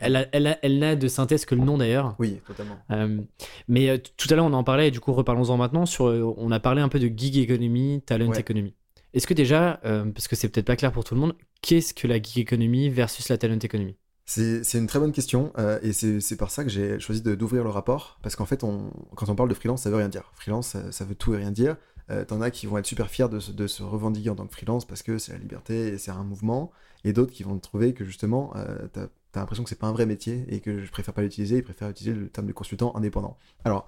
elle, 0.00 0.16
a- 0.16 0.26
elle, 0.62 0.78
n'a 0.78 0.96
de 0.96 1.08
synthèse 1.08 1.44
que 1.44 1.54
le 1.54 1.62
nom 1.62 1.78
d'ailleurs. 1.78 2.14
Oui, 2.18 2.40
totalement. 2.46 2.78
Euh, 2.90 3.20
mais 3.68 3.98
tout 3.98 4.28
à 4.30 4.34
l'heure, 4.36 4.44
on 4.46 4.52
en 4.52 4.64
parlait, 4.64 4.88
et 4.88 4.90
du 4.90 5.00
coup, 5.00 5.12
reparlons-en 5.12 5.56
maintenant. 5.56 5.86
Sur, 5.86 6.04
on 6.38 6.50
a 6.50 6.60
parlé 6.60 6.82
un 6.82 6.88
peu 6.88 6.98
de 6.98 7.06
gig 7.08 7.36
economy, 7.38 8.02
talent 8.04 8.28
Ouais. 8.28 8.38
economy. 8.40 8.74
Est-ce 9.14 9.26
que 9.26 9.34
déjà, 9.34 9.80
parce 10.14 10.28
que 10.28 10.36
c'est 10.36 10.48
peut-être 10.48 10.66
pas 10.66 10.76
clair 10.76 10.92
pour 10.92 11.02
tout 11.04 11.14
le 11.14 11.20
monde, 11.20 11.34
qu'est-ce 11.62 11.94
que 11.94 12.06
la 12.06 12.20
gig 12.22 12.38
economy 12.40 12.90
versus 12.90 13.28
la 13.28 13.38
talent 13.38 13.58
economy? 13.58 13.96
C'est 14.26 14.74
une 14.74 14.86
très 14.86 14.98
bonne 14.98 15.12
question 15.12 15.52
euh, 15.58 15.78
et 15.82 15.92
c'est 15.94 16.36
par 16.36 16.50
ça 16.50 16.62
que 16.62 16.68
j'ai 16.68 17.00
choisi 17.00 17.22
d'ouvrir 17.22 17.64
le 17.64 17.70
rapport 17.70 18.18
parce 18.22 18.36
qu'en 18.36 18.44
fait, 18.44 18.62
on, 18.62 18.90
quand 19.16 19.30
on 19.30 19.34
parle 19.34 19.48
de 19.48 19.54
freelance, 19.54 19.82
ça 19.82 19.90
veut 19.90 19.96
rien 19.96 20.10
dire. 20.10 20.30
Freelance, 20.34 20.66
ça, 20.68 20.92
ça 20.92 21.06
veut 21.06 21.14
tout 21.14 21.32
et 21.32 21.38
rien 21.38 21.50
dire. 21.50 21.76
Euh, 22.10 22.24
T'en 22.24 22.40
as 22.40 22.50
qui 22.50 22.66
vont 22.66 22.78
être 22.78 22.86
super 22.86 23.10
fiers 23.10 23.28
de, 23.28 23.38
se- 23.38 23.52
de 23.52 23.66
se 23.66 23.82
revendiquer 23.82 24.30
en 24.30 24.34
tant 24.36 24.46
que 24.46 24.52
freelance 24.54 24.86
parce 24.86 25.02
que 25.02 25.18
c'est 25.18 25.32
la 25.32 25.38
liberté 25.38 25.88
et 25.88 25.98
c'est 25.98 26.10
un 26.10 26.24
mouvement, 26.24 26.70
et 27.04 27.12
d'autres 27.12 27.32
qui 27.32 27.42
vont 27.42 27.58
trouver 27.58 27.92
que 27.94 28.04
justement, 28.04 28.52
euh, 28.56 28.88
t'as 28.92 29.02
as, 29.34 29.40
l'impression 29.40 29.62
que 29.62 29.68
c'est 29.68 29.78
pas 29.78 29.86
un 29.88 29.92
vrai 29.92 30.06
métier 30.06 30.44
et 30.48 30.60
que 30.60 30.82
je 30.82 30.90
préfère 30.90 31.12
pas 31.14 31.22
l'utiliser, 31.22 31.58
ils 31.58 31.62
préfèrent 31.62 31.90
utiliser 31.90 32.14
le 32.16 32.28
terme 32.28 32.46
de 32.46 32.52
consultant 32.52 32.96
indépendant. 32.96 33.36
Alors, 33.64 33.86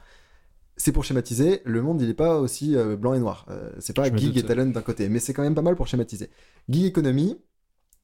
c'est 0.77 0.93
pour 0.93 1.05
schématiser, 1.05 1.61
le 1.65 1.83
monde 1.83 2.01
il 2.01 2.09
est 2.09 2.15
pas 2.15 2.39
aussi 2.39 2.77
euh, 2.77 2.97
blanc 2.97 3.15
et 3.15 3.19
noir. 3.19 3.47
Euh, 3.51 3.71
c'est 3.81 3.95
pas 3.97 4.15
gig 4.15 4.37
et 4.37 4.43
talent 4.45 4.67
d'un 4.67 4.83
côté, 4.83 5.09
mais 5.09 5.19
c'est 5.19 5.33
quand 5.35 5.43
même 5.43 5.55
pas 5.55 5.63
mal 5.63 5.77
pour 5.77 5.87
schématiser. 5.87 6.31
Gig 6.69 6.85
economy, 6.87 7.39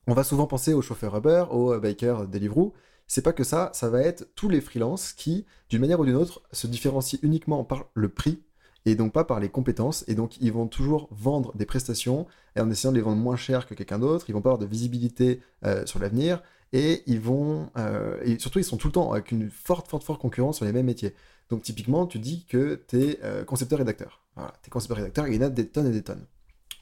on 0.07 0.15
va 0.15 0.25
souvent 0.25 0.47
penser 0.47 0.73
aux 0.75 0.83
chauffeurs 0.83 1.17
Uber, 1.17 1.45
aux 1.51 1.79
bikers 1.79 2.27
Deliveroo. 2.29 2.75
C'est 3.07 3.23
pas 3.23 3.33
que 3.33 3.45
ça, 3.45 3.71
ça 3.73 3.89
va 3.89 4.01
être 4.01 4.29
tous 4.35 4.49
les 4.49 4.61
freelances 4.61 5.13
qui, 5.13 5.47
d'une 5.69 5.81
manière 5.81 6.01
ou 6.01 6.05
d'une 6.05 6.17
autre, 6.17 6.43
se 6.53 6.67
différencient 6.67 7.21
uniquement 7.23 7.65
par 7.65 7.87
le 7.95 8.09
prix 8.09 8.43
et 8.87 8.95
donc 8.95 9.13
pas 9.13 9.25
par 9.25 9.41
les 9.41 9.51
compétences. 9.51 10.05
Et 10.09 10.15
donc 10.15 10.39
ils 10.41 10.53
vont 10.53 10.67
toujours 10.67 11.09
vendre 11.11 11.55
des 11.55 11.67
prestations 11.67 12.27
et 12.55 12.61
en 12.61 12.71
essayant 12.71 12.93
de 12.93 12.97
les 12.97 13.03
vendre 13.03 13.21
moins 13.21 13.37
cher 13.37 13.67
que 13.67 13.75
quelqu'un 13.75 13.99
d'autre. 13.99 14.25
Ils 14.29 14.33
vont 14.33 14.41
pas 14.41 14.51
avoir 14.51 14.59
de 14.59 14.67
visibilité 14.67 15.43
euh, 15.65 15.85
sur 15.85 15.99
l'avenir 15.99 16.43
et 16.73 17.03
ils 17.07 17.21
vont 17.21 17.69
euh, 17.77 18.19
et 18.23 18.39
surtout 18.39 18.61
ils 18.61 18.65
sont 18.65 18.79
tout 18.79 18.89
le 18.89 18.93
temps 18.93 19.13
avec 19.13 19.31
une 19.31 19.51
forte 19.51 19.89
forte 19.89 20.05
forte 20.05 20.23
concurrence 20.23 20.57
sur 20.57 20.65
les 20.65 20.73
mêmes 20.73 20.87
métiers. 20.87 21.15
Donc 21.51 21.63
typiquement 21.63 22.07
tu 22.07 22.19
dis 22.19 22.47
que 22.47 22.83
tu 22.89 23.03
es 23.03 23.21
euh, 23.23 23.45
concepteur 23.45 23.79
rédacteur. 23.79 24.23
Voilà, 24.37 24.53
tu 24.63 24.69
es 24.69 24.71
concepteur 24.71 24.97
rédacteur, 24.97 25.27
il 25.27 25.35
y 25.35 25.39
en 25.39 25.43
a 25.43 25.51
des 25.51 25.69
tonnes 25.69 25.89
et 25.89 25.93
des 25.93 26.03
tonnes. 26.03 26.25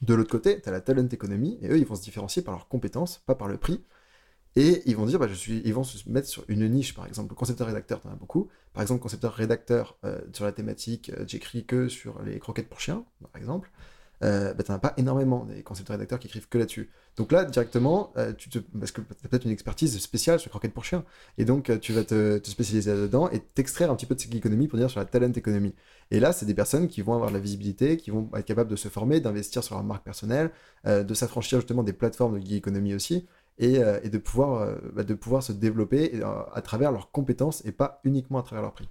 De 0.01 0.13
l'autre 0.13 0.31
côté, 0.31 0.61
tu 0.61 0.69
as 0.69 0.71
la 0.71 0.81
talent 0.81 1.07
economy 1.11 1.57
et 1.61 1.69
eux 1.69 1.77
ils 1.77 1.85
vont 1.85 1.95
se 1.95 2.03
différencier 2.03 2.41
par 2.41 2.53
leurs 2.53 2.67
compétences, 2.67 3.23
pas 3.25 3.35
par 3.35 3.47
le 3.47 3.57
prix. 3.57 3.81
Et 4.55 4.81
ils 4.85 4.95
vont 4.95 5.05
dire, 5.05 5.19
bah, 5.19 5.27
je 5.27 5.33
suis, 5.33 5.61
ils 5.65 5.73
vont 5.73 5.83
se 5.83 6.09
mettre 6.09 6.27
sur 6.27 6.45
une 6.47 6.67
niche, 6.69 6.93
par 6.93 7.05
exemple, 7.05 7.33
concepteur-rédacteur, 7.35 7.99
tu 7.99 8.07
en 8.07 8.11
as 8.11 8.15
beaucoup. 8.15 8.47
Par 8.73 8.81
exemple, 8.81 9.01
concepteur-rédacteur 9.01 9.97
euh, 10.05 10.21
sur 10.31 10.45
la 10.45 10.53
thématique, 10.53 11.09
euh, 11.09 11.25
j'écris 11.27 11.65
que 11.65 11.89
sur 11.89 12.21
les 12.21 12.39
croquettes 12.39 12.69
pour 12.69 12.79
chiens, 12.79 13.03
par 13.31 13.41
exemple. 13.41 13.69
Euh, 14.23 14.53
bah, 14.53 14.63
as 14.69 14.79
pas 14.79 14.93
énormément 14.95 15.43
des 15.43 15.61
concepteurs-rédacteurs 15.61 16.19
qui 16.19 16.27
écrivent 16.27 16.47
que 16.47 16.57
là-dessus. 16.57 16.89
Donc 17.17 17.33
là, 17.33 17.43
directement, 17.43 18.13
euh, 18.15 18.31
tu 18.31 18.49
te, 18.49 18.59
parce 18.59 18.93
que 18.93 19.01
tu 19.01 19.07
as 19.25 19.27
peut-être 19.27 19.43
une 19.43 19.51
expertise 19.51 19.99
spéciale 19.99 20.39
sur 20.39 20.49
croquettes 20.49 20.73
pour 20.73 20.85
chiens. 20.85 21.03
Et 21.37 21.43
donc, 21.43 21.77
tu 21.81 21.91
vas 21.91 22.05
te, 22.05 22.39
spécialiser 22.45 22.91
là-dedans 22.91 23.29
et 23.31 23.41
t'extraire 23.41 23.91
un 23.91 23.95
petit 23.95 24.05
peu 24.05 24.15
de 24.15 24.21
cette 24.21 24.33
économie 24.33 24.69
pour 24.69 24.79
dire 24.79 24.89
sur 24.89 25.01
la 25.01 25.05
talent 25.05 25.33
économie. 25.33 25.75
Et 26.11 26.21
là, 26.21 26.31
c'est 26.31 26.45
des 26.45 26.53
personnes 26.53 26.87
qui 26.87 27.01
vont 27.01 27.13
avoir 27.13 27.29
de 27.29 27.35
la 27.35 27.41
visibilité, 27.41 27.97
qui 27.97 28.09
vont 28.09 28.29
être 28.35 28.45
capables 28.45 28.69
de 28.69 28.77
se 28.77 28.87
former, 28.87 29.19
d'investir 29.19 29.65
sur 29.65 29.75
leur 29.75 29.83
marque 29.83 30.05
personnelle, 30.05 30.51
de 30.85 31.13
s'affranchir 31.13 31.59
justement 31.59 31.83
des 31.83 31.93
plateformes 31.93 32.39
de 32.39 32.45
gig 32.45 32.57
economy 32.57 32.95
aussi 32.95 33.25
et, 33.57 33.79
euh, 33.79 33.99
et 34.03 34.09
de, 34.09 34.17
pouvoir, 34.17 34.61
euh, 34.61 34.75
bah, 34.93 35.03
de 35.03 35.13
pouvoir 35.13 35.43
se 35.43 35.51
développer 35.51 36.11
euh, 36.15 36.43
à 36.53 36.61
travers 36.61 36.91
leurs 36.91 37.11
compétences 37.11 37.63
et 37.65 37.71
pas 37.71 37.99
uniquement 38.03 38.39
à 38.39 38.43
travers 38.43 38.61
leur 38.63 38.73
prix. 38.73 38.89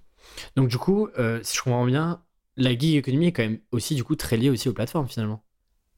Donc 0.55 0.69
du 0.69 0.77
coup, 0.77 1.07
si 1.43 1.55
je 1.55 1.61
comprends 1.61 1.85
bien, 1.85 2.23
la 2.57 2.75
gig 2.75 2.97
economy 2.97 3.27
est 3.27 3.31
quand 3.31 3.43
même 3.43 3.59
aussi 3.71 3.93
du 3.93 4.03
coup 4.03 4.15
très 4.15 4.37
liée 4.37 4.49
aussi 4.49 4.67
aux 4.69 4.73
plateformes 4.73 5.07
finalement. 5.07 5.43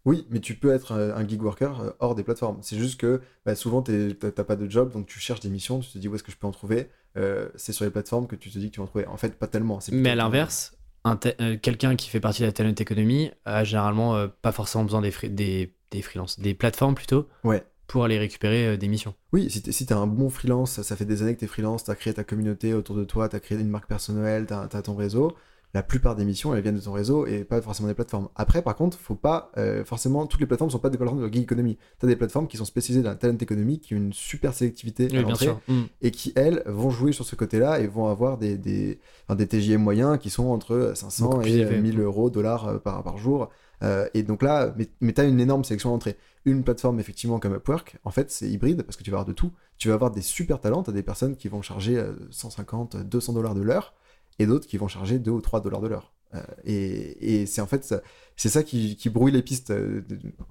Oui, 0.04 0.26
mais 0.30 0.40
tu 0.40 0.56
peux 0.56 0.74
être 0.74 0.94
un 0.94 1.28
gig 1.28 1.42
worker 1.42 1.96
hors 2.00 2.16
des 2.16 2.24
plateformes. 2.24 2.60
C'est 2.62 2.78
juste 2.78 3.00
que 3.00 3.22
bah, 3.46 3.56
souvent, 3.56 3.82
t'as 3.82 4.14
t'as 4.14 4.44
pas 4.44 4.56
de 4.58 4.70
job, 4.70 4.92
donc 4.92 5.06
tu 5.06 5.20
cherches 5.20 5.40
des 5.40 5.50
missions, 5.50 5.80
tu 5.80 5.92
te 5.92 5.98
dis 5.98 6.08
où 6.10 6.16
est-ce 6.16 6.24
que 6.24 6.32
je 6.32 6.38
peux 6.38 6.48
en 6.48 6.52
trouver. 6.52 6.90
Euh, 7.18 7.50
c'est 7.56 7.74
sur 7.74 7.86
les 7.86 7.92
plateformes 7.92 8.28
que 8.28 8.36
tu 8.36 8.50
te 8.52 8.60
dis 8.60 8.70
que 8.70 8.76
tu 8.76 8.80
vas 8.80 8.86
en 8.86 8.88
trouver. 8.88 9.08
En 9.08 9.18
fait, 9.18 9.38
pas 9.38 9.48
tellement. 9.48 9.80
Mais 9.92 10.10
à 10.10 10.16
l'inverse, 10.16 10.78
euh, 11.08 11.58
quelqu'un 11.58 11.96
qui 11.96 12.10
fait 12.10 12.20
partie 12.20 12.42
de 12.42 12.48
la 12.48 12.52
talent 12.52 12.74
economy 12.78 13.32
a 13.46 13.64
généralement 13.64 14.16
euh, 14.16 14.28
pas 14.42 14.52
forcément 14.52 14.84
besoin 14.84 15.02
des, 15.02 15.14
des, 15.30 15.74
des 15.92 16.02
freelances, 16.02 16.40
des 16.40 16.54
plateformes 16.54 16.96
plutôt, 16.96 17.28
Ouais. 17.44 17.64
Pour 17.88 18.04
aller 18.04 18.20
récupérer 18.20 18.68
euh, 18.68 18.78
des 18.78 18.88
missions. 18.88 19.16
Oui, 19.34 19.50
si 19.50 19.62
t'es 19.62 19.72
si 19.72 19.88
un 19.92 20.08
bon 20.08 20.30
freelance, 20.30 20.82
ça, 20.82 20.96
fait 20.96 21.06
des 21.06 21.22
années 21.22 21.36
que 21.36 21.40
t'es 21.40 21.48
freelance, 21.48 21.86
t'as 21.86 21.96
créé 21.96 22.14
ta 22.14 22.24
communauté 22.24 22.74
autour 22.74 22.96
de 22.96 23.06
toi, 23.06 23.30
t'as 23.30 23.40
créé 23.40 23.58
une 23.58 23.70
marque 23.70 23.88
personnelle, 23.88 24.46
t'as 24.46 24.68
as 24.72 24.82
ton 24.82 24.96
réseau. 24.96 25.34
La 25.74 25.84
plupart 25.84 26.16
des 26.16 26.24
missions, 26.24 26.56
elles 26.56 26.62
viennent 26.62 26.78
de 26.78 26.82
ton 26.82 26.94
réseau 26.94 27.28
et 27.28 27.44
pas 27.44 27.62
forcément 27.62 27.90
des 27.90 27.94
plateformes. 27.94 28.30
Après, 28.36 28.62
par 28.62 28.76
contre, 28.76 28.98
faut 28.98 29.16
pas 29.16 29.52
euh, 29.58 29.84
forcément 29.84 30.26
toutes 30.26 30.40
les 30.40 30.46
plateformes 30.46 30.72
sont 30.72 30.80
pas 30.80 30.90
des 30.90 30.98
plateformes 30.98 31.22
de 31.22 31.32
gig 31.32 31.44
economy. 31.44 31.78
T'as 32.00 32.08
des 32.08 32.16
plateformes 32.16 32.48
qui 32.48 32.56
sont 32.56 32.66
spécialisées 32.66 33.04
dans 33.04 33.10
la 33.10 33.16
talent 33.16 33.38
economy, 33.40 33.80
qui 33.80 33.94
ont 33.94 33.98
une 33.98 34.14
super 34.14 34.54
sélectivité 34.54 35.06
à 35.06 35.08
Oui, 35.12 35.22
l'entrée. 35.22 35.50
Mm. 35.68 35.84
et 36.02 36.12
qui 36.12 36.32
elles 36.36 36.64
vont 36.68 36.90
jouer 36.90 37.12
sur 37.12 37.26
ce 37.26 37.36
côté-là 37.36 37.82
et 37.82 37.88
vont 37.88 38.08
avoir 38.08 38.38
des 38.38 38.58
des, 38.58 39.00
enfin, 39.28 39.36
des 39.36 39.46
TJM 39.46 39.82
moyens 39.82 40.18
qui 40.20 40.30
sont 40.30 40.48
entre 40.48 40.94
500 40.96 41.26
Beaucoup 41.30 41.42
plus 41.42 41.52
et 41.52 41.60
élevés. 41.60 41.82
1000 41.82 42.00
euros 42.00 42.30
dollars 42.30 42.68
euh, 42.68 42.78
par 42.80 43.04
par 43.04 43.18
jour. 43.18 43.50
Euh, 43.84 44.08
et 44.14 44.24
donc 44.24 44.42
là, 44.42 44.74
mais, 45.02 45.14
tu 45.14 45.22
as 45.22 45.26
une 45.26 45.40
énorme 45.40 45.64
sélection 45.64 45.92
d'entrée. 45.92 46.18
Une 46.46 46.64
plateforme, 46.64 47.00
effectivement, 47.00 47.40
comme 47.40 47.56
Upwork, 47.56 47.98
en 48.04 48.12
fait, 48.12 48.32
c'est 48.32 48.50
hybride 48.50 48.84
parce 48.84 48.98
que 48.98 49.04
tu 49.04 49.12
vas 49.12 49.18
avoir 49.18 49.26
de 49.26 49.34
tout. 49.34 49.52
Tu 49.78 49.90
vas 49.90 49.94
avoir 49.94 50.12
des 50.12 50.22
super 50.22 50.60
talents, 50.60 50.84
tu 50.84 50.90
as 50.90 50.94
des 50.94 51.04
personnes 51.04 51.36
qui 51.36 51.48
vont 51.48 51.62
charger 51.62 51.98
euh, 51.98 52.14
150, 52.32 52.98
200 52.98 53.34
dollars 53.34 53.56
de 53.56 53.62
l'heure 53.62 53.94
et 54.40 54.46
d'autres 54.46 54.68
qui 54.68 54.78
vont 54.78 54.88
charger 54.88 55.20
2 55.20 55.32
ou 55.32 55.42
3 55.42 55.62
dollars 55.62 55.82
de 55.82 55.88
l'heure. 55.88 56.14
Euh, 56.36 56.42
et 56.66 57.42
et 57.42 57.46
c'est 57.46 57.62
en 57.62 57.68
fait, 57.68 57.84
ça- 57.86 58.02
c'est 58.36 58.50
ça 58.50 58.62
qui, 58.64 58.96
qui 58.98 59.10
brouille 59.10 59.32
les 59.32 59.42
pistes. 59.42 59.72
euh, 59.72 60.02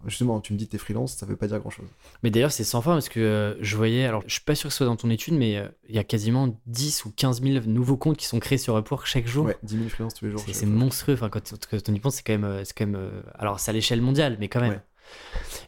Justement, 0.07 0.41
tu 0.41 0.53
me 0.55 0.59
dis 0.59 0.67
t'es 0.69 0.79
freelance, 0.79 1.15
ça 1.15 1.27
veut 1.27 1.37
pas 1.37 1.47
dire 1.47 1.61
grand 1.61 1.71
chose. 1.71 1.87
Mais 2.23 2.31
d'ailleurs, 2.31 2.51
c'est 2.51 2.65
sans 2.65 2.81
fin 2.81 2.93
parce 2.95 3.09
que 3.09 3.21
euh, 3.21 3.55
je 3.61 3.77
voyais, 3.77 4.07
alors 4.07 4.23
je 4.27 4.33
suis 4.33 4.43
pas 4.43 4.55
sûr 4.55 4.69
que 4.69 4.73
ce 4.73 4.79
soit 4.79 4.87
dans 4.87 4.97
ton 4.97 5.11
étude, 5.11 5.35
mais 5.35 5.57
euh, 5.59 5.69
il 5.89 5.95
y 5.95 5.99
a 5.99 6.05
quasiment 6.05 6.59
10 6.67 7.05
ou 7.05 7.11
15 7.13 7.43
000 7.43 7.65
nouveaux 7.67 7.97
comptes 7.97 8.17
qui 8.17 8.27
sont 8.27 8.39
créés 8.41 8.59
sur 8.59 8.77
Upwork 8.79 9.07
chaque 9.07 9.27
jour. 9.27 9.47
Ouais, 9.47 9.57
10 9.63 9.77
000 9.77 9.89
freelances 9.91 10.15
tous 10.15 10.25
les 10.25 10.31
jours. 10.33 10.43
C'est- 10.51 10.67
monstrueux. 10.67 11.15
Enfin, 11.15 11.29
quand, 11.29 11.53
quand 11.71 11.89
on 11.89 11.95
y 11.95 12.01
pense, 12.01 12.17
c'est 12.17 12.23
quand 12.27 12.39
même, 12.39 12.65
c'est 12.65 12.77
quand 12.77 12.87
même. 12.87 12.97
euh, 12.97 13.23
alors, 13.39 13.61
c'est 13.61 13.71
à 13.71 13.75
l'échelle 13.75 14.01
mondiale, 14.01 14.37
mais 14.41 14.49
quand 14.49 14.61
même. 14.61 14.73
Ouais. 14.73 14.81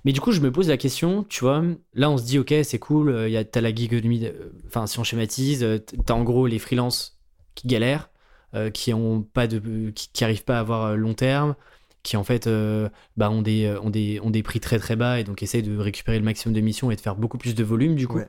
Mais 0.04 0.12
du 0.12 0.20
coup, 0.20 0.32
je 0.32 0.40
me 0.40 0.50
pose 0.50 0.68
la 0.68 0.76
question, 0.76 1.22
tu 1.28 1.40
vois, 1.44 1.62
là, 1.94 2.10
on 2.10 2.18
se 2.18 2.24
dit, 2.24 2.38
ok, 2.40 2.52
c'est 2.64 2.78
cool, 2.80 3.14
il 3.26 3.30
y 3.32 3.36
a 3.36 3.44
t'as 3.44 3.60
la 3.60 3.72
gig 3.72 3.92
economy, 3.92 4.24
euh, 4.26 4.32
enfin, 4.66 4.86
si 4.88 4.98
on 4.98 5.04
schématise, 5.04 5.64
t'as 6.06 6.14
en 6.14 6.24
gros 6.24 6.46
les 6.48 6.58
freelances 6.58 7.20
qui 7.54 7.68
galèrent, 7.68 8.10
euh, 8.54 8.70
qui 8.70 8.92
ont 8.94 9.22
pas 9.22 9.46
de, 9.46 9.90
qui, 9.90 10.08
qui 10.12 10.24
arrivent 10.24 10.44
pas 10.44 10.56
à 10.56 10.60
avoir 10.60 10.84
euh, 10.84 10.96
long 10.96 11.14
terme, 11.14 11.54
qui 12.02 12.16
en 12.16 12.24
fait, 12.24 12.46
euh, 12.46 12.88
bah, 13.16 13.30
ont 13.30 13.42
des, 13.42 13.76
ont 13.82 13.90
des, 13.90 14.20
ont 14.20 14.30
des 14.30 14.42
prix 14.42 14.60
très 14.60 14.78
très 14.78 14.96
bas 14.96 15.20
et 15.20 15.24
donc 15.24 15.42
essayent 15.42 15.62
de 15.62 15.76
récupérer 15.76 16.18
le 16.18 16.24
maximum 16.24 16.54
de 16.54 16.60
missions 16.60 16.90
et 16.90 16.96
de 16.96 17.00
faire 17.00 17.16
beaucoup 17.16 17.38
plus 17.38 17.54
de 17.54 17.64
volume, 17.64 17.94
du 17.94 18.08
coup. 18.08 18.18
Ouais. 18.18 18.28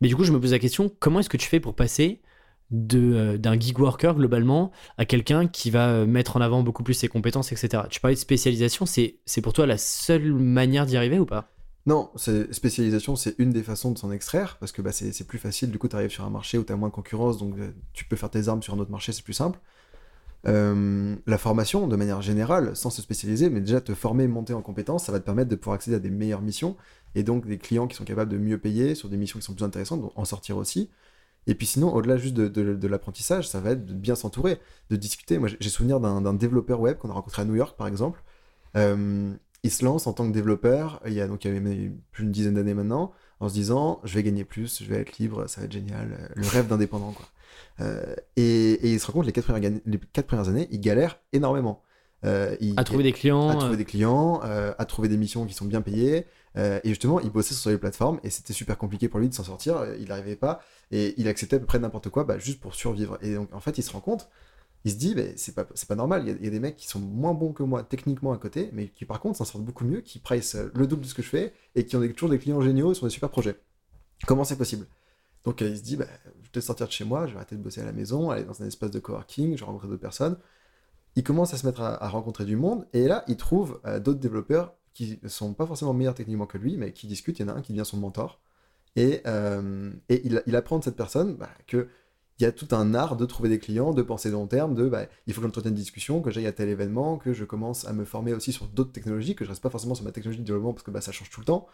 Mais 0.00 0.08
du 0.08 0.16
coup, 0.16 0.24
je 0.24 0.32
me 0.32 0.40
pose 0.40 0.52
la 0.52 0.58
question, 0.58 0.90
comment 0.98 1.20
est-ce 1.20 1.30
que 1.30 1.38
tu 1.38 1.48
fais 1.48 1.60
pour 1.60 1.74
passer 1.74 2.20
de, 2.70 3.36
d'un 3.36 3.58
gig 3.58 3.78
worker 3.78 4.14
globalement 4.16 4.72
à 4.98 5.04
quelqu'un 5.04 5.46
qui 5.46 5.70
va 5.70 6.04
mettre 6.04 6.36
en 6.36 6.40
avant 6.40 6.62
beaucoup 6.62 6.82
plus 6.82 6.94
ses 6.94 7.08
compétences, 7.08 7.52
etc. 7.52 7.84
Tu 7.88 8.00
parlais 8.00 8.16
de 8.16 8.20
spécialisation, 8.20 8.86
c'est, 8.86 9.16
c'est 9.24 9.40
pour 9.40 9.52
toi 9.52 9.66
la 9.66 9.78
seule 9.78 10.32
manière 10.32 10.84
d'y 10.84 10.96
arriver 10.96 11.18
ou 11.18 11.26
pas? 11.26 11.55
Non, 11.86 12.10
spécialisation, 12.16 13.14
c'est 13.14 13.36
une 13.38 13.50
des 13.50 13.62
façons 13.62 13.92
de 13.92 13.98
s'en 13.98 14.10
extraire, 14.10 14.56
parce 14.58 14.72
que 14.72 14.82
bah, 14.82 14.90
c'est 14.90 15.26
plus 15.26 15.38
facile, 15.38 15.70
du 15.70 15.78
coup, 15.78 15.86
tu 15.86 15.94
arrives 15.94 16.10
sur 16.10 16.24
un 16.24 16.30
marché 16.30 16.58
où 16.58 16.64
tu 16.64 16.72
as 16.72 16.76
moins 16.76 16.88
de 16.88 16.94
concurrence, 16.94 17.38
donc 17.38 17.56
euh, 17.58 17.70
tu 17.92 18.04
peux 18.04 18.16
faire 18.16 18.30
tes 18.30 18.48
armes 18.48 18.60
sur 18.62 18.74
un 18.74 18.78
autre 18.78 18.90
marché, 18.90 19.12
c'est 19.12 19.22
plus 19.22 19.34
simple. 19.34 19.60
Euh, 20.48 21.16
la 21.26 21.38
formation, 21.38 21.88
de 21.88 21.96
manière 21.96 22.22
générale, 22.22 22.76
sans 22.76 22.90
se 22.90 23.02
spécialiser, 23.02 23.50
mais 23.50 23.60
déjà 23.60 23.80
te 23.80 23.94
former, 23.94 24.26
monter 24.28 24.52
en 24.54 24.62
compétences, 24.62 25.06
ça 25.06 25.12
va 25.12 25.20
te 25.20 25.24
permettre 25.24 25.50
de 25.50 25.56
pouvoir 25.56 25.76
accéder 25.76 25.96
à 25.96 26.00
des 26.00 26.10
meilleures 26.10 26.42
missions, 26.42 26.76
et 27.14 27.22
donc 27.22 27.46
des 27.46 27.58
clients 27.58 27.86
qui 27.86 27.96
sont 27.96 28.04
capables 28.04 28.32
de 28.32 28.38
mieux 28.38 28.58
payer 28.58 28.96
sur 28.96 29.08
des 29.08 29.16
missions 29.16 29.38
qui 29.38 29.44
sont 29.46 29.54
plus 29.54 29.64
intéressantes, 29.64 30.02
donc 30.02 30.12
en 30.16 30.24
sortir 30.24 30.56
aussi. 30.56 30.90
Et 31.46 31.54
puis 31.54 31.66
sinon, 31.66 31.94
au-delà 31.94 32.16
juste 32.16 32.34
de, 32.34 32.88
l'apprentissage, 32.88 33.48
ça 33.48 33.60
va 33.60 33.72
être 33.72 33.86
de 33.86 33.94
bien 33.94 34.16
s'entourer, 34.16 34.60
de 34.90 34.96
discuter. 34.96 35.38
Moi, 35.38 35.48
j'ai- 35.60 35.70
souvenir 35.70 36.00
d'un 36.00 36.20
d'un 36.20 36.34
développeur 36.34 36.80
web 36.80 36.98
qu'on 36.98 37.10
a 37.10 37.12
rencontré 37.14 37.42
à 37.42 37.44
New 37.44 37.54
York, 37.54 37.76
par 37.76 37.86
exemple. 37.88 38.22
Euh, 38.76 39.32
il 39.62 39.70
se 39.70 39.84
lance 39.84 40.06
en 40.06 40.12
tant 40.12 40.26
que 40.28 40.32
développeur, 40.32 41.00
il 41.06 41.12
y 41.12 41.20
a 41.20 41.26
donc 41.26 41.44
il 41.44 41.52
y 41.52 41.56
avait 41.56 41.90
plus 42.12 42.24
d'une 42.24 42.32
dizaine 42.32 42.54
d'années 42.54 42.74
maintenant, 42.74 43.12
en 43.40 43.48
se 43.48 43.54
disant 43.54 44.00
je 44.04 44.14
vais 44.14 44.22
gagner 44.22 44.44
plus, 44.44 44.82
je 44.82 44.88
vais 44.88 45.00
être 45.00 45.18
libre, 45.18 45.46
ça 45.48 45.60
va 45.60 45.66
être 45.66 45.72
génial, 45.72 46.12
euh, 46.12 46.28
le 46.34 46.46
rêve 46.46 46.68
d'indépendant 46.68 47.12
quoi. 47.12 47.26
Euh, 47.80 48.14
et, 48.36 48.72
et 48.72 48.92
il 48.92 49.00
se 49.00 49.06
rend 49.06 49.14
compte 49.14 49.26
les 49.26 49.32
quatre 49.32 49.46
premières, 49.46 49.70
les 49.84 49.98
quatre 50.12 50.26
premières 50.26 50.48
années, 50.48 50.68
il 50.70 50.80
galère 50.80 51.20
énormément. 51.32 51.82
Euh, 52.24 52.56
il, 52.60 52.74
À 52.76 52.84
trouver 52.84 53.04
des 53.04 53.12
clients 53.12 53.50
à 53.50 53.54
euh, 53.54 53.58
trouver 53.58 53.76
des 53.76 53.84
clients, 53.84 54.40
à 54.42 54.84
trouver 54.86 55.08
des 55.08 55.16
missions 55.16 55.46
qui 55.46 55.54
sont 55.54 55.66
bien 55.66 55.82
payées. 55.82 56.26
et 56.56 56.88
justement, 56.88 57.20
il 57.20 57.30
bossait 57.30 57.54
sur 57.54 57.70
les 57.70 57.78
plateformes 57.78 58.18
et 58.22 58.30
c'était 58.30 58.54
super 58.54 58.78
compliqué 58.78 59.08
pour 59.08 59.20
lui 59.20 59.28
de 59.28 59.34
s'en 59.34 59.44
sortir. 59.44 59.84
Il 59.98 60.08
n'arrivait 60.08 60.36
pas 60.36 60.60
et 60.90 61.14
il 61.18 61.28
acceptait 61.28 61.56
à 61.56 61.58
peu 61.58 61.66
près 61.66 61.78
n'importe 61.78 62.08
quoi 62.08 62.24
bah, 62.24 62.38
juste 62.38 62.60
pour 62.60 62.74
survivre. 62.74 63.18
Et 63.20 63.34
donc, 63.34 63.54
en 63.54 63.60
fait, 63.60 63.78
il 63.78 63.82
se 63.82 63.92
rend 63.92 64.00
compte, 64.00 64.28
il 64.86 64.92
se 64.92 64.96
dit, 64.96 65.16
mais 65.16 65.32
c'est 65.36 65.52
pas, 65.52 65.64
pas 65.64 65.94
normal. 65.96 66.22
Il 66.28 66.44
y, 66.44 66.46
a, 66.46 66.50
des 66.50 66.60
mecs 66.60 66.76
qui 66.76 66.86
sont 66.86 67.00
moins 67.00 67.34
bons 67.34 67.52
que 67.52 67.64
moi 67.64 67.82
techniquement 67.82 68.32
à 68.32 68.38
côté, 68.38 68.70
mais 68.72 68.86
qui 68.86 69.04
par 69.04 69.18
contre 69.18 69.36
s'en 69.36 69.44
sortent 69.44 69.64
beaucoup 69.64 69.84
mieux, 69.84 70.00
qui 70.00 70.20
price 70.20 70.54
euh, 70.54 70.70
le 70.76 70.86
double 70.86 71.02
de 71.02 71.08
ce 71.08 71.14
que 71.14 71.22
je 71.22 71.28
fais 71.28 71.52
et 71.74 71.84
qui 71.84 71.96
ont 71.96 72.08
toujours 72.12 72.28
des 72.28 72.38
clients 72.38 72.60
géniaux 72.60 72.94
sur 72.94 73.04
des 73.04 73.10
super 73.10 73.28
projets. 73.28 73.58
Comment 74.28 74.44
c'est 74.44 74.56
possible? 74.56 74.86
Donc, 75.44 75.60
euh, 75.60 75.70
il 75.70 75.76
se 75.76 75.82
dit, 75.82 75.96
bah, 75.96 76.06
je 76.24 76.30
vais 76.30 76.48
peut-être 76.52 76.64
sortir 76.64 76.86
de 76.86 76.92
chez 76.92 77.04
moi, 77.04 77.26
je 77.26 77.32
vais 77.32 77.38
arrêter 77.38 77.56
de 77.56 77.62
bosser 77.62 77.80
à 77.80 77.84
la 77.84 77.90
maison, 77.90 78.30
aller 78.30 78.44
dans 78.44 78.62
un 78.62 78.66
espace 78.66 78.92
de 78.92 79.00
coworking, 79.00 79.56
je 79.56 79.60
vais 79.60 79.66
rencontrer 79.66 79.88
d'autres 79.88 80.00
personnes 80.00 80.36
il 81.18 81.24
commence 81.24 81.54
à 81.54 81.56
se 81.56 81.64
mettre 81.64 81.80
à, 81.80 82.08
rencontrer 82.08 82.44
du 82.44 82.56
monde, 82.56 82.86
et 82.92 83.08
là, 83.08 83.24
il 83.26 83.38
trouve 83.38 83.80
euh, 83.86 83.98
d'autres 83.98 84.20
développeurs 84.20 84.74
qui 84.92 85.18
sont 85.26 85.54
pas 85.54 85.64
forcément 85.64 85.94
meilleurs 85.94 86.14
techniquement 86.14 86.44
que 86.44 86.58
lui, 86.58 86.76
mais 86.76 86.92
qui 86.92 87.06
discutent. 87.06 87.38
Il 87.38 87.46
y 87.46 87.50
en 87.50 87.54
a 87.54 87.56
un 87.56 87.62
qui 87.62 87.72
devient 87.72 87.86
son 87.86 87.96
mentor, 87.96 88.38
et, 88.96 89.22
et 90.10 90.26
il, 90.26 90.42
il 90.46 90.56
apprend 90.56 90.78
de 90.78 90.84
cette 90.84 90.96
personne 90.96 91.36
bah, 91.36 91.48
que 91.66 91.88
il 92.38 92.42
y 92.42 92.46
a 92.46 92.52
tout 92.52 92.68
un 92.72 92.94
art 92.94 93.16
de 93.16 93.24
trouver 93.24 93.48
des 93.48 93.58
clients, 93.58 93.92
de 93.92 94.02
penser 94.02 94.30
long 94.30 94.46
terme, 94.46 94.74
de 94.74 94.88
bah, 94.88 95.06
il 95.26 95.32
faut 95.32 95.40
que 95.40 95.46
j'entretienne 95.46 95.72
une 95.72 95.80
discussion, 95.80 96.20
que 96.20 96.30
j'aille 96.30 96.46
à 96.46 96.52
tel 96.52 96.68
événement, 96.68 97.16
que 97.16 97.32
je 97.32 97.44
commence 97.44 97.86
à 97.86 97.92
me 97.92 98.04
former 98.04 98.34
aussi 98.34 98.52
sur 98.52 98.66
d'autres 98.66 98.92
technologies, 98.92 99.34
que 99.34 99.44
je 99.44 99.50
reste 99.50 99.62
pas 99.62 99.70
forcément 99.70 99.94
sur 99.94 100.04
ma 100.04 100.12
technologie 100.12 100.40
de 100.40 100.46
développement 100.46 100.72
parce 100.72 100.82
que 100.82 100.90
bah, 100.90 101.00
ça 101.00 101.12
change 101.12 101.30
tout 101.30 101.40
le 101.40 101.46
temps. 101.46 101.66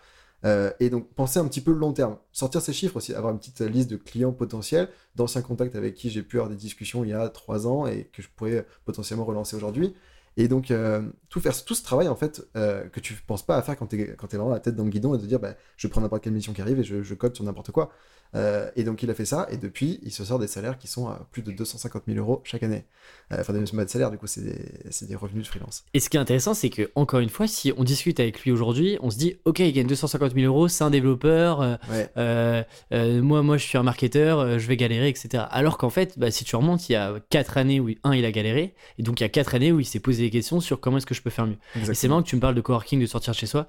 Euh, 0.44 0.72
et 0.80 0.90
donc 0.90 1.08
penser 1.14 1.38
un 1.38 1.46
petit 1.46 1.60
peu 1.60 1.72
le 1.72 1.78
long 1.78 1.92
terme, 1.92 2.16
sortir 2.32 2.60
ces 2.60 2.72
chiffres 2.72 2.96
aussi, 2.96 3.14
avoir 3.14 3.32
une 3.32 3.38
petite 3.38 3.60
liste 3.60 3.90
de 3.90 3.96
clients 3.96 4.32
potentiels, 4.32 4.88
d'anciens 5.14 5.42
contacts 5.42 5.76
avec 5.76 5.94
qui 5.94 6.10
j'ai 6.10 6.22
pu 6.22 6.38
avoir 6.38 6.50
des 6.50 6.56
discussions 6.56 7.04
il 7.04 7.10
y 7.10 7.12
a 7.12 7.28
trois 7.28 7.66
ans 7.66 7.86
et 7.86 8.10
que 8.12 8.22
je 8.22 8.28
pourrais 8.34 8.66
potentiellement 8.84 9.24
relancer 9.24 9.54
aujourd'hui. 9.54 9.94
Et 10.36 10.48
donc 10.48 10.70
euh, 10.70 11.02
tout 11.28 11.40
faire 11.40 11.52
tout 11.64 11.74
ce 11.74 11.82
travail 11.84 12.08
en 12.08 12.16
fait 12.16 12.42
euh, 12.56 12.88
que 12.88 13.00
tu 13.00 13.14
penses 13.14 13.44
pas 13.44 13.56
à 13.56 13.62
faire 13.62 13.76
quand 13.76 13.86
tu 13.86 14.00
es, 14.00 14.16
vraiment 14.32 14.48
la 14.48 14.60
tête 14.60 14.74
dans 14.74 14.84
le 14.84 14.90
guidon 14.90 15.14
et 15.14 15.18
de 15.18 15.26
dire 15.26 15.38
bah, 15.38 15.54
je 15.76 15.86
prends 15.86 16.00
n'importe 16.00 16.24
quelle 16.24 16.32
mission 16.32 16.52
qui 16.52 16.62
arrive 16.62 16.80
et 16.80 16.84
je 16.84 17.14
code 17.14 17.34
sur 17.34 17.44
n'importe 17.44 17.70
quoi. 17.70 17.92
Euh, 18.34 18.70
et 18.76 18.84
donc 18.84 19.02
il 19.02 19.10
a 19.10 19.14
fait 19.14 19.26
ça 19.26 19.46
et 19.50 19.58
depuis 19.58 20.00
il 20.02 20.10
se 20.10 20.24
sort 20.24 20.38
des 20.38 20.46
salaires 20.46 20.78
qui 20.78 20.88
sont 20.88 21.06
à 21.06 21.28
plus 21.32 21.42
de 21.42 21.52
250 21.52 22.04
000 22.06 22.18
euros 22.18 22.40
chaque 22.44 22.62
année. 22.62 22.84
Euh, 23.30 23.36
Enfin 23.40 23.52
des 23.52 23.60
pas 23.62 23.84
de 23.84 23.90
salaire 23.90 24.10
du 24.10 24.16
coup 24.16 24.26
c'est 24.26 24.40
des, 24.40 25.06
des 25.06 25.14
revenus 25.16 25.42
de 25.44 25.48
freelance. 25.48 25.84
Et 25.92 26.00
ce 26.00 26.08
qui 26.08 26.16
est 26.16 26.20
intéressant, 26.20 26.54
c'est 26.54 26.70
que, 26.70 26.90
encore 26.94 27.20
une 27.20 27.28
fois, 27.28 27.46
si 27.46 27.72
on 27.76 27.84
discute 27.84 28.20
avec 28.20 28.40
lui 28.40 28.50
aujourd'hui, 28.50 28.96
on 29.02 29.10
se 29.10 29.18
dit, 29.18 29.36
OK, 29.44 29.58
il 29.58 29.72
gagne 29.72 29.86
250 29.86 30.32
000 30.34 30.46
euros, 30.46 30.68
c'est 30.68 30.82
un 30.84 30.90
développeur, 30.90 31.60
euh, 31.60 32.62
Ouais. 32.90 33.20
moi, 33.20 33.42
moi, 33.42 33.56
je 33.58 33.64
suis 33.66 33.76
un 33.78 33.82
marketeur, 33.82 34.58
je 34.58 34.66
vais 34.66 34.76
galérer, 34.76 35.08
etc. 35.08 35.44
Alors 35.50 35.76
qu'en 35.78 35.90
fait, 35.90 36.18
bah, 36.18 36.30
si 36.30 36.44
tu 36.44 36.56
remontes, 36.56 36.88
il 36.88 36.92
y 36.92 36.96
a 36.96 37.14
4 37.30 37.58
années 37.58 37.80
où, 37.80 37.90
un, 38.04 38.14
il 38.14 38.24
a 38.24 38.32
galéré, 38.32 38.74
et 38.98 39.02
donc 39.02 39.20
il 39.20 39.24
y 39.24 39.26
a 39.26 39.28
4 39.28 39.54
années 39.54 39.72
où 39.72 39.80
il 39.80 39.84
s'est 39.84 40.00
posé 40.00 40.22
des 40.22 40.30
questions 40.30 40.60
sur 40.60 40.80
comment 40.80 40.96
est-ce 40.98 41.06
que 41.06 41.14
je 41.14 41.22
peux 41.22 41.30
faire 41.30 41.46
mieux. 41.46 41.52
Et 41.54 41.58
c'est 41.74 41.78
Exactement. 41.80 42.10
marrant 42.14 42.22
que 42.22 42.28
tu 42.28 42.36
me 42.36 42.40
parles 42.40 42.54
de 42.54 42.60
coworking, 42.60 43.00
de 43.00 43.06
sortir 43.06 43.32
de 43.32 43.38
chez 43.38 43.46
soi. 43.46 43.66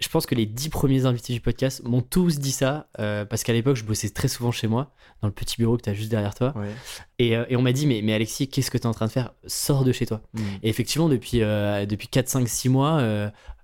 Je 0.00 0.08
pense 0.08 0.24
que 0.24 0.34
les 0.34 0.46
dix 0.46 0.70
premiers 0.70 1.04
invités 1.04 1.34
du 1.34 1.40
podcast 1.40 1.82
m'ont 1.84 2.00
tous 2.00 2.38
dit 2.38 2.52
ça, 2.52 2.88
euh, 2.98 3.26
parce 3.26 3.42
qu'à 3.42 3.52
l'époque, 3.52 3.76
je 3.76 3.84
bossais 3.84 4.08
très 4.08 4.28
souvent 4.28 4.50
chez 4.50 4.66
moi, 4.66 4.92
dans 5.20 5.28
le 5.28 5.34
petit 5.34 5.56
bureau 5.58 5.76
que 5.76 5.82
tu 5.82 5.90
as 5.90 5.94
juste 5.94 6.10
derrière 6.10 6.34
toi. 6.34 6.54
Ouais. 6.56 6.70
Et, 7.18 7.36
euh, 7.36 7.44
et 7.50 7.56
on 7.56 7.62
m'a 7.62 7.72
dit, 7.72 7.86
mais, 7.86 8.00
mais 8.02 8.14
Alexis, 8.14 8.48
qu'est-ce 8.48 8.70
que 8.70 8.78
tu 8.78 8.84
es 8.84 8.86
en 8.86 8.94
train 8.94 9.06
de 9.06 9.10
faire? 9.10 9.34
Sors 9.46 9.84
de 9.84 9.92
chez 9.92 10.06
toi. 10.06 10.22
Mm. 10.32 10.40
Et 10.62 10.68
effectivement, 10.70 11.10
depuis, 11.10 11.42
euh, 11.42 11.84
depuis 11.84 12.08
4, 12.08 12.28
5, 12.28 12.48
6 12.48 12.68
mois, 12.70 13.02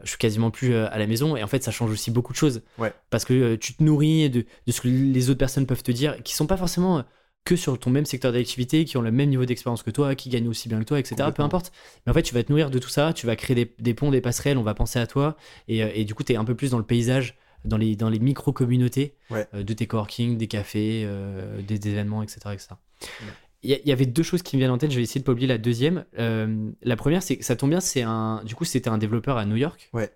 je 0.03 0.09
suis 0.09 0.18
quasiment 0.18 0.51
plus 0.51 0.74
à 0.74 0.99
la 0.99 1.07
maison. 1.07 1.37
Et 1.37 1.43
en 1.43 1.47
fait, 1.47 1.64
ça 1.64 1.70
change 1.70 1.91
aussi 1.91 2.11
beaucoup 2.11 2.34
de 2.34 2.39
choses. 2.39 2.62
Ouais. 2.76 2.93
Parce 3.09 3.24
que 3.24 3.55
tu 3.55 3.74
te 3.74 3.82
nourris 3.82 4.28
de, 4.28 4.45
de 4.66 4.72
ce 4.72 4.82
que 4.82 4.89
les 4.89 5.30
autres 5.30 5.39
personnes 5.39 5.66
peuvent 5.66 5.82
te 5.82 5.93
dire, 5.93 6.22
qui 6.22 6.34
sont 6.34 6.47
pas 6.47 6.59
forcément 6.59 7.03
que 7.47 7.57
sur 7.57 7.78
ton 7.78 7.90
même 7.90 8.05
secteur 8.05 8.32
d'activité, 8.32 8.84
qui 8.84 8.97
ont 8.97 9.03
le 9.03 9.12
même 9.12 9.30
niveau 9.30 9.47
d'expérience 9.47 9.82
que 9.82 9.90
toi, 9.90 10.14
qui 10.14 10.28
gagnent 10.28 10.49
aussi 10.49 10.68
bien 10.68 10.80
que 10.80 10.84
toi, 10.84 10.99
etc. 10.99 11.30
Peu 11.34 11.42
importe. 11.42 11.72
Mais 12.05 12.11
en 12.11 12.14
fait, 12.14 12.22
tu 12.22 12.34
vas 12.34 12.42
te 12.42 12.51
nourrir 12.51 12.70
de 12.70 12.78
tout 12.78 12.88
ça, 12.88 13.12
tu 13.12 13.24
vas 13.26 13.36
créer 13.36 13.55
des, 13.55 13.74
des 13.78 13.94
ponts, 13.94 14.11
des 14.11 14.20
passerelles, 14.20 14.59
on 14.59 14.64
va 14.64 14.74
penser 14.74 14.99
à 14.99 15.07
toi. 15.07 15.36
Et, 15.68 15.82
euh, 15.82 15.90
et 15.94 16.05
du 16.05 16.14
coup, 16.14 16.24
tu 16.24 16.32
es 16.32 16.36
un 16.36 16.44
peu 16.44 16.57
plus 16.57 16.72
dans 16.72 16.78
le 16.78 16.84
paysage, 16.84 17.38
dans 17.64 17.76
les, 17.76 17.94
dans 17.94 18.11
les 18.11 18.18
micro-communautés 18.18 19.14
Ouais. 19.30 19.47
euh, 19.55 19.62
de 19.62 19.72
tes 19.72 19.86
coworking, 19.86 20.36
des 20.36 20.49
cafés, 20.49 21.05
euh, 21.07 21.62
des, 21.62 21.78
des 21.78 21.90
événements, 21.90 22.22
etc. 22.22 22.40
etc. 22.53 22.68
Ouais. 23.01 23.26
Il 23.62 23.80
y, 23.84 23.92
avait 23.92 24.07
deux 24.07 24.22
choses 24.22 24.42
qui 24.42 24.55
me 24.57 24.61
viennent 24.61 24.70
en 24.70 24.78
tête, 24.78 24.92
je 24.92 24.97
vais 24.97 25.03
essayer 25.03 25.20
de 25.20 25.24
pas 25.24 25.32
oublier 25.32 25.49
la 25.49 25.59
deuxième. 25.59 26.05
Euh, 26.20 26.70
la 26.82 26.94
première, 26.94 27.22
c'est 27.22 27.36
que 27.36 27.44
ça 27.44 27.57
tombe 27.57 27.70
bien, 27.70 27.80
c'est 27.80 28.03
un. 28.03 28.42
Du 28.44 28.55
coup, 28.55 28.64
c'était 28.64 28.90
un 28.90 28.99
développeur 28.99 29.38
à 29.38 29.44
New 29.44 29.57
York. 29.57 29.88
Ouais. 29.92 30.11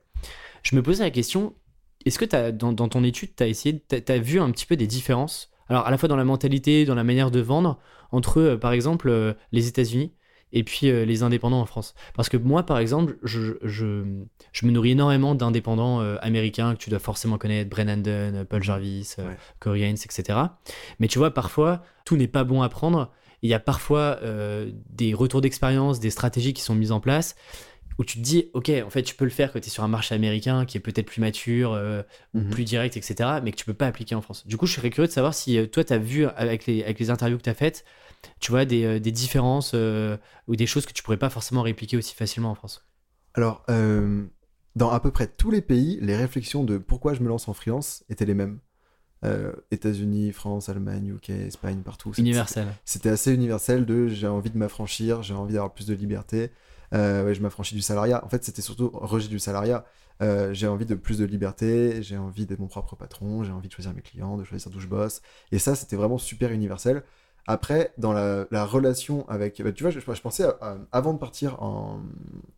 Je 0.63 0.77
me 0.77 0.83
posais 0.83 1.03
la 1.03 1.11
question 1.11 1.55
est-ce 2.07 2.19
que 2.19 2.37
as, 2.37 2.53
dans, 2.53 2.73
dans 2.73 2.89
ton 2.89 3.05
étude, 3.05 3.31
tu 3.37 3.43
as 3.43 3.49
essayé, 3.49 3.83
tu 3.89 4.13
as, 4.13 4.19
vu 4.19 4.41
un 4.41 4.51
petit 4.51 4.67
peu 4.67 4.77
des 4.77 4.87
différences 4.87 5.51
Alors, 5.71 5.87
à 5.87 5.91
la 5.91 5.97
fois 5.97 6.09
dans 6.09 6.17
la 6.17 6.25
mentalité, 6.25 6.85
dans 6.85 6.95
la 6.95 7.05
manière 7.05 7.31
de 7.31 7.41
vendre, 7.41 7.79
entre, 8.13 8.41
euh, 8.41 8.57
par 8.59 8.73
exemple, 8.73 9.09
euh, 9.09 9.33
les 9.53 9.69
États-Unis 9.69 10.13
et 10.53 10.65
puis 10.65 10.91
euh, 10.91 11.05
les 11.05 11.23
indépendants 11.23 11.61
en 11.61 11.67
France. 11.67 11.95
Parce 12.15 12.29
que 12.29 12.37
moi, 12.37 12.65
par 12.65 12.79
exemple, 12.79 13.19
je, 13.23 13.53
je, 13.63 14.03
je 14.53 14.67
me 14.67 14.73
nourris 14.73 14.91
énormément 14.91 15.35
d'indépendants 15.35 16.01
euh, 16.01 16.17
américains 16.23 16.75
que 16.75 16.79
tu 16.79 16.91
dois 16.91 16.99
forcément 16.99 17.39
connaître, 17.39 17.71
Brennan 17.71 18.03
Paul 18.49 18.63
Jarvis, 18.63 19.15
euh, 19.19 19.29
Ouais. 19.29 19.37
Corey 19.61 19.81
Haines, 19.83 19.97
etc. 20.05 20.39
Mais 20.99 21.07
tu 21.07 21.19
vois, 21.19 21.33
parfois, 21.33 21.83
tout 22.05 22.17
n'est 22.17 22.27
pas 22.29 22.45
bon 22.45 22.63
à 22.63 22.69
prendre. 22.69 23.13
Il 23.43 23.49
y 23.49 23.55
a 23.55 23.61
parfois 23.61 24.19
des 24.91 25.15
retours 25.15 25.41
d'expérience, 25.41 25.99
des 25.99 26.11
stratégies 26.11 26.53
qui 26.53 26.61
sont 26.61 26.75
mises 26.75 26.93
en 26.93 27.01
place 27.01 27.37
où 28.01 28.05
tu 28.05 28.17
te 28.19 28.23
dis, 28.25 28.49
ok, 28.55 28.71
en 28.83 28.89
fait, 28.89 29.03
tu 29.03 29.15
peux 29.15 29.25
le 29.27 29.31
faire 29.31 29.53
quand 29.53 29.61
tu 29.61 29.67
es 29.67 29.71
sur 29.71 29.85
un 29.85 29.89
marché 29.89 30.15
américain 30.15 30.65
qui 30.65 30.79
est 30.79 30.81
peut-être 30.81 31.05
plus 31.05 31.21
mature, 31.21 31.75
euh, 31.75 32.03
ou 32.33 32.39
Mhm. 32.41 32.49
plus 32.51 32.65
direct, 32.65 32.97
etc., 32.97 33.43
mais 33.45 33.53
que 33.53 33.57
tu 33.59 33.67
peux 33.67 33.75
pas 33.75 33.87
appliquer 33.87 34.15
en 34.15 34.23
France. 34.23 34.47
Du 34.47 34.57
coup, 34.57 34.65
je 34.67 34.73
serais 34.73 34.89
curieux 34.89 35.07
de 35.07 35.13
savoir 35.13 35.35
si 35.35 35.59
euh, 35.59 35.67
toi, 35.67 35.85
tu 35.85 35.93
as 35.93 35.99
vu 35.99 36.25
avec 36.25 36.65
les, 36.65 36.83
avec 36.83 36.99
les 36.99 37.11
interviews 37.11 37.37
que 37.37 37.43
tu 37.43 37.51
as 37.51 37.55
faites, 37.55 37.85
tu 38.41 38.53
vois, 38.53 38.65
des, 38.65 38.85
euh, 38.85 39.01
des 39.01 39.13
différences 39.13 39.73
euh, 39.75 40.17
ou 40.49 40.57
des 40.57 40.65
choses 40.65 40.87
que 40.87 40.95
tu 40.95 41.03
pourrais 41.03 41.19
pas 41.19 41.29
forcément 41.29 41.61
répliquer 41.61 41.99
aussi 41.99 42.15
facilement 42.15 42.51
en 42.51 42.55
France. 42.55 42.87
Alors, 43.35 43.65
euh, 43.69 44.25
dans 44.77 44.91
à 44.91 44.99
peu 45.01 45.11
près 45.11 45.27
tous 45.27 45.51
les 45.51 45.61
pays, 45.61 45.99
les 46.01 46.17
réflexions 46.17 46.65
de 46.65 46.79
pourquoi 46.79 47.13
je 47.13 47.21
me 47.21 47.29
lance 47.29 47.49
en 47.49 47.53
freelance 47.53 48.03
étaient 48.09 48.25
les 48.25 48.35
mêmes. 48.35 48.61
Euh, 49.27 49.53
États-Unis, 49.71 50.33
France, 50.33 50.71
Allemagne, 50.71 51.09
UK, 51.09 51.29
Espagne, 51.29 51.83
partout. 51.85 52.13
Universel. 52.17 52.69
C'était 52.87 53.11
assez 53.11 53.35
universel 53.35 53.85
de 53.85 54.09
j'ai 54.09 54.27
envie 54.27 54.49
de 54.49 54.57
m'affranchir, 54.57 55.23
j'ai 55.23 55.35
envie 55.35 55.53
d'avoir 55.53 55.75
plus 55.75 55.87
de 55.87 55.93
liberté. 55.95 56.51
Euh, 56.95 57.33
je 57.35 57.41
m'affranchis 57.41 57.75
du 57.75 57.83
salariat. 57.83 58.25
En 58.25 58.29
fait, 58.29 58.45
c'était 58.45 58.63
surtout 58.63 58.91
rejet 58.93 59.29
du 59.29 59.39
salariat. 59.39 59.85
Euh, 60.23 60.53
j'ai 60.53 60.67
envie 60.67 60.87
de 60.87 60.95
plus 60.95 61.19
de 61.19 61.25
liberté, 61.25 62.03
j'ai 62.03 62.19
envie 62.19 62.47
d'être 62.47 62.59
mon 62.59 62.67
propre 62.69 62.95
patron, 62.97 63.43
j'ai 63.45 63.53
envie 63.53 63.69
de 63.69 63.73
choisir 63.73 63.95
mes 63.95 64.03
clients, 64.03 64.37
de 64.37 64.45
choisir 64.45 64.71
d'où 64.71 64.81
je 64.81 64.87
bosse. 64.89 65.23
Et 65.53 65.59
ça, 65.59 65.75
c'était 65.75 65.97
vraiment 65.97 66.19
super 66.19 66.53
universel. 66.53 67.03
Après, 67.47 67.93
dans 67.99 68.13
la, 68.13 68.47
la 68.51 68.65
relation 68.67 69.27
avec. 69.29 69.63
bah, 69.63 69.73
tu 69.73 69.83
vois, 69.83 69.91
je, 69.91 70.01
je 70.01 70.21
pensais, 70.21 70.45
avant 70.93 71.15
de 71.15 71.19
partir 71.19 71.59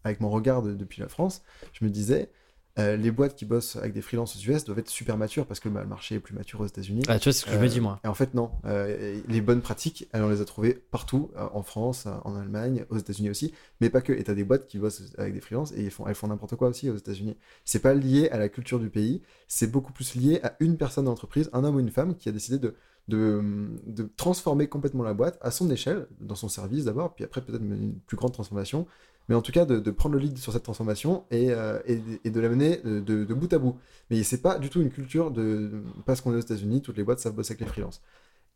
avec 0.04 0.20
mon 0.20 0.30
regard 0.30 0.62
de- 0.62 0.74
depuis 0.74 1.00
la 1.00 1.08
France, 1.08 1.42
je 1.72 1.84
me 1.84 1.90
disais, 1.90 2.30
euh, 2.78 2.96
les 2.96 3.10
boîtes 3.10 3.34
qui 3.34 3.44
bossent 3.44 3.76
avec 3.76 3.92
des 3.92 4.00
freelances 4.00 4.34
aux 4.36 4.40
US 4.50 4.64
doivent 4.64 4.78
être 4.78 4.88
super 4.88 5.18
matures 5.18 5.46
parce 5.46 5.60
que 5.60 5.68
le 5.68 5.84
marché 5.84 6.14
est 6.14 6.20
plus 6.20 6.34
mature 6.34 6.60
aux 6.60 6.66
États-Unis. 6.66 7.02
Ah, 7.06 7.18
tu 7.18 7.28
vois, 7.28 7.32
c'est 7.34 7.40
ce 7.40 7.44
que 7.44 7.52
je 7.52 7.58
me 7.58 7.64
Euh, 7.64 7.68
dis, 7.68 7.80
moi. 7.80 8.00
Et 8.04 8.08
en 8.08 8.14
fait, 8.14 8.32
non. 8.34 8.50
Euh, 8.64 9.20
les 9.28 9.40
bonnes 9.42 9.60
pratiques, 9.60 10.08
on 10.14 10.28
les 10.28 10.40
a 10.40 10.44
trouvées 10.46 10.74
partout, 10.90 11.30
euh, 11.36 11.46
en 11.52 11.62
France, 11.62 12.06
euh, 12.06 12.12
en 12.24 12.34
Allemagne, 12.34 12.86
aux 12.88 12.96
États-Unis 12.96 13.28
aussi, 13.28 13.52
mais 13.80 13.90
pas 13.90 14.00
que. 14.00 14.12
Et 14.14 14.24
t'as 14.24 14.34
des 14.34 14.44
boîtes 14.44 14.66
qui 14.68 14.78
bossent 14.78 15.12
avec 15.18 15.34
des 15.34 15.40
freelances 15.40 15.72
et 15.72 15.90
font, 15.90 16.06
elles 16.06 16.14
font 16.14 16.28
n'importe 16.28 16.56
quoi 16.56 16.68
aussi 16.68 16.88
aux 16.88 16.96
États-Unis. 16.96 17.36
C'est 17.64 17.80
pas 17.80 17.92
lié 17.94 18.30
à 18.30 18.38
la 18.38 18.48
culture 18.48 18.78
du 18.80 18.88
pays, 18.88 19.22
c'est 19.48 19.70
beaucoup 19.70 19.92
plus 19.92 20.14
lié 20.14 20.40
à 20.42 20.56
une 20.60 20.78
personne 20.78 21.04
d'entreprise, 21.04 21.50
un 21.52 21.64
homme 21.64 21.76
ou 21.76 21.80
une 21.80 21.90
femme, 21.90 22.16
qui 22.16 22.28
a 22.30 22.32
décidé 22.32 22.58
de, 22.58 22.74
de, 23.08 23.42
de 23.86 24.08
transformer 24.16 24.68
complètement 24.68 25.02
la 25.04 25.12
boîte 25.12 25.36
à 25.42 25.50
son 25.50 25.70
échelle, 25.70 26.06
dans 26.20 26.36
son 26.36 26.48
service 26.48 26.84
d'abord, 26.86 27.14
puis 27.14 27.24
après 27.24 27.42
peut-être 27.42 27.62
une 27.62 27.98
plus 28.06 28.16
grande 28.16 28.32
transformation. 28.32 28.86
Mais 29.28 29.34
en 29.34 29.42
tout 29.42 29.52
cas, 29.52 29.64
de, 29.64 29.90
prendre 29.90 30.16
le 30.16 30.20
lead 30.20 30.38
sur 30.38 30.52
cette 30.52 30.64
transformation 30.64 31.24
et, 31.30 31.50
euh, 31.50 31.78
de 31.86 32.40
la 32.40 32.48
mener 32.48 32.78
de, 32.78 33.00
de- 33.00 33.34
bout 33.34 33.52
à 33.52 33.58
bout. 33.58 33.78
Mais 34.10 34.22
c'est 34.22 34.42
pas 34.42 34.58
du 34.58 34.68
tout 34.68 34.80
une 34.82 34.90
culture 34.90 35.30
de. 35.30 35.82
Parce 36.06 36.20
qu'on 36.20 36.32
est 36.32 36.36
aux 36.36 36.40
États-Unis, 36.40 36.82
toutes 36.82 36.96
les 36.96 37.04
boîtes 37.04 37.20
savent 37.20 37.34
bosser 37.34 37.52
avec 37.52 37.60
les 37.60 37.66
freelances. 37.66 38.02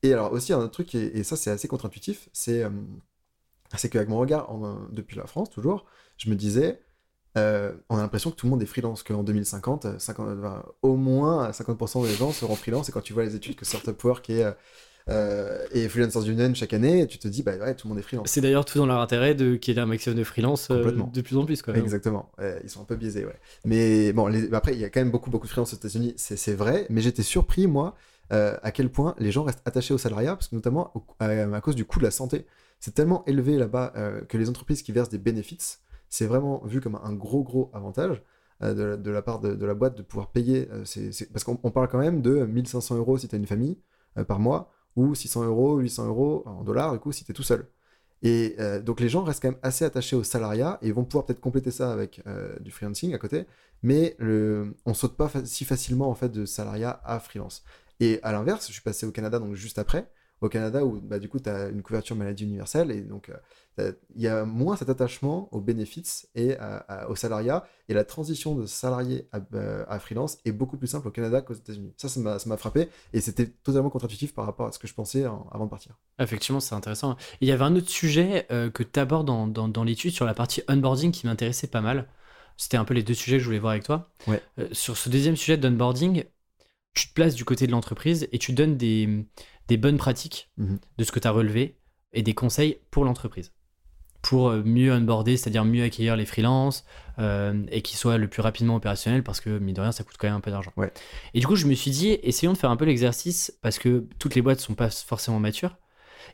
Et 0.02 0.12
alors 0.12 0.32
aussi, 0.32 0.52
un 0.52 0.58
autre 0.58 0.72
truc, 0.72 0.94
et, 0.94 1.22
ça 1.24 1.36
c'est 1.36 1.50
assez 1.50 1.68
contre-intuitif, 1.68 2.28
c'est 2.32 2.62
euh, 2.64 2.70
c'est 3.76 3.88
qu'avec 3.88 4.08
mon 4.08 4.18
regard 4.18 4.48
depuis 4.92 5.16
la 5.16 5.26
France, 5.26 5.50
toujours, 5.50 5.86
je 6.18 6.30
me 6.30 6.36
disais, 6.36 6.80
euh, 7.36 7.74
on 7.90 7.98
a 7.98 8.02
l'impression 8.02 8.30
que 8.30 8.36
tout 8.36 8.46
le 8.46 8.50
monde 8.50 8.62
est 8.62 8.66
freelance, 8.66 9.02
qu'en 9.02 9.22
2050, 9.22 9.84
euh, 9.84 9.98
50, 9.98 10.28
euh, 10.28 10.62
au 10.82 10.96
moins 10.96 11.52
50% 11.52 12.02
des 12.04 12.14
gens 12.14 12.32
seront 12.32 12.56
freelance, 12.56 12.88
et 12.88 12.92
quand 12.92 13.02
tu 13.02 13.12
vois 13.12 13.24
les 13.24 13.34
études 13.36 13.56
que 13.56 13.64
Startup 13.64 14.02
Work 14.04 14.30
et, 14.30 14.50
euh, 15.08 15.12
euh, 15.12 15.66
et 15.72 15.88
Freelancers 15.88 16.28
Union 16.28 16.52
chaque 16.54 16.72
année, 16.72 17.06
tu 17.06 17.18
te 17.18 17.28
dis, 17.28 17.42
bah 17.42 17.56
ouais, 17.56 17.74
tout 17.74 17.86
le 17.86 17.90
monde 17.90 17.98
est 17.98 18.02
freelance. 18.02 18.28
C'est 18.30 18.40
d'ailleurs 18.40 18.64
tout 18.64 18.78
dans 18.78 18.86
leur 18.86 19.00
intérêt 19.00 19.34
de 19.34 19.56
qu'il 19.56 19.74
y 19.74 19.78
ait 19.78 19.80
un 19.80 19.86
maximum 19.86 20.18
de 20.18 20.24
freelance 20.24 20.68
euh, 20.70 20.82
de 21.12 21.20
plus 21.20 21.36
en 21.36 21.44
plus. 21.44 21.62
Quoi. 21.62 21.74
Exactement. 21.76 22.30
Euh, 22.40 22.58
ils 22.64 22.70
sont 22.70 22.80
un 22.80 22.84
peu 22.84 22.96
biaisés, 22.96 23.24
ouais. 23.24 23.36
Mais 23.64 24.12
bon, 24.12 24.26
les- 24.26 24.52
après, 24.52 24.74
il 24.74 24.80
y 24.80 24.84
a 24.84 24.90
quand 24.90 25.00
même 25.00 25.10
beaucoup, 25.10 25.30
beaucoup 25.30 25.46
de 25.46 25.50
freelance 25.52 25.72
aux 25.72 25.76
États-Unis, 25.76 26.14
c'est 26.16 26.54
vrai. 26.54 26.86
Mais 26.90 27.00
j'étais 27.02 27.22
surpris, 27.22 27.66
moi, 27.66 27.94
euh, 28.32 28.56
à 28.62 28.72
quel 28.72 28.90
point 28.90 29.14
les 29.18 29.30
gens 29.30 29.44
restent 29.44 29.62
attachés 29.64 29.94
au 29.94 29.98
salariat, 29.98 30.34
parce 30.34 30.48
que 30.48 30.54
notamment 30.56 30.90
au- 30.96 31.04
à, 31.20 31.26
à 31.26 31.60
cause 31.60 31.76
du 31.76 31.84
coût 31.84 31.98
de 32.00 32.04
la 32.04 32.10
santé. 32.10 32.46
C'est 32.80 32.94
tellement 32.94 33.24
élevé 33.26 33.56
là-bas 33.56 33.92
euh, 33.96 34.20
que 34.22 34.36
les 34.36 34.48
entreprises 34.48 34.82
qui 34.82 34.92
versent 34.92 35.08
des 35.08 35.18
bénéfices, 35.18 35.80
c'est 36.08 36.26
vraiment 36.26 36.62
vu 36.66 36.80
comme 36.80 36.96
un 37.02 37.12
gros, 37.12 37.42
gros 37.42 37.70
avantage. 37.72 38.22
euh, 38.62 38.72
de, 38.74 38.82
la- 38.82 38.96
de 38.96 39.10
la 39.10 39.20
part 39.22 39.38
de, 39.38 39.54
de 39.54 39.66
la 39.66 39.74
boîte 39.74 39.96
de 39.98 40.02
pouvoir 40.02 40.30
payer. 40.30 40.66
euh, 40.72 40.82
Parce 41.32 41.44
qu'on 41.44 41.60
on 41.62 41.70
parle 41.70 41.88
quand 41.88 41.98
même 41.98 42.22
de 42.22 42.44
1500 42.46 42.96
euros 42.96 43.18
si 43.18 43.28
tu 43.28 43.34
as 43.34 43.38
une 43.38 43.46
famille 43.46 43.76
euh, 44.16 44.24
par 44.24 44.38
mois, 44.38 44.72
ou 44.96 45.14
600 45.14 45.44
euros, 45.44 45.78
800 45.78 46.06
euros 46.08 46.42
en 46.46 46.64
dollars, 46.64 46.92
du 46.92 46.98
coup, 46.98 47.12
si 47.12 47.24
tu 47.24 47.32
es 47.32 47.34
tout 47.34 47.42
seul. 47.42 47.68
Et 48.22 48.56
euh, 48.58 48.80
donc 48.80 49.00
les 49.00 49.08
gens 49.08 49.22
restent 49.22 49.42
quand 49.42 49.50
même 49.50 49.60
assez 49.62 49.84
attachés 49.84 50.16
au 50.16 50.24
salariat 50.24 50.78
et 50.82 50.90
vont 50.90 51.04
pouvoir 51.04 51.26
peut-être 51.26 51.40
compléter 51.40 51.70
ça 51.70 51.92
avec 51.92 52.22
euh, 52.26 52.58
du 52.60 52.70
freelancing 52.70 53.14
à 53.14 53.18
côté, 53.18 53.46
mais 53.82 54.16
le, 54.18 54.74
on 54.86 54.94
saute 54.94 55.16
pas 55.16 55.30
si 55.44 55.64
facilement 55.64 56.08
en 56.08 56.14
fait 56.14 56.30
de 56.30 56.46
salariat 56.46 57.00
à 57.04 57.20
freelance. 57.20 57.62
Et 58.00 58.20
à 58.22 58.32
l'inverse, 58.32 58.66
je 58.68 58.72
suis 58.72 58.82
passé 58.82 59.06
au 59.06 59.12
Canada 59.12 59.38
donc 59.38 59.54
juste 59.54 59.78
après, 59.78 60.10
au 60.40 60.48
Canada 60.48 60.84
où 60.84 61.00
bah, 61.00 61.18
du 61.18 61.28
coup 61.28 61.40
tu 61.40 61.48
as 61.48 61.68
une 61.68 61.82
couverture 61.82 62.16
maladie 62.16 62.44
universelle 62.44 62.90
et 62.90 63.00
donc 63.00 63.30
euh, 63.78 63.92
il 64.14 64.22
y 64.22 64.28
a 64.28 64.44
moins 64.44 64.76
cet 64.76 64.88
attachement 64.88 65.48
aux 65.52 65.60
bénéfices 65.60 66.28
et 66.34 66.56
à- 66.56 66.76
à- 66.76 67.08
au 67.08 67.16
salariat 67.16 67.66
et 67.88 67.94
la 67.94 68.04
transition 68.04 68.54
de 68.54 68.66
salarié 68.66 69.28
à, 69.32 69.40
euh, 69.54 69.84
à 69.88 69.98
freelance 69.98 70.38
est 70.44 70.52
beaucoup 70.52 70.76
plus 70.76 70.88
simple 70.88 71.08
au 71.08 71.10
Canada 71.10 71.40
qu'aux 71.42 71.54
États-Unis. 71.54 71.92
Ça, 71.96 72.08
ça 72.08 72.20
m'a 72.20 72.38
ça 72.38 72.48
m'a 72.48 72.56
frappé 72.56 72.88
et 73.12 73.20
c'était 73.20 73.46
totalement 73.46 73.90
contre-intuitif 73.90 74.34
par 74.34 74.46
rapport 74.46 74.66
à 74.66 74.72
ce 74.72 74.78
que 74.78 74.86
je 74.86 74.94
pensais 74.94 75.26
en- 75.26 75.48
avant 75.52 75.64
de 75.66 75.70
partir. 75.70 75.96
Effectivement, 76.18 76.60
c'est 76.60 76.74
intéressant. 76.74 77.12
Et 77.12 77.16
il 77.42 77.48
y 77.48 77.52
avait 77.52 77.64
un 77.64 77.76
autre 77.76 77.90
sujet 77.90 78.46
euh, 78.50 78.70
que 78.70 78.82
tu 78.82 78.98
abordes 78.98 79.26
dans, 79.26 79.46
dans, 79.46 79.68
dans 79.68 79.84
l'étude 79.84 80.12
sur 80.12 80.24
la 80.24 80.34
partie 80.34 80.62
onboarding 80.68 81.12
qui 81.12 81.26
m'intéressait 81.26 81.66
pas 81.66 81.80
mal. 81.82 82.08
C'était 82.56 82.78
un 82.78 82.84
peu 82.86 82.94
les 82.94 83.02
deux 83.02 83.14
sujets 83.14 83.36
que 83.36 83.40
je 83.42 83.46
voulais 83.46 83.58
voir 83.58 83.72
avec 83.72 83.84
toi. 83.84 84.08
Ouais. 84.26 84.42
Euh, 84.58 84.68
sur 84.72 84.96
ce 84.96 85.10
deuxième 85.10 85.36
sujet 85.36 85.58
d'onboarding, 85.58 86.24
tu 86.94 87.08
te 87.08 87.12
places 87.14 87.34
du 87.34 87.44
côté 87.44 87.66
de 87.66 87.72
l'entreprise 87.72 88.28
et 88.32 88.38
tu 88.38 88.52
donnes 88.52 88.76
des, 88.76 89.26
des 89.68 89.76
bonnes 89.76 89.96
pratiques 89.98 90.50
Mhm. 90.56 90.78
de 90.98 91.04
ce 91.04 91.12
que 91.12 91.20
tu 91.20 91.28
as 91.28 91.30
relevé 91.30 91.76
et 92.12 92.22
des 92.22 92.34
conseils 92.34 92.78
pour 92.90 93.04
l'entreprise. 93.04 93.52
Pour 94.22 94.48
euh, 94.48 94.62
mieux 94.64 94.92
onboarder, 94.92 95.36
c'est-à-dire 95.36 95.64
mieux 95.64 95.84
accueillir 95.84 96.16
les 96.16 96.26
freelances 96.26 96.84
euh, 97.18 97.64
et 97.70 97.82
qu'ils 97.82 97.96
soient 97.98 98.18
le 98.18 98.26
plus 98.28 98.42
rapidement 98.42 98.74
opérationnels 98.76 99.22
parce 99.22 99.40
que, 99.40 99.58
mine 99.58 99.74
de 99.74 99.80
rien, 99.80 99.92
ça 99.92 100.02
coûte 100.02 100.16
quand 100.18 100.26
même 100.26 100.36
un 100.36 100.40
peu 100.40 100.50
d'argent. 100.50 100.72
Ouais. 100.76 100.92
Et 101.34 101.40
du 101.40 101.46
coup, 101.46 101.54
je 101.56 101.66
me 101.66 101.74
suis 101.74 101.90
dit, 101.92 102.18
essayons 102.22 102.52
de 102.52 102.58
faire 102.58 102.70
un 102.70 102.76
peu 102.76 102.84
l'exercice 102.86 103.56
parce 103.62 103.78
que 103.78 104.06
toutes 104.18 104.34
les 104.34 104.42
boîtes 104.42 104.60
sont 104.60 104.74
pas 104.74 104.90
forcément 104.90 105.38
matures. 105.38 105.76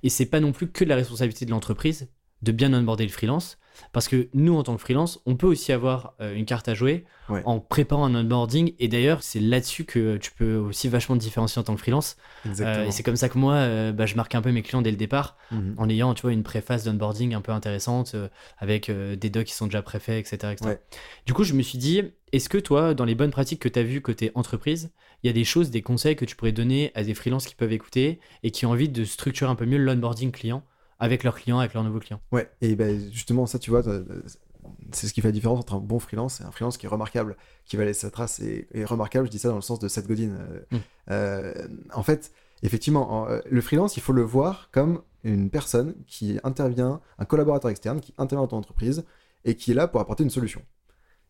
Et 0.02 0.08
c'est 0.08 0.26
pas 0.26 0.40
non 0.40 0.52
plus 0.52 0.70
que 0.70 0.84
de 0.84 0.88
la 0.88 0.96
responsabilité 0.96 1.44
de 1.44 1.50
l'entreprise 1.50 2.08
de 2.42 2.52
bien 2.52 2.72
onboarder 2.74 3.04
le 3.04 3.10
freelance. 3.12 3.58
Parce 3.92 4.06
que 4.06 4.28
nous, 4.34 4.54
en 4.54 4.62
tant 4.62 4.74
que 4.76 4.80
freelance, 4.82 5.20
on 5.24 5.34
peut 5.34 5.46
aussi 5.46 5.72
avoir 5.72 6.14
euh, 6.20 6.34
une 6.34 6.44
carte 6.44 6.68
à 6.68 6.74
jouer 6.74 7.04
Ouais. 7.30 7.40
en 7.46 7.58
préparant 7.58 8.04
un 8.04 8.14
onboarding. 8.14 8.74
Et 8.78 8.88
d'ailleurs, 8.88 9.22
c'est 9.22 9.40
là-dessus 9.40 9.84
que 9.84 10.18
tu 10.18 10.30
peux 10.32 10.56
aussi 10.56 10.88
vachement 10.88 11.16
te 11.16 11.20
différencier 11.22 11.58
en 11.58 11.62
tant 11.62 11.74
que 11.74 11.80
freelance. 11.80 12.16
Euh, 12.60 12.84
et 12.86 12.90
c'est 12.90 13.02
comme 13.02 13.16
ça 13.16 13.30
que 13.30 13.38
moi, 13.38 13.54
euh, 13.54 13.90
bah, 13.92 14.04
je 14.04 14.14
marque 14.16 14.34
un 14.34 14.42
peu 14.42 14.52
mes 14.52 14.60
clients 14.62 14.82
dès 14.82 14.90
le 14.90 14.98
départ 14.98 15.38
Mhm. 15.50 15.74
en 15.78 15.88
ayant, 15.88 16.12
tu 16.12 16.22
vois, 16.22 16.32
une 16.32 16.42
préface 16.42 16.84
d'onboarding 16.84 17.32
un 17.34 17.40
peu 17.40 17.52
intéressante 17.52 18.14
avec 18.58 18.90
des 18.90 19.30
docs 19.30 19.46
qui 19.46 19.54
sont 19.54 19.66
déjà 19.66 19.80
préfaits, 19.82 20.18
etc. 20.20 20.52
etc. 20.52 20.66
Ouais. 20.70 20.80
Du 21.26 21.32
coup, 21.32 21.44
je 21.44 21.54
me 21.54 21.62
suis 21.62 21.78
dit, 21.78 22.02
est-ce 22.32 22.48
que 22.50 22.58
toi, 22.58 22.92
dans 22.92 23.06
les 23.06 23.14
bonnes 23.14 23.30
pratiques 23.30 23.60
que 23.60 23.68
tu 23.70 23.78
as 23.78 23.82
vues 23.82 24.02
côté 24.02 24.30
entreprise, 24.34 24.92
il 25.22 25.28
y 25.28 25.30
a 25.30 25.32
des 25.32 25.44
choses, 25.44 25.70
des 25.70 25.82
conseils 25.82 26.16
que 26.16 26.24
tu 26.26 26.36
pourrais 26.36 26.52
donner 26.52 26.90
à 26.94 27.02
des 27.04 27.14
freelances 27.14 27.46
qui 27.46 27.54
peuvent 27.54 27.72
écouter 27.72 28.20
et 28.42 28.50
qui 28.50 28.66
ont 28.66 28.70
envie 28.70 28.88
de 28.90 29.04
structurer 29.04 29.50
un 29.50 29.54
peu 29.54 29.64
mieux 29.66 29.78
l'onboarding 29.78 30.32
client 30.32 30.62
avec 31.02 31.24
leurs 31.24 31.34
clients, 31.34 31.58
avec 31.58 31.74
leurs 31.74 31.84
nouveaux 31.84 31.98
clients 31.98 32.20
Ouais, 32.32 32.50
et 32.60 32.74
ben 32.76 32.98
justement, 33.12 33.46
ça, 33.46 33.58
tu 33.58 33.70
vois, 33.70 33.82
c'est 34.92 35.06
ce 35.08 35.12
qui 35.12 35.20
fait 35.20 35.28
la 35.28 35.32
différence 35.32 35.58
entre 35.58 35.74
un 35.74 35.80
bon 35.80 35.98
freelance 35.98 36.40
et 36.40 36.44
un 36.44 36.50
freelance 36.52 36.76
qui 36.78 36.86
est 36.86 36.88
remarquable, 36.88 37.36
qui 37.64 37.76
va 37.76 37.84
laisser 37.84 38.02
sa 38.02 38.10
trace. 38.10 38.38
Et, 38.40 38.68
et 38.72 38.84
remarquable, 38.84 39.26
je 39.26 39.30
dis 39.30 39.38
ça 39.38 39.48
dans 39.48 39.56
le 39.56 39.60
sens 39.62 39.78
de 39.78 39.88
Seth 39.88 40.06
Godin. 40.06 40.30
Euh, 40.30 40.60
Mm. 40.70 40.76
euh, 41.10 41.68
en 41.92 42.02
fait, 42.02 42.32
effectivement, 42.62 43.12
en- 43.12 43.28
euh, 43.28 43.40
le 43.50 43.60
freelance, 43.60 43.96
il 43.96 44.00
faut 44.02 44.12
le 44.12 44.22
voir 44.22 44.68
comme 44.70 45.02
une 45.24 45.50
personne 45.50 45.94
qui 46.06 46.38
intervient, 46.44 47.00
un 47.18 47.24
collaborateur 47.24 47.70
externe 47.70 48.00
qui 48.00 48.14
intervient 48.18 48.42
dans 48.44 48.48
ton 48.48 48.56
entreprise 48.58 49.04
et 49.44 49.56
qui 49.56 49.72
est 49.72 49.74
là 49.74 49.88
pour 49.88 50.00
apporter 50.00 50.22
une 50.24 50.30
solution. 50.30 50.62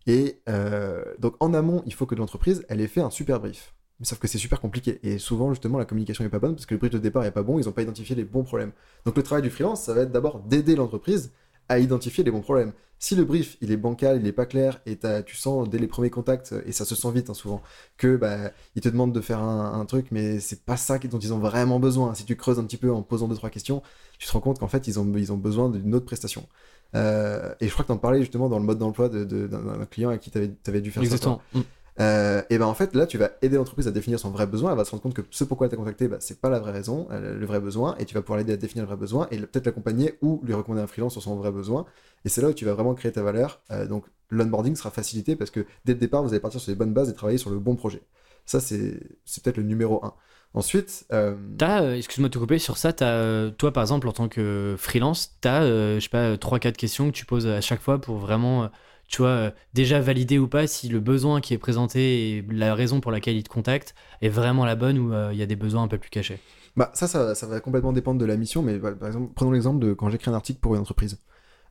Et 0.06 0.42
euh, 0.48 1.04
donc 1.18 1.36
en 1.40 1.54
amont, 1.54 1.82
il 1.86 1.94
faut 1.94 2.06
que 2.06 2.14
l'entreprise, 2.14 2.64
elle 2.68 2.80
ait 2.80 2.88
fait 2.88 3.00
un 3.00 3.10
super 3.10 3.38
brief. 3.40 3.74
Sauf 4.03 4.18
que 4.18 4.26
c'est 4.26 4.38
super 4.38 4.61
compliqué. 4.61 4.98
Et 5.03 5.18
souvent, 5.18 5.50
justement, 5.50 5.78
la 5.78 5.84
communication 5.84 6.24
n'est 6.24 6.30
pas 6.30 6.38
bonne 6.38 6.55
parce 6.55 6.66
que 6.66 6.74
le 6.74 6.78
brief 6.78 6.92
de 6.92 6.98
départ 6.98 7.22
n'est 7.22 7.30
pas 7.30 7.42
bon, 7.42 7.59
ils 7.59 7.66
n'ont 7.66 7.72
pas 7.72 7.82
identifié 7.82 8.16
les 8.16 8.24
bons 8.24 8.42
problèmes. 8.42 8.72
Donc 9.05 9.16
le 9.16 9.22
travail 9.22 9.42
du 9.42 9.50
freelance, 9.50 9.82
ça 9.82 9.94
va 9.94 10.03
être 10.03 10.12
d'abord 10.12 10.40
d'aider 10.40 10.74
l'entreprise 10.74 11.32
à 11.68 11.78
identifier 11.78 12.24
les 12.24 12.30
bons 12.30 12.40
problèmes. 12.40 12.72
Si 12.98 13.16
le 13.16 13.24
brief, 13.24 13.57
il 13.61 13.72
est 13.72 13.76
bancal, 13.76 14.20
il 14.20 14.26
est 14.28 14.32
pas 14.32 14.46
clair, 14.46 14.80
et 14.86 14.96
tu 15.26 15.34
sens 15.34 15.68
dès 15.68 15.78
les 15.78 15.88
premiers 15.88 16.11
contacts, 16.11 16.55
et 16.66 16.70
ça 16.70 16.84
se 16.84 16.94
sent 16.94 17.11
vite 17.11 17.30
hein, 17.30 17.34
souvent, 17.34 17.61
que 17.96 18.16
bah, 18.16 18.53
ils 18.76 18.82
te 18.82 18.88
demandent 18.88 19.12
de 19.12 19.20
faire 19.20 19.40
un, 19.40 19.84
truc, 19.86 20.07
mais 20.12 20.38
c'est 20.38 20.64
pas 20.64 20.76
ça 20.76 20.98
dont 20.98 21.18
ils 21.18 21.34
ont 21.34 21.40
vraiment 21.40 21.80
besoin. 21.80 22.14
Si 22.14 22.24
tu 22.24 22.36
creuses 22.36 22.61
un 22.61 22.64
petit 22.64 22.76
peu 22.76 22.92
en 22.92 23.03
posant 23.03 23.26
deux 23.26 23.34
trois 23.34 23.50
questions, 23.50 23.82
tu 24.18 24.28
te 24.28 24.32
rends 24.32 24.40
compte 24.40 24.61
qu'en 24.61 24.68
fait 24.68 24.86
ils 24.86 25.00
ont, 25.00 25.12
ils 25.16 25.32
ont 25.32 25.36
besoin 25.36 25.68
d'une 25.68 25.94
autre 25.96 26.07
prestation. 26.07 26.46
Euh, 26.94 27.55
et 27.61 27.66
je 27.66 27.72
crois 27.72 27.84
que 27.84 27.88
t'en 27.88 27.96
parlais 27.96 28.20
justement 28.20 28.48
dans 28.48 28.59
le 28.59 28.64
mode 28.64 28.78
d'emploi 28.78 29.09
de- 29.09 29.24
de- 29.24 29.46
d'un 29.46 29.86
client 29.86 30.11
à 30.11 30.18
qui 30.18 30.30
t'avais 30.30 30.53
avais 30.68 30.80
dû 30.80 30.90
faire 30.92 31.03
ça. 31.03 31.18
toi. 31.18 31.40
Exactement. 31.53 31.64
Euh, 32.01 32.40
et 32.49 32.57
ben 32.57 32.64
en 32.64 32.72
fait 32.72 32.95
là 32.95 33.07
tu 33.07 33.18
vas 33.18 33.32
aider 33.43 33.57
l'entreprise 33.57 33.86
à 33.86 33.90
définir 33.90 34.18
son 34.18 34.30
vrai 34.30 34.47
besoin. 34.47 34.70
Elle 34.70 34.78
va 34.78 34.84
se 34.84 34.90
rendre 34.90 35.03
compte 35.03 35.14
que 35.14 35.22
ce 35.30 35.45
pourquoi 35.45 35.66
elle 35.66 35.70
t'a 35.70 35.76
contacté 35.76 36.09
bah, 36.09 36.16
c'est 36.20 36.40
pas 36.40 36.49
la 36.49 36.59
vraie 36.59 36.72
raison 36.72 37.07
euh, 37.11 37.38
le 37.38 37.47
vrai 37.47 37.61
besoin 37.61 37.97
et 37.99 38.07
tu 38.07 38.14
vas 38.14 38.22
pouvoir 38.22 38.38
l'aider 38.38 38.55
à 38.55 38.57
définir 38.57 38.84
le 38.84 38.88
vrai 38.88 38.97
besoin 38.97 39.28
et 39.30 39.38
peut-être 39.38 39.66
l'accompagner 39.66 40.14
ou 40.22 40.40
lui 40.43 40.55
recommander 40.55 40.82
un 40.82 40.86
freelance 40.86 41.12
sur 41.12 41.22
son 41.22 41.36
vrai 41.36 41.51
besoin. 41.53 41.84
Et 42.24 42.28
c'est 42.28 42.40
là 42.40 42.49
où 42.49 42.53
tu 42.55 42.64
vas 42.64 42.74
vraiment 42.74 42.95
créer 42.95 43.12
ta 43.12 43.22
valeur. 43.22 43.61
Euh, 43.70 43.86
donc 43.86 44.07
l'onboarding 44.30 44.74
sera 44.74 44.90
facilité 44.90 45.36
parce 45.36 45.51
que 45.51 45.66
dès 45.84 45.93
le 45.93 45.99
départ 45.99 46.22
vous 46.22 46.30
allez 46.30 46.40
partir 46.40 46.61
sur 46.61 46.70
les 46.70 46.76
bonnes 46.76 46.95
bases 46.95 47.11
et 47.11 47.14
travailler 47.14 47.38
sur 47.38 47.51
le 47.51 47.59
bon 47.59 47.76
projet. 47.76 48.03
Ça 48.47 48.61
c'est 48.61 48.99
peut-être 49.43 49.59
le 49.59 49.64
numéro 49.64 50.05
un. 50.05 50.14
Ensuite 50.55 51.07
excuse-moi 51.11 52.28
de 52.28 52.34
te 52.34 52.38
couper, 52.38 52.59
sur 52.59 52.76
ça, 52.76 52.93
toi 52.93 53.72
par 53.72 53.82
exemple 53.82 54.09
en 54.09 54.12
tant 54.12 54.28
que 54.28 54.74
freelance, 54.78 55.36
t'as, 55.40 55.62
je 55.62 56.01
sais 56.01 56.09
pas, 56.09 56.36
3-4 56.36 56.72
questions 56.72 57.11
que 57.11 57.16
tu 57.16 57.24
poses 57.24 57.47
à 57.47 57.61
chaque 57.61 57.80
fois 57.80 58.01
pour 58.01 58.16
vraiment, 58.16 58.70
tu 59.12 59.18
vois, 59.18 59.28
euh, 59.28 59.50
déjà 59.74 60.00
valider 60.00 60.38
ou 60.38 60.48
pas 60.48 60.66
si 60.66 60.88
le 60.88 60.98
besoin 60.98 61.42
qui 61.42 61.52
est 61.52 61.58
présenté 61.58 62.38
et 62.38 62.44
la 62.50 62.74
raison 62.74 63.02
pour 63.02 63.12
laquelle 63.12 63.36
il 63.36 63.42
te 63.42 63.50
contacte 63.50 63.94
est 64.22 64.30
vraiment 64.30 64.64
la 64.64 64.74
bonne 64.74 64.98
ou 64.98 65.12
euh, 65.12 65.28
il 65.32 65.38
y 65.38 65.42
a 65.42 65.46
des 65.46 65.54
besoins 65.54 65.82
un 65.82 65.88
peu 65.88 65.98
plus 65.98 66.08
cachés. 66.08 66.40
Bah, 66.76 66.90
ça, 66.94 67.06
ça, 67.06 67.46
va 67.46 67.60
complètement 67.60 67.92
dépendre 67.92 68.18
de 68.18 68.24
la 68.24 68.38
mission, 68.38 68.62
mais 68.62 68.78
bah, 68.78 68.92
par 68.92 69.08
exemple, 69.08 69.30
prenons 69.34 69.50
l'exemple 69.52 69.84
de 69.84 69.92
quand 69.92 70.08
j'écris 70.08 70.30
un 70.30 70.34
article 70.34 70.60
pour 70.60 70.74
une 70.74 70.80
entreprise. 70.80 71.18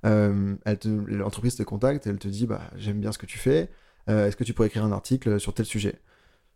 Euh, 0.06 0.56
L'entreprise 1.08 1.56
te 1.56 1.64
contacte, 1.64 2.06
elle 2.06 2.20
te 2.20 2.28
dit 2.28 2.46
bah, 2.46 2.62
J'aime 2.76 3.00
bien 3.00 3.12
ce 3.12 3.18
que 3.18 3.26
tu 3.26 3.40
fais, 3.40 3.72
est-ce 4.08 4.36
que 4.36 4.44
tu 4.44 4.54
pourrais 4.54 4.68
écrire 4.68 4.86
un 4.86 4.92
article 4.92 5.40
sur 5.40 5.56
tel 5.56 5.66
sujet? 5.66 6.00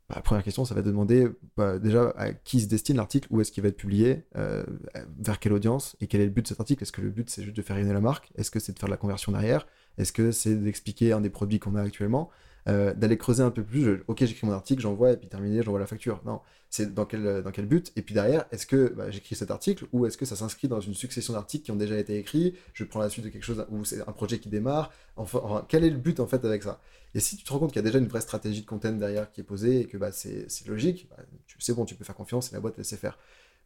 Bah, 0.08 0.22
première 0.24 0.44
question, 0.44 0.66
ça 0.66 0.76
va 0.76 0.84
te 0.84 0.88
demander 0.88 1.30
bah, 1.58 1.80
déjà 1.80 2.14
à 2.16 2.32
qui 2.32 2.62
se 2.62 2.68
destine 2.68 2.98
l'article, 2.98 3.28
où 3.32 3.42
est-ce 3.42 3.52
qu'il 3.52 3.64
va 3.64 3.70
être 3.70 3.78
publié, 3.78 4.28
vers 4.36 5.40
quelle 5.40 5.54
audience, 5.54 5.96
et 6.00 6.06
quel 6.06 6.22
est 6.22 6.26
le 6.26 6.32
but 6.32 6.44
de 6.44 6.48
cet 6.48 6.60
article? 6.60 6.84
Est-ce 6.84 6.92
que 6.92 7.02
le 7.02 7.10
but 7.10 7.28
c'est 7.32 7.42
juste 7.42 7.58
de 7.58 7.64
faire 7.64 7.76
rayonner 7.76 7.94
la 7.94 8.02
marque? 8.02 8.32
Est-ce 8.36 8.52
que 8.52 8.60
c'est 8.60 8.74
de 8.74 8.78
faire 8.78 8.88
de 8.88 8.94
la 8.94 8.98
conversion 8.98 9.32
derrière? 9.32 9.66
Est-ce 9.98 10.12
que 10.14 10.32
c'est 10.32 10.56
d'expliquer 10.56 11.12
un 11.14 11.22
des 11.22 11.30
produits 11.30 11.60
qu'on 11.60 11.76
a 11.76 11.82
actuellement 11.82 12.30
Euh, 12.68 12.94
D'aller 12.96 13.18
creuser 13.18 13.44
un 13.44 13.52
peu 13.52 13.64
plus, 13.64 13.84
je- 13.84 13.92
ok 14.08 14.26
j'écris 14.26 14.48
mon 14.48 14.54
article, 14.54 14.82
j'envoie, 14.82 15.12
et 15.12 15.18
puis 15.18 15.28
terminé, 15.30 15.62
j'envoie 15.62 15.80
la 15.80 15.86
facture. 15.86 16.22
Non, 16.26 16.42
c'est 16.72 16.94
dans 16.96 17.06
quel, 17.06 17.66
but? 17.68 17.92
Et 17.96 18.02
puis 18.02 18.14
derrière, 18.16 18.46
est-ce 18.52 18.66
que 18.66 18.92
bah, 18.96 19.12
j'écris 19.12 19.36
cet 19.36 19.52
article 19.52 19.86
ou 19.94 20.06
est-ce 20.08 20.18
que 20.18 20.26
ça 20.26 20.36
s'inscrit 20.36 20.68
dans 20.68 20.80
une 20.80 20.96
succession 20.96 21.34
d'articles 21.34 21.64
qui 21.66 21.72
ont 21.72 21.76
déjà 21.76 21.98
été 21.98 22.18
écrits 22.18 22.56
Je 22.74 22.84
prends 22.84 23.00
la 23.00 23.10
suite 23.10 23.26
de 23.26 23.30
quelque 23.30 23.44
chose 23.44 23.66
ou 23.70 23.86
c'est 23.86 24.02
un 24.02 24.12
projet 24.12 24.40
qui 24.40 24.50
démarre? 24.50 24.92
Enfin, 25.16 25.64
quel 25.70 25.84
est 25.84 25.90
le 25.92 25.98
but 25.98 26.20
en 26.20 26.26
fait 26.28 26.44
avec 26.44 26.64
ça? 26.64 26.82
Et 27.14 27.20
si 27.20 27.38
tu 27.38 27.44
te 27.46 27.54
rends 27.54 27.60
compte 27.60 27.70
qu'il 27.72 27.78
y 27.78 27.86
a 27.86 27.88
déjà 27.88 28.00
une 28.00 28.08
vraie 28.08 28.20
stratégie 28.22 28.62
de 28.62 28.66
content 28.66 28.92
derrière 28.92 29.32
qui 29.32 29.42
est 29.42 29.44
posée 29.46 29.82
et 29.82 29.86
que 29.86 29.98
bah, 29.98 30.12
c'est 30.12 30.48
logique, 30.68 31.08
bah, 31.12 31.24
c'est 31.60 31.74
bon, 31.76 31.86
tu 31.86 31.96
peux 31.96 32.04
faire 32.04 32.16
confiance 32.16 32.52
et 32.52 32.56
la 32.56 32.60
boîte 32.62 32.76
elle 32.78 32.86
sait 32.86 32.98
faire. 32.98 33.18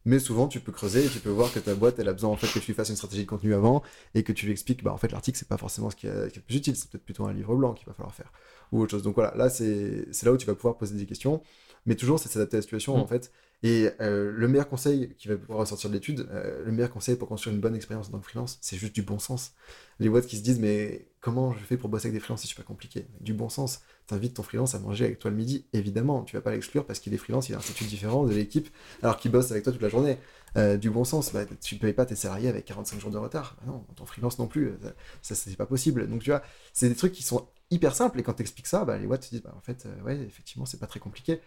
Mais 0.06 0.18
souvent, 0.18 0.48
tu 0.48 0.60
peux 0.60 0.72
creuser 0.72 1.04
et 1.04 1.08
tu 1.08 1.18
peux 1.20 1.30
voir 1.30 1.52
que 1.52 1.58
ta 1.58 1.74
boîte, 1.74 1.98
elle 1.98 2.08
a 2.08 2.12
besoin 2.12 2.30
en 2.30 2.36
fait 2.36 2.46
que 2.46 2.58
tu 2.58 2.68
lui 2.68 2.74
fasses 2.74 2.88
une 2.88 2.96
stratégie 2.96 3.24
de 3.24 3.28
contenu 3.28 3.54
avant 3.54 3.82
et 4.14 4.22
que 4.22 4.32
tu 4.32 4.46
lui 4.46 4.52
expliques, 4.52 4.82
bah 4.82 4.92
en 4.92 4.96
fait, 4.96 5.12
l'article, 5.12 5.38
c'est 5.38 5.48
pas 5.48 5.58
forcément 5.58 5.90
ce 5.90 5.96
qui 5.96 6.06
est, 6.06 6.34
le 6.36 6.42
plus 6.42 6.56
utile, 6.56 6.74
c'est 6.76 6.88
peut-être 6.90 7.04
plutôt 7.04 7.26
un 7.26 7.32
livre 7.34 7.54
blanc 7.54 7.74
qu'il 7.74 7.86
va 7.86 7.92
falloir 7.92 8.14
faire 8.14 8.32
ou 8.72 8.80
autre 8.80 8.92
chose. 8.92 9.02
Donc 9.02 9.14
voilà, 9.14 9.34
là, 9.36 9.50
c'est 9.50 10.06
là 10.22 10.32
où 10.32 10.36
tu 10.36 10.46
vas 10.46 10.54
pouvoir 10.54 10.76
poser 10.78 10.96
des 10.96 11.06
questions, 11.06 11.42
mais 11.86 11.96
toujours, 11.96 12.18
c'est 12.18 12.28
s'adapter 12.30 12.56
à 12.56 12.58
la 12.58 12.62
situation 12.62 12.96
Mm. 12.96 13.00
en 13.00 13.06
fait. 13.06 13.30
Et 13.62 13.90
euh, 14.00 14.32
le 14.34 14.48
meilleur 14.48 14.68
conseil 14.68 15.14
qui 15.18 15.28
va 15.28 15.36
pouvoir 15.36 15.58
ressortir 15.58 15.90
de 15.90 15.94
l'étude, 15.94 16.26
euh, 16.30 16.64
le 16.64 16.72
meilleur 16.72 16.90
conseil 16.90 17.16
pour 17.16 17.28
construire 17.28 17.54
une 17.54 17.60
bonne 17.60 17.74
expérience 17.76 18.08
en 18.08 18.12
tant 18.12 18.18
que 18.18 18.24
freelance, 18.24 18.58
c'est 18.62 18.76
juste 18.76 18.94
du 18.94 19.02
bon 19.02 19.18
sens. 19.18 19.52
Les 19.98 20.08
boîtes 20.08 20.26
qui 20.26 20.38
se 20.38 20.42
disent, 20.42 20.58
mais 20.58 21.08
comment 21.20 21.52
je 21.52 21.58
fais 21.58 21.76
pour 21.76 21.90
bosser 21.90 22.06
avec 22.06 22.14
des 22.14 22.20
freelances, 22.20 22.40
c'est 22.40 22.48
super 22.48 22.64
compliqué? 22.64 23.06
Du 23.20 23.34
bon 23.34 23.50
sens. 23.50 23.82
T'invites 24.06 24.34
ton 24.34 24.42
freelance 24.42 24.74
à 24.74 24.78
manger 24.78 25.04
avec 25.04 25.18
toi 25.18 25.30
le 25.30 25.36
midi, 25.36 25.66
évidemment, 25.72 26.24
tu 26.24 26.34
vas 26.34 26.42
pas 26.42 26.50
l'exclure 26.52 26.84
parce 26.86 26.98
qu'il 26.98 27.12
est 27.14 27.18
freelance, 27.18 27.48
il 27.48 27.54
a 27.54 27.58
un 27.58 27.60
statut 27.60 27.84
différent 27.84 28.24
de 28.24 28.32
l'équipe, 28.32 28.68
alors 29.02 29.18
qu'il 29.18 29.30
bosse 29.30 29.50
avec 29.52 29.62
toi 29.62 29.72
toute 29.72 29.82
la 29.82 29.90
journée. 29.90 30.18
Euh, 30.56 30.76
du 30.76 30.90
bon 30.90 31.04
sens, 31.04 31.32
bah, 31.32 31.44
tu 31.60 31.76
payes 31.76 31.92
pas 31.92 32.06
tes 32.06 32.16
salariés 32.16 32.48
avec 32.48 32.64
45 32.64 32.98
jours 32.98 33.10
de 33.10 33.18
retard. 33.18 33.56
Bah 33.60 33.66
non, 33.68 33.84
ton 33.94 34.06
freelance 34.06 34.38
non 34.38 34.48
plus, 34.48 34.72
ça, 34.82 34.90
ça, 35.22 35.34
c'est 35.36 35.54
pas 35.56 35.66
possible. 35.66 36.08
Donc 36.08 36.22
tu 36.22 36.30
vois, 36.30 36.42
c'est 36.72 36.88
des 36.88 36.96
trucs 36.96 37.12
qui 37.12 37.22
sont 37.22 37.46
hyper 37.70 37.94
simples 37.94 38.18
et 38.18 38.22
quand 38.24 38.32
t'expliques 38.32 38.66
ça, 38.66 38.84
bah, 38.84 38.98
les 38.98 39.06
boîtes 39.06 39.24
se 39.24 39.30
disent, 39.30 39.42
bah, 39.42 39.54
en 39.56 39.60
fait, 39.60 39.86
ouais, 40.04 40.16
effectivement, 40.22 40.66
c'est 40.66 40.80
pas 40.80 40.86
très 40.88 40.98
compliqué. 40.98 41.40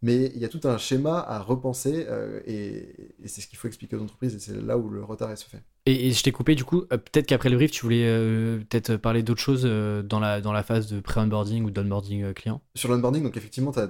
Mais 0.00 0.30
il 0.34 0.40
y 0.40 0.44
a 0.44 0.48
tout 0.48 0.60
un 0.62 0.78
schéma 0.78 1.18
à 1.18 1.40
repenser 1.40 2.06
euh, 2.08 2.40
et, 2.46 3.12
et 3.20 3.26
c'est 3.26 3.40
ce 3.40 3.48
qu'il 3.48 3.58
faut 3.58 3.66
expliquer 3.66 3.96
aux 3.96 4.02
entreprises 4.02 4.34
et 4.34 4.38
c'est 4.38 4.54
là 4.54 4.78
où 4.78 4.88
le 4.90 5.02
retard 5.02 5.36
se 5.36 5.44
fait. 5.44 5.60
Et, 5.86 6.08
et 6.08 6.12
je 6.12 6.22
t'ai 6.22 6.30
coupé 6.30 6.54
du 6.54 6.64
coup, 6.64 6.82
euh, 6.92 6.98
peut-être 6.98 7.26
qu'après 7.26 7.48
le 7.48 7.56
brief, 7.56 7.72
tu 7.72 7.82
voulais 7.82 8.06
euh, 8.06 8.58
peut-être 8.58 8.94
parler 8.96 9.24
d'autres 9.24 9.40
choses 9.40 9.64
dans, 9.64 10.20
la, 10.20 10.40
dans 10.40 10.52
la 10.52 10.62
phase 10.62 10.86
de 10.86 11.00
pré-onboarding 11.00 11.64
ou 11.64 11.70
d'onboarding 11.70 12.32
client? 12.32 12.60
Sur 12.76 12.90
l'onboarding, 12.90 13.24
donc 13.24 13.36
effectivement, 13.36 13.72
tu 13.72 13.80
as, 13.80 13.88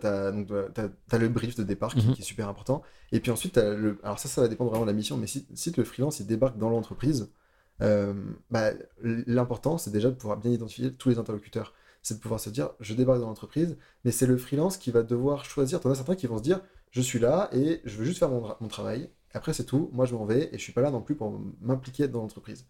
le 1.18 1.28
brief 1.28 1.56
de 1.56 1.62
départ 1.62 1.94
qui, 1.94 2.06
Mhm. 2.06 2.14
qui 2.14 2.22
est 2.22 2.24
super 2.24 2.48
important. 2.48 2.82
Et 3.12 3.20
puis 3.20 3.30
ensuite, 3.30 3.58
le... 3.58 3.98
alors 4.02 4.18
ça, 4.18 4.28
ça 4.28 4.40
va 4.40 4.48
dépendre 4.48 4.70
vraiment 4.70 4.86
de 4.86 4.90
la 4.90 4.96
mission, 4.96 5.18
mais 5.18 5.26
si, 5.26 5.46
si 5.54 5.72
le 5.76 5.84
freelance 5.84 6.20
il 6.20 6.26
débarque 6.26 6.56
dans 6.56 6.70
l'entreprise, 6.70 7.30
bah, 7.80 8.70
l'important 9.02 9.76
c'est 9.78 9.90
déjà 9.90 10.08
de 10.08 10.14
pouvoir 10.14 10.38
bien 10.38 10.50
identifier 10.50 10.92
tous 10.94 11.10
les 11.10 11.18
interlocuteurs. 11.18 11.74
C'est 12.02 12.14
de 12.14 12.20
pouvoir 12.20 12.40
se 12.40 12.50
dire, 12.50 12.70
je 12.80 12.94
débarque 12.94 13.20
dans 13.20 13.26
l'entreprise, 13.28 13.76
mais 14.04 14.10
c'est 14.12 14.26
le 14.26 14.36
freelance 14.38 14.76
qui 14.76 14.90
va 14.90 15.02
devoir 15.02 15.44
choisir. 15.44 15.80
T'en 15.80 15.90
as 15.90 15.96
certains 15.96 16.14
qui 16.16 16.26
vont 16.26 16.38
se 16.38 16.42
dire, 16.42 16.60
je 16.90 17.00
suis 17.02 17.18
là 17.18 17.50
et 17.52 17.80
je 17.84 17.96
veux 17.98 18.04
juste 18.04 18.18
faire 18.18 18.30
mon, 18.30 18.40
tra- 18.40 18.56
mon 18.60 18.68
travail. 18.68 19.10
Après, 19.34 19.52
c'est 19.52 19.64
tout. 19.64 19.90
Moi, 19.92 20.06
je 20.06 20.14
m'en 20.14 20.24
vais 20.24 20.48
et 20.52 20.58
je 20.58 20.62
suis 20.62 20.72
pas 20.72 20.80
là 20.80 20.90
non 20.90 21.02
plus 21.02 21.14
pour 21.14 21.40
m'impliquer 21.60 22.08
dans 22.08 22.20
l'entreprise. 22.22 22.66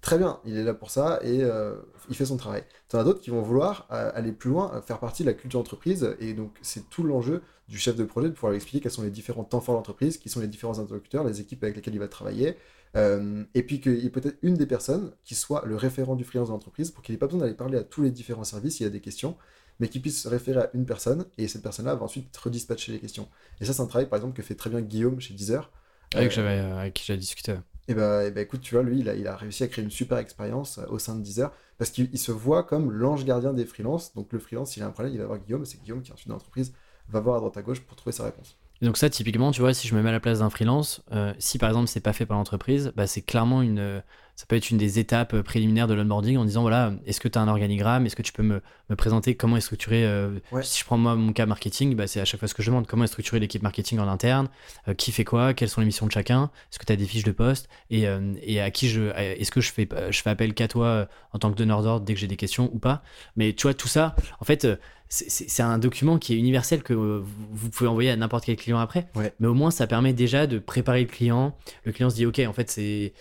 Très 0.00 0.16
bien, 0.16 0.40
il 0.46 0.56
est 0.56 0.64
là 0.64 0.72
pour 0.72 0.90
ça 0.90 1.20
et 1.22 1.42
euh, 1.42 1.76
il 2.08 2.16
fait 2.16 2.24
son 2.24 2.38
travail. 2.38 2.64
T'en 2.88 2.98
as 2.98 3.04
d'autres 3.04 3.20
qui 3.20 3.28
vont 3.28 3.42
vouloir 3.42 3.86
euh, 3.92 4.10
aller 4.14 4.32
plus 4.32 4.48
loin, 4.48 4.80
faire 4.80 4.98
partie 4.98 5.24
de 5.24 5.28
la 5.28 5.34
culture 5.34 5.60
d'entreprise 5.60 6.16
et 6.20 6.32
donc 6.32 6.56
c'est 6.62 6.88
tout 6.88 7.02
l'enjeu 7.02 7.42
du 7.68 7.78
chef 7.78 7.96
de 7.96 8.04
projet 8.04 8.28
de 8.28 8.32
pouvoir 8.34 8.52
lui 8.52 8.56
expliquer 8.56 8.80
quels 8.80 8.92
sont 8.92 9.02
les 9.02 9.10
différents 9.10 9.44
temps 9.44 9.60
forts 9.60 9.74
de 9.74 9.78
l'entreprise, 9.78 10.16
qui 10.16 10.30
sont 10.30 10.40
les 10.40 10.48
différents 10.48 10.78
interlocuteurs, 10.78 11.22
les 11.24 11.40
équipes 11.42 11.62
avec 11.64 11.76
lesquelles 11.76 11.94
il 11.94 12.00
va 12.00 12.08
travailler, 12.08 12.56
euh, 12.96 13.44
et 13.54 13.62
puis 13.62 13.80
qu'il 13.80 13.98
y 13.98 14.06
ait 14.06 14.10
peut-être 14.10 14.38
une 14.42 14.54
des 14.54 14.66
personnes 14.66 15.12
qui 15.24 15.34
soit 15.34 15.64
le 15.66 15.76
référent 15.76 16.16
du 16.16 16.24
freelance 16.24 16.48
de 16.48 16.52
l'entreprise 16.52 16.90
pour 16.90 17.02
qu'il 17.02 17.14
n'ait 17.14 17.18
pas 17.18 17.26
besoin 17.26 17.40
d'aller 17.40 17.54
parler 17.54 17.78
à 17.78 17.84
tous 17.84 18.02
les 18.02 18.10
différents 18.10 18.44
services 18.44 18.76
s'il 18.76 18.84
y 18.84 18.88
a 18.88 18.90
des 18.92 19.00
questions, 19.00 19.36
mais 19.78 19.88
qu'il 19.88 20.02
puisse 20.02 20.22
se 20.22 20.28
référer 20.28 20.60
à 20.60 20.70
une 20.74 20.86
personne 20.86 21.26
et 21.38 21.48
cette 21.48 21.62
personne-là 21.62 21.94
va 21.94 22.04
ensuite 22.04 22.36
redispatcher 22.36 22.92
les 22.92 23.00
questions. 23.00 23.28
Et 23.60 23.64
ça, 23.64 23.72
c'est 23.72 23.82
un 23.82 23.86
travail 23.86 24.08
par 24.08 24.16
exemple 24.18 24.36
que 24.36 24.42
fait 24.42 24.54
très 24.56 24.70
bien 24.70 24.80
Guillaume 24.82 25.20
chez 25.20 25.34
Deezer. 25.34 25.70
Avec, 26.14 26.36
Euh, 26.38 26.42
euh, 26.58 26.78
avec 26.78 26.94
qui 26.94 27.04
j'avais 27.04 27.18
discuté. 27.18 27.54
et 27.88 27.94
bah, 27.94 28.24
et 28.26 28.30
bah, 28.30 28.40
écoute, 28.42 28.60
tu 28.60 28.74
vois, 28.74 28.84
lui, 28.84 29.00
il 29.00 29.08
a, 29.08 29.14
il 29.14 29.26
a 29.26 29.36
réussi 29.36 29.64
à 29.64 29.68
créer 29.68 29.84
une 29.84 29.90
super 29.90 30.18
expérience 30.18 30.78
euh, 30.78 30.86
au 30.88 30.98
sein 30.98 31.16
de 31.16 31.22
Deezer 31.22 31.52
parce 31.78 31.90
qu'il 31.90 32.08
il 32.12 32.18
se 32.18 32.32
voit 32.32 32.62
comme 32.64 32.90
l'ange 32.92 33.24
gardien 33.24 33.52
des 33.52 33.66
freelances. 33.66 34.14
Donc 34.14 34.32
le 34.32 34.38
freelance, 34.38 34.72
s'il 34.72 34.82
a 34.82 34.86
un 34.86 34.90
problème, 34.92 35.14
il 35.14 35.18
va 35.20 35.26
voir 35.26 35.38
Guillaume, 35.38 35.64
c'est 35.64 35.80
Guillaume 35.82 36.02
qui 36.02 36.12
ensuite 36.12 36.28
dans 36.28 36.34
l'entreprise 36.34 36.72
va 37.08 37.20
voir 37.20 37.36
à 37.36 37.38
droite 37.40 37.56
à 37.56 37.62
gauche 37.62 37.80
pour 37.82 37.96
trouver 37.96 38.12
sa 38.12 38.24
réponse. 38.24 38.59
Donc 38.82 38.96
ça, 38.96 39.10
typiquement, 39.10 39.50
tu 39.50 39.60
vois, 39.60 39.74
si 39.74 39.88
je 39.88 39.94
me 39.94 40.02
mets 40.02 40.08
à 40.08 40.12
la 40.12 40.20
place 40.20 40.38
d'un 40.38 40.48
freelance, 40.50 41.02
euh, 41.12 41.34
si 41.38 41.58
par 41.58 41.68
exemple 41.68 41.88
c'est 41.88 42.00
pas 42.00 42.14
fait 42.14 42.24
par 42.26 42.38
l'entreprise, 42.38 42.92
bah, 42.96 43.06
c'est 43.06 43.22
clairement 43.22 43.60
une, 43.62 44.02
ça 44.40 44.46
peut 44.46 44.56
être 44.56 44.70
une 44.70 44.78
des 44.78 44.98
étapes 44.98 45.34
euh, 45.34 45.42
préliminaires 45.42 45.86
de 45.86 45.92
l'onboarding 45.92 46.38
en 46.38 46.46
disant 46.46 46.62
voilà, 46.62 46.94
est-ce 47.04 47.20
que 47.20 47.28
tu 47.28 47.38
as 47.38 47.42
un 47.42 47.48
organigramme, 47.48 48.06
est-ce 48.06 48.16
que 48.16 48.22
tu 48.22 48.32
peux 48.32 48.42
me, 48.42 48.62
me 48.88 48.96
présenter? 48.96 49.34
Comment 49.34 49.58
est 49.58 49.60
structuré, 49.60 50.02
euh, 50.06 50.38
Ouais. 50.50 50.62
si 50.62 50.80
je 50.80 50.84
prends 50.86 50.96
moi 50.96 51.14
mon 51.14 51.34
cas 51.34 51.44
marketing, 51.44 51.94
bah, 51.94 52.06
c'est 52.06 52.20
à 52.20 52.24
chaque 52.24 52.40
fois 52.40 52.48
ce 52.48 52.54
que 52.54 52.62
je 52.62 52.70
demande, 52.70 52.86
comment 52.86 53.04
est 53.04 53.08
structurée 53.08 53.38
l'équipe 53.38 53.62
marketing 53.62 53.98
en 53.98 54.08
interne, 54.08 54.48
euh, 54.88 54.94
qui 54.94 55.12
fait 55.12 55.24
quoi, 55.24 55.52
quelles 55.52 55.68
sont 55.68 55.82
les 55.82 55.86
missions 55.86 56.06
de 56.06 56.12
chacun, 56.12 56.44
est-ce 56.72 56.78
que 56.78 56.86
tu 56.86 56.92
as 56.94 56.96
des 56.96 57.04
fiches 57.04 57.24
de 57.24 57.32
poste? 57.32 57.68
Et, 57.90 58.08
euh, 58.08 58.32
et 58.42 58.62
à 58.62 58.70
qui 58.70 58.88
je, 58.88 59.14
est-ce 59.14 59.50
que 59.50 59.60
je 59.60 59.70
fais, 59.72 59.86
je 60.08 60.22
fais 60.22 60.30
appel 60.30 60.54
qu'à 60.54 60.68
toi 60.68 61.06
en 61.34 61.38
tant 61.38 61.50
que 61.52 61.56
donneur 61.58 61.82
d'ordre 61.82 62.06
dès 62.06 62.14
que 62.14 62.20
j'ai 62.20 62.26
des 62.26 62.36
questions 62.36 62.70
ou 62.72 62.78
pas? 62.78 63.02
Mais 63.36 63.52
tu 63.52 63.64
vois, 63.64 63.74
tout 63.74 63.88
ça, 63.88 64.16
en 64.40 64.46
fait, 64.46 64.66
c'est- 65.12 65.60
un 65.60 65.78
document 65.78 66.18
qui 66.18 66.34
est 66.34 66.36
universel 66.38 66.84
que 66.84 66.94
vous, 66.94 67.68
pouvez 67.70 67.90
envoyer 67.90 68.10
à 68.10 68.16
n'importe 68.16 68.44
quel 68.44 68.54
client 68.54 68.78
après. 68.78 69.08
Ouais. 69.16 69.32
Mais 69.40 69.48
au 69.48 69.54
moins, 69.54 69.72
ça 69.72 69.88
permet 69.88 70.12
déjà 70.12 70.46
de 70.46 70.60
préparer 70.60 71.00
le 71.00 71.08
client. 71.08 71.56
Le 71.84 71.90
client 71.90 72.10
se 72.10 72.14
dit, 72.14 72.26
OK, 72.26 72.38
en 72.46 72.52
fait, 72.52 72.70
c'est, 72.70 73.12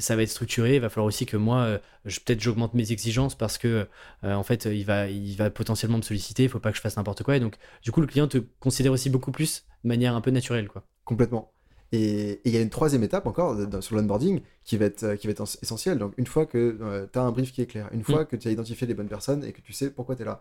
ça 0.00 0.16
va 0.16 0.22
être 0.22 0.28
structuré. 0.28 0.43
Il 0.58 0.80
va 0.80 0.88
falloir 0.88 1.06
aussi 1.06 1.26
que 1.26 1.36
moi, 1.36 1.60
euh, 1.62 1.78
je, 2.04 2.20
peut-être 2.20 2.40
j'augmente 2.40 2.74
mes 2.74 2.92
exigences 2.92 3.34
parce 3.34 3.58
que, 3.58 3.86
euh, 4.24 4.34
en 4.34 4.42
fait, 4.42 4.66
il 4.66 4.84
va, 4.84 5.08
il 5.08 5.36
va 5.36 5.50
potentiellement 5.50 5.98
me 5.98 6.02
solliciter. 6.02 6.44
Il 6.44 6.48
faut 6.48 6.60
pas 6.60 6.70
que 6.70 6.76
je 6.76 6.82
fasse 6.82 6.96
n'importe 6.96 7.22
quoi. 7.22 7.36
Et 7.36 7.40
donc, 7.40 7.56
du 7.82 7.92
coup, 7.92 8.00
le 8.00 8.06
client 8.06 8.28
te 8.28 8.38
considère 8.60 8.92
aussi 8.92 9.10
beaucoup 9.10 9.32
plus 9.32 9.64
de 9.84 9.88
manière 9.88 10.14
un 10.14 10.20
peu 10.20 10.30
naturelle, 10.30 10.68
quoi. 10.68 10.84
Complètement. 11.04 11.52
Et 11.92 12.40
il 12.44 12.52
y 12.52 12.56
a 12.56 12.60
une 12.60 12.70
troisième 12.70 13.04
étape 13.04 13.26
encore 13.26 13.56
sur 13.80 13.94
l'onboarding 13.94 14.40
qui 14.64 14.76
va 14.76 14.86
être, 14.86 15.14
qui 15.14 15.26
va 15.26 15.32
être 15.32 15.42
essentielle. 15.62 15.98
Donc, 15.98 16.14
une 16.16 16.26
fois 16.26 16.46
que 16.46 17.08
tu 17.12 17.18
as 17.18 17.22
un 17.22 17.30
brief 17.30 17.52
qui 17.52 17.62
est 17.62 17.66
clair, 17.66 17.88
une 17.92 18.02
fois 18.02 18.22
mm. 18.22 18.26
que 18.26 18.36
tu 18.36 18.48
as 18.48 18.50
identifié 18.50 18.86
les 18.86 18.94
bonnes 18.94 19.08
personnes 19.08 19.44
et 19.44 19.52
que 19.52 19.60
tu 19.60 19.72
sais 19.72 19.90
pourquoi 19.90 20.16
tu 20.16 20.22
es 20.22 20.24
là, 20.24 20.40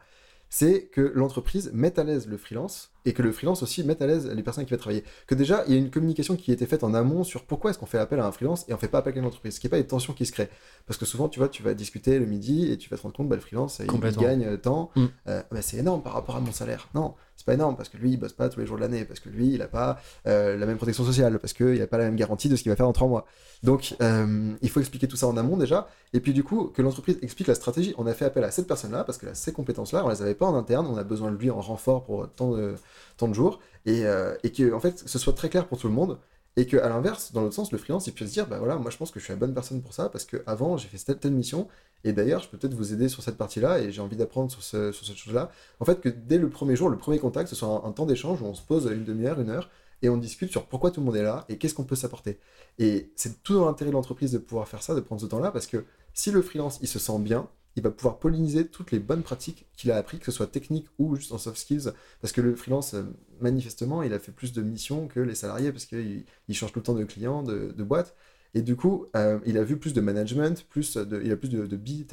c'est 0.49 0.85
que 0.85 1.01
l'entreprise 1.15 1.71
mette 1.73 1.99
à 1.99 2.03
l'aise 2.03 2.27
le 2.27 2.37
freelance 2.37 2.92
et 3.05 3.13
que 3.13 3.21
le 3.21 3.31
freelance 3.31 3.63
aussi 3.63 3.83
mette 3.83 4.01
à 4.01 4.07
l'aise 4.07 4.29
les 4.33 4.43
personnes 4.43 4.65
qui 4.65 4.71
vont 4.71 4.79
travailler. 4.79 5.03
Que 5.27 5.35
déjà, 5.35 5.63
il 5.67 5.73
y 5.73 5.75
a 5.75 5.79
une 5.79 5.89
communication 5.89 6.35
qui 6.35 6.51
a 6.51 6.53
été 6.53 6.65
faite 6.65 6.83
en 6.83 6.93
amont 6.93 7.23
sur 7.23 7.43
pourquoi 7.45 7.71
est-ce 7.71 7.79
qu'on 7.79 7.85
fait 7.85 7.97
appel 7.97 8.19
à 8.19 8.25
un 8.25 8.31
freelance 8.31 8.65
et 8.67 8.73
on 8.73 8.77
fait 8.77 8.87
pas 8.87 8.99
appel 8.99 9.13
à 9.15 9.19
une 9.19 9.25
entreprise. 9.25 9.55
Ce 9.55 9.59
qui 9.59 9.67
n'est 9.67 9.71
pas 9.71 9.77
des 9.77 9.87
tensions 9.87 10.13
qui 10.13 10.25
se 10.25 10.31
créent. 10.31 10.49
Parce 10.87 10.97
que 10.97 11.05
souvent, 11.05 11.29
tu 11.29 11.39
vois, 11.39 11.49
tu 11.49 11.63
vas 11.63 11.73
discuter 11.73 12.19
le 12.19 12.25
midi 12.25 12.71
et 12.71 12.77
tu 12.77 12.89
vas 12.89 12.97
te 12.97 13.01
rendre 13.01 13.15
compte, 13.15 13.29
bah, 13.29 13.35
le 13.35 13.41
freelance, 13.41 13.79
il, 13.79 14.17
gagne 14.17 14.57
tant. 14.57 14.91
Mm. 14.95 15.05
Euh, 15.27 15.41
bah, 15.51 15.61
c'est 15.61 15.77
énorme 15.77 16.01
par 16.01 16.13
rapport 16.13 16.35
à 16.35 16.39
mon 16.39 16.51
salaire. 16.51 16.89
Non, 16.95 17.15
c'est 17.35 17.45
pas 17.45 17.53
énorme 17.53 17.75
parce 17.75 17.89
que 17.89 17.97
lui, 17.97 18.11
il 18.11 18.17
bosse 18.17 18.33
pas 18.33 18.49
tous 18.49 18.59
les 18.59 18.65
jours 18.65 18.77
de 18.77 18.81
l'année, 18.81 19.05
parce 19.05 19.19
que 19.19 19.29
lui, 19.29 19.53
il 19.53 19.61
a 19.61 19.67
pas 19.67 19.99
euh, 20.27 20.57
la 20.57 20.65
même 20.65 20.77
protection 20.77 21.03
sociale, 21.03 21.39
parce 21.39 21.53
qu'il 21.53 21.81
a 21.81 21.87
pas 21.87 21.97
la 21.97 22.05
même 22.05 22.15
garantie 22.15 22.49
de 22.49 22.55
ce 22.55 22.63
qu'il 22.63 22.71
va 22.71 22.75
faire 22.75 22.85
dans 22.85 22.93
trois 22.93 23.07
mois. 23.07 23.25
Donc, 23.63 23.95
euh, 24.01 24.53
il 24.61 24.69
faut 24.69 24.79
expliquer 24.79 25.07
tout 25.07 25.15
ça 25.15 25.27
en 25.27 25.37
amont 25.37 25.57
déjà. 25.57 25.87
Et 26.13 26.19
puis, 26.19 26.33
du 26.33 26.43
coup, 26.43 26.65
que 26.65 26.81
l'entreprise 26.81 27.17
explique 27.21 27.47
la 27.47 27.55
stratégie. 27.55 27.93
On 27.97 28.05
a 28.07 28.13
fait 28.13 28.25
appel 28.25 28.43
à 28.43 28.51
cette 28.51 28.67
personne-là 28.67 29.03
parce 29.03 29.17
que 29.17 29.25
là, 29.25 29.33
ces 29.33 29.53
compétences-là, 29.53 30.05
on 30.05 30.09
les 30.09 30.21
avait 30.21 30.35
pas 30.35 30.45
en 30.45 30.55
interne. 30.55 30.85
On 30.87 30.97
a 30.97 31.03
besoin 31.03 31.31
de 31.31 31.37
lui 31.37 31.49
en 31.49 31.61
renfort 31.61 32.03
pour 32.03 32.29
tant 32.29 32.51
de, 32.51 32.75
tant 33.17 33.27
de 33.27 33.33
jours. 33.33 33.59
Et, 33.85 34.05
euh, 34.05 34.35
et 34.43 34.51
que, 34.51 34.73
en 34.73 34.79
fait, 34.79 35.03
ce 35.05 35.19
soit 35.19 35.33
très 35.33 35.49
clair 35.49 35.67
pour 35.67 35.77
tout 35.77 35.87
le 35.87 35.93
monde. 35.93 36.19
Et 36.55 36.67
qu'à 36.67 36.87
l'inverse, 36.87 37.31
dans 37.33 37.41
l'autre 37.41 37.55
sens, 37.55 37.71
le 37.71 37.77
freelance, 37.79 38.05
il 38.07 38.13
puisse 38.13 38.29
se 38.29 38.33
dire, 38.33 38.47
bah 38.47 38.59
voilà, 38.59 38.75
moi 38.75 38.91
je 38.91 38.97
pense 38.97 39.09
que 39.09 39.19
je 39.19 39.25
suis 39.25 39.33
la 39.33 39.39
bonne 39.39 39.55
personne 39.55 39.81
pour 39.81 39.93
ça 39.93 40.09
parce 40.09 40.23
que 40.23 40.43
avant 40.45 40.77
j'ai 40.77 40.87
fait 40.87 40.97
telle, 40.97 41.17
telle 41.17 41.31
mission 41.31 41.67
et 42.03 42.13
d'ailleurs 42.13 42.41
je 42.41 42.49
peux 42.49 42.57
peut-être 42.57 42.75
vous 42.75 42.93
aider 42.93 43.09
sur 43.09 43.23
cette 43.23 43.37
partie-là 43.37 43.79
et 43.79 43.91
j'ai 43.91 44.01
envie 44.01 44.17
d'apprendre 44.17 44.51
sur, 44.51 44.61
sur 44.61 45.05
cette 45.05 45.15
chose-là. 45.15 45.49
En 45.79 45.85
fait, 45.85 45.99
que 45.99 46.09
dès 46.09 46.37
le 46.37 46.49
premier 46.49 46.75
jour, 46.75 46.89
le 46.89 46.97
premier 46.97 47.17
contact, 47.17 47.49
ce 47.49 47.55
soit 47.55 47.83
un, 47.83 47.91
temps 47.91 48.05
d'échange 48.05 48.41
où 48.41 48.45
on 48.45 48.53
se 48.53 48.61
pose 48.61 48.85
une 48.85 49.03
demi-heure, 49.03 49.39
une 49.39 49.49
heure 49.49 49.69
et 50.03 50.09
on 50.09 50.17
discute 50.17 50.51
sur 50.51 50.67
pourquoi 50.67 50.91
tout 50.91 50.99
le 50.99 51.07
monde 51.07 51.15
est 51.15 51.23
là 51.23 51.45
et 51.49 51.57
qu'est-ce 51.57 51.73
qu'on 51.73 51.85
peut 51.85 51.95
s'apporter. 51.95 52.39
Et 52.77 53.11
c'est 53.15 53.41
tout 53.41 53.55
dans 53.55 53.65
l'intérêt 53.65 53.89
de 53.89 53.95
l'entreprise 53.95 54.31
de 54.31 54.37
pouvoir 54.37 54.67
faire 54.67 54.83
ça, 54.83 54.93
de 54.93 54.99
prendre 54.99 55.21
ce 55.21 55.25
temps-là 55.25 55.49
parce 55.49 55.65
que 55.65 55.85
si 56.13 56.29
le 56.29 56.43
freelance 56.43 56.77
il 56.83 56.87
se 56.87 56.99
sent 56.99 57.17
bien, 57.17 57.49
il 57.75 57.83
va 57.83 57.91
pouvoir 57.91 58.19
polliniser 58.19 58.67
toutes 58.67 58.91
les 58.91 58.99
bonnes 58.99 59.23
pratiques 59.23 59.67
qu'il 59.75 59.91
a 59.91 59.97
appris, 59.97 60.19
que 60.19 60.25
ce 60.25 60.31
soit 60.31 60.47
technique 60.47 60.87
ou 60.99 61.15
juste 61.15 61.31
en 61.31 61.37
soft 61.37 61.57
skills, 61.57 61.91
parce 62.21 62.31
que 62.31 62.41
le 62.41 62.55
freelance, 62.55 62.93
euh, 62.93 63.03
manifestement, 63.39 64.03
il 64.03 64.13
a 64.13 64.19
fait 64.19 64.31
plus 64.31 64.53
de 64.53 64.61
missions 64.61 65.07
que 65.07 65.19
les 65.19 65.35
salariés, 65.35 65.71
parce 65.71 65.85
qu'il 65.85 66.25
change 66.51 66.71
tout 66.71 66.79
le 66.79 66.83
temps 66.83 66.93
de 66.93 67.03
clients, 67.03 67.43
de, 67.43 67.73
de 67.75 67.83
boîtes, 67.83 68.15
et 68.53 68.61
du 68.61 68.75
coup, 68.75 69.07
euh, 69.15 69.39
il 69.45 69.57
a 69.57 69.63
vu 69.63 69.77
plus 69.77 69.93
de 69.93 70.01
management, 70.01 70.65
plus 70.69 70.97
de, 70.97 71.21
il 71.23 71.31
a 71.31 71.37
plus 71.37 71.49
de, 71.49 71.65
de 71.65 71.77
billes 71.77 72.05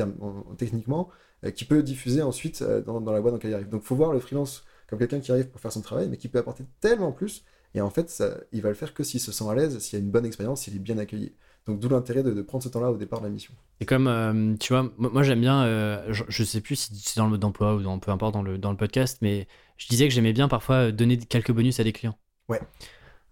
techniquement, 0.56 1.10
euh, 1.44 1.50
qui 1.50 1.64
peut 1.64 1.82
diffuser 1.82 2.22
ensuite 2.22 2.62
dans, 2.62 3.00
dans, 3.00 3.12
la 3.12 3.20
boîte 3.20 3.32
dans 3.32 3.36
laquelle 3.36 3.50
il 3.50 3.54
arrive. 3.54 3.68
Donc 3.68 3.82
faut 3.82 3.96
voir 3.96 4.12
le 4.12 4.20
freelance 4.20 4.64
comme 4.88 4.98
quelqu'un 4.98 5.20
qui 5.20 5.30
arrive 5.30 5.48
pour 5.48 5.60
faire 5.60 5.72
son 5.72 5.82
travail, 5.82 6.08
mais 6.08 6.16
qui 6.16 6.28
peut 6.28 6.38
apporter 6.38 6.64
tellement 6.80 7.12
plus, 7.12 7.44
et 7.74 7.80
en 7.80 7.90
fait, 7.90 8.10
ça, 8.10 8.38
il 8.52 8.62
va 8.62 8.68
le 8.68 8.74
faire 8.74 8.94
que 8.94 9.04
s'il 9.04 9.20
se 9.20 9.32
sent 9.32 9.44
à 9.48 9.54
l'aise, 9.54 9.78
s'il 9.78 9.96
a 9.98 10.00
une 10.00 10.10
bonne 10.10 10.26
expérience, 10.26 10.62
s'il 10.62 10.74
est 10.76 10.80
bien 10.80 10.98
accueilli. 10.98 11.32
Donc 11.66 11.78
d'où 11.78 11.88
l'intérêt 11.88 12.22
de, 12.22 12.42
prendre 12.42 12.64
ce 12.64 12.68
temps-là 12.68 12.90
au 12.90 12.96
départ 12.96 13.20
de 13.20 13.26
la 13.26 13.30
mission. 13.30 13.52
Et 13.80 13.86
comme, 13.86 14.06
euh, 14.06 14.56
tu 14.58 14.72
vois, 14.72 14.90
moi, 14.98 15.22
j'aime 15.22 15.40
bien, 15.40 15.62
euh, 15.64 16.12
je, 16.12 16.44
sais 16.44 16.60
plus 16.60 16.76
si 16.76 16.94
c'est 16.96 17.18
dans 17.18 17.24
le 17.24 17.30
mode 17.30 17.40
d'emploi 17.40 17.74
ou 17.74 17.82
dans, 17.82 17.98
peu 17.98 18.10
importe 18.10 18.34
dans 18.34 18.42
le, 18.42 18.58
dans 18.58 18.70
le 18.70 18.76
podcast, 18.76 19.18
mais 19.20 19.46
je 19.76 19.88
disais 19.88 20.08
que 20.08 20.14
j'aimais 20.14 20.32
bien 20.32 20.48
parfois 20.48 20.76
euh, 20.76 20.92
donner 20.92 21.18
quelques 21.18 21.52
bonus 21.52 21.80
à 21.80 21.84
des 21.84 21.92
clients. 21.92 22.16
Ouais. 22.48 22.60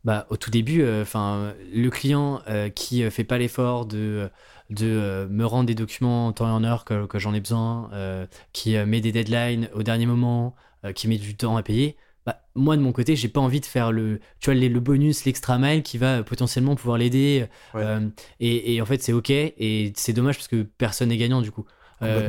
Bah, 0.05 0.27
au 0.31 0.37
tout 0.37 0.51
début, 0.51 0.89
enfin, 1.01 1.53
le 1.75 1.91
client 1.91 2.41
qui 2.77 3.11
fait 3.11 3.25
pas 3.25 3.37
l'effort 3.37 3.85
de, 3.85 4.31
de 4.71 5.27
me 5.29 5.45
rendre 5.45 5.67
des 5.67 5.75
documents 5.75 6.29
en 6.29 6.33
temps 6.33 6.47
et 6.47 6.53
en 6.53 6.63
heure 6.63 6.85
que, 6.85 7.05
que 7.07 7.19
j'en 7.19 7.35
ai 7.35 7.41
besoin, 7.41 7.91
qui 8.53 8.77
met 8.79 9.01
des 9.01 9.11
deadlines 9.11 9.69
au 9.75 9.83
dernier 9.83 10.07
moment, 10.07 10.55
qui 10.95 11.09
met 11.09 11.19
du 11.19 11.37
temps 11.37 11.57
à 11.57 11.65
payer, 11.65 11.97
bah, 12.29 12.43
moi 12.55 12.77
de 12.77 12.83
mon 12.83 12.93
côté, 12.93 13.17
j'ai 13.17 13.29
pas 13.29 13.41
envie 13.41 13.61
de 13.61 13.65
faire 13.65 13.91
le, 13.91 14.21
tu 14.39 14.53
vois, 14.53 14.61
le, 14.61 14.81
bonus, 14.81 15.25
l'extra 15.25 15.59
mile 15.59 15.83
qui 15.83 15.97
va 15.97 16.23
potentiellement 16.23 16.77
pouvoir 16.77 16.99
l'aider. 16.99 17.47
Euh, 17.75 18.07
et, 18.39 18.83
en 18.83 18.85
fait, 18.85 19.03
c'est 19.03 19.15
ok. 19.15 19.31
Et 19.31 19.95
c'est 19.97 20.13
dommage 20.13 20.37
parce 20.37 20.49
que 20.49 20.63
personne 20.63 21.09
n'est 21.09 21.17
gagnant 21.17 21.41
du 21.41 21.51
coup. 21.51 21.65
Euh, 22.03 22.29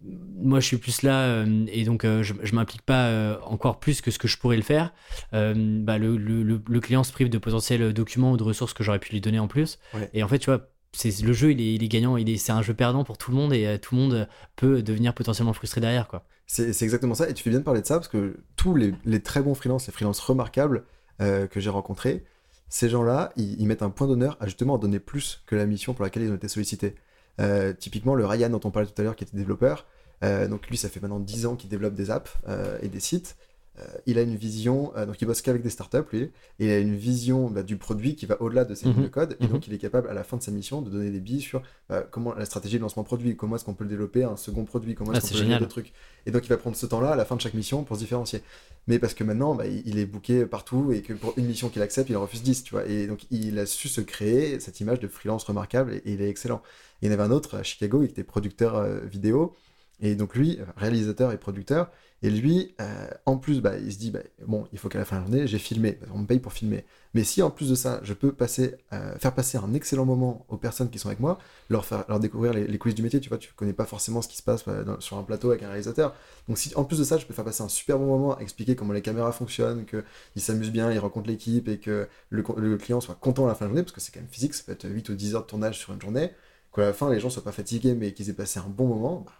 moi, 0.00 0.60
je 0.60 0.66
suis 0.66 0.76
plus 0.76 1.02
là 1.02 1.22
euh, 1.22 1.66
et 1.66 1.84
donc 1.84 2.04
je, 2.04 2.32
je 2.40 2.54
m'implique 2.54 2.82
pas 2.82 3.40
encore 3.44 3.80
plus 3.80 4.00
que 4.02 4.12
ce 4.12 4.20
que 4.20 4.28
je 4.28 4.38
pourrais 4.38 4.56
le 4.56 4.62
faire. 4.62 4.94
Bah, 5.32 5.98
le, 5.98 6.16
le, 6.16 6.80
client 6.80 7.02
se 7.02 7.10
prive 7.10 7.28
de 7.28 7.38
potentiels 7.38 7.92
documents 7.92 8.30
ou 8.30 8.36
de 8.36 8.44
ressources 8.44 8.72
que 8.72 8.84
j'aurais 8.84 9.00
pu 9.00 9.10
lui 9.10 9.20
donner 9.20 9.40
en 9.40 9.48
plus. 9.48 9.80
Et 10.14 10.22
en 10.22 10.28
fait, 10.28 10.38
tu 10.38 10.46
vois, 10.46 10.68
c'est 10.92 11.22
le 11.22 11.32
jeu, 11.32 11.50
il 11.50 11.60
est, 11.60 11.74
il 11.74 11.82
est 11.82 11.88
gagnant, 11.88 12.16
il 12.16 12.30
est, 12.30 12.36
c'est 12.36 12.52
un 12.52 12.62
jeu 12.62 12.74
perdant 12.74 13.02
pour 13.02 13.18
tout 13.18 13.32
le 13.32 13.36
monde 13.36 13.52
et 13.52 13.80
tout 13.80 13.96
le 13.96 14.00
monde 14.00 14.28
peut 14.54 14.80
devenir 14.80 15.12
potentiellement 15.12 15.54
frustré 15.54 15.80
derrière, 15.80 16.06
quoi. 16.06 16.24
C'est 16.52 16.82
exactement 16.82 17.14
ça. 17.14 17.30
Et 17.30 17.34
tu 17.34 17.44
fais 17.44 17.50
bien 17.50 17.60
de 17.60 17.64
parler 17.64 17.80
de 17.80 17.86
ça 17.86 17.94
parce 17.94 18.08
que 18.08 18.36
tous 18.56 18.74
les, 18.74 19.22
très 19.22 19.40
bons 19.40 19.54
freelances, 19.54 19.86
les 19.86 19.92
freelances 19.92 20.18
remarquables 20.18 20.82
euh, 21.22 21.46
que 21.46 21.60
j'ai 21.60 21.70
rencontrés, 21.70 22.24
ces 22.68 22.88
gens-là, 22.88 23.32
ils, 23.36 23.64
mettent 23.68 23.82
un 23.82 23.90
point 23.90 24.08
d'honneur 24.08 24.36
à 24.40 24.46
justement 24.46 24.76
donner 24.76 24.98
plus 24.98 25.44
que 25.46 25.54
la 25.54 25.64
mission 25.64 25.94
pour 25.94 26.02
laquelle 26.02 26.24
ils 26.24 26.32
ont 26.32 26.34
été 26.34 26.48
sollicités. 26.48 26.96
Euh, 27.40 27.72
typiquement, 27.72 28.16
le 28.16 28.26
Ryan 28.26 28.50
dont 28.50 28.60
on 28.64 28.72
parlait 28.72 28.88
tout 28.88 29.00
à 29.00 29.04
l'heure, 29.04 29.14
qui 29.14 29.22
était 29.22 29.36
développeur, 29.36 29.86
euh, 30.24 30.48
donc 30.48 30.66
lui, 30.66 30.76
ça 30.76 30.88
fait 30.88 30.98
maintenant 30.98 31.20
10 31.20 31.46
ans 31.46 31.54
qu'il 31.54 31.70
développe 31.70 31.94
des 31.94 32.10
apps 32.10 32.36
et 32.82 32.88
des 32.88 33.00
sites. 33.00 33.36
Euh, 33.80 33.84
il 34.06 34.18
a 34.18 34.22
une 34.22 34.36
vision, 34.36 34.92
euh, 34.96 35.06
donc 35.06 35.20
il 35.20 35.24
bosse 35.26 35.42
qu'avec 35.42 35.62
des 35.62 35.70
startups, 35.70 35.98
lui, 36.12 36.22
et 36.22 36.30
il 36.58 36.70
a 36.70 36.78
une 36.78 36.96
vision 36.96 37.48
bah, 37.50 37.62
du 37.62 37.76
produit 37.76 38.16
qui 38.16 38.26
va 38.26 38.40
au-delà 38.40 38.64
de 38.64 38.74
ses 38.74 38.86
lignes 38.86 38.96
de 38.96 39.02
mhm. 39.02 39.10
code, 39.10 39.36
et 39.40 39.46
donc 39.46 39.58
mhm. 39.58 39.64
il 39.68 39.74
est 39.74 39.78
capable, 39.78 40.08
à 40.08 40.14
la 40.14 40.24
fin 40.24 40.36
de 40.36 40.42
sa 40.42 40.50
mission, 40.50 40.82
de 40.82 40.90
donner 40.90 41.10
des 41.10 41.20
billes 41.20 41.40
sur 41.40 41.62
bah, 41.88 42.06
comment 42.10 42.34
la 42.34 42.44
stratégie 42.44 42.76
de 42.76 42.82
lancement 42.82 43.04
produit, 43.04 43.36
comment 43.36 43.56
est-ce 43.56 43.64
qu'on 43.64 43.74
peut 43.74 43.84
le 43.84 43.90
développer, 43.90 44.24
un 44.24 44.36
second 44.36 44.64
produit, 44.64 44.94
comment 44.94 45.12
est-ce 45.12 45.26
ah, 45.26 45.28
qu'on 45.28 45.34
peut 45.34 45.40
génial. 45.40 45.60
des 45.60 45.68
trucs. 45.68 45.92
Et 46.26 46.30
donc 46.30 46.44
il 46.44 46.48
va 46.48 46.56
prendre 46.56 46.76
ce 46.76 46.86
temps-là 46.86 47.12
à 47.12 47.16
la 47.16 47.24
fin 47.24 47.36
de 47.36 47.40
chaque 47.40 47.54
mission 47.54 47.84
pour 47.84 47.96
se 47.96 48.00
différencier. 48.00 48.42
Mais 48.86 48.98
parce 48.98 49.14
que 49.14 49.24
maintenant, 49.24 49.54
bah, 49.54 49.66
il 49.66 49.98
est 49.98 50.06
booké 50.06 50.46
partout, 50.46 50.92
et 50.92 51.02
que 51.02 51.12
pour 51.12 51.34
une 51.36 51.46
mission 51.46 51.68
qu'il 51.68 51.82
accepte, 51.82 52.10
il 52.10 52.16
en 52.16 52.22
refuse 52.22 52.42
10, 52.42 52.64
tu 52.64 52.74
vois. 52.74 52.86
Et 52.86 53.06
donc 53.06 53.26
il 53.30 53.58
a 53.58 53.66
su 53.66 53.88
se 53.88 54.00
créer 54.00 54.60
cette 54.60 54.80
image 54.80 55.00
de 55.00 55.08
freelance 55.08 55.44
remarquable, 55.44 55.94
et, 55.94 56.02
il 56.06 56.22
est 56.22 56.28
excellent. 56.28 56.62
il 57.02 57.08
y 57.08 57.10
en 57.10 57.14
avait 57.14 57.22
un 57.22 57.30
autre 57.30 57.56
à 57.56 57.62
Chicago, 57.62 58.02
il 58.02 58.10
était 58.10 58.24
producteur 58.24 58.76
euh, 58.76 59.00
vidéo, 59.00 59.54
et 60.00 60.14
donc 60.14 60.34
lui, 60.34 60.58
réalisateur 60.76 61.32
et 61.32 61.38
producteur, 61.38 61.90
et 62.22 62.28
lui, 62.28 62.74
euh, 62.82 63.08
en 63.24 63.38
plus, 63.38 63.62
bah, 63.62 63.78
il 63.78 63.90
se 63.92 63.98
dit, 63.98 64.10
bah, 64.10 64.20
bon, 64.46 64.66
il 64.72 64.78
faut 64.78 64.90
qu'à 64.90 64.98
la 64.98 65.06
fin 65.06 65.16
de 65.16 65.20
la 65.22 65.26
journée, 65.26 65.46
j'ai 65.46 65.58
filmé, 65.58 65.98
on 66.12 66.18
me 66.18 66.26
paye 66.26 66.38
pour 66.38 66.52
filmer. 66.52 66.84
Mais 67.14 67.24
si 67.24 67.40
en 67.40 67.50
plus 67.50 67.70
de 67.70 67.74
ça, 67.74 68.00
je 68.02 68.12
peux 68.12 68.30
passer, 68.30 68.76
euh, 68.92 69.16
faire 69.18 69.34
passer 69.34 69.56
un 69.56 69.72
excellent 69.72 70.04
moment 70.04 70.44
aux 70.48 70.58
personnes 70.58 70.90
qui 70.90 70.98
sont 70.98 71.08
avec 71.08 71.18
moi, 71.18 71.38
leur, 71.70 71.86
faire, 71.86 72.04
leur 72.08 72.20
découvrir 72.20 72.52
les, 72.52 72.78
coulisses 72.78 72.94
du 72.94 73.02
métier, 73.02 73.20
tu 73.20 73.30
vois, 73.30 73.38
tu 73.38 73.52
connais 73.54 73.72
pas 73.72 73.86
forcément 73.86 74.20
ce 74.20 74.28
qui 74.28 74.36
se 74.36 74.42
passe 74.42 74.64
euh, 74.68 74.96
sur 74.98 75.16
un 75.16 75.22
plateau 75.22 75.50
avec 75.50 75.62
un 75.62 75.68
réalisateur. 75.68 76.14
Donc 76.46 76.58
si 76.58 76.74
en 76.76 76.84
plus 76.84 76.98
de 76.98 77.04
ça, 77.04 77.16
je 77.16 77.24
peux 77.24 77.32
faire 77.32 77.44
passer 77.44 77.62
un 77.62 77.68
super 77.68 77.98
bon 77.98 78.06
moment 78.06 78.38
expliquer 78.38 78.76
comment 78.76 78.92
les 78.92 79.02
caméras 79.02 79.32
fonctionnent, 79.32 79.86
qu'ils 79.86 80.42
s'amusent 80.42 80.72
bien, 80.72 80.92
ils 80.92 80.98
rencontrent 80.98 81.28
l'équipe 81.28 81.68
et 81.68 81.78
que 81.78 82.06
le, 82.28 82.44
le, 82.58 82.76
client 82.76 83.00
soit 83.00 83.14
content 83.14 83.46
à 83.46 83.48
la 83.48 83.54
fin 83.54 83.64
de 83.64 83.70
la 83.70 83.76
journée, 83.76 83.82
parce 83.82 83.92
que 83.92 84.00
c'est 84.00 84.12
quand 84.12 84.20
même 84.20 84.28
physique, 84.28 84.52
ça 84.52 84.62
peut 84.64 84.72
être 84.72 84.86
8 84.88 85.08
ou 85.08 85.14
10 85.14 85.34
heures 85.34 85.42
de 85.42 85.46
tournage 85.46 85.78
sur 85.78 85.92
une 85.94 86.00
journée, 86.02 86.30
qu'à 86.74 86.82
la 86.82 86.92
fin, 86.92 87.10
les 87.10 87.18
gens 87.18 87.30
soient 87.30 87.42
pas 87.42 87.52
fatigués, 87.52 87.94
mais 87.94 88.12
qu'ils 88.12 88.30
aient 88.30 88.34
passé 88.34 88.60
un 88.60 88.68
bon 88.68 88.86
moment, 88.86 89.24
bah, 89.26 89.32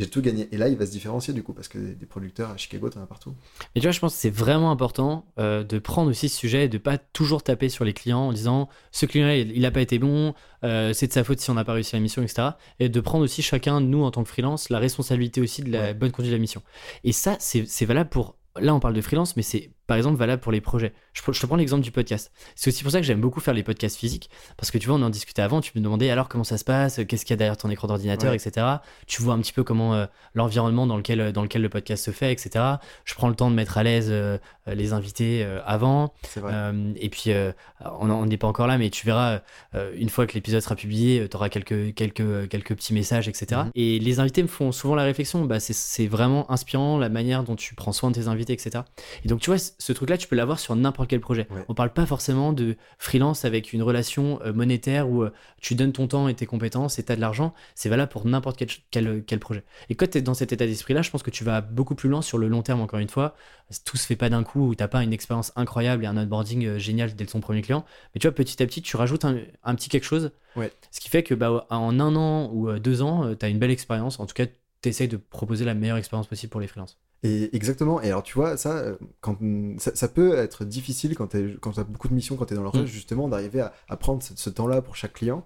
j'ai 0.00 0.08
tout 0.08 0.22
gagné. 0.22 0.48
Et 0.52 0.56
là, 0.56 0.68
il 0.68 0.76
va 0.76 0.86
se 0.86 0.90
différencier 0.90 1.34
du 1.34 1.42
coup, 1.42 1.52
parce 1.52 1.68
que 1.68 1.78
des 1.78 2.06
producteurs 2.06 2.50
à 2.50 2.56
Chicago, 2.56 2.88
t'en 2.88 3.02
as 3.02 3.06
partout. 3.06 3.34
Et 3.74 3.80
tu 3.80 3.86
vois, 3.86 3.92
je 3.92 4.00
pense 4.00 4.14
que 4.14 4.20
c'est 4.20 4.30
vraiment 4.30 4.70
important 4.70 5.26
euh, 5.38 5.62
de 5.62 5.78
prendre 5.78 6.10
aussi 6.10 6.28
ce 6.28 6.36
sujet 6.36 6.64
et 6.64 6.68
de 6.68 6.78
pas 6.78 6.98
toujours 6.98 7.42
taper 7.42 7.68
sur 7.68 7.84
les 7.84 7.92
clients 7.92 8.28
en 8.28 8.32
disant 8.32 8.68
ce 8.92 9.06
client-là, 9.06 9.36
il 9.36 9.60
n'a 9.60 9.70
pas 9.70 9.80
été 9.82 9.98
bon, 9.98 10.34
euh, 10.64 10.92
c'est 10.92 11.06
de 11.06 11.12
sa 11.12 11.24
faute 11.24 11.40
si 11.40 11.50
on 11.50 11.54
n'a 11.54 11.64
pas 11.64 11.74
réussi 11.74 11.94
la 11.94 12.00
mission, 12.00 12.22
etc. 12.22 12.50
Et 12.78 12.88
de 12.88 13.00
prendre 13.00 13.24
aussi 13.24 13.42
chacun, 13.42 13.80
nous 13.80 14.02
en 14.02 14.10
tant 14.10 14.22
que 14.22 14.28
freelance, 14.28 14.70
la 14.70 14.78
responsabilité 14.78 15.40
aussi 15.40 15.62
de 15.62 15.70
la 15.70 15.94
bonne 15.94 16.10
conduite 16.10 16.30
de 16.30 16.36
la 16.36 16.40
mission. 16.40 16.62
Et 17.04 17.12
ça, 17.12 17.36
c'est 17.38 17.84
valable 17.84 18.10
pour. 18.10 18.36
Là, 18.58 18.74
on 18.74 18.80
parle 18.80 18.94
de 18.94 19.00
freelance, 19.00 19.36
mais 19.36 19.42
c'est 19.42 19.70
par 19.90 19.96
exemple, 19.96 20.16
valable 20.16 20.40
pour 20.40 20.52
les 20.52 20.60
projets. 20.60 20.92
Je, 21.14 21.20
te 21.20 21.46
prends 21.46 21.56
l'exemple 21.56 21.82
du 21.82 21.90
podcast. 21.90 22.30
C'est 22.54 22.68
aussi 22.68 22.84
pour 22.84 22.92
ça 22.92 23.00
que 23.00 23.04
j'aime 23.04 23.20
beaucoup 23.20 23.40
faire 23.40 23.54
les 23.54 23.64
podcasts 23.64 23.96
physiques, 23.96 24.30
parce 24.56 24.70
que 24.70 24.78
tu 24.78 24.86
vois, 24.86 24.94
on 24.94 25.02
en 25.02 25.10
discutait 25.10 25.42
avant, 25.42 25.60
tu 25.60 25.72
me 25.74 25.82
demandais 25.82 26.10
alors 26.10 26.28
comment 26.28 26.44
ça 26.44 26.58
se 26.58 26.64
passe, 26.64 27.00
qu'est-ce 27.08 27.24
qu'il 27.24 27.32
y 27.32 27.34
a 27.34 27.36
derrière 27.38 27.56
ton 27.56 27.68
écran 27.70 27.88
d'ordinateur, 27.88 28.32
etc. 28.32 28.64
Tu 29.08 29.20
vois 29.20 29.34
un 29.34 29.40
petit 29.40 29.52
peu 29.52 29.64
comment 29.64 29.94
euh, 29.94 30.06
l'environnement 30.34 30.86
dans 30.86 30.96
lequel, 30.96 31.32
dans 31.32 31.42
lequel 31.42 31.62
le 31.62 31.68
podcast 31.68 32.04
se 32.04 32.12
fait, 32.12 32.30
etc. 32.30 32.64
Je 33.04 33.14
prends 33.14 33.28
le 33.28 33.34
temps 33.34 33.50
de 33.50 33.56
mettre 33.56 33.78
à 33.78 33.82
l'aise 33.82 34.10
euh, 34.10 34.38
les 34.68 34.92
invités 34.92 35.42
euh, 35.42 35.58
avant. 35.66 36.14
et 36.36 37.08
puis, 37.08 37.32
on 37.80 38.26
n'est 38.26 38.36
pas 38.36 38.46
encore 38.46 38.68
là, 38.68 38.78
mais 38.78 38.90
tu 38.90 39.04
verras, 39.06 39.40
une 39.96 40.08
fois 40.08 40.28
que 40.28 40.34
l'épisode 40.34 40.60
sera 40.60 40.76
publié, 40.76 41.26
tu 41.28 41.36
auras 41.36 41.48
quelques, 41.48 41.94
quelques, 41.94 42.48
quelques 42.48 42.76
petits 42.76 42.94
messages, 42.94 43.26
etc. 43.26 43.62
Mhm. 43.64 43.70
Et 43.74 43.98
les 43.98 44.20
invités 44.20 44.44
me 44.44 44.48
font 44.48 44.70
souvent 44.70 44.94
la 44.94 45.02
réflexion, 45.02 45.44
bah, 45.46 45.58
c'est 45.58 46.06
vraiment 46.06 46.48
inspirant 46.48 46.96
la 46.96 47.08
manière 47.08 47.42
dont 47.42 47.56
tu 47.56 47.74
prends 47.74 47.90
soin 47.90 48.12
de 48.12 48.14
tes 48.14 48.28
invités, 48.28 48.52
etc. 48.52 48.84
Et 49.24 49.28
donc, 49.28 49.40
tu 49.40 49.50
vois, 49.50 49.58
ce 49.80 49.94
truc-là, 49.94 50.18
tu 50.18 50.28
peux 50.28 50.36
l'avoir 50.36 50.60
sur 50.60 50.76
n'importe 50.76 51.08
quel 51.08 51.20
projet. 51.20 51.48
On 51.68 51.74
parle 51.74 51.92
pas 51.92 52.04
forcément 52.04 52.52
de 52.52 52.76
freelance 52.98 53.46
avec 53.46 53.72
une 53.72 53.82
relation 53.82 54.38
euh, 54.44 54.52
monétaire 54.52 55.08
où 55.08 55.22
euh, 55.22 55.32
tu 55.62 55.74
donnes 55.74 55.92
ton 55.92 56.06
temps 56.06 56.28
et 56.28 56.34
tes 56.34 56.44
compétences 56.44 56.98
et 56.98 57.02
tu 57.02 57.10
as 57.10 57.16
de 57.16 57.20
l'argent. 57.20 57.54
C'est 57.74 57.88
valable 57.88 58.12
pour 58.12 58.26
n'importe 58.26 58.62
quel, 58.90 59.24
quel, 59.24 59.40
projet. 59.40 59.64
Et 59.88 59.94
quand 59.94 60.10
tu 60.10 60.18
es 60.18 60.22
dans 60.22 60.34
cet 60.34 60.52
état 60.52 60.66
d'esprit-là, 60.66 61.00
je 61.00 61.10
pense 61.10 61.22
que 61.22 61.30
tu 61.30 61.44
vas 61.44 61.62
beaucoup 61.62 61.94
plus 61.94 62.10
loin 62.10 62.20
sur 62.20 62.36
le 62.36 62.46
long 62.46 62.60
terme, 62.60 62.82
encore 62.82 62.98
une 62.98 63.08
fois. 63.08 63.34
Tout 63.86 63.96
se 63.96 64.06
fait 64.06 64.16
pas 64.16 64.28
d'un 64.28 64.44
coup 64.44 64.68
où 64.68 64.74
tu 64.74 64.86
pas 64.86 65.02
une 65.02 65.14
expérience 65.14 65.50
incroyable 65.56 66.04
et 66.04 66.06
un 66.06 66.16
onboarding 66.18 66.66
euh, 66.66 66.78
génial 66.78 67.14
dès 67.14 67.24
ton 67.24 67.40
premier 67.40 67.62
client. 67.62 67.86
Mais 68.14 68.18
tu 68.20 68.26
vois, 68.26 68.34
petit 68.34 68.62
à 68.62 68.66
petit, 68.66 68.82
tu 68.82 68.98
rajoutes 68.98 69.24
un, 69.24 69.74
petit 69.74 69.88
quelque 69.88 70.04
chose. 70.04 70.30
Ce 70.90 71.00
qui 71.00 71.08
fait 71.08 71.22
que 71.22 71.34
bah, 71.34 71.66
en 71.70 71.98
un 72.00 72.16
an 72.16 72.50
ou 72.52 72.70
deux 72.78 73.00
ans, 73.00 73.34
tu 73.34 73.46
as 73.46 73.48
une 73.48 73.58
belle 73.58 73.70
expérience. 73.70 74.20
En 74.20 74.26
tout 74.26 74.34
cas, 74.34 74.44
tu 74.82 74.88
essayes 74.90 75.08
de 75.08 75.16
proposer 75.16 75.64
la 75.64 75.72
meilleure 75.72 75.96
expérience 75.96 76.26
possible 76.26 76.50
pour 76.50 76.60
les 76.60 76.66
freelances. 76.66 76.98
Et 77.22 77.54
exactement. 77.54 78.00
Et 78.00 78.06
alors, 78.08 78.22
tu 78.22 78.34
vois, 78.34 78.56
ça, 78.56 78.78
euh, 78.78 78.96
quand, 79.20 79.36
ça, 79.78 79.94
ça 79.94 80.08
peut 80.08 80.34
être 80.36 80.64
difficile 80.64 81.16
quand 81.16 81.26
tu 81.28 81.36
as 81.78 81.84
beaucoup 81.84 82.08
de 82.08 82.14
missions, 82.14 82.36
quand 82.36 82.46
tu 82.46 82.54
es 82.54 82.56
dans 82.56 82.62
le 82.62 82.68
rush, 82.68 82.82
Mm. 82.82 82.86
justement, 82.86 83.28
d'arriver 83.28 83.60
à, 83.60 83.72
à 83.88 83.96
prendre 83.96 84.22
ce, 84.22 84.32
ce 84.36 84.48
temps-là 84.50 84.80
pour 84.82 84.96
chaque 84.96 85.12
client. 85.12 85.44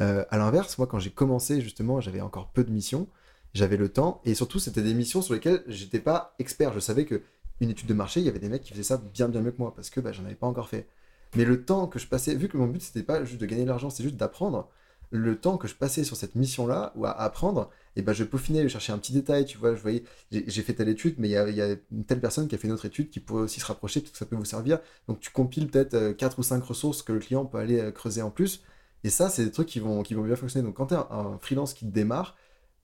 Euh, 0.00 0.24
à 0.30 0.38
l'inverse, 0.38 0.78
moi, 0.78 0.86
quand 0.86 0.98
j'ai 0.98 1.10
commencé, 1.10 1.60
justement, 1.60 2.00
j'avais 2.00 2.20
encore 2.20 2.48
peu 2.50 2.64
de 2.64 2.72
missions, 2.72 3.06
j'avais 3.54 3.76
le 3.76 3.88
temps, 3.90 4.20
et 4.24 4.34
surtout, 4.34 4.58
c'était 4.58 4.82
des 4.82 4.94
missions 4.94 5.22
sur 5.22 5.34
lesquelles 5.34 5.62
j'étais 5.68 6.00
pas 6.00 6.34
expert. 6.38 6.72
Je 6.72 6.80
savais 6.80 7.04
que 7.04 7.22
une 7.60 7.70
étude 7.70 7.86
de 7.88 7.94
marché, 7.94 8.18
il 8.20 8.26
y 8.26 8.28
avait 8.28 8.40
des 8.40 8.48
mecs 8.48 8.62
qui 8.62 8.72
faisaient 8.72 8.82
ça 8.82 8.96
bien, 8.96 9.28
bien 9.28 9.42
mieux 9.42 9.52
que 9.52 9.58
moi, 9.58 9.72
parce 9.76 9.90
que 9.90 10.00
bah, 10.00 10.10
j'en 10.12 10.24
avais 10.24 10.34
pas 10.34 10.46
encore 10.48 10.68
fait. 10.68 10.88
Mais 11.36 11.44
le 11.44 11.64
temps 11.64 11.86
que 11.86 11.98
je 12.00 12.06
passais, 12.08 12.34
vu 12.34 12.48
que 12.48 12.56
mon 12.56 12.66
but, 12.66 12.82
c'était 12.82 13.04
pas 13.04 13.24
juste 13.24 13.40
de 13.40 13.46
gagner 13.46 13.62
de 13.62 13.68
l'argent, 13.68 13.90
c'était 13.90 14.02
juste 14.04 14.16
d'apprendre, 14.16 14.68
le 15.12 15.38
temps 15.38 15.58
que 15.58 15.68
je 15.68 15.74
passais 15.74 16.04
sur 16.04 16.16
cette 16.16 16.34
mission-là, 16.34 16.92
ou 16.96 17.04
à 17.04 17.10
apprendre, 17.12 17.70
et 17.96 18.02
ben 18.02 18.14
je 18.14 18.24
peaufinais, 18.24 18.62
je 18.62 18.68
cherchais 18.68 18.92
un 18.92 18.98
petit 18.98 19.12
détail, 19.12 19.44
tu 19.44 19.58
vois, 19.58 19.74
je 19.74 19.82
voyais, 19.82 20.04
j'ai 20.30 20.62
fait 20.62 20.72
telle 20.72 20.88
étude, 20.88 21.16
mais 21.18 21.28
il 21.28 21.32
y 21.32 21.36
a, 21.36 21.76
une 21.92 22.04
telle 22.04 22.20
personne 22.20 22.48
qui 22.48 22.54
a 22.54 22.58
fait 22.58 22.66
une 22.66 22.72
autre 22.72 22.86
étude 22.86 23.10
qui 23.10 23.20
pourrait 23.20 23.42
aussi 23.42 23.60
se 23.60 23.66
rapprocher, 23.66 24.00
peut-être 24.00 24.12
que 24.12 24.18
ça 24.18 24.26
peut 24.26 24.36
vous 24.36 24.46
servir. 24.46 24.80
Donc 25.08 25.20
tu 25.20 25.30
compiles 25.30 25.68
peut-être 25.68 26.12
4 26.12 26.38
ou 26.38 26.42
5 26.42 26.64
ressources 26.64 27.02
que 27.02 27.12
le 27.12 27.18
client 27.18 27.44
peut 27.44 27.58
aller 27.58 27.78
euh, 27.78 27.90
creuser 27.90 28.22
en 28.22 28.30
plus. 28.30 28.62
Et 29.04 29.10
ça, 29.10 29.28
c'est 29.28 29.44
des 29.44 29.50
trucs 29.50 29.68
qui 29.68 29.80
vont, 29.80 30.02
qui 30.02 30.14
vont 30.14 30.22
bien 30.22 30.36
fonctionner. 30.36 30.66
Donc 30.66 30.76
quand 30.76 30.86
tu 30.86 30.94
es 30.94 30.96
un, 30.96 31.38
freelance 31.40 31.74
qui 31.74 31.84
démarre, 31.84 32.36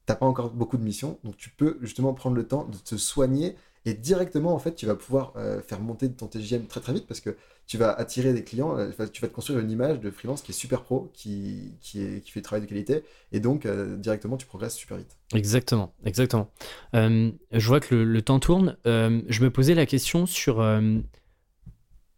t'as 0.04 0.14
pas 0.16 0.26
encore 0.26 0.50
beaucoup 0.50 0.76
de 0.76 0.82
missions, 0.84 1.18
donc 1.24 1.36
tu 1.36 1.50
peux 1.50 1.78
justement 1.82 2.14
prendre 2.14 2.36
le 2.36 2.46
temps 2.46 2.64
de 2.64 2.76
te 2.76 2.96
soigner 2.96 3.56
et 3.84 3.94
directement, 3.94 4.54
en 4.54 4.58
fait, 4.58 4.74
tu 4.74 4.86
vas 4.86 4.94
pouvoir 4.94 5.32
euh, 5.36 5.60
faire 5.62 5.80
monter 5.80 6.10
ton 6.10 6.26
TGM 6.26 6.66
très 6.66 6.80
très 6.80 6.92
vite 6.92 7.06
parce 7.06 7.20
que 7.20 7.36
tu 7.66 7.76
vas 7.78 7.92
attirer 7.92 8.32
des 8.32 8.44
clients, 8.44 8.76
euh, 8.76 8.90
tu 9.12 9.20
vas 9.20 9.28
te 9.28 9.32
construire 9.34 9.60
une 9.60 9.70
image 9.70 10.00
de 10.00 10.10
freelance 10.10 10.42
qui 10.42 10.52
est 10.52 10.54
super 10.54 10.82
pro, 10.82 11.10
qui, 11.12 11.74
qui, 11.80 12.02
est, 12.02 12.20
qui 12.22 12.30
fait 12.30 12.40
du 12.40 12.44
travail 12.44 12.62
de 12.62 12.68
qualité, 12.68 13.04
et 13.32 13.40
donc 13.40 13.66
euh, 13.66 13.96
directement, 13.96 14.36
tu 14.36 14.46
progresses 14.46 14.76
super 14.76 14.96
vite. 14.96 15.16
Exactement, 15.34 15.92
exactement. 16.04 16.50
Je 16.94 17.66
vois 17.66 17.80
que 17.80 17.94
le, 17.94 18.04
le 18.04 18.22
temps 18.22 18.40
tourne. 18.40 18.76
Je 18.84 19.42
me 19.42 19.50
posais 19.50 19.74
la 19.74 19.86
question 19.86 20.26
sur 20.26 20.62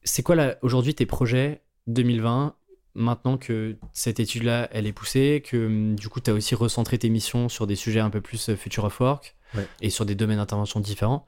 c'est 0.03 0.23
quoi 0.23 0.37
aujourd'hui 0.63 0.95
tes 0.95 1.07
projets 1.07 1.63
2020 1.89 2.55
maintenant 2.95 3.39
que 3.39 3.77
cette 3.93 4.21
étude-là, 4.21 4.69
elle 4.73 4.87
est 4.87 4.93
poussée, 4.93 5.43
que 5.47 5.67
hum, 5.67 5.97
du 5.97 6.09
coup, 6.09 6.21
tu 6.21 6.31
as 6.31 6.35
aussi 6.35 6.55
recentré 6.55 6.99
tes 6.99 7.09
missions 7.09 7.49
sur 7.49 7.67
des 7.67 7.77
sujets 7.77 8.01
un 8.01 8.11
peu 8.11 8.21
plus 8.21 8.55
future 8.57 8.85
of 8.85 8.99
work 9.01 9.37
Ouais. 9.57 9.67
et 9.81 9.91
sur 9.91 10.07
des 10.07 10.15
domaines 10.15 10.37
d'intervention 10.39 10.79
différents. 10.79 11.27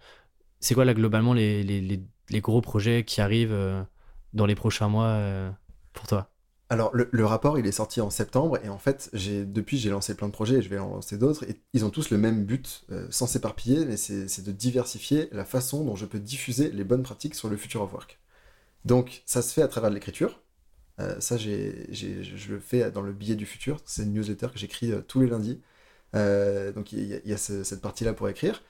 C'est 0.63 0.75
quoi 0.75 0.85
là, 0.85 0.95
globalement, 0.95 1.35
les, 1.35 1.63
les, 1.63 1.81
les- 1.81 2.41
gros 2.41 2.63
projets 2.63 3.05
qui 3.05 3.21
arrivent 3.21 3.53
euh, 3.53 3.83
dans 4.33 4.47
les 4.47 4.55
prochains 4.55 4.89
mois 4.89 5.09
euh, 5.09 5.51
pour 5.93 6.07
toi? 6.07 6.31
Alors, 6.71 6.91
le, 6.95 7.27
rapport, 7.27 7.59
il 7.59 7.67
est 7.67 7.73
sorti 7.73 8.01
en 8.01 8.09
septembre, 8.09 8.59
et 8.65 8.71
en 8.71 8.79
fait, 8.79 9.11
j'ai, 9.13 9.45
depuis, 9.45 9.77
j'ai 9.77 9.91
lancé 9.91 10.15
plein 10.15 10.29
de 10.29 10.33
projets, 10.33 10.57
et 10.57 10.63
je 10.63 10.71
vais 10.71 10.79
en 10.79 10.89
lancer 10.89 11.19
d'autres, 11.19 11.45
et 11.45 11.61
ils 11.75 11.85
ont 11.85 11.91
tous 11.91 12.09
le 12.09 12.17
même 12.17 12.45
but, 12.47 12.85
euh, 12.91 13.07
sans 13.11 13.27
s'éparpiller, 13.27 13.85
mais 13.85 13.99
c'est, 13.99 14.43
de 14.43 14.53
diversifier 14.53 15.29
la 15.33 15.45
façon 15.45 15.85
dont 15.85 15.97
je 15.97 16.07
peux 16.07 16.21
diffuser 16.21 16.71
les 16.71 16.85
bonnes 16.85 17.03
pratiques 17.03 17.35
sur 17.35 17.51
le 17.51 17.59
future 17.59 17.83
of 17.83 17.93
work. 17.93 18.19
Donc, 18.85 19.23
ça 19.27 19.43
se 19.43 19.53
fait 19.53 19.63
à 19.63 19.69
travers 19.69 19.91
l'écriture. 19.91 20.41
Ça, 21.19 21.37
j'ai, 21.37 21.89
je 21.93 22.53
le 22.53 22.61
fais 22.61 22.93
dans 22.93 23.03
le 23.03 23.13
billet 23.13 23.35
du 23.35 23.45
futur. 23.45 23.81
C'est 23.87 24.05
une 24.05 24.13
newsletter 24.13 24.49
que 24.53 24.59
j'écris 24.59 24.93
tous 25.09 25.21
les 25.21 25.27
lundis. 25.27 25.61
Donc, 26.15 26.93
il 26.93 27.23
y 27.25 27.33
a, 27.33 27.37
cette 27.39 27.81
partie-là 27.81 28.15
pour 28.15 28.29
écrire. 28.29 28.63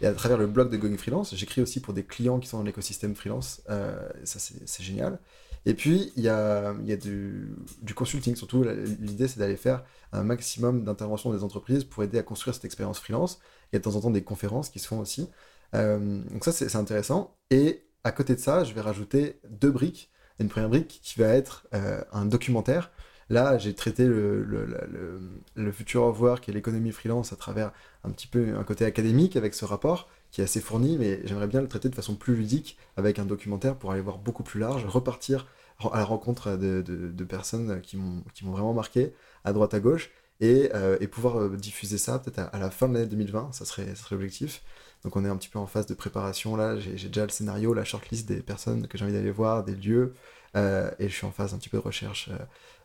Et 0.00 0.06
à 0.06 0.12
travers 0.14 0.38
le 0.38 0.46
blog 0.46 0.70
de 0.70 0.76
Going 0.76 0.96
Freelance, 0.96 1.34
j'écris 1.34 1.60
aussi 1.60 1.80
pour 1.80 1.92
des 1.92 2.04
clients 2.04 2.38
qui 2.38 2.48
sont 2.48 2.58
dans 2.58 2.64
l'écosystème 2.64 3.14
freelance. 3.14 3.62
Euh, 3.68 4.08
ça, 4.24 4.38
c'est, 4.38 4.82
génial. 4.82 5.18
Et 5.66 5.74
puis, 5.74 6.12
il 6.16 6.22
y 6.22 6.28
a, 6.28 6.72
du, 7.02 7.54
consulting, 7.94 8.34
surtout. 8.34 8.64
L'idée, 9.00 9.28
c'est 9.28 9.38
d'aller 9.38 9.56
faire 9.56 9.84
un 10.12 10.22
maximum 10.22 10.84
d'interventions 10.84 11.32
des 11.32 11.44
entreprises 11.44 11.84
pour 11.84 12.02
aider 12.02 12.18
à 12.18 12.22
construire 12.22 12.54
cette 12.54 12.64
expérience 12.64 12.98
freelance. 12.98 13.40
Il 13.72 13.74
y 13.74 13.76
a 13.76 13.78
de 13.78 13.84
temps 13.84 13.94
en 13.96 14.00
temps 14.00 14.10
des 14.10 14.24
conférences 14.24 14.70
qui 14.70 14.78
se 14.78 14.88
font 14.88 15.00
aussi. 15.00 15.28
Euh, 15.74 16.22
donc 16.30 16.44
ça, 16.44 16.52
c'est 16.52 16.74
intéressant. 16.76 17.36
Et 17.50 17.84
à 18.02 18.12
côté 18.12 18.34
de 18.34 18.40
ça, 18.40 18.64
je 18.64 18.72
vais 18.72 18.80
rajouter 18.80 19.38
deux 19.50 19.70
briques. 19.70 20.10
Une 20.38 20.48
première 20.48 20.70
brique 20.70 21.00
qui 21.02 21.18
va 21.20 21.26
être 21.28 21.66
euh, 21.74 22.02
un 22.12 22.24
documentaire. 22.24 22.90
Là, 23.28 23.58
j'ai 23.58 23.74
traité 23.74 24.06
le, 24.06 24.42
le, 24.42 24.64
le, 24.64 24.80
le- 24.90 25.20
le 25.54 25.72
future 25.72 26.02
of 26.04 26.18
work 26.20 26.48
et 26.48 26.52
l'économie 26.52 26.90
freelance 26.90 27.32
à 27.32 27.36
travers 27.36 27.72
un 28.04 28.10
petit 28.10 28.26
peu 28.26 28.56
un 28.56 28.64
côté 28.64 28.84
académique 28.84 29.36
avec 29.36 29.54
ce 29.54 29.64
rapport 29.64 30.08
qui 30.30 30.40
est 30.40 30.44
assez 30.44 30.60
fourni, 30.60 30.96
mais 30.98 31.20
j'aimerais 31.26 31.48
bien 31.48 31.60
le 31.60 31.68
traiter 31.68 31.88
de 31.88 31.94
façon 31.94 32.14
plus 32.14 32.36
ludique 32.36 32.78
avec 32.96 33.18
un 33.18 33.24
documentaire 33.24 33.76
pour 33.76 33.92
aller 33.92 34.00
voir 34.00 34.18
beaucoup 34.18 34.42
plus 34.44 34.60
large, 34.60 34.84
repartir 34.86 35.46
à 35.92 35.98
la 35.98 36.04
rencontre 36.04 36.56
de, 36.56 36.82
de- 36.82 37.08
de 37.10 37.24
personnes 37.24 37.80
qui 37.80 37.96
m'ont 37.96 38.22
vraiment 38.52 38.74
marqué 38.74 39.14
à 39.44 39.52
droite 39.52 39.74
à 39.74 39.80
gauche 39.80 40.10
et, 40.40 40.70
euh, 40.74 40.96
et 41.00 41.06
pouvoir 41.08 41.40
euh, 41.40 41.56
diffuser 41.56 41.98
ça 41.98 42.18
peut-être 42.18 42.38
à, 42.52 42.58
la 42.58 42.70
fin 42.70 42.88
de 42.88 42.94
l'année 42.94 43.06
2020, 43.06 43.52
ça 43.52 43.64
serait, 43.64 43.86
ça 43.88 43.96
serait 44.04 44.14
l'objectif. 44.16 44.62
Donc 45.04 45.16
on 45.16 45.24
est 45.24 45.28
un 45.28 45.36
petit 45.36 45.48
peu 45.48 45.58
en 45.58 45.66
phase 45.66 45.86
de 45.86 45.94
préparation 45.94 46.56
là, 46.56 46.78
j'ai 46.78 47.08
déjà 47.08 47.24
le 47.24 47.30
scénario, 47.30 47.72
la 47.74 47.84
shortlist 47.84 48.28
des 48.28 48.42
personnes 48.42 48.86
que 48.88 48.98
j'ai 48.98 49.04
envie 49.04 49.14
d'aller 49.14 49.30
voir, 49.30 49.64
des 49.64 49.74
lieux, 49.74 50.14
euh, 50.56 50.90
et 50.98 51.08
je 51.08 51.14
suis 51.14 51.26
en 51.26 51.32
phase 51.32 51.54
un 51.54 51.58
petit 51.58 51.68
peu 51.70 51.78
de 51.78 51.82
recherche 51.82 52.30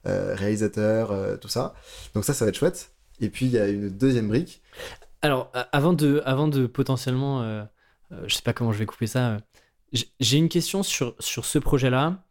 réalisateur, 0.05 1.39
tout 1.39 1.47
ça. 1.47 1.73
Donc 2.13 2.25
ça, 2.25 2.33
ça 2.33 2.45
va 2.45 2.49
être 2.49 2.57
chouette. 2.57 2.91
Et 3.21 3.29
puis 3.29 3.45
il 3.47 3.51
y 3.53 3.57
a 3.57 3.67
une 3.67 3.89
deuxième 3.89 4.27
brique. 4.27 4.61
Alors, 5.21 5.51
avant 5.71 5.93
de, 5.93 6.21
avant 6.25 6.47
de 6.47 6.67
potentiellement, 6.67 7.41
euh, 7.41 7.63
euh, 8.11 8.23
je 8.27 8.35
sais 8.35 8.41
pas 8.41 8.53
comment 8.53 8.71
je 8.71 8.79
vais 8.79 8.85
couper 8.85 9.07
ça, 9.07 9.31
euh, 9.31 9.39
j'ai 10.19 10.37
une 10.37 10.49
question 10.49 10.83
sur, 10.83 11.15
sur 11.19 11.45
ce 11.45 11.59
projet-là. 11.59 12.23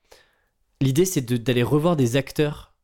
L'idée, 0.80 1.05
c'est 1.05 1.24
d'aller 1.24 1.62
revoir 1.62 1.97
des 1.97 2.16
acteurs 2.16 2.74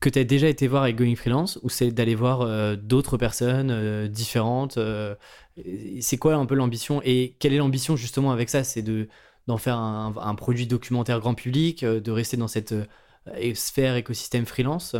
que 0.00 0.08
tu 0.08 0.18
as 0.18 0.24
déjà 0.24 0.48
été 0.48 0.68
voir 0.68 0.84
avec 0.84 0.96
Going 0.96 1.16
Freelance 1.16 1.58
ou 1.62 1.68
c'est 1.68 1.90
d'aller 1.90 2.14
voir 2.14 2.42
euh, 2.42 2.76
d'autres 2.76 3.16
personnes 3.16 3.70
euh, 3.70 4.08
différentes 4.08 4.78
C'est 6.00 6.18
quoi 6.18 6.34
un 6.34 6.46
peu 6.46 6.54
l'ambition 6.54 7.02
Et 7.04 7.36
quelle 7.38 7.52
est 7.52 7.58
l'ambition 7.58 7.96
justement 7.96 8.30
avec 8.30 8.48
ça? 8.48 8.64
C'est 8.64 8.82
de 8.82 9.08
d'en 9.46 9.56
faire 9.56 9.78
un, 9.78 10.34
produit 10.34 10.66
documentaire 10.66 11.20
grand 11.20 11.32
public, 11.32 11.82
de 11.82 12.10
rester 12.10 12.36
dans 12.36 12.48
cette 12.48 12.74
sphère 13.54 13.96
écosystème 13.96 14.44
freelance 14.44 14.94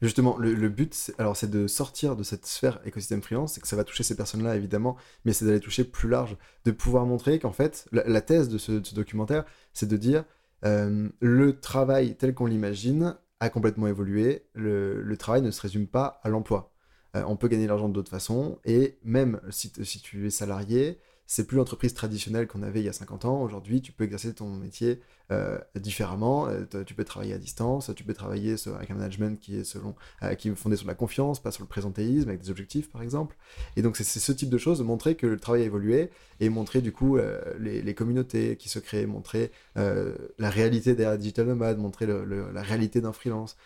Justement, 0.00 0.36
le, 0.38 0.68
but, 0.68 1.12
alors, 1.18 1.36
c'est 1.36 1.50
de 1.50 1.66
sortir 1.66 2.14
de 2.14 2.22
cette 2.22 2.46
sphère 2.46 2.80
écosystème 2.84 3.20
freelance, 3.20 3.54
c'est 3.54 3.60
que 3.60 3.66
ça 3.66 3.74
va 3.74 3.82
toucher 3.82 4.04
ces 4.04 4.14
personnes-là, 4.14 4.54
évidemment, 4.54 4.96
mais 5.24 5.32
c'est 5.32 5.44
d'aller 5.44 5.58
toucher 5.58 5.82
plus 5.82 6.08
large, 6.08 6.36
de 6.64 6.70
pouvoir 6.70 7.04
montrer 7.04 7.40
qu'en 7.40 7.52
fait, 7.52 7.88
la, 7.90 8.20
thèse 8.20 8.48
de 8.48 8.58
ce, 8.58 8.94
documentaire, 8.94 9.44
c'est 9.72 9.88
de 9.88 9.96
dire 9.96 10.24
euh, 10.64 11.08
le 11.20 11.58
travail 11.58 12.16
tel 12.16 12.32
qu'on 12.32 12.46
l'imagine 12.46 13.16
a 13.40 13.50
complètement 13.50 13.88
évolué, 13.88 14.46
le, 14.54 15.16
travail 15.16 15.42
ne 15.42 15.50
se 15.50 15.60
résume 15.60 15.88
pas 15.88 16.20
à 16.22 16.28
l'emploi. 16.28 16.72
Euh, 17.16 17.24
on 17.26 17.36
peut 17.36 17.48
gagner 17.48 17.66
l'argent 17.66 17.88
d'autres 17.88 18.10
façons, 18.10 18.60
et 18.64 18.98
même 19.02 19.40
si 19.50 19.72
tu 19.72 20.26
es 20.26 20.30
salarié, 20.30 21.00
c'est 21.30 21.46
plus 21.46 21.58
l'entreprise 21.58 21.92
traditionnelle 21.92 22.46
qu'on 22.48 22.62
avait 22.62 22.80
il 22.80 22.86
y 22.86 22.88
a 22.88 22.92
50 22.94 23.26
ans. 23.26 23.42
Aujourd'hui, 23.42 23.82
tu 23.82 23.92
peux 23.92 24.04
exercer 24.04 24.32
ton 24.32 24.48
métier 24.48 25.02
euh, 25.30 25.58
différemment. 25.74 26.48
Euh, 26.48 26.64
tu 26.86 26.94
peux 26.94 27.04
travailler 27.04 27.34
à 27.34 27.38
distance, 27.38 27.90
tu 27.94 28.02
peux 28.02 28.14
travailler 28.14 28.56
avec 28.74 28.90
un 28.90 28.94
management 28.94 29.38
qui 29.38 29.56
est 29.56 29.64
selon, 29.64 29.94
euh, 30.22 30.34
qui 30.34 30.48
est 30.48 30.54
fondé 30.54 30.76
sur 30.76 30.86
la 30.86 30.94
confiance, 30.94 31.38
pas 31.38 31.50
sur 31.50 31.62
le 31.62 31.68
présentéisme, 31.68 32.30
avec 32.30 32.40
des 32.40 32.50
objectifs 32.50 32.90
par 32.90 33.02
exemple. 33.02 33.36
Et 33.76 33.82
donc 33.82 33.98
c'est 33.98 34.04
ce 34.04 34.32
type 34.32 34.48
de 34.48 34.56
choses, 34.56 34.80
montrer 34.80 35.16
que 35.16 35.26
le 35.26 35.38
travail 35.38 35.62
a 35.62 35.64
évolué 35.66 36.08
et 36.40 36.48
montrer 36.48 36.80
du 36.80 36.92
coup 36.92 37.18
les, 37.58 37.94
communautés 37.94 38.56
qui 38.56 38.70
se 38.70 38.78
créent, 38.78 39.04
montrer 39.04 39.50
la 39.76 40.48
réalité 40.50 40.94
derrière 40.94 41.18
Digital 41.18 41.46
Nomad, 41.46 41.76
montrer 41.76 42.06
la 42.06 42.62
réalité 42.62 43.02
d'un 43.02 43.12
freelance. 43.12 43.58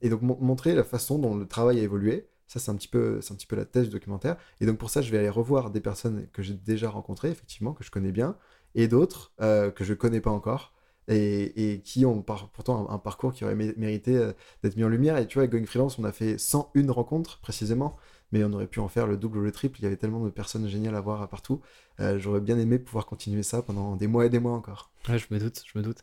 Et 0.00 0.08
donc 0.08 0.22
mon- 0.22 0.38
montrer 0.40 0.74
la 0.74 0.84
façon 0.84 1.18
dont 1.18 1.36
le 1.36 1.46
travail 1.46 1.80
a 1.80 1.82
évolué. 1.82 2.28
Ça, 2.48 2.58
c'est 2.60 2.70
un, 2.70 2.76
petit 2.76 2.88
peu- 2.88 3.20
c'est 3.20 3.32
un 3.32 3.36
petit 3.36 3.46
peu 3.46 3.56
la 3.56 3.64
thèse 3.66 3.84
du 3.86 3.90
documentaire. 3.90 4.36
Et 4.60 4.66
donc 4.66 4.78
pour 4.78 4.90
ça, 4.90 5.02
je 5.02 5.10
vais 5.12 5.18
aller 5.18 5.28
revoir 5.28 5.70
des 5.70 5.80
personnes 5.80 6.28
que 6.32 6.42
j'ai 6.42 6.54
déjà 6.54 6.90
rencontrées, 6.90 7.30
effectivement, 7.30 7.74
que 7.74 7.84
je 7.84 7.90
connais 7.90 8.12
bien, 8.12 8.36
et 8.74 8.88
d'autres 8.88 9.32
euh, 9.40 9.70
que 9.70 9.84
je 9.84 9.94
connais 9.94 10.20
pas 10.20 10.30
encore, 10.30 10.72
et, 11.08 11.72
et 11.74 11.80
qui 11.82 12.04
ont 12.06 12.22
par- 12.22 12.50
pourtant 12.50 12.88
un, 12.90 12.94
un 12.94 12.98
parcours 12.98 13.32
qui 13.32 13.44
aurait 13.44 13.54
mé- 13.56 13.74
mérité 13.78 14.16
euh, 14.16 14.32
d'être 14.62 14.76
mis 14.76 14.84
en 14.84 14.88
lumière. 14.88 15.16
Et 15.18 15.26
tu 15.26 15.34
vois, 15.34 15.42
avec 15.44 15.52
Going 15.52 15.66
Freelance, 15.66 15.98
on 15.98 16.04
a 16.04 16.12
fait 16.12 16.38
101 16.38 16.90
rencontres 16.90 17.40
précisément, 17.40 17.96
mais 18.32 18.44
on 18.44 18.52
aurait 18.52 18.66
pu 18.66 18.80
en 18.80 18.88
faire 18.88 19.06
le 19.06 19.16
double 19.16 19.38
ou 19.38 19.42
le 19.42 19.52
triple. 19.52 19.78
Il 19.80 19.82
y 19.84 19.86
avait 19.86 19.96
tellement 19.96 20.24
de 20.24 20.30
personnes 20.30 20.68
géniales 20.68 20.94
à 20.96 21.00
voir 21.00 21.28
partout. 21.28 21.60
Euh, 22.00 22.18
J'aurais 22.18 22.40
bien 22.40 22.58
aimé 22.58 22.78
pouvoir 22.78 23.06
continuer 23.06 23.42
ça 23.42 23.62
pendant 23.62 23.96
des 23.96 24.06
mois 24.06 24.26
et 24.26 24.30
des 24.30 24.38
mois 24.40 24.52
encore. 24.52 24.90
Ouais, 25.08 25.18
je 25.18 25.26
me 25.30 25.38
doute, 25.40 25.62
je 25.66 25.76
me 25.78 25.82
doute. 25.82 26.02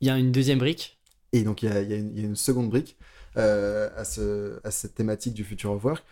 Il 0.00 0.08
y 0.08 0.10
a 0.10 0.18
une 0.18 0.32
deuxième 0.32 0.58
brique? 0.58 0.98
Et 1.32 1.42
donc, 1.42 1.62
il 1.62 1.68
y 1.68 1.72
a, 1.72 1.82
il 1.82 1.90
y 1.90 1.92
a 1.94 1.96
une, 1.96 2.10
il 2.16 2.20
y 2.20 2.24
a 2.24 2.28
une 2.28 2.36
seconde 2.36 2.70
brique 2.70 2.96
euh, 3.38 3.88
à, 3.96 4.04
ce- 4.04 4.60
à 4.64 4.70
cette 4.70 4.94
thématique 4.94 5.34
du 5.34 5.44
future 5.44 5.72
of 5.72 5.84
work, 5.84 6.04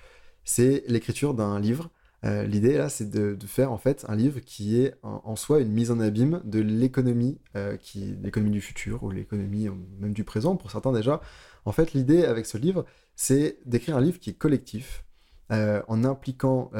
c'est 0.44 0.84
l'écriture 0.86 1.34
d'un 1.34 1.58
livre. 1.60 1.90
Euh, 2.24 2.44
L'idée, 2.44 2.76
là, 2.78 2.88
c'est 2.88 3.10
de, 3.10 3.36
faire 3.46 3.72
en 3.72 3.78
fait 3.78 4.04
un 4.08 4.16
livre 4.16 4.40
qui 4.40 4.80
est 4.80 4.94
en, 5.02 5.36
soi 5.36 5.60
une 5.60 5.70
mise 5.72 5.90
en 5.90 6.00
abîme 6.00 6.40
de 6.44 6.60
l'économie, 6.60 7.38
euh, 7.56 7.76
qui 7.76 8.16
l'économie 8.22 8.52
du 8.52 8.60
futur 8.60 9.02
ou 9.04 9.10
l'économie 9.10 9.68
même 10.00 10.12
du 10.12 10.24
présent 10.24 10.56
pour 10.56 10.70
certains 10.70 10.92
déjà. 10.92 11.20
En 11.64 11.72
fait, 11.72 11.92
l'idée 11.92 12.24
avec 12.24 12.46
ce 12.46 12.58
livre, 12.58 12.84
c'est 13.16 13.58
d'écrire 13.66 13.96
un 13.96 14.00
livre 14.00 14.18
qui 14.18 14.30
est 14.30 14.34
collectif, 14.34 15.04
en 15.50 16.02
impliquant 16.04 16.70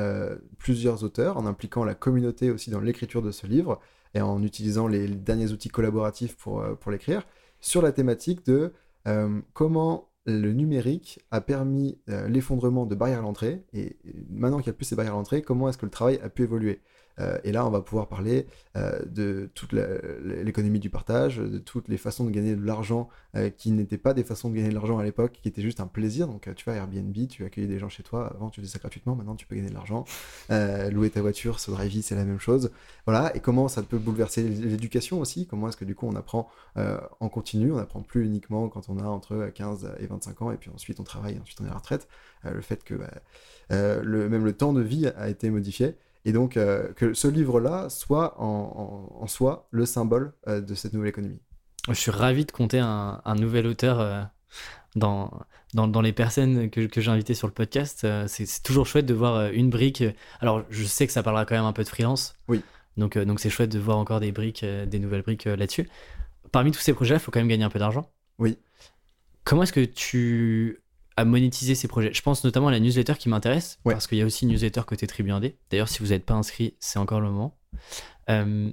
plusieurs 0.58 1.04
auteurs, 1.04 1.36
en 1.36 1.46
impliquant 1.46 1.84
la 1.84 1.94
communauté 1.94 2.50
aussi 2.50 2.70
dans 2.70 2.80
l'écriture 2.80 3.22
de 3.22 3.30
ce 3.30 3.46
livre 3.46 3.80
et 4.14 4.20
en 4.20 4.42
utilisant 4.42 4.88
les, 4.88 5.06
derniers 5.08 5.52
outils 5.52 5.68
collaboratifs 5.68 6.36
pour, 6.36 6.64
pour 6.80 6.90
l'écrire 6.90 7.22
sur 7.60 7.82
la 7.82 7.92
thématique 7.92 8.44
de 8.46 8.72
comment 9.52 10.08
le 10.26 10.52
numérique 10.52 11.20
a 11.30 11.40
permis 11.40 11.98
euh, 12.08 12.28
l'effondrement 12.28 12.84
de 12.84 12.94
barrières 12.94 13.20
à 13.20 13.22
l'entrée. 13.22 13.62
Et 13.72 13.96
maintenant 14.28 14.58
qu'il 14.58 14.70
n'y 14.70 14.74
a 14.74 14.76
plus 14.76 14.84
ces 14.84 14.96
barrières 14.96 15.14
à 15.14 15.16
l'entrée, 15.16 15.42
comment 15.42 15.68
est-ce 15.68 15.78
que 15.78 15.86
le 15.86 15.90
travail 15.90 16.18
a 16.22 16.28
pu 16.28 16.42
évoluer? 16.42 16.80
Euh, 17.20 17.38
et 17.44 17.52
là, 17.52 17.66
on 17.66 17.70
va 17.70 17.80
pouvoir 17.80 18.08
parler 18.08 18.46
euh, 18.76 18.98
de 19.06 19.50
toute 19.54 19.72
l'économie 19.72 20.78
du 20.78 20.90
partage, 20.90 21.38
de 21.38 21.58
toutes 21.58 21.88
les 21.88 21.96
façons 21.96 22.24
de 22.24 22.30
gagner 22.30 22.54
de 22.54 22.64
l'argent 22.64 23.08
euh, 23.34 23.50
qui 23.50 23.70
n'étaient 23.72 23.98
pas 23.98 24.14
des 24.14 24.24
façons 24.24 24.50
de 24.50 24.54
gagner 24.54 24.68
de 24.68 24.74
l'argent 24.74 24.98
à 24.98 25.04
l'époque, 25.04 25.38
qui 25.42 25.48
étaient 25.48 25.62
juste 25.62 25.80
un 25.80 25.86
plaisir. 25.86 26.26
Donc, 26.26 26.48
tu 26.54 26.64
vois, 26.64 26.74
Airbnb, 26.74 27.14
tu 27.28 27.44
accueillais 27.44 27.66
des 27.66 27.78
gens 27.78 27.88
chez 27.88 28.02
toi. 28.02 28.32
Avant, 28.34 28.50
tu 28.50 28.60
faisais 28.60 28.72
ça 28.72 28.78
gratuitement. 28.78 29.16
Maintenant, 29.16 29.36
tu 29.36 29.46
peux 29.46 29.56
gagner 29.56 29.70
de 29.70 29.74
l'argent. 29.74 30.04
louer 30.50 31.10
ta 31.10 31.22
voiture 31.22 31.60
sur 31.60 31.72
Drivey, 31.72 32.02
c'est 32.02 32.14
la 32.14 32.24
même 32.24 32.40
chose. 32.40 32.70
Voilà. 33.06 33.34
Et 33.36 33.40
comment 33.40 33.68
ça 33.68 33.82
peut 33.82 33.98
bouleverser 33.98 34.42
l'éducation 34.42 35.20
aussi? 35.20 35.46
Comment 35.46 35.68
est-ce 35.68 35.76
que 35.76 35.84
du 35.84 35.94
coup, 35.94 36.06
on 36.06 36.16
apprend 36.16 36.48
en 36.76 37.28
continu? 37.28 37.72
On 37.72 37.76
n'apprend 37.76 38.02
plus 38.02 38.24
uniquement 38.24 38.68
quand 38.68 38.88
on 38.88 38.98
a 38.98 39.04
entre 39.04 39.50
15 39.54 39.94
et 40.00 40.06
25 40.06 40.42
ans, 40.42 40.50
et 40.52 40.56
puis 40.56 40.70
ensuite 40.74 41.00
on 41.00 41.04
travaille, 41.04 41.38
ensuite 41.40 41.60
on 41.60 41.64
est 41.64 41.68
à 41.68 41.72
la 41.72 41.78
retraite. 41.78 42.08
le 42.44 42.60
fait 42.60 42.84
que 42.84 42.94
bah, 42.94 43.10
même 43.70 44.44
le 44.44 44.52
temps 44.52 44.72
de 44.72 44.82
vie 44.82 45.06
a 45.06 45.28
été 45.28 45.50
modifié. 45.50 45.96
Et 46.26 46.32
donc, 46.32 46.56
euh, 46.56 46.92
que 46.94 47.14
ce 47.14 47.28
livre-là 47.28 47.88
soit 47.88 48.34
en, 48.42 49.26
soi 49.28 49.68
le 49.70 49.86
symbole 49.86 50.32
euh, 50.48 50.60
de 50.60 50.74
cette 50.74 50.92
nouvelle 50.92 51.08
économie. 51.08 51.40
Je 51.88 51.94
suis 51.94 52.10
ravi 52.10 52.44
de 52.44 52.50
compter 52.50 52.80
un, 52.80 53.22
nouvel 53.36 53.68
auteur 53.68 54.00
euh, 54.00 54.22
dans, 54.96 55.30
dans, 55.72 56.00
les 56.00 56.12
personnes 56.12 56.68
que, 56.68 56.86
que 56.86 57.00
j'ai 57.00 57.12
invitées 57.12 57.34
sur 57.34 57.46
le 57.46 57.52
podcast. 57.52 58.04
c'est 58.26 58.62
toujours 58.64 58.86
chouette 58.86 59.06
de 59.06 59.14
voir 59.14 59.52
une 59.52 59.70
brique. 59.70 60.02
Alors, 60.40 60.64
je 60.68 60.84
sais 60.84 61.06
que 61.06 61.12
ça 61.12 61.22
parlera 61.22 61.46
quand 61.46 61.54
même 61.54 61.64
un 61.64 61.72
peu 61.72 61.84
de 61.84 61.88
freelance. 61.88 62.34
Oui. 62.48 62.60
Donc, 62.96 63.16
donc 63.16 63.38
c'est 63.38 63.50
chouette 63.50 63.70
de 63.70 63.78
voir 63.78 63.98
encore 63.98 64.18
des 64.18 64.32
briques, 64.32 64.64
des 64.64 64.98
nouvelles 64.98 65.22
briques 65.22 65.44
là-dessus. 65.44 65.88
Parmi 66.50 66.72
tous 66.72 66.80
ces 66.80 66.92
projets, 66.92 67.14
il 67.14 67.20
faut 67.20 67.30
quand 67.30 67.38
même 67.38 67.46
gagner 67.46 67.64
un 67.64 67.70
peu 67.70 67.78
d'argent. 67.78 68.10
Oui. 68.40 68.58
Comment 69.44 69.62
est-ce 69.62 69.72
que 69.72 69.84
tu 69.84 70.80
à 71.16 71.24
monétiser 71.24 71.74
ces 71.74 71.88
projets. 71.88 72.12
Je 72.12 72.22
pense 72.22 72.44
notamment 72.44 72.68
à 72.68 72.70
la 72.70 72.80
newsletter 72.80 73.14
qui 73.14 73.28
m'intéresse, 73.28 73.78
parce 73.84 74.06
qu'il 74.06 74.18
y 74.18 74.22
a 74.22 74.26
aussi 74.26 74.44
une 74.44 74.52
newsletter 74.52 74.82
côté 74.86 75.06
Tribu 75.06 75.32
D'ailleurs, 75.70 75.88
si 75.88 76.00
vous 76.00 76.08
n'êtes 76.08 76.24
pas 76.24 76.34
inscrit, 76.34 76.74
c'est 76.78 76.98
encore 76.98 77.20
le 77.20 77.30
moment. 77.30 77.56
Euh, 78.28 78.70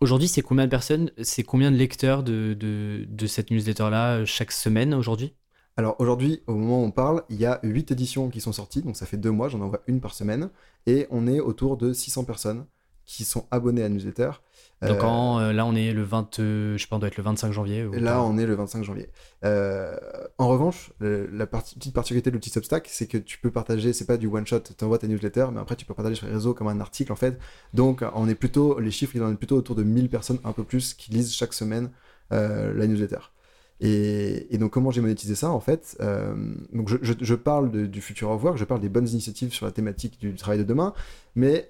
aujourd'hui, 0.00 0.28
c'est 0.28 0.42
combien 0.42 0.66
de 0.66 0.70
personnes, 0.70 1.10
c'est 1.22 1.42
combien 1.42 1.70
de 1.70 1.76
lecteurs 1.76 2.22
de, 2.22 2.54
de, 2.54 3.26
cette 3.26 3.50
newsletter-là 3.50 4.18
euh, 4.18 4.26
chaque 4.26 4.52
semaine 4.52 4.92
aujourd'hui? 4.92 5.34
Alors 5.78 5.96
aujourd'hui, 5.98 6.42
au 6.46 6.54
moment 6.54 6.82
où 6.82 6.84
on 6.84 6.90
parle, 6.90 7.22
il 7.30 7.36
y 7.36 7.46
a 7.46 7.58
8 7.62 7.92
éditions 7.92 8.28
qui 8.28 8.42
sont 8.42 8.52
sorties, 8.52 8.82
donc 8.82 8.96
ça 8.96 9.06
fait 9.06 9.16
deux 9.16 9.30
mois, 9.30 9.48
j'en 9.48 9.60
envoie 9.62 9.80
une 9.86 10.02
par 10.02 10.12
semaine, 10.12 10.50
et 10.86 11.06
on 11.10 11.26
est 11.26 11.40
autour 11.40 11.78
de 11.78 11.94
600 11.94 12.24
personnes 12.24 12.66
qui 13.04 13.24
sont 13.24 13.46
abonnés 13.50 13.82
à 13.82 13.88
la 13.88 13.94
newsletter. 13.94 14.30
Donc 14.88 15.02
euh, 15.02 15.38
euh, 15.38 15.52
là, 15.52 15.64
on 15.64 15.76
est 15.76 15.92
le 15.92 16.02
20, 16.02 16.38
je 16.38 16.76
sais 16.76 16.86
pas, 16.88 16.96
on 16.96 16.98
doit 16.98 17.08
être 17.08 17.16
le 17.16 17.22
25 17.22 17.52
janvier. 17.52 17.88
là, 17.92 18.22
on 18.22 18.36
est 18.36 18.46
le 18.46 18.54
25 18.54 18.82
janvier. 18.82 19.08
Euh, 19.44 19.96
en 20.38 20.48
revanche, 20.48 20.92
la 21.00 21.46
petite 21.46 21.94
particularité 21.94 22.30
de 22.30 22.34
l'outil 22.34 22.50
Substack, 22.50 22.88
c'est 22.88 23.06
que 23.06 23.18
tu 23.18 23.38
peux 23.38 23.50
partager, 23.50 23.92
c'est 23.92 24.06
pas 24.06 24.16
du 24.16 24.26
one 24.26 24.46
shot, 24.46 24.60
tu 24.60 24.84
envoies 24.84 24.98
ta 24.98 25.06
newsletter, 25.06 25.46
mais 25.52 25.60
après 25.60 25.76
tu 25.76 25.86
peux 25.86 25.94
partager 25.94 26.16
sur 26.16 26.26
les 26.26 26.32
réseaux 26.32 26.54
comme 26.54 26.66
un 26.66 26.80
article 26.80 27.12
en 27.12 27.16
fait. 27.16 27.38
Donc 27.74 28.04
on 28.14 28.28
est 28.28 28.34
plutôt, 28.34 28.80
les 28.80 28.90
chiffres, 28.90 29.14
ils 29.14 29.22
en 29.22 29.30
sont 29.30 29.36
plutôt 29.36 29.56
autour 29.56 29.76
de 29.76 29.84
1000 29.84 30.08
personnes, 30.08 30.38
un 30.44 30.52
peu 30.52 30.64
plus, 30.64 30.94
qui 30.94 31.12
lisent 31.12 31.32
chaque 31.32 31.54
semaine 31.54 31.90
la 32.30 32.86
newsletter. 32.86 33.18
Et, 33.84 34.56
donc 34.58 34.72
comment 34.72 34.90
j'ai 34.90 35.00
monétisé 35.00 35.34
ça 35.34 35.50
en 35.50 35.60
fait 35.60 35.96
Donc 36.72 36.88
je, 36.88 37.34
parle 37.34 37.70
du 37.70 38.00
futur 38.00 38.30
au 38.30 38.32
revoir, 38.32 38.56
je 38.56 38.64
parle 38.64 38.80
des 38.80 38.88
bonnes 38.88 39.08
initiatives 39.08 39.52
sur 39.52 39.64
la 39.64 39.72
thématique 39.72 40.18
du 40.18 40.34
travail 40.34 40.58
de 40.58 40.64
demain, 40.64 40.92
mais 41.36 41.68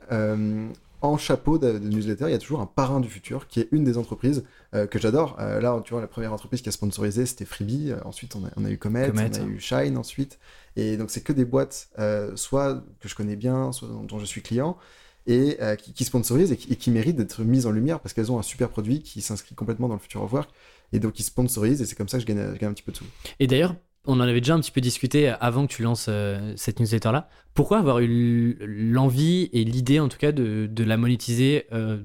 en 1.03 1.19
chapeau 1.19 1.59
de, 1.59 1.79
newsletter, 1.79 2.27
il 2.29 2.31
y 2.31 2.35
a 2.35 2.39
toujours 2.39 2.61
un 2.61 2.67
parrain 2.67 3.01
du 3.01 3.09
futur 3.09 3.49
qui 3.49 3.61
est 3.61 3.69
une 3.73 3.83
des 3.83 3.99
entreprises 3.99 4.45
euh, 4.75 4.87
que 4.87 4.99
j'adore. 4.99 5.37
Euh, 5.41 5.61
là, 5.61 5.81
tu 5.85 5.93
vois, 5.93 6.01
la 6.01 6.07
première 6.07 6.33
entreprise 6.33 6.63
qui 6.63 6.69
a 6.69 6.73
sponsorisé, 6.73 7.27
c'était 7.27 7.45
Freebie. 7.45 7.91
Euh, 7.91 7.99
ensuite, 8.05 8.37
on 8.37 8.65
a, 8.65 8.71
eu 8.71 8.79
Comet, 8.79 9.11
on 9.13 9.19
a 9.19 9.45
eu 9.45 9.59
Shine 9.59 9.97
ensuite. 9.99 10.39
Et 10.77 10.97
donc, 10.97 11.11
c'est 11.11 11.21
que 11.21 11.33
des 11.33 11.45
boîtes, 11.45 11.91
soit 12.37 12.85
que 13.01 13.09
je 13.09 13.15
connais 13.15 13.37
bien, 13.37 13.73
soit 13.73 13.89
dont, 13.89 14.19
je 14.19 14.25
suis 14.25 14.43
client, 14.43 14.79
et 15.27 15.59
qui, 15.79 16.05
sponsorisent 16.05 16.53
et 16.53 16.57
qui, 16.57 16.91
méritent 16.91 17.17
d'être 17.17 17.43
mises 17.43 17.67
en 17.67 17.73
lumière 17.73 18.01
parce 18.01 18.15
qu'elles 18.15 18.33
ont 18.33 18.39
un 18.39 18.43
super 18.43 18.71
produit 18.71 19.03
qui 19.03 19.21
s'inscrit 19.21 19.55
complètement 19.55 19.89
dans 19.89 19.95
le 19.95 20.01
futur 20.01 20.23
of 20.23 20.33
work. 20.33 20.51
Et 20.93 21.01
donc, 21.01 21.19
ils 21.19 21.25
sponsorisent 21.25 21.83
et 21.83 21.87
c'est 21.87 21.97
comme 21.97 22.09
ça 22.09 22.19
que 22.19 22.23
je 22.23 22.27
gagne, 22.27 22.55
je 22.55 22.59
gagne 22.59 22.71
un 22.71 22.75
petit 22.75 22.83
peu 22.83 22.93
de 22.93 22.97
sous. 22.97 23.05
Et 23.41 23.47
d'ailleurs, 23.47 23.75
on 24.07 24.15
en 24.15 24.21
avait 24.21 24.41
déjà 24.41 24.55
un 24.55 24.61
petit 24.61 24.73
peu 24.73 24.81
discuté 24.81 25.29
avant 25.29 25.67
que 25.67 25.73
tu 25.73 25.83
lances 25.83 26.07
euh, 26.09 26.53
cette 26.57 26.81
newsletter-là. 26.81 27.29
Pourquoi 27.55 27.79
avoir 27.79 28.01
eu 28.01 28.57
l'envie 28.61 29.49
et 29.53 29.65
l'idée, 29.65 30.01
en 30.01 30.09
tout 30.09 30.19
cas, 30.19 30.33
de, 30.33 30.85
la 30.85 30.97
monétiser 30.97 31.67
euh, 31.73 32.03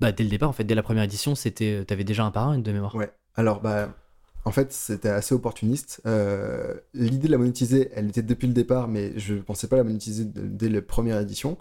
bah, 0.00 0.12
dès 0.12 0.24
le 0.24 0.30
départ 0.30 0.48
En 0.48 0.52
fait, 0.52 0.64
dès 0.64 0.74
la 0.74 0.82
première 0.82 1.02
édition, 1.02 1.34
c'était, 1.34 1.80
euh, 1.80 1.84
avais 1.92 2.04
déjà 2.04 2.24
un 2.24 2.30
parrain 2.30 2.58
de 2.58 2.72
mémoire. 2.72 2.94
Ouais. 2.94 3.10
Alors, 3.34 3.60
bah, 3.60 3.92
en 4.44 4.52
fait, 4.52 4.72
c'était 4.72 5.08
assez 5.08 5.34
opportuniste. 5.34 6.00
l'idée 6.94 7.26
de 7.26 7.32
la 7.32 7.38
monétiser, 7.38 7.90
elle 7.94 8.08
était 8.08 8.22
depuis 8.22 8.46
le 8.46 8.54
départ, 8.54 8.86
mais 8.86 9.18
je 9.18 9.34
ne 9.34 9.40
pensais 9.40 9.66
pas 9.66 9.76
la 9.76 9.84
monétiser 9.84 10.24
dès 10.24 10.68
la 10.68 10.82
première 10.82 11.18
édition. 11.18 11.58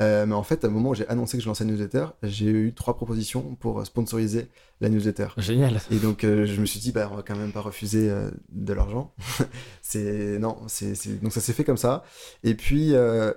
Euh, 0.00 0.24
mais 0.24 0.34
en 0.34 0.42
fait, 0.42 0.64
à 0.64 0.68
un 0.68 0.70
moment 0.70 0.90
où 0.90 0.94
j'ai 0.94 1.06
annoncé 1.08 1.36
que 1.36 1.42
je 1.42 1.48
lançais 1.48 1.64
la 1.64 1.70
newsletter, 1.70 2.06
j'ai 2.22 2.46
eu 2.46 2.72
trois 2.72 2.96
propositions 2.96 3.56
pour 3.60 3.84
sponsoriser 3.84 4.48
la 4.80 4.88
newsletter. 4.88 5.28
Génial. 5.36 5.80
Et 5.90 5.96
donc, 5.96 6.24
euh, 6.24 6.46
je 6.46 6.60
me 6.60 6.66
suis 6.66 6.80
dit, 6.80 6.90
bah, 6.90 7.08
on 7.12 7.16
va 7.16 7.22
quand 7.22 7.36
même 7.36 7.52
pas 7.52 7.60
refuser 7.60 8.08
euh, 8.08 8.30
de 8.50 8.72
l'argent. 8.72 9.12
c'est 9.82 10.38
non, 10.38 10.56
c'est 10.68 11.20
donc 11.22 11.32
ça 11.32 11.40
s'est 11.40 11.52
fait 11.52 11.64
comme 11.64 11.76
ça. 11.76 12.02
Et 12.44 12.54
puis, 12.54 12.92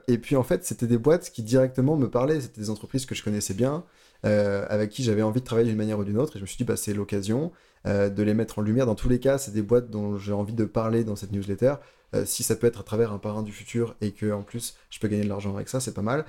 et 0.07 0.17
puis 0.17 0.35
en 0.35 0.43
fait, 0.43 0.63
c'était 0.65 0.87
des 0.87 0.97
boîtes 0.97 1.31
qui 1.31 1.43
directement 1.43 1.97
me 1.97 2.09
parlaient. 2.09 2.39
C'était 2.39 2.61
des 2.61 2.69
entreprises 2.69 3.05
que 3.05 3.15
je 3.15 3.23
connaissais 3.23 3.53
bien, 3.53 3.83
avec 4.23 4.89
qui 4.89 5.03
j'avais 5.03 5.21
envie 5.21 5.41
de 5.41 5.45
travailler 5.45 5.67
d'une 5.67 5.77
manière 5.77 5.99
ou 5.99 6.05
d'une 6.05 6.17
autre. 6.17 6.37
Et 6.37 6.39
je 6.39 6.43
me 6.43 6.47
suis 6.47 6.57
dit, 6.57 6.63
bah, 6.63 6.77
c'est 6.77 6.93
l'occasion 6.93 7.51
de 7.85 8.23
les 8.23 8.33
mettre 8.33 8.59
en 8.59 8.61
lumière. 8.61 8.85
Dans 8.85 8.95
tous 8.95 9.09
les 9.09 9.19
cas, 9.19 9.37
c'est 9.37 9.51
des 9.51 9.61
boîtes 9.61 9.89
dont 9.89 10.17
j'ai 10.17 10.31
envie 10.33 10.53
de 10.53 10.65
parler 10.65 11.03
dans 11.03 11.17
cette 11.17 11.33
newsletter. 11.33 11.75
Euh, 12.13 12.25
si 12.25 12.43
ça 12.43 12.55
peut 12.55 12.67
être 12.67 12.79
à 12.79 12.83
travers 12.83 13.11
un 13.11 13.17
parrain 13.17 13.43
du 13.43 13.51
futur 13.51 13.95
et 14.01 14.11
que 14.11 14.31
en 14.31 14.43
plus 14.43 14.75
je 14.89 14.99
peux 14.99 15.07
gagner 15.07 15.23
de 15.23 15.29
l'argent 15.29 15.55
avec 15.55 15.69
ça, 15.69 15.79
c'est 15.79 15.93
pas 15.93 16.01
mal. 16.01 16.25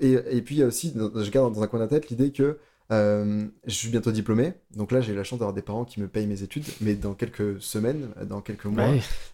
Et, 0.00 0.12
et, 0.12 0.42
puis 0.42 0.56
il 0.56 0.58
y 0.58 0.62
a 0.62 0.66
aussi, 0.66 0.94
je 0.94 1.30
garde 1.30 1.54
dans 1.54 1.62
un 1.62 1.66
coin 1.66 1.78
de 1.78 1.84
la 1.84 1.88
tête 1.88 2.10
l'idée 2.10 2.32
que 2.32 2.58
euh, 2.90 3.46
je 3.64 3.72
suis 3.72 3.88
bientôt 3.88 4.12
diplômé, 4.12 4.52
donc 4.76 4.92
là 4.92 5.00
j'ai 5.00 5.14
la 5.14 5.24
chance 5.24 5.38
d'avoir 5.38 5.54
des 5.54 5.62
parents 5.62 5.86
qui 5.86 5.98
me 6.00 6.08
payent 6.08 6.26
mes 6.26 6.42
études, 6.42 6.66
mais 6.82 6.94
dans 6.94 7.14
quelques 7.14 7.62
semaines, 7.62 8.08
dans 8.28 8.42
quelques 8.42 8.66
mois, 8.66 8.90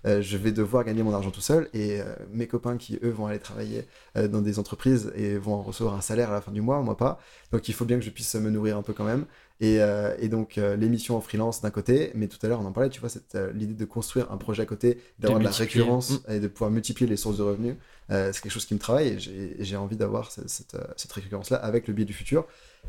euh, 0.07 0.23
je 0.23 0.37
vais 0.37 0.53
devoir 0.53 0.85
gagner 0.85 1.03
mon 1.03 1.13
argent 1.13 1.33
tout 1.33 1.41
seul 1.41 1.69
et 1.75 1.99
mes 2.33 2.47
copains 2.47 2.77
qui 2.77 3.01
eux 3.03 3.11
vont 3.11 3.27
aller 3.27 3.41
travailler 3.41 3.85
dans 4.15 4.43
des 4.43 4.61
entreprises 4.61 5.11
et 5.17 5.37
vont 5.39 5.61
recevoir 5.63 5.97
un 5.97 6.01
salaire 6.01 6.31
à 6.31 6.35
la 6.35 6.41
fin 6.41 6.53
du 6.53 6.61
mois, 6.61 6.81
moi 6.83 6.97
pas. 6.97 7.19
Donc 7.51 7.69
il 7.69 7.75
faut 7.75 7.85
bien 7.85 7.99
que 7.99 8.05
je 8.05 8.11
puisse 8.11 8.33
me 8.37 8.51
nourrir 8.51 8.77
un 8.77 8.83
peu 8.83 8.93
quand 8.93 9.05
même. 9.05 9.25
Euh, 9.63 10.15
et, 10.21 10.29
donc 10.29 10.57
euh, 10.57 10.77
l'émission 10.77 11.17
en 11.17 11.21
freelance 11.21 11.63
d'un 11.63 11.71
côté, 11.71 12.13
mais 12.15 12.29
tout 12.29 12.39
à 12.43 12.49
l'heure 12.49 12.61
on 12.61 12.65
en 12.65 12.73
parlait, 12.73 12.91
tu 12.91 13.01
vois, 13.01 13.11
euh, 13.35 13.53
l'idée 13.53 13.75
de 13.75 13.85
construire 13.85 14.31
un 14.31 14.37
projet 14.37 14.63
à 14.63 14.67
côté, 14.67 15.01
d'avoir 15.19 15.41
de, 15.41 15.45
la 15.45 15.51
récurrence 15.51 16.11
mm. 16.11 16.33
et 16.33 16.41
de 16.41 16.47
pouvoir 16.47 16.71
multiplier 16.71 17.11
les 17.11 17.17
sources 17.17 17.39
de 17.39 17.43
revenus, 17.43 17.75
c'est 18.09 18.41
quelque 18.41 18.51
chose 18.51 18.65
qui 18.65 18.75
me 18.75 18.79
travaille 18.79 19.09
et 19.09 19.65
j'ai 19.65 19.77
envie 19.77 19.97
d'avoir 19.97 20.31
cette, 20.31 20.77
cette, 20.97 21.13
récurrence-là 21.13 21.59
avec 21.59 21.89
le 21.89 21.95
biais 21.95 22.07
du 22.07 22.15
futur. 22.15 22.47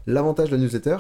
L'avantage 0.08 0.50
de 0.50 0.56
la 0.56 0.62
newsletter, 0.62 0.98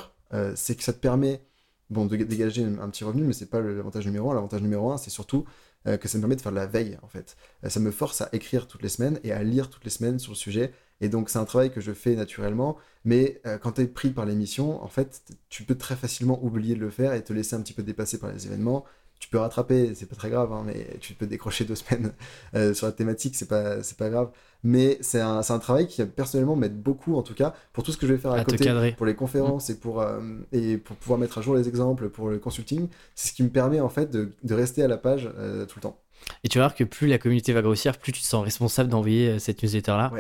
c'est 0.55 0.75
que 0.75 0.83
ça 0.83 0.91
te 0.91 0.99
permet 0.99 1.41
bon, 1.89 2.05
de 2.05 2.17
dégager 2.17 2.65
un, 2.65 2.89
petit 2.89 3.05
revenu, 3.05 3.23
mais 3.23 3.31
c'est 3.31 3.49
pas 3.49 3.61
l'avantage 3.61 4.05
numéro 4.05 4.29
un. 4.29 4.33
L'avantage 4.33 4.61
numéro 4.61 4.91
un, 4.91 4.97
c'est 4.97 5.09
surtout 5.09 5.45
que 5.85 6.05
ça 6.09 6.17
me 6.17 6.23
permet 6.23 6.35
de 6.35 6.41
faire 6.41 6.51
de 6.51 6.57
la 6.57 6.65
veille, 6.65 6.97
en 7.01 7.07
fait. 7.07 7.37
ça 7.69 7.79
me 7.79 7.91
force 7.91 8.19
à 8.19 8.27
écrire 8.33 8.67
toutes 8.67 8.83
les 8.83 8.89
semaines 8.89 9.21
et 9.23 9.31
à 9.31 9.41
lire 9.41 9.69
toutes 9.69 9.85
les 9.85 9.89
semaines 9.89 10.19
sur 10.19 10.33
le 10.33 10.37
sujet 10.37 10.73
et 11.01 11.09
donc, 11.09 11.29
c'est 11.29 11.39
un 11.39 11.45
travail 11.45 11.71
que 11.71 11.81
je 11.81 11.91
fais 11.91 12.15
naturellement. 12.15 12.77
Mais 13.05 13.41
euh, 13.45 13.57
quand 13.57 13.73
tu 13.73 13.81
es 13.81 13.87
pris 13.87 14.09
par 14.09 14.25
l'émission, 14.25 14.83
en 14.83 14.87
fait, 14.87 15.23
tu 15.49 15.63
peux 15.63 15.75
très 15.75 15.95
facilement 15.95 16.43
oublier 16.43 16.75
de 16.75 16.81
le 16.81 16.89
faire 16.89 17.13
et 17.13 17.23
te 17.23 17.31
laisser 17.31 17.55
un 17.55 17.61
petit 17.61 17.73
peu 17.73 17.83
dépasser 17.83 18.19
par 18.19 18.31
les 18.31 18.45
événements. 18.45 18.85
Tu 19.19 19.27
peux 19.27 19.37
rattraper, 19.37 19.93
c'est 19.95 20.05
pas 20.05 20.15
très 20.15 20.29
grave, 20.29 20.53
hein, 20.53 20.63
mais 20.65 20.97
tu 21.01 21.13
peux 21.13 21.25
décrocher 21.25 21.65
deux 21.65 21.75
semaines 21.75 22.13
euh, 22.55 22.73
sur 22.73 22.85
la 22.85 22.93
thématique, 22.93 23.35
c'est 23.35 23.47
pas, 23.47 23.83
c'est 23.83 23.97
pas 23.97 24.09
grave. 24.09 24.31
Mais 24.63 24.97
c'est 25.01 25.19
un, 25.19 25.39
un, 25.39 25.59
travail 25.59 25.87
qui, 25.87 26.03
personnellement, 26.05 26.55
m'aide 26.55 26.81
beaucoup, 26.81 27.15
en 27.15 27.21
tout 27.21 27.33
cas, 27.33 27.53
pour 27.73 27.83
tout 27.83 27.91
ce 27.91 27.97
que 27.97 28.07
je 28.07 28.13
vais 28.13 28.19
faire 28.19 28.31
à, 28.31 28.43
côté, 28.43 28.93
pour 28.97 29.05
les 29.05 29.15
conférences 29.15 29.69
et, 29.69 29.77
pour, 29.77 30.01
euh, 30.01 30.19
et 30.51 30.77
pour 30.77 30.97
pouvoir 30.97 31.19
mettre 31.19 31.37
à 31.37 31.41
jour 31.41 31.55
les 31.55 31.67
exemples, 31.69 32.09
pour 32.09 32.29
le 32.29 32.39
consulting. 32.39 32.87
C'est 33.15 33.29
ce 33.29 33.33
qui 33.33 33.43
me 33.43 33.49
permet, 33.49 33.79
en 33.79 33.89
fait, 33.89 34.09
de, 34.09 34.33
de 34.43 34.53
rester 34.53 34.83
à 34.83 34.87
la 34.89 34.97
page 34.97 35.23
tout 35.23 35.75
le 35.77 35.81
temps. 35.81 35.97
Et 36.43 36.49
tu 36.49 36.57
vas 36.57 36.65
voir 36.65 36.75
que 36.75 36.83
plus 36.83 37.07
la 37.07 37.17
communauté 37.17 37.53
va 37.53 37.61
grossir, 37.61 37.97
plus 37.97 38.11
tu 38.11 38.21
te 38.21 38.27
sens 38.27 38.43
responsable 38.43 38.89
d'envoyer 38.89 39.29
euh, 39.29 39.39
cette 39.39 39.61
newsletter-là. 39.63 40.11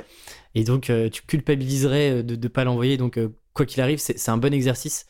Et 0.55 0.63
donc, 0.63 0.89
euh, 0.89 1.09
tu 1.09 1.21
culpabiliserais 1.23 2.11
euh, 2.11 2.23
de 2.23 2.35
ne 2.35 2.47
pas 2.47 2.63
l'envoyer. 2.63 2.97
Donc, 2.97 3.19
quoi 3.53 3.65
qu'il 3.65 3.81
arrive, 3.81 3.99
c'est 3.99 4.29
un 4.29 4.37
bon 4.37 4.53
exercice 4.53 5.05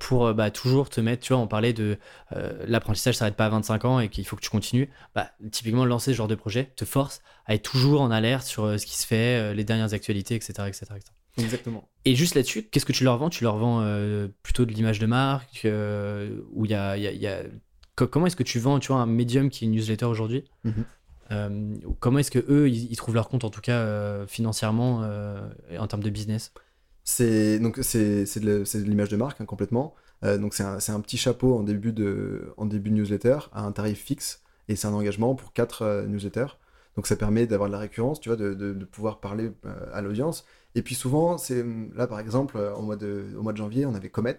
pour 0.00 0.34
bah, 0.34 0.50
toujours 0.50 0.90
te 0.90 1.00
mettre, 1.00 1.22
tu 1.22 1.32
vois, 1.32 1.40
on 1.40 1.46
parlait 1.46 1.72
de 1.72 1.96
l'apprentissage 2.66 3.14
s'arrête 3.14 3.36
pas 3.36 3.46
à 3.46 3.48
25 3.48 3.84
ans 3.84 4.00
et 4.00 4.08
qu'il 4.08 4.26
faut 4.26 4.36
que 4.36 4.42
tu 4.42 4.50
continues. 4.50 4.90
Bah, 5.14 5.30
typiquement, 5.50 5.84
lancer 5.84 6.12
ce 6.12 6.16
genre 6.16 6.28
de 6.28 6.34
projet 6.34 6.72
te 6.76 6.84
force 6.84 7.22
à 7.46 7.54
être 7.54 7.62
toujours 7.62 8.02
en 8.02 8.10
alerte 8.10 8.44
sur 8.44 8.78
ce 8.78 8.84
qui 8.84 8.98
se 8.98 9.06
fait, 9.06 9.54
les 9.54 9.64
dernières 9.64 9.94
actualités, 9.94 10.34
etc. 10.34 10.52
etc., 10.66 10.86
Exactement. 11.38 11.88
Et 12.04 12.16
juste 12.16 12.34
là-dessus, 12.34 12.64
qu'est-ce 12.64 12.84
que 12.84 12.92
tu 12.92 13.04
leur 13.04 13.16
vends? 13.16 13.30
Tu 13.30 13.44
leur 13.44 13.56
vends 13.56 13.82
plutôt 14.42 14.66
de 14.66 14.72
l'image 14.72 14.98
de 14.98 15.06
marque, 15.06 15.66
où 16.52 16.64
il 16.66 16.70
y 16.70 16.74
a, 16.74 16.96
y 16.96 17.26
a 17.26 17.42
comment 17.96 18.26
est-ce 18.26 18.36
que 18.36 18.42
tu 18.42 18.58
vends 18.58 18.78
tu 18.78 18.88
vois, 18.88 19.00
un 19.00 19.06
médium 19.06 19.50
qui 19.50 19.64
est 19.64 19.66
une 19.66 19.74
newsletter 19.74 20.06
aujourd'hui 20.06 20.44
mhm. 20.64 20.84
euh, 21.30 21.74
Comment 22.00 22.18
est-ce 22.18 22.30
que 22.30 22.44
eux 22.48 22.68
ils, 22.68 22.96
trouvent 22.96 23.14
leur 23.14 23.28
compte 23.28 23.44
en 23.44 23.50
tout 23.50 23.60
cas 23.60 23.78
euh, 23.78 24.26
financièrement 24.26 25.02
euh, 25.02 25.48
en 25.78 25.86
termes 25.86 26.02
de 26.02 26.10
business? 26.10 26.52
C'est 27.04 27.58
donc 27.58 27.78
c'est 27.82 28.24
de 28.40 28.64
l'image 28.84 29.10
de 29.10 29.16
marque 29.16 29.40
hein, 29.40 29.44
complètement. 29.44 29.94
donc 30.22 30.54
c'est 30.54 30.62
un, 30.62 30.78
un, 30.78 31.00
petit 31.00 31.18
chapeau 31.18 31.56
en 31.56 31.62
début 31.62 31.92
de 31.92 32.54
en 32.56 32.64
début 32.64 32.90
de 32.90 32.96
newsletter 32.96 33.38
à 33.52 33.62
un 33.62 33.72
tarif 33.72 34.02
fixe 34.02 34.42
et 34.68 34.76
c'est 34.76 34.86
un 34.86 34.94
engagement 34.94 35.34
pour 35.34 35.52
quatre 35.52 36.06
newsletters. 36.08 36.58
Donc 36.96 37.06
ça 37.06 37.16
permet 37.16 37.46
d'avoir 37.46 37.68
de 37.68 37.72
la 37.72 37.80
récurrence, 37.80 38.20
tu 38.20 38.28
vois, 38.28 38.36
de, 38.36 38.54
de, 38.54 38.84
pouvoir 38.84 39.18
parler 39.18 39.50
à 39.92 40.00
l'audience. 40.00 40.44
Et 40.76 40.82
puis 40.82 40.94
souvent, 40.94 41.38
c'est 41.38 41.64
là 41.94 42.06
par 42.06 42.20
exemple, 42.20 42.56
au 42.56 42.82
mois, 42.82 42.94
de, 42.94 43.34
au 43.36 43.42
mois 43.42 43.52
de 43.52 43.58
janvier, 43.58 43.84
on 43.84 43.94
avait 43.94 44.10
Comet 44.10 44.36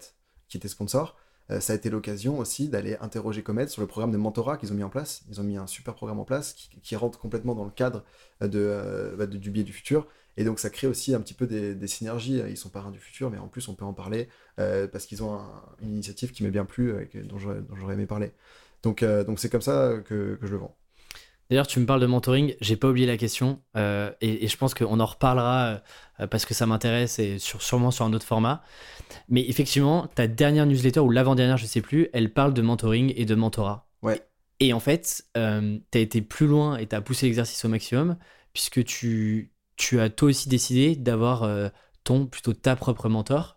qui 0.48 0.56
était 0.56 0.68
sponsor. 0.68 1.16
Euh, 1.50 1.60
ça 1.60 1.72
a 1.72 1.76
été 1.76 1.90
l'occasion 1.90 2.38
aussi 2.38 2.68
d'aller 2.68 2.96
interroger 3.00 3.42
Comet 3.42 3.68
sur 3.68 3.80
le 3.80 3.86
programme 3.86 4.10
de 4.10 4.16
mentorat 4.16 4.56
qu'ils 4.56 4.72
ont 4.72 4.74
mis 4.74 4.82
en 4.82 4.88
place. 4.88 5.22
Ils 5.30 5.40
ont 5.40 5.44
mis 5.44 5.56
un 5.56 5.66
super 5.66 5.94
programme 5.94 6.18
en 6.18 6.24
place 6.24 6.54
qui, 6.54 6.96
rentre 6.96 7.18
complètement 7.18 7.54
dans 7.54 7.64
le 7.64 7.70
cadre 7.70 8.04
euh, 8.42 8.48
euh, 8.54 9.16
bah, 9.16 9.26
de, 9.26 9.36
du 9.36 9.50
biais 9.50 9.64
du 9.64 9.72
futur. 9.72 10.06
Et 10.36 10.44
donc 10.44 10.58
ça 10.58 10.68
crée 10.70 10.86
aussi 10.86 11.14
un 11.14 11.20
petit 11.20 11.34
peu 11.34 11.46
des, 11.46 11.86
synergies. 11.86 12.42
Ils 12.48 12.56
sont 12.56 12.68
parrains 12.68 12.90
du 12.90 12.98
futur, 12.98 13.30
mais 13.30 13.38
en 13.38 13.48
plus 13.48 13.68
on 13.68 13.74
peut 13.74 13.86
en 13.86 13.94
parler 13.94 14.28
parce 14.56 15.06
qu'ils 15.06 15.22
ont 15.22 15.40
une 15.80 15.94
initiative 15.94 16.32
qui 16.32 16.42
m'est 16.42 16.50
bien 16.50 16.66
plu, 16.66 17.08
dont 17.24 17.38
j'aurais 17.38 17.94
aimé 17.94 18.04
parler. 18.04 18.32
Donc 18.82 19.02
c'est 19.38 19.50
comme 19.50 19.62
ça 19.62 19.94
que 20.04 20.38
je 20.42 20.48
le 20.48 20.58
vends. 20.58 20.76
D'ailleurs, 21.48 21.66
tu 21.66 21.78
me 21.78 21.86
parles 21.86 22.00
de 22.00 22.06
mentoring, 22.06 22.54
j'ai 22.60 22.76
pas 22.76 22.88
oublié 22.88 23.06
la 23.06 23.16
question, 23.16 23.62
euh, 23.76 24.10
et, 24.20 24.48
je 24.48 24.56
pense 24.56 24.74
qu'on 24.74 24.98
en 24.98 25.06
reparlera 25.06 25.80
euh, 26.20 26.26
parce 26.26 26.44
que 26.44 26.54
ça 26.54 26.66
m'intéresse 26.66 27.18
et 27.18 27.38
sûrement 27.38 27.90
sur 27.90 28.04
un 28.04 28.12
autre 28.12 28.26
format. 28.26 28.62
Mais 29.28 29.48
effectivement, 29.48 30.08
ta 30.08 30.26
dernière 30.26 30.66
newsletter 30.66 31.00
ou 31.00 31.10
l'avant-dernière, 31.10 31.56
je 31.56 31.66
sais 31.66 31.80
plus, 31.80 32.08
elle 32.12 32.32
parle 32.32 32.52
de 32.52 32.62
mentoring 32.62 33.12
et 33.16 33.24
de 33.24 33.34
mentorat. 33.34 33.88
Ouais. 34.02 34.20
Et 34.58 34.72
en 34.72 34.80
fait, 34.80 35.24
euh, 35.36 35.78
tu 35.92 35.98
as 35.98 36.00
été 36.00 36.20
plus 36.22 36.46
loin 36.46 36.78
et 36.78 36.86
tu 36.86 36.96
as 36.96 37.00
poussé 37.00 37.26
l'exercice 37.26 37.64
au 37.64 37.68
maximum, 37.68 38.16
puisque 38.52 38.84
tu, 38.84 39.52
tu 39.76 40.00
as 40.00 40.10
toi 40.10 40.28
aussi 40.30 40.48
décidé 40.48 40.96
d'avoir 40.96 41.48
ton, 42.02 42.26
plutôt 42.26 42.54
ta 42.54 42.74
propre 42.74 43.08
mentor. 43.08 43.55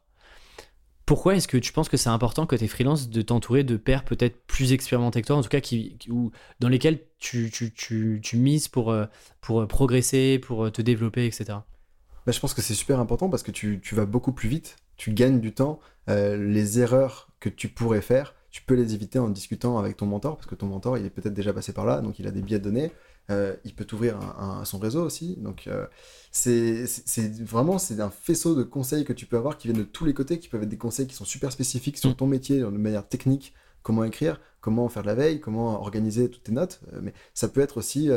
Pourquoi 1.10 1.34
est-ce 1.34 1.48
que 1.48 1.58
tu 1.58 1.74
penses 1.74 1.90
que 1.90 1.98
c'est 1.98 2.12
important 2.12 2.46
es 2.52 2.68
freelance 2.68 3.10
de 3.10 3.24
t'entourer 3.24 3.64
de 3.64 3.78
pairs 3.78 4.06
peut-être 4.06 4.46
plus 4.46 4.74
expérimentés 4.74 5.24
que 5.24 5.26
toi, 5.26 5.38
en 5.38 5.42
tout 5.42 5.50
cas 5.50 5.60
qui, 5.60 5.98
ou 6.08 6.30
dans 6.60 6.70
lesquels 6.70 7.00
tu, 7.18 7.50
tu, 7.50 7.74
tu, 7.74 8.20
tu 8.22 8.38
mises 8.38 8.68
pour, 8.68 8.92
euh, 8.92 9.08
pour 9.42 9.62
euh, 9.62 9.66
progresser, 9.66 10.38
pour 10.38 10.66
euh, 10.66 10.70
te 10.70 10.84
développer, 10.84 11.26
etc. 11.26 11.46
Bah, 11.48 12.32
je 12.32 12.40
pense 12.40 12.54
que 12.54 12.62
c'est 12.62 12.76
super 12.76 13.00
important 13.00 13.28
parce 13.28 13.42
que 13.42 13.50
tu, 13.50 13.80
tu, 13.82 13.96
vas 13.96 14.06
beaucoup 14.06 14.34
plus 14.34 14.50
vite, 14.50 14.76
tu 14.98 15.12
gagnes 15.12 15.40
du 15.40 15.52
temps. 15.52 15.80
les 16.06 16.80
erreurs 16.80 17.30
que 17.40 17.50
tu 17.50 17.70
pourrais 17.70 18.02
faire, 18.02 18.36
tu 18.52 18.62
peux 18.62 18.76
les 18.76 18.94
éviter 18.94 19.18
en 19.18 19.30
discutant 19.30 19.80
avec 19.80 19.98
ton 19.98 20.06
mentor 20.06 20.36
parce 20.36 20.46
que 20.46 20.54
ton 20.54 20.68
mentor 20.68 21.00
il 21.00 21.08
est 21.08 21.10
peut-être 21.10 21.34
déjà 21.34 21.54
passé 21.54 21.74
par 21.74 21.86
là, 21.86 22.02
donc 22.02 22.20
il 22.20 22.28
a 22.28 22.32
des 22.32 22.44
biais 22.44 22.60
de 22.60 22.66
données. 22.66 22.92
Euh, 23.30 23.56
il 23.64 23.74
peut 23.74 23.86
t'ouvrir 23.86 24.18
un, 24.18 24.66
son 24.66 24.80
réseau 24.80 25.04
aussi. 25.04 25.36
Donc, 25.38 25.68
euh, 25.68 25.86
c'est 26.32 26.86
vraiment 27.44 27.78
c'est 27.78 28.00
un 28.02 28.10
faisceau 28.10 28.56
de 28.56 28.64
conseils 28.64 29.06
que 29.06 29.14
tu 29.14 29.26
peux 29.26 29.38
avoir 29.38 29.58
qui 29.58 29.68
viennent 29.68 29.80
de 29.80 29.88
tous 29.88 30.06
les 30.06 30.14
côtés, 30.14 30.40
qui 30.40 30.48
peuvent 30.48 30.64
être 30.64 30.70
des 30.70 30.78
conseils 30.78 31.08
qui 31.08 31.16
sont 31.16 31.26
super 31.26 31.52
spécifiques 31.52 31.98
sur 31.98 32.10
mm. 32.10 32.16
ton 32.16 32.28
métier, 32.28 32.60
de 32.60 32.66
manière 32.66 33.08
technique, 33.08 33.54
comment 33.84 34.04
écrire, 34.04 34.40
comment 34.62 34.90
faire 34.90 35.04
de 35.04 35.08
la 35.08 35.16
veille, 35.16 35.40
comment 35.40 35.82
organiser 35.82 36.30
toutes 36.30 36.44
tes 36.44 36.52
notes. 36.52 36.82
Euh, 36.94 37.00
mais 37.02 37.14
ça 37.34 37.48
peut 37.48 37.62
être 37.62 37.78
aussi, 37.78 38.10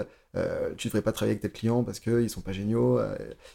tu 0.78 0.88
devrais 0.88 1.02
pas 1.02 1.12
travailler 1.12 1.32
avec 1.32 1.42
tes 1.42 1.50
clients 1.50 1.84
parce 1.84 2.00
qu'ils 2.00 2.30
sont 2.30 2.40
pas 2.40 2.52
géniaux. 2.52 3.00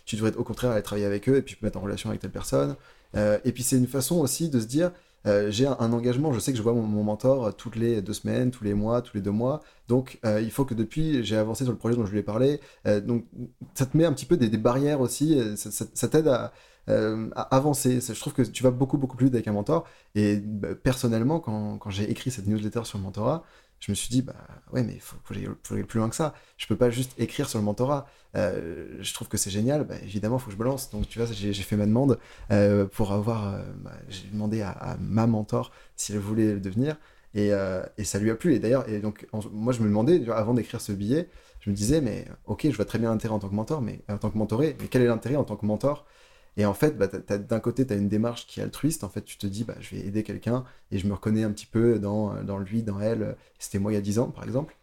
tu 0.06 0.16
devrais 0.16 0.36
au 0.36 0.44
contraire 0.44 0.72
aller 0.72 0.84
travailler 0.84 1.08
avec 1.08 1.28
eux 1.28 1.38
et 1.38 1.42
puis 1.42 1.58
mettre 1.62 1.78
en 1.78 1.82
relation 1.82 2.10
avec 2.10 2.22
telle 2.22 2.32
personne. 2.32 2.76
et 3.16 3.52
puis 3.52 3.64
c'est 3.64 3.78
une 3.78 3.88
façon 3.88 4.18
aussi 4.20 4.50
de 4.50 4.60
se 4.60 4.68
dire, 4.68 4.92
euh, 5.28 5.52
j'ai 5.52 5.68
un, 5.68 5.94
engagement, 5.94 6.32
je 6.32 6.40
sais 6.40 6.52
que 6.52 6.58
je 6.58 6.64
vois 6.64 6.74
mon, 6.74 7.04
mentor 7.04 7.56
toutes 7.56 7.76
les 7.76 8.02
deux 8.02 8.14
semaines, 8.14 8.52
tous 8.52 8.64
les 8.64 8.74
mois, 8.74 9.02
tous 9.02 9.16
les 9.16 9.22
deux 9.22 9.32
mois. 9.32 9.62
Donc, 9.88 10.20
euh, 10.26 10.42
il 10.42 10.52
faut 10.52 10.66
que 10.66 10.74
depuis, 10.74 11.24
j'ai 11.24 11.38
avancé 11.38 11.64
sur 11.64 11.74
le 11.74 11.78
projet 11.78 11.96
dont 11.96 12.06
je 12.06 12.12
lui 12.12 12.20
ai 12.20 12.24
parlé. 12.24 12.62
Euh, 12.86 13.02
donc, 13.02 13.26
ça 13.74 13.86
te 13.86 13.96
met 13.98 14.06
un 14.06 14.14
petit 14.14 14.26
peu 14.26 14.38
des, 14.38 14.50
barrières 14.58 15.02
aussi. 15.02 15.40
Ça, 15.56 16.08
t'aide 16.08 16.28
à, 16.28 16.54
avancer. 17.36 18.00
Je 18.02 18.20
trouve 18.20 18.34
que 18.34 18.42
tu 18.42 18.64
vas 18.64 18.72
beaucoup, 18.72 18.98
beaucoup 18.98 19.18
plus 19.18 19.26
vite 19.26 19.36
avec 19.36 19.48
un 19.48 19.54
mentor. 19.54 19.86
Et 20.16 20.38
bah, 20.38 20.70
personnellement, 20.76 21.40
quand, 21.40 21.78
quand 21.78 21.90
j'ai 21.90 22.10
écrit 22.10 22.32
cette 22.32 22.48
newsletter 22.48 22.86
sur 22.86 22.98
le 22.98 23.04
mentorat, 23.04 23.44
je 23.80 23.92
me 23.92 23.96
suis 23.96 24.10
dit, 24.10 24.22
bah 24.22 24.36
ouais, 24.72 24.84
mais 24.84 24.94
il 24.96 25.02
faut, 25.02 25.18
aller 25.30 25.84
plus 25.84 26.00
loin 26.00 26.10
que 26.10 26.16
ça. 26.16 26.34
Je 26.58 26.68
peux 26.68 26.76
pas 26.76 26.90
juste 26.90 27.14
écrire 27.18 27.48
sur 27.48 27.60
le 27.60 27.66
mentorat. 27.66 28.08
Euh, 28.36 28.98
je 29.00 29.14
trouve 29.14 29.28
que 29.28 29.38
c'est 29.38 29.50
génial, 29.50 29.84
bah, 29.86 29.96
évidemment, 30.04 30.38
il 30.38 30.40
faut 30.40 30.48
que 30.48 30.54
je 30.54 30.60
me 30.60 30.64
lance. 30.64 30.90
Donc, 30.90 31.08
tu 31.08 31.20
vois, 31.20 31.28
j'ai 31.32 31.54
fait 31.54 31.76
ma 31.76 31.86
demande 31.86 32.20
euh, 32.52 32.86
pour 32.86 33.12
avoir. 33.12 33.54
Euh, 33.54 33.64
bah, 33.78 33.94
j'ai 34.10 34.28
demandé 34.30 34.62
à, 34.62 34.98
ma 35.00 35.28
mentor 35.28 35.72
si 35.96 36.14
elle 36.14 36.20
voulait 36.20 36.54
le 36.54 36.60
devenir. 36.60 36.98
Et, 37.36 37.52
ça 38.04 38.20
lui 38.20 38.32
a 38.32 38.36
plu. 38.36 38.56
Et 38.56 38.60
d'ailleurs, 38.60 38.86
donc, 39.02 39.28
moi, 39.52 39.74
je 39.74 39.82
me 39.82 39.86
demandais, 39.86 40.28
avant 40.32 40.56
d'écrire 40.56 40.82
ce 40.82 40.92
billet, 40.92 41.30
je 41.60 41.70
me 41.70 41.76
disais, 41.76 42.02
mais 42.02 42.26
ok, 42.46 42.68
je 42.70 42.76
vois 42.76 42.86
très 42.86 42.98
bien 42.98 43.12
l'intérêt 43.12 43.34
en 43.34 43.40
tant 43.40 43.50
que 43.50 43.56
mentor, 43.56 43.82
mais 43.82 44.02
en 44.10 44.18
tant 44.18 44.32
que 44.32 44.38
mentoré, 44.38 44.76
mais 44.80 44.88
quel 44.88 45.04
est 45.04 45.08
l'intérêt 45.08 45.36
en 45.36 45.44
tant 45.44 45.56
que 45.56 45.66
mentor 45.66 46.06
et 46.58 46.66
en 46.66 46.74
fait, 46.74 46.98
bah, 46.98 47.08
d'un 47.08 47.60
côté, 47.60 47.86
tu 47.86 47.94
as 47.94 47.96
une 47.96 48.10
démarche 48.10 48.48
qui 48.48 48.60
est 48.60 48.64
altruiste. 48.64 49.04
En 49.04 49.10
fait, 49.10 49.22
tu 49.22 49.38
te 49.38 49.46
dis, 49.46 49.64
bah, 49.64 49.76
je 49.80 49.96
vais 49.96 50.02
aider 50.02 50.24
quelqu'un 50.24 50.66
et 50.92 50.98
je 50.98 51.08
me 51.08 51.14
reconnais 51.14 51.44
un 51.44 51.52
petit 51.52 51.68
peu 51.68 52.00
dans, 52.00 52.34
lui, 52.58 52.82
dans 52.82 53.00
elle. 53.00 53.38
C'était 53.60 53.78
moi 53.80 53.92
il 53.92 53.96
y 53.96 53.98
a 53.98 54.02
10 54.02 54.20
ans, 54.20 54.32
par 54.32 54.44
exemple. 54.44 54.76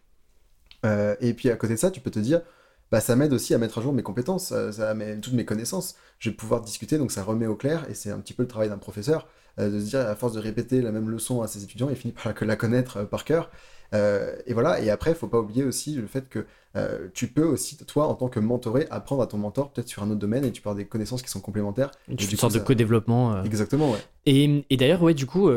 Euh, 0.87 1.17
et 1.21 1.35
puis 1.35 1.51
à 1.51 1.57
côté 1.57 1.75
de 1.75 1.79
ça, 1.79 1.91
tu 1.91 2.01
peux 2.01 2.11
te 2.13 2.21
dire, 2.21 2.43
bah, 2.93 3.01
ça 3.01 3.17
m'aide 3.17 3.33
aussi 3.33 3.55
à 3.55 3.59
mettre 3.59 3.79
à 3.79 3.83
jour 3.83 3.93
mes 3.93 4.05
compétences, 4.05 4.49
ça, 4.49 4.71
ça 4.71 4.95
toutes 5.21 5.33
mes 5.33 5.45
connaissances. 5.45 5.97
Je 6.21 6.31
vais 6.31 6.37
pouvoir 6.37 6.61
discuter, 6.61 6.97
donc 6.97 7.11
ça 7.11 7.25
remet 7.25 7.47
au 7.47 7.57
clair. 7.57 7.91
Et 7.91 7.95
c'est 7.95 8.11
un 8.11 8.21
petit 8.21 8.35
peu 8.35 8.45
le 8.45 8.49
travail 8.49 8.69
d'un 8.69 8.79
professeur, 8.79 9.27
euh, 9.59 9.69
de 9.71 9.81
se 9.81 9.87
dire, 9.87 10.01
à 10.01 10.15
force 10.15 10.35
de 10.35 10.41
répéter 10.41 10.81
la 10.81 10.93
même 10.93 11.11
leçon 11.11 11.43
à 11.43 11.49
ses 11.49 11.65
étudiants, 11.65 11.91
il 11.91 11.97
finit 11.97 12.15
par 12.15 12.33
la 12.41 12.57
connaître 12.57 12.99
euh, 12.99 13.05
par 13.05 13.25
cœur. 13.25 13.51
Euh, 13.95 14.35
et 14.47 14.55
voilà, 14.55 14.81
et 14.81 14.91
après, 14.91 15.13
il 15.13 15.17
faut 15.17 15.29
pas 15.29 15.39
oublier 15.39 15.65
aussi 15.65 15.95
le 15.95 16.07
fait 16.07 16.29
que 16.29 16.47
euh, 16.77 17.09
tu 17.15 17.29
peux 17.29 17.45
aussi, 17.45 17.77
toi, 17.77 18.09
en 18.09 18.15
tant 18.15 18.29
que 18.29 18.41
mentoré, 18.41 18.87
apprendre 18.91 19.23
à 19.23 19.27
ton 19.27 19.39
mentor 19.39 19.71
peut-être 19.71 19.89
sur 19.89 20.03
un 20.03 20.11
autre 20.11 20.19
domaine 20.19 20.45
et 20.45 20.51
tu 20.51 20.61
peux 20.61 20.69
avoir 20.69 20.77
des 20.77 20.87
connaissances 20.87 21.23
qui 21.23 21.31
sont 21.31 21.41
complémentaires. 21.41 21.91
Une 22.09 22.19
sorte 22.19 22.55
de 22.55 22.59
co-développement. 22.59 23.35
Euh. 23.35 23.45
Exactement, 23.45 23.93
ouais. 23.93 23.99
Et, 24.27 24.65
et 24.71 24.77
d'ailleurs, 24.77 25.03
ouais, 25.03 25.15
du 25.15 25.27
coup, 25.27 25.49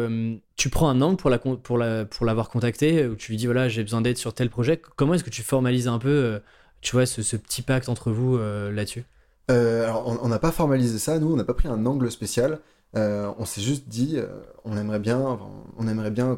tu 0.56 0.70
prends 0.70 0.90
un 0.90 1.02
angle 1.02 1.18
pour 1.18 1.30
la 1.30 1.40
pour 1.40 1.78
la 1.78 2.06
pour 2.06 2.26
l'avoir 2.26 2.50
contacté, 2.50 3.08
où 3.08 3.16
tu 3.16 3.32
lui 3.32 3.38
dis 3.38 3.46
voilà, 3.46 3.70
j'ai 3.70 3.84
besoin 3.84 4.02
d'aide 4.02 4.18
sur 4.18 4.34
tel 4.34 4.50
projet. 4.50 4.80
Comment 4.96 5.16
est-ce 5.16 5.24
que 5.24 5.30
tu 5.30 5.42
formalises 5.42 5.88
un 5.88 6.00
peu, 6.00 6.40
tu 6.82 6.92
vois, 6.92 7.06
ce, 7.06 7.24
ce, 7.24 7.36
petit 7.36 7.62
pacte 7.62 7.90
entre 7.90 8.12
vous 8.12 8.38
là-dessus? 8.38 9.04
Alors, 9.48 10.20
on 10.22 10.28
n'a 10.28 10.40
pas 10.40 10.52
formalisé 10.52 11.00
ça, 11.00 11.18
nous, 11.18 11.32
on 11.32 11.38
n'a 11.38 11.46
pas 11.46 11.54
pris 11.56 11.70
un 11.70 11.86
angle 11.88 12.12
spécial. 12.12 12.60
on 12.94 13.46
s'est 13.46 13.62
juste 13.62 13.88
dit, 13.88 14.20
on 14.66 14.78
aimerait 14.78 15.00
bien, 15.00 15.40
on 15.78 15.88
aimerait 15.88 16.12
bien 16.12 16.38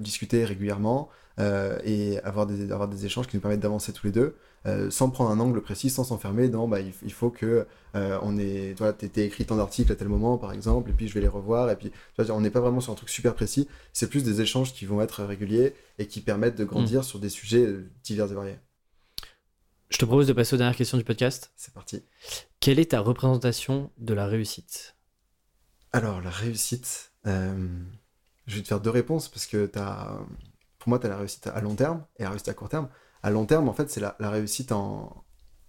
discuter 0.00 0.44
régulièrement. 0.44 1.10
Euh, 1.38 1.78
et 1.84 2.18
avoir 2.20 2.46
des, 2.46 2.72
avoir 2.72 2.88
des 2.88 3.04
échanges 3.04 3.26
qui 3.26 3.36
nous 3.36 3.42
permettent 3.42 3.60
d'avancer 3.60 3.92
tous 3.92 4.06
les 4.06 4.12
deux, 4.12 4.36
euh, 4.64 4.90
sans 4.90 5.10
prendre 5.10 5.30
un 5.30 5.38
angle 5.38 5.60
précis, 5.60 5.90
sans 5.90 6.02
s'enfermer 6.02 6.48
dans 6.48 6.66
bah, 6.66 6.78
il, 6.80 7.12
faut 7.12 7.28
que 7.28 7.66
euh, 7.94 8.18
on 8.22 8.38
ait, 8.38 8.74
toi, 8.74 8.96
écrit 9.16 9.44
tant 9.44 9.56
d'articles 9.56 9.92
à 9.92 9.96
tel 9.96 10.08
moment, 10.08 10.38
par 10.38 10.54
exemple, 10.54 10.88
et 10.88 10.92
puis 10.94 11.08
je 11.08 11.14
vais 11.14 11.20
les 11.20 11.28
revoir, 11.28 11.70
et 11.70 11.76
puis 11.76 11.92
on 12.30 12.40
n'est 12.40 12.50
pas 12.50 12.60
vraiment 12.60 12.80
sur 12.80 12.90
un 12.90 12.96
truc 12.96 13.10
super 13.10 13.34
précis, 13.34 13.68
c'est 13.92 14.08
plus 14.08 14.24
des 14.24 14.40
échanges 14.40 14.72
qui 14.72 14.86
vont 14.86 15.02
être 15.02 15.24
réguliers 15.24 15.74
et 15.98 16.06
qui 16.06 16.22
permettent 16.22 16.56
de 16.56 16.64
grandir 16.64 17.00
mm. 17.00 17.04
sur 17.04 17.18
des 17.18 17.28
sujets 17.28 17.68
divers 18.02 18.32
et 18.32 18.34
variés. 18.34 18.58
Je 19.90 19.98
te 19.98 20.06
propose 20.06 20.26
de 20.26 20.32
passer 20.32 20.54
aux 20.54 20.58
dernières 20.58 20.76
questions 20.76 20.96
du 20.96 21.04
podcast. 21.04 21.52
C'est 21.54 21.74
parti. 21.74 22.02
Quelle 22.60 22.78
est 22.78 22.92
ta 22.92 23.00
représentation 23.00 23.90
de 23.98 24.14
la 24.14 24.26
réussite? 24.26 24.96
Alors, 25.92 26.22
la 26.22 26.30
réussite, 26.30 27.12
je 27.26 28.56
vais 28.56 28.62
te 28.62 28.68
faire 28.68 28.80
deux 28.80 28.90
réponses 28.90 29.28
parce 29.28 29.46
que 29.46 29.66
tu 29.66 29.78
as 29.78 30.18
pour 30.86 30.90
moi, 30.90 31.00
tu 31.00 31.06
as 31.06 31.08
la 31.08 31.16
réussite 31.16 31.48
à 31.48 31.60
long 31.60 31.74
terme 31.74 32.04
et 32.16 32.22
la 32.22 32.30
réussite 32.30 32.48
à 32.48 32.54
court 32.54 32.68
terme. 32.68 32.88
À 33.24 33.30
long 33.30 33.44
terme, 33.44 33.68
en 33.68 33.72
fait, 33.72 33.90
c'est 33.90 33.98
la, 33.98 34.14
réussite 34.20 34.70
en, 34.70 35.24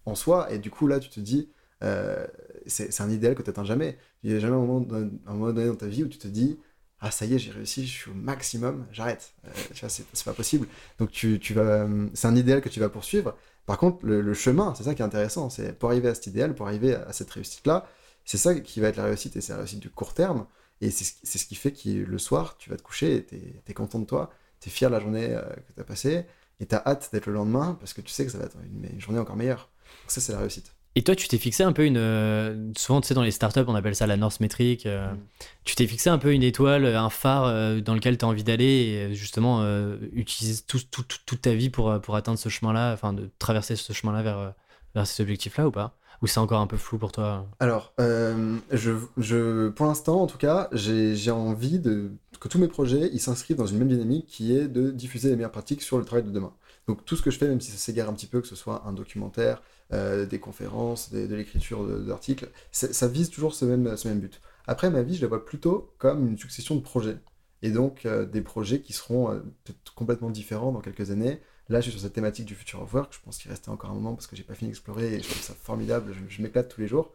en, 0.05 0.13
soi. 0.13 0.51
Et 0.53 0.59
du 0.59 0.69
coup, 0.69 0.85
là, 0.85 0.99
tu 0.99 1.09
te 1.09 1.19
dis, 1.19 1.49
euh, 1.83 2.27
c'est 2.67 3.01
un 3.01 3.09
idéal 3.09 3.33
que 3.33 3.41
tu 3.41 3.49
n'atteins 3.49 3.63
jamais. 3.63 3.97
Il 4.21 4.29
n'y 4.29 4.37
a 4.37 4.39
jamais 4.39 4.53
un 4.53 4.59
moment, 4.59 4.85
un 5.25 5.33
moment, 5.33 5.51
donné 5.51 5.65
dans 5.69 5.75
ta 5.75 5.87
vie 5.87 6.03
où 6.03 6.07
tu 6.07 6.19
te 6.19 6.27
dis, 6.27 6.59
ah, 6.99 7.09
ça 7.09 7.25
y 7.25 7.33
est, 7.33 7.39
j'ai 7.39 7.49
réussi, 7.49 7.87
je 7.87 7.91
suis 7.91 8.11
au 8.11 8.13
maximum, 8.13 8.85
j'arrête. 8.91 9.33
Euh, 9.47 9.49
tu 9.73 9.79
vois, 9.79 9.89
c'est 9.89 10.23
pas 10.23 10.33
possible. 10.33 10.67
Donc, 10.99 11.09
tu, 11.09 11.39
tu 11.39 11.55
vas, 11.55 11.87
c'est 12.13 12.27
un 12.27 12.35
idéal 12.35 12.61
que 12.61 12.69
tu 12.69 12.79
vas 12.79 12.89
poursuivre. 12.89 13.35
Par 13.65 13.79
contre, 13.79 14.05
le, 14.05 14.33
chemin, 14.35 14.75
c'est 14.75 14.83
ça 14.83 14.93
qui 14.93 15.01
est 15.01 15.05
intéressant. 15.05 15.49
C'est 15.49 15.73
pour 15.73 15.89
arriver 15.89 16.09
à 16.09 16.13
cet 16.13 16.27
idéal, 16.27 16.53
pour 16.53 16.67
arriver 16.67 16.93
à, 16.93 17.11
cette 17.11 17.31
réussite-là, 17.31 17.87
c'est 18.23 18.37
ça 18.37 18.53
qui 18.53 18.81
va 18.81 18.89
être 18.89 18.97
la 18.97 19.05
réussite 19.05 19.35
et 19.35 19.41
c'est 19.41 19.53
la 19.53 19.57
réussite 19.57 19.79
du 19.79 19.89
court 19.89 20.13
terme. 20.13 20.45
Et 20.79 20.91
c'est 20.91 21.39
ce 21.39 21.45
qui 21.47 21.55
fait 21.55 21.71
que 21.71 21.89
le 21.89 22.17
soir, 22.19 22.55
tu 22.59 22.69
vas 22.69 22.77
te 22.77 22.83
coucher 22.83 23.15
et 23.15 23.25
tu 23.25 23.35
es, 23.67 23.73
content 23.73 23.97
de 23.97 24.05
toi 24.05 24.29
tu 24.59 24.69
es 24.69 24.71
fier 24.71 24.89
de 24.89 24.95
la 24.95 25.01
journée 25.01 25.29
euh, 25.31 25.41
que 25.41 25.73
tu 25.73 25.79
as 25.79 25.83
passée, 25.83 26.25
et 26.59 26.65
tu 26.65 26.75
as 26.75 26.81
hâte 26.85 27.09
d'être 27.11 27.27
le 27.27 27.33
lendemain 27.33 27.77
parce 27.79 27.93
que 27.93 28.01
tu 28.01 28.11
sais 28.11 28.25
que 28.25 28.31
ça 28.31 28.37
va 28.37 28.45
être 28.45 28.57
une, 28.63 28.99
journée 28.99 29.19
encore 29.19 29.35
meilleure. 29.35 29.69
Donc 30.03 30.11
ça, 30.11 30.21
c'est 30.21 30.33
la 30.33 30.39
réussite. 30.39 30.73
Et 30.95 31.03
toi, 31.03 31.15
tu 31.15 31.27
t'es 31.27 31.37
fixé 31.37 31.61
un 31.61 31.73
peu 31.73 31.85
une. 31.85 31.97
Euh, 31.97 32.71
souvent, 32.75 33.01
tu 33.01 33.07
sais, 33.07 33.13
dans 33.13 33.21
les 33.21 33.29
startups, 33.29 33.63
on 33.67 33.75
appelle 33.75 33.95
ça 33.95 34.07
la 34.07 34.17
North 34.17 34.39
métrique. 34.39 34.87
Euh, 34.87 35.13
mm. 35.13 35.17
Tu 35.63 35.75
t'es 35.75 35.85
fixé 35.85 36.09
un 36.09 36.17
peu 36.17 36.33
une 36.33 36.41
étoile, 36.41 36.87
un 36.87 37.11
phare 37.11 37.81
dans 37.81 37.93
lequel 37.93 38.17
tu 38.17 38.25
as 38.25 38.27
envie 38.27 38.43
d'aller 38.43 38.65
et 38.65 39.13
justement 39.13 39.63
utiliser 40.11 40.63
toute 40.65 41.41
ta 41.41 41.53
vie 41.53 41.69
pour, 41.69 42.01
pour 42.01 42.15
atteindre 42.15 42.39
ce 42.39 42.49
chemin-là, 42.49 42.93
enfin, 42.93 43.13
de 43.13 43.29
traverser 43.37 43.75
ce 43.75 43.93
chemin-là 43.93 44.23
vers, 44.23 44.55
vers 44.95 45.05
cet 45.05 45.19
objectif-là 45.19 45.67
ou 45.67 45.71
pas? 45.71 45.97
Ou 46.23 46.27
c'est 46.27 46.39
encore 46.39 46.61
un 46.61 46.67
peu 46.67 46.77
flou 46.77 46.97
pour 46.97 47.11
toi? 47.11 47.45
Alors, 47.59 47.93
je, 47.99 48.97
je, 49.17 49.69
pour 49.69 49.85
l'instant, 49.85 50.21
en 50.21 50.27
tout 50.27 50.39
cas, 50.39 50.67
j'ai 50.71 51.29
envie 51.29 51.77
de 51.77 52.11
que 52.39 52.47
tous 52.47 52.59
mes 52.59 52.67
projets 52.67 53.09
ils 53.13 53.19
s'inscrivent 53.19 53.57
dans 53.57 53.65
une 53.65 53.79
même 53.79 53.87
dynamique 53.87 54.27
qui 54.27 54.55
est 54.55 54.67
de 54.67 54.91
diffuser 54.91 55.29
les 55.29 55.35
meilleures 55.35 55.51
pratiques 55.51 55.81
sur 55.81 55.97
le 55.97 56.05
travail 56.05 56.25
de 56.25 56.31
demain. 56.31 56.53
Donc 56.87 57.05
tout 57.05 57.15
ce 57.15 57.21
que 57.21 57.31
je 57.31 57.37
fais, 57.37 57.47
même 57.47 57.61
si 57.61 57.71
ça 57.71 57.77
s'égare 57.77 58.09
un 58.09 58.13
petit 58.13 58.27
peu, 58.27 58.41
que 58.41 58.47
ce 58.47 58.55
soit 58.55 58.83
un 58.85 58.93
documentaire, 58.93 59.61
euh, 59.93 60.25
des 60.25 60.39
conférences, 60.39 61.11
de 61.11 61.33
l'écriture 61.33 61.85
d'articles, 62.05 62.49
ça 62.71 63.07
vise 63.07 63.29
toujours 63.29 63.53
ce 63.53 63.65
même, 63.65 63.97
ce 63.97 64.07
même 64.07 64.19
but. 64.19 64.41
Après, 64.67 64.89
ma 64.89 65.01
vie, 65.01 65.15
je 65.15 65.21
la 65.21 65.27
vois 65.27 65.45
plutôt 65.45 65.93
comme 65.97 66.27
une 66.27 66.37
succession 66.37 66.75
de 66.75 66.81
projets. 66.81 67.17
Et 67.61 67.71
donc 67.71 68.05
euh, 68.05 68.25
des 68.25 68.41
projets 68.41 68.81
qui 68.81 68.93
seront 68.93 69.31
euh, 69.31 69.39
peut-être 69.63 69.93
complètement 69.95 70.29
différents 70.29 70.71
dans 70.71 70.81
quelques 70.81 71.11
années, 71.11 71.41
Là, 71.69 71.81
je 71.81 71.89
suis 71.89 71.91
sur 71.91 72.01
cette 72.01 72.13
thématique 72.13 72.45
du 72.45 72.55
future 72.55 72.81
of 72.81 72.93
work. 72.93 73.13
Je 73.13 73.19
pense 73.23 73.37
qu'il 73.37 73.51
restait 73.51 73.69
encore 73.69 73.91
un 73.91 73.93
moment 73.93 74.15
parce 74.15 74.27
que 74.27 74.35
j'ai 74.35 74.43
pas 74.43 74.53
fini 74.53 74.69
d'explorer 74.69 75.15
et 75.15 75.21
je 75.21 75.27
trouve 75.27 75.41
ça 75.41 75.53
formidable. 75.53 76.13
Je, 76.13 76.35
je 76.35 76.41
m'éclate 76.41 76.69
tous 76.69 76.79
les 76.79 76.87
jours. 76.87 77.11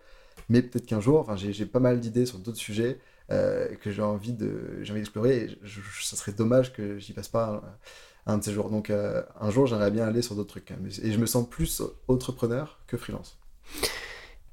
Mais 0.49 0.63
peut-être 0.63 0.87
qu'un 0.87 1.01
jour, 1.01 1.35
j'ai 1.37 1.67
pas 1.67 1.81
mal 1.81 2.01
d'idées 2.01 2.27
sur 2.27 2.39
d'autres 2.39 2.59
sujets 2.59 2.99
euh, 3.33 3.75
que 3.83 3.91
j'ai 3.91 4.03
envie 4.03 4.33
de 4.33 4.79
j'ai 4.83 4.93
envie 4.93 5.01
d'explorer. 5.01 5.37
Et 5.45 5.49
je, 5.63 5.81
je- 5.81 6.05
ça 6.05 6.17
serait 6.17 6.33
dommage 6.33 6.73
que 6.73 6.99
j'y 6.99 7.13
passe 7.13 7.29
pas 7.29 7.63
un, 8.27 8.39
de 8.39 8.45
ces 8.45 8.53
jours. 8.53 8.71
Donc, 8.71 8.91
euh, 8.91 9.23
un 9.41 9.51
jour, 9.51 9.67
j'aimerais 9.67 9.91
bien 9.91 10.07
aller 10.07 10.23
sur 10.23 10.35
d'autres 10.37 10.51
trucs. 10.51 10.71
même. 10.71 10.87
Et 11.03 11.13
je 11.13 11.19
me 11.19 11.27
sens 11.27 11.49
plus 11.49 11.83
entrepreneur 12.09 12.79
que 12.87 12.97
freelance. 12.97 13.39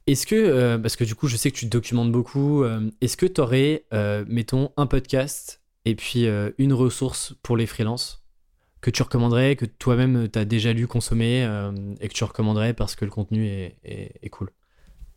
Est-ce 0.07 0.26
que, 0.26 0.35
euh, 0.35 0.77
parce 0.80 0.95
que 0.95 1.03
du 1.03 1.14
coup, 1.14 1.27
je 1.27 1.38
sais 1.38 1.51
que 1.51 1.57
tu 1.57 1.65
te 1.65 1.72
documentes 1.72 2.11
beaucoup, 2.11 2.64
est-ce 3.01 3.15
que 3.18 3.27
tu 3.27 3.41
aurais, 3.41 3.85
mettons, 4.27 4.72
un 4.77 4.88
podcast 4.88 5.61
et 5.85 5.95
puis 5.95 6.26
une 6.57 6.73
ressource 6.73 7.34
pour 7.43 7.57
les 7.57 7.68
freelances 7.68 8.23
que 8.81 8.89
tu 8.89 9.03
recommanderais, 9.03 9.56
que 9.56 9.65
toi-même 9.65 10.30
tu 10.30 10.39
as 10.39 10.45
déjà 10.45 10.73
lu, 10.73 10.88
consommé 10.88 11.43
et 11.99 12.07
que 12.07 12.14
tu 12.14 12.23
recommanderais 12.23 12.73
parce 12.73 12.95
que 12.95 13.06
le 13.06 13.11
contenu 13.11 13.45
est- 13.45 13.76
est 13.84 14.30
cool? 14.30 14.49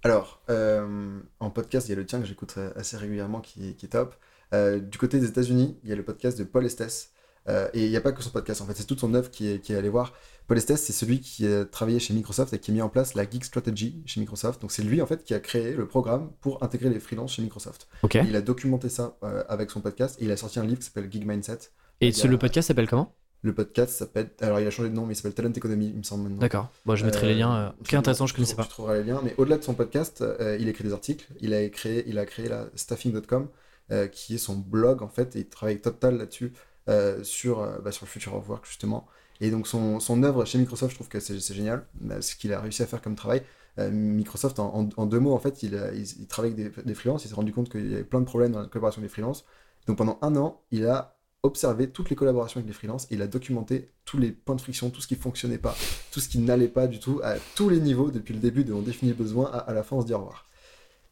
Alors, 0.03 0.43
euh, 0.51 1.21
en 1.41 1.51
podcast, 1.51 1.89
il 1.89 1.91
y 1.91 1.93
a 1.95 1.97
le 1.97 2.07
tien 2.07 2.21
que 2.21 2.27
j'écoute 2.27 2.55
euh, 2.59 2.73
assez 2.77 2.97
régulièrement 2.97 3.41
qui, 3.41 3.71
est- 3.71 3.73
qui 3.75 3.87
est 3.87 3.91
top. 3.91 4.15
Euh, 4.53 4.79
du 4.81 4.99
côté 4.99 5.19
des 5.21 5.27
États-Unis, 5.29 5.79
il 5.85 5.91
y 5.91 5.93
a 5.93 5.97
le 5.97 6.05
podcast 6.05 6.39
de 6.39 6.45
Paul 6.45 6.67
Estes. 6.67 7.11
Euh, 7.49 7.69
et 7.75 7.85
il 7.87 7.91
n'y 7.91 7.97
a 7.97 8.01
pas 8.01 8.13
que 8.13 8.23
son 8.23 8.31
podcast, 8.31 8.61
en 8.63 8.67
fait, 8.67 8.75
c'est 8.77 8.85
toute 8.85 9.01
son 9.01 9.15
œuvre 9.15 9.31
qui 9.31 9.49
est, 9.49 9.59
qui 9.61 9.73
est 9.73 9.77
allée 9.77 9.89
voir. 9.89 10.13
Paul 10.47 10.59
Estes, 10.59 10.77
c'est 10.77 10.93
celui 10.93 11.21
qui 11.21 11.47
a 11.47 11.65
travaillé 11.65 11.99
chez 11.99 12.15
Microsoft 12.15 12.53
et 12.53 12.59
qui 12.59 12.71
a 12.71 12.75
mis 12.75 12.83
en 12.83 12.89
place 12.89 13.15
la 13.15 13.29
Geek 13.29 13.45
Strategy 13.45 14.03
chez 14.07 14.21
Microsoft. 14.21 14.61
Donc, 14.61 14.71
c'est 14.73 14.83
lui, 14.83 15.01
en 15.03 15.07
fait, 15.07 15.25
qui 15.25 15.35
a 15.35 15.41
créé 15.41 15.73
le 15.75 15.87
programme 15.87 16.31
pour 16.41 16.63
intégrer 16.63 16.91
les 16.91 17.01
freelances 17.01 17.33
chez 17.35 17.43
Microsoft. 17.43 17.89
Il 18.25 18.37
a 18.37 18.43
documenté 18.43 18.89
ça 18.89 19.17
avec 19.49 19.71
son 19.71 19.81
podcast 19.81 20.21
et 20.21 20.25
il 20.25 20.31
a 20.33 20.37
sorti 20.37 20.59
un 20.61 20.65
livre 20.65 20.79
qui 20.81 20.87
s'appelle 20.87 21.11
Geek 21.11 21.25
Mindset. 21.27 21.59
Et 22.01 22.13
ce- 22.13 22.27
a- 22.27 22.31
le 22.31 22.39
podcast 22.39 22.69
s'appelle 22.69 22.89
comment? 22.89 23.15
Le 23.45 23.53
podcast 23.53 23.97
s'appelle. 23.99 24.31
Alors, 24.41 24.61
il 24.61 24.67
a 24.67 24.71
changé 24.71 24.89
de 24.89 24.95
nom, 24.95 25.05
mais 25.05 25.15
il 25.15 25.17
s'appelle 25.17 25.35
Talent 25.35 25.51
Economy, 25.53 25.89
il 25.89 25.97
me 25.99 26.03
semble 26.05 26.25
maintenant. 26.25 26.39
D'accord. 26.39 26.69
Bon, 26.87 26.95
je 26.95 27.05
mettrai 27.05 27.27
les 27.27 27.35
Euh, 27.35 27.39
liens. 27.39 27.57
euh, 27.57 27.71
tu 27.79 27.85
Très 27.85 27.97
intéressant, 27.97 28.27
je 28.27 28.35
connaissais 28.35 28.53
tu 28.53 28.57
pas. 28.57 28.65
trouveras 28.65 28.99
les 28.99 29.05
liens, 29.05 29.21
mais 29.25 29.35
au-delà 29.37 29.59
de 29.59 29.65
son 29.65 29.75
podcast, 29.75 30.23
euh, 30.23 30.57
il 30.61 30.69
écrit 30.69 30.85
des 30.85 30.93
articles. 30.93 31.27
Il 31.41 31.53
a 31.53 31.69
créé, 31.69 32.05
il 32.07 32.19
a 32.21 32.25
créé 32.27 32.49
la 32.49 32.67
staffing.com, 32.77 33.49
euh, 33.91 34.07
qui 34.07 34.37
est 34.37 34.39
son 34.39 34.55
blog 34.57 35.03
en 35.03 35.09
fait, 35.09 35.35
et 35.35 35.41
il 35.41 35.49
travaille 35.49 35.81
Total 35.81 36.17
là-dessus 36.17 36.53
euh, 36.89 37.23
sur, 37.25 37.61
euh, 37.61 37.79
bah, 37.81 37.91
sur 37.91 38.05
le 38.07 38.11
future 38.11 38.35
of 38.37 38.49
work 38.49 38.65
justement. 38.65 39.09
Et 39.41 39.51
donc 39.51 39.67
son, 39.67 39.99
son 39.99 40.23
œuvre 40.23 40.45
chez 40.45 40.59
Microsoft, 40.59 40.93
je 40.93 40.97
trouve 40.97 41.09
que 41.09 41.19
c'est 41.19 41.41
c'est 41.41 41.55
génial, 41.55 41.85
euh, 42.11 42.21
ce 42.21 42.37
qu'il 42.37 42.53
a 42.53 42.61
réussi 42.61 42.83
à 42.83 42.87
faire 42.87 43.03
comme 43.03 43.17
travail. 43.17 43.43
Euh, 43.81 43.91
Microsoft, 43.91 44.61
en, 44.61 44.73
en- 44.73 44.89
en 44.97 45.07
deux 45.07 45.19
mots, 45.19 45.33
en 45.33 45.39
fait, 45.41 45.65
il, 45.65 45.75
il 46.21 46.27
travaille 46.29 46.53
avec 46.53 46.75
des, 46.77 46.83
des 46.85 46.95
freelances. 46.95 47.25
Il 47.25 47.29
s'est 47.29 47.35
rendu 47.35 47.53
compte 47.53 47.71
qu'il 47.71 47.91
y 47.91 47.95
avait 47.95 48.05
plein 48.05 48.21
de 48.21 48.25
problèmes 48.27 48.53
dans 48.53 48.61
la 48.61 48.67
collaboration 48.69 49.03
des 49.03 49.09
freelances. 49.09 49.45
Donc 49.89 49.97
pendant 49.99 50.19
un 50.23 50.37
an, 50.37 50.61
il 50.71 50.87
a 50.87 51.17
observé 51.43 51.91
toutes 51.91 52.11
les 52.11 52.17
collaborations 52.17 52.59
avec 52.59 52.69
les 52.69 52.73
freelances 52.73 53.05
et 53.11 53.15
il 53.15 53.23
a 53.23 53.27
documenté 53.27 53.91
tous 54.05 54.19
les 54.19 54.31
points 54.31 54.55
de 54.55 54.61
friction, 54.61 54.91
tout 54.91 55.01
ce 55.01 55.09
qui 55.09 55.17
fonctionnait 55.17 55.59
pas, 55.59 55.75
tout 56.13 56.21
ce 56.21 56.29
qui 56.29 56.39
n'allait 56.39 56.69
pas 56.69 56.87
du 56.87 57.01
tout 57.01 57.21
à 57.25 57.35
tous 57.57 57.69
les 57.69 57.81
niveaux 57.81 58.11
depuis 58.11 58.35
le 58.35 58.41
début 58.41 58.65
de 58.65 58.73
on 58.73 58.83
définit 58.83 59.11
le 59.11 59.17
besoin 59.17 59.51
à, 59.51 59.59
à 59.59 59.73
la 59.73 59.83
fin 59.83 59.97
on 59.97 60.03
se 60.03 60.07
dit 60.07 60.15
au 60.15 60.19
revoir. 60.19 60.47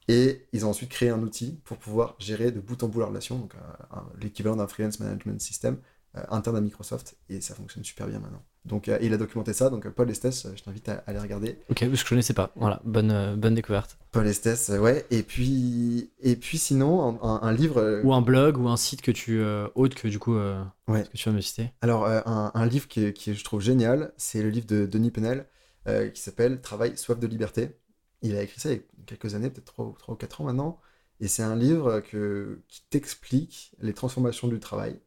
Et 0.08 0.46
ils 0.52 0.66
ont 0.66 0.70
ensuite 0.70 0.90
créé 0.90 1.10
un 1.10 1.22
outil 1.22 1.60
pour 1.64 1.76
pouvoir 1.76 2.16
gérer 2.18 2.50
de 2.50 2.60
bout 2.60 2.82
en 2.82 2.88
bout 2.88 3.00
la 3.00 3.06
relation, 3.06 3.38
donc 3.38 3.54
euh, 3.54 3.96
l'équivalent 4.20 4.56
d'un 4.56 4.66
freelance 4.66 4.98
management 4.98 5.40
system 5.40 5.78
interne 6.30 6.56
à 6.56 6.60
Microsoft 6.60 7.16
et 7.28 7.40
ça 7.40 7.54
fonctionne 7.54 7.84
super 7.84 8.06
bien 8.08 8.18
maintenant. 8.18 8.42
Donc 8.66 8.88
euh, 8.88 8.98
il 9.00 9.14
a 9.14 9.16
documenté 9.16 9.52
ça, 9.52 9.70
donc 9.70 9.86
euh, 9.86 9.90
Paul 9.90 10.10
Estes, 10.10 10.26
euh, 10.46 10.52
je 10.56 10.62
t'invite 10.62 10.88
à, 10.88 11.02
aller 11.06 11.18
regarder. 11.18 11.58
Ok, 11.70 11.78
parce 11.80 11.90
que 11.90 11.96
je 11.96 12.08
connaissais 12.08 12.34
pas. 12.34 12.52
Voilà, 12.56 12.80
bonne, 12.84 13.10
euh, 13.10 13.36
bonne 13.36 13.54
découverte. 13.54 13.96
Paul 14.12 14.26
Estes, 14.26 14.70
euh, 14.70 14.78
ouais. 14.78 15.06
Et 15.10 15.22
puis, 15.22 16.10
et 16.20 16.36
puis 16.36 16.58
sinon, 16.58 17.22
un, 17.22 17.40
un 17.42 17.52
livre. 17.52 17.78
euh, 17.80 18.02
Ou 18.02 18.12
un 18.12 18.20
blog 18.20 18.58
ou 18.58 18.68
un 18.68 18.76
site 18.76 19.00
que 19.02 19.12
tu 19.12 19.40
euh, 19.40 19.66
autre 19.74 19.96
que 19.96 20.08
du 20.08 20.18
coup 20.18 20.34
euh, 20.36 20.62
Ouais. 20.88 21.04
que 21.04 21.16
tu 21.16 21.28
vas 21.28 21.34
me 21.34 21.40
citer. 21.40 21.72
Alors, 21.80 22.04
euh, 22.04 22.20
un, 22.26 22.50
un 22.54 22.66
livre 22.66 22.86
qui, 22.88 23.14
je 23.34 23.44
trouve 23.44 23.60
génial, 23.62 24.12
c'est 24.18 24.42
le 24.42 24.50
livre 24.50 24.66
de 24.66 24.84
Denis 24.86 25.10
Penel 25.10 25.46
euh, 25.88 26.08
qui 26.10 26.20
s'appelle 26.20 26.60
Travail, 26.60 26.98
soif 26.98 27.18
de 27.18 27.26
liberté. 27.26 27.76
Il 28.22 28.36
a 28.36 28.42
écrit 28.42 28.60
ça 28.60 28.70
il 28.70 28.76
y 28.76 28.78
a 28.78 28.82
quelques 29.06 29.34
années, 29.34 29.48
peut-être 29.48 29.72
3, 29.72 29.94
ou 30.08 30.14
4 30.16 30.42
ans 30.42 30.44
maintenant. 30.44 30.78
Et 31.20 31.28
c'est 31.28 31.42
un 31.42 31.56
livre 31.56 32.00
que, 32.00 32.60
qui 32.68 32.82
t'explique 32.90 33.72
les 33.80 33.94
transformations 33.94 34.48
du 34.48 34.58
travail. 34.60 35.00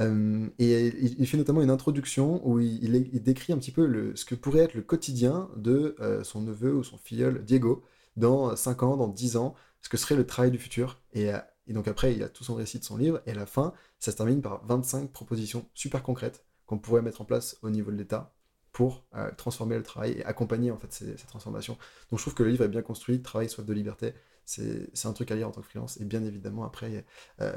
Euh, 0.00 0.48
et 0.58 0.88
il, 1.18 1.26
fait 1.26 1.36
notamment 1.36 1.60
une 1.60 1.70
introduction 1.70 2.46
où 2.48 2.60
il, 2.60 3.22
décrit 3.22 3.52
un 3.52 3.58
petit 3.58 3.72
peu 3.72 4.14
ce 4.16 4.24
que 4.24 4.34
pourrait 4.34 4.60
être 4.60 4.74
le 4.74 4.82
quotidien 4.82 5.50
de 5.56 5.96
euh, 6.00 6.24
son 6.24 6.40
neveu 6.40 6.74
ou 6.74 6.82
son 6.82 6.96
filleul 6.98 7.44
Diego 7.44 7.84
dans 8.16 8.54
5 8.56 8.82
ans, 8.82 8.96
dans 8.96 9.08
10 9.08 9.36
ans, 9.36 9.54
ce 9.80 9.88
que 9.88 9.96
serait 9.96 10.16
le 10.16 10.26
travail 10.26 10.50
du 10.50 10.58
futur. 10.58 11.00
Et, 11.12 11.32
euh, 11.32 11.38
et 11.66 11.72
donc 11.72 11.88
après, 11.88 12.14
il 12.14 12.22
a 12.22 12.28
tout 12.28 12.44
son 12.44 12.54
récit 12.54 12.78
de 12.78 12.84
son 12.84 12.96
livre, 12.96 13.22
et 13.26 13.32
à 13.32 13.34
la 13.34 13.46
fin, 13.46 13.72
ça 13.98 14.12
se 14.12 14.16
termine 14.16 14.42
par 14.42 14.64
25 14.66 15.10
propositions 15.12 15.68
super 15.74 16.02
concrètes 16.02 16.44
qu'on 16.66 16.78
pourrait 16.78 17.02
mettre 17.02 17.20
en 17.20 17.24
place 17.24 17.56
au 17.62 17.70
niveau 17.70 17.90
de 17.90 17.96
l'État 17.96 18.34
pour 18.72 19.04
transformer 19.36 19.76
le 19.76 19.82
travail 19.82 20.12
et 20.12 20.24
accompagner 20.24 20.70
en 20.70 20.78
fait 20.78 20.90
ces, 20.92 21.18
ces 21.18 21.26
transformations. 21.26 21.76
Donc 22.10 22.18
je 22.18 22.24
trouve 22.24 22.34
que 22.34 22.42
le 22.42 22.48
livre 22.48 22.64
est 22.64 22.68
bien 22.68 22.80
construit, 22.80 23.20
Travail, 23.20 23.50
soif 23.50 23.66
de 23.66 23.72
liberté, 23.74 24.14
c'est 24.46 24.88
un 25.04 25.12
truc 25.12 25.30
à 25.30 25.36
lire 25.36 25.46
en 25.46 25.50
tant 25.50 25.60
que 25.60 25.66
freelance, 25.66 26.00
et 26.00 26.04
bien 26.06 26.24
évidemment 26.24 26.64
après, 26.64 27.04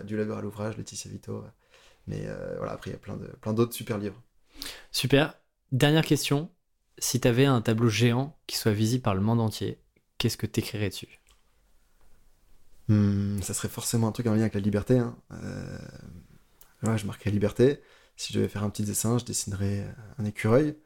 du 0.03 0.17
labeur 0.17 0.39
à 0.39 0.41
l'ouvrage, 0.41 0.77
Laetitia 0.77 1.09
Vito, 1.09 1.43
mais 2.07 2.23
euh, 2.25 2.55
voilà, 2.57 2.73
après 2.73 2.91
il 2.91 2.93
y 2.93 2.95
a 2.95 2.99
plein 2.99 3.17
de 3.17 3.27
plein 3.41 3.53
d'autres 3.53 3.73
super 3.73 3.97
livres. 3.97 4.21
Super. 4.91 5.35
Dernière 5.71 6.05
question. 6.05 6.51
Si 6.97 7.19
tu 7.19 7.27
avais 7.27 7.45
un 7.45 7.61
tableau 7.61 7.89
géant 7.89 8.37
qui 8.47 8.57
soit 8.57 8.71
visible 8.71 9.01
par 9.01 9.15
le 9.15 9.21
monde 9.21 9.41
entier, 9.41 9.81
qu'est-ce 10.17 10.37
que 10.37 10.45
tu 10.45 10.61
écrirais 10.61 10.89
dessus 10.89 11.19
Hmm, 12.87 13.41
ça 13.41 13.53
serait 13.55 13.67
forcément 13.67 14.07
un 14.07 14.11
truc 14.11 14.27
en 14.27 14.33
lien 14.33 14.41
avec 14.41 14.53
la 14.53 14.59
liberté. 14.59 14.99
Hein. 14.99 15.17
Euh, 15.31 15.77
ouais, 16.83 16.97
je 16.97 17.05
marquerais 17.07 17.31
liberté. 17.31 17.81
Si 18.15 18.31
je 18.31 18.37
devais 18.37 18.47
faire 18.47 18.63
un 18.63 18.69
petit 18.69 18.83
dessin, 18.83 19.17
je 19.17 19.25
dessinerais 19.25 19.85
un 20.19 20.25
écureuil. 20.25 20.77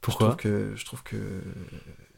Pourquoi? 0.00 0.30
Je 0.30 0.36
trouve 0.36 0.42
que 0.42 0.76
je 0.76 0.84
trouve 0.84 1.02
que 1.02 1.42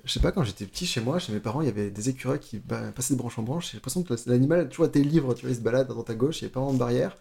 je 0.04 0.12
sais 0.12 0.20
pas 0.20 0.32
quand 0.32 0.44
j'étais 0.44 0.66
petit 0.66 0.86
chez 0.86 1.00
moi 1.00 1.18
chez 1.18 1.32
mes 1.32 1.40
parents 1.40 1.60
il 1.60 1.66
y 1.66 1.70
avait 1.70 1.90
des 1.90 2.08
écureuils 2.08 2.38
qui 2.38 2.58
passaient 2.58 3.14
de 3.14 3.18
branche 3.18 3.38
en 3.38 3.42
branche 3.42 3.70
j'ai 3.70 3.76
l'impression 3.76 4.02
que 4.02 4.14
l'animal 4.26 4.68
tu 4.68 4.76
vois 4.78 4.88
tes 4.88 5.02
livres 5.02 5.34
tu 5.34 5.42
vois 5.42 5.50
il 5.50 5.56
se 5.56 5.60
balade 5.60 5.88
dans 5.88 6.02
ta 6.02 6.14
gauche 6.14 6.40
il 6.40 6.44
n'y 6.44 6.50
a 6.50 6.54
pas 6.54 6.60
vraiment 6.60 6.74
de 6.74 6.78
barrière 6.78 7.16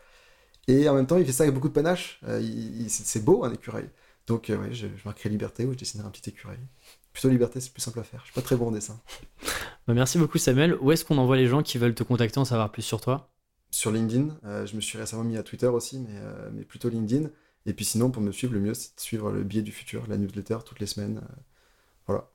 et 0.70 0.88
en 0.88 0.94
même 0.96 1.08
temps 1.08 1.18
il 1.18 1.26
fait 1.26 1.32
ça 1.32 1.44
avec 1.44 1.56
beaucoup 1.56 1.68
de 1.70 1.74
panache. 1.74 2.20
Euh, 2.28 2.42
c'est 2.88 3.24
beau 3.24 3.44
un 3.44 3.52
écureuil. 3.52 3.90
Donc 4.28 4.50
euh, 4.50 4.58
ouais 4.58 4.74
je, 4.74 4.88
je 4.88 5.04
marquerai 5.06 5.30
liberté 5.30 5.66
ou 5.66 5.74
je 5.74 5.78
dessinerai 5.78 6.08
un 6.08 6.12
petit 6.12 6.30
écureuil. 6.30 6.60
Plutôt 7.12 7.30
liberté 7.30 7.60
c'est 7.60 7.74
plus 7.74 7.82
simple 7.82 8.00
à 8.00 8.04
faire. 8.04 8.20
Je 8.22 8.26
suis 8.26 8.34
pas 8.34 8.42
très 8.42 8.56
bon 8.56 8.68
en 8.68 8.72
dessin. 8.72 9.00
Bah, 9.88 9.96
Merci 9.96 10.20
beaucoup 10.20 10.38
Samuel. 10.38 10.76
Où 10.82 10.92
est-ce 10.92 11.04
qu'on 11.04 11.18
envoie 11.18 11.36
les 11.36 11.48
gens 11.48 11.64
qui 11.64 11.80
veulent 11.80 11.96
te 11.96 12.04
contacter 12.04 12.38
en 12.40 12.46
savoir 12.46 12.72
plus 12.72 12.84
sur 12.84 13.02
toi? 13.02 13.32
Sur 13.72 13.92
LinkedIn. 13.92 14.38
Euh, 14.46 14.68
je 14.68 14.76
me 14.76 14.82
suis 14.82 15.00
récemment 15.00 15.24
mis 15.24 15.38
à 15.38 15.42
Twitter 15.44 15.66
aussi 15.68 16.00
mais, 16.00 16.14
euh, 16.14 16.50
mais 16.54 16.64
plutôt 16.64 16.90
LinkedIn. 16.90 17.30
Et 17.66 17.74
puis 17.74 17.86
sinon 17.86 18.12
pour 18.12 18.22
me 18.22 18.32
suivre 18.32 18.54
le 18.54 18.60
mieux 18.60 18.76
c'est 18.76 18.96
de 18.96 19.02
suivre 19.02 19.32
le 19.32 19.44
biais 19.44 19.64
du 19.64 19.72
futur 19.72 20.06
la 20.08 20.18
newsletter 20.18 20.58
toutes 20.66 20.80
les 20.80 20.86
semaines. 20.86 21.18
Euh, 21.24 21.36
voilà. 22.06 22.30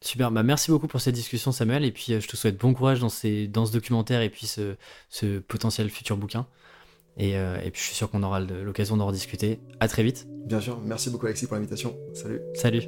Super, 0.00 0.30
bah 0.30 0.42
merci 0.42 0.70
beaucoup 0.70 0.88
pour 0.88 1.00
cette 1.00 1.14
discussion 1.14 1.52
Samuel. 1.52 1.84
Et 1.84 1.92
puis 1.92 2.20
je 2.20 2.26
te 2.26 2.36
souhaite 2.36 2.58
bon 2.58 2.74
courage 2.74 3.00
dans, 3.00 3.08
ces, 3.08 3.46
dans 3.46 3.66
ce 3.66 3.72
documentaire 3.72 4.20
et 4.20 4.30
puis 4.30 4.46
ce, 4.46 4.76
ce 5.08 5.38
potentiel 5.38 5.88
futur 5.90 6.16
bouquin. 6.16 6.46
Et, 7.18 7.36
euh, 7.36 7.56
et 7.64 7.70
puis 7.70 7.80
je 7.80 7.86
suis 7.86 7.94
sûr 7.94 8.10
qu'on 8.10 8.22
aura 8.22 8.40
l'occasion 8.40 8.96
d'en 8.96 9.06
rediscuter. 9.06 9.58
À 9.80 9.88
très 9.88 10.02
vite. 10.02 10.26
bien 10.46 10.60
sûr 10.60 10.78
merci 10.84 11.10
beaucoup 11.10 11.26
Alexis 11.26 11.46
pour 11.46 11.56
l'invitation 11.56 11.96
salut 12.14 12.40
Salut. 12.54 12.82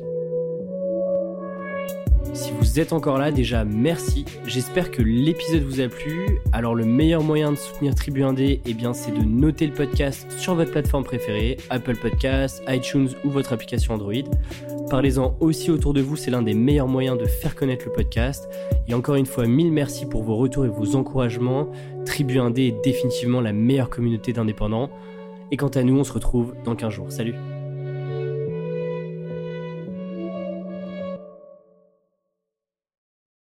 Si 2.35 2.53
vous 2.53 2.78
êtes 2.78 2.93
encore 2.93 3.19
là, 3.19 3.31
déjà 3.31 3.65
merci. 3.65 4.24
J'espère 4.47 4.90
que 4.90 5.03
l'épisode 5.03 5.62
vous 5.62 5.81
a 5.81 5.89
plu. 5.89 6.40
Alors 6.53 6.74
le 6.74 6.85
meilleur 6.85 7.23
moyen 7.23 7.53
de 7.53 7.57
soutenir 7.57 7.95
Tribu 7.95 8.23
Indé, 8.23 8.61
eh 8.66 8.74
bien 8.74 8.95
c'est 8.95 9.11
de 9.11 9.23
noter 9.23 9.66
le 9.66 9.73
podcast 9.73 10.31
sur 10.39 10.55
votre 10.55 10.70
plateforme 10.70 11.05
préférée, 11.05 11.57
Apple 11.70 11.97
Podcasts, 11.97 12.62
iTunes 12.69 13.09
ou 13.24 13.31
votre 13.31 13.53
application 13.53 13.95
Android. 13.95 14.12
Parlez-en 14.90 15.36
aussi 15.40 15.70
autour 15.70 15.93
de 15.93 16.01
vous, 16.01 16.16
c'est 16.16 16.31
l'un 16.31 16.43
des 16.43 16.55
meilleurs 16.55 16.89
moyens 16.89 17.19
de 17.19 17.27
faire 17.27 17.55
connaître 17.55 17.86
le 17.86 17.93
podcast. 17.93 18.49
Et 18.86 18.95
encore 18.95 19.16
une 19.16 19.27
fois, 19.27 19.47
mille 19.47 19.73
merci 19.73 20.07
pour 20.07 20.23
vos 20.23 20.36
retours 20.36 20.65
et 20.65 20.70
vos 20.70 20.97
encouragements. 20.97 21.69
Tribu 22.07 22.39
Indé 22.39 22.69
est 22.69 22.85
définitivement 22.85 23.40
la 23.40 23.53
meilleure 23.53 23.90
communauté 23.90 24.32
d'indépendants. 24.32 24.90
Et 25.51 25.57
quant 25.57 25.69
à 25.69 25.82
nous, 25.82 25.99
on 25.99 26.05
se 26.05 26.12
retrouve 26.12 26.55
dans 26.65 26.74
15 26.74 26.93
jours. 26.93 27.12
Salut 27.12 27.35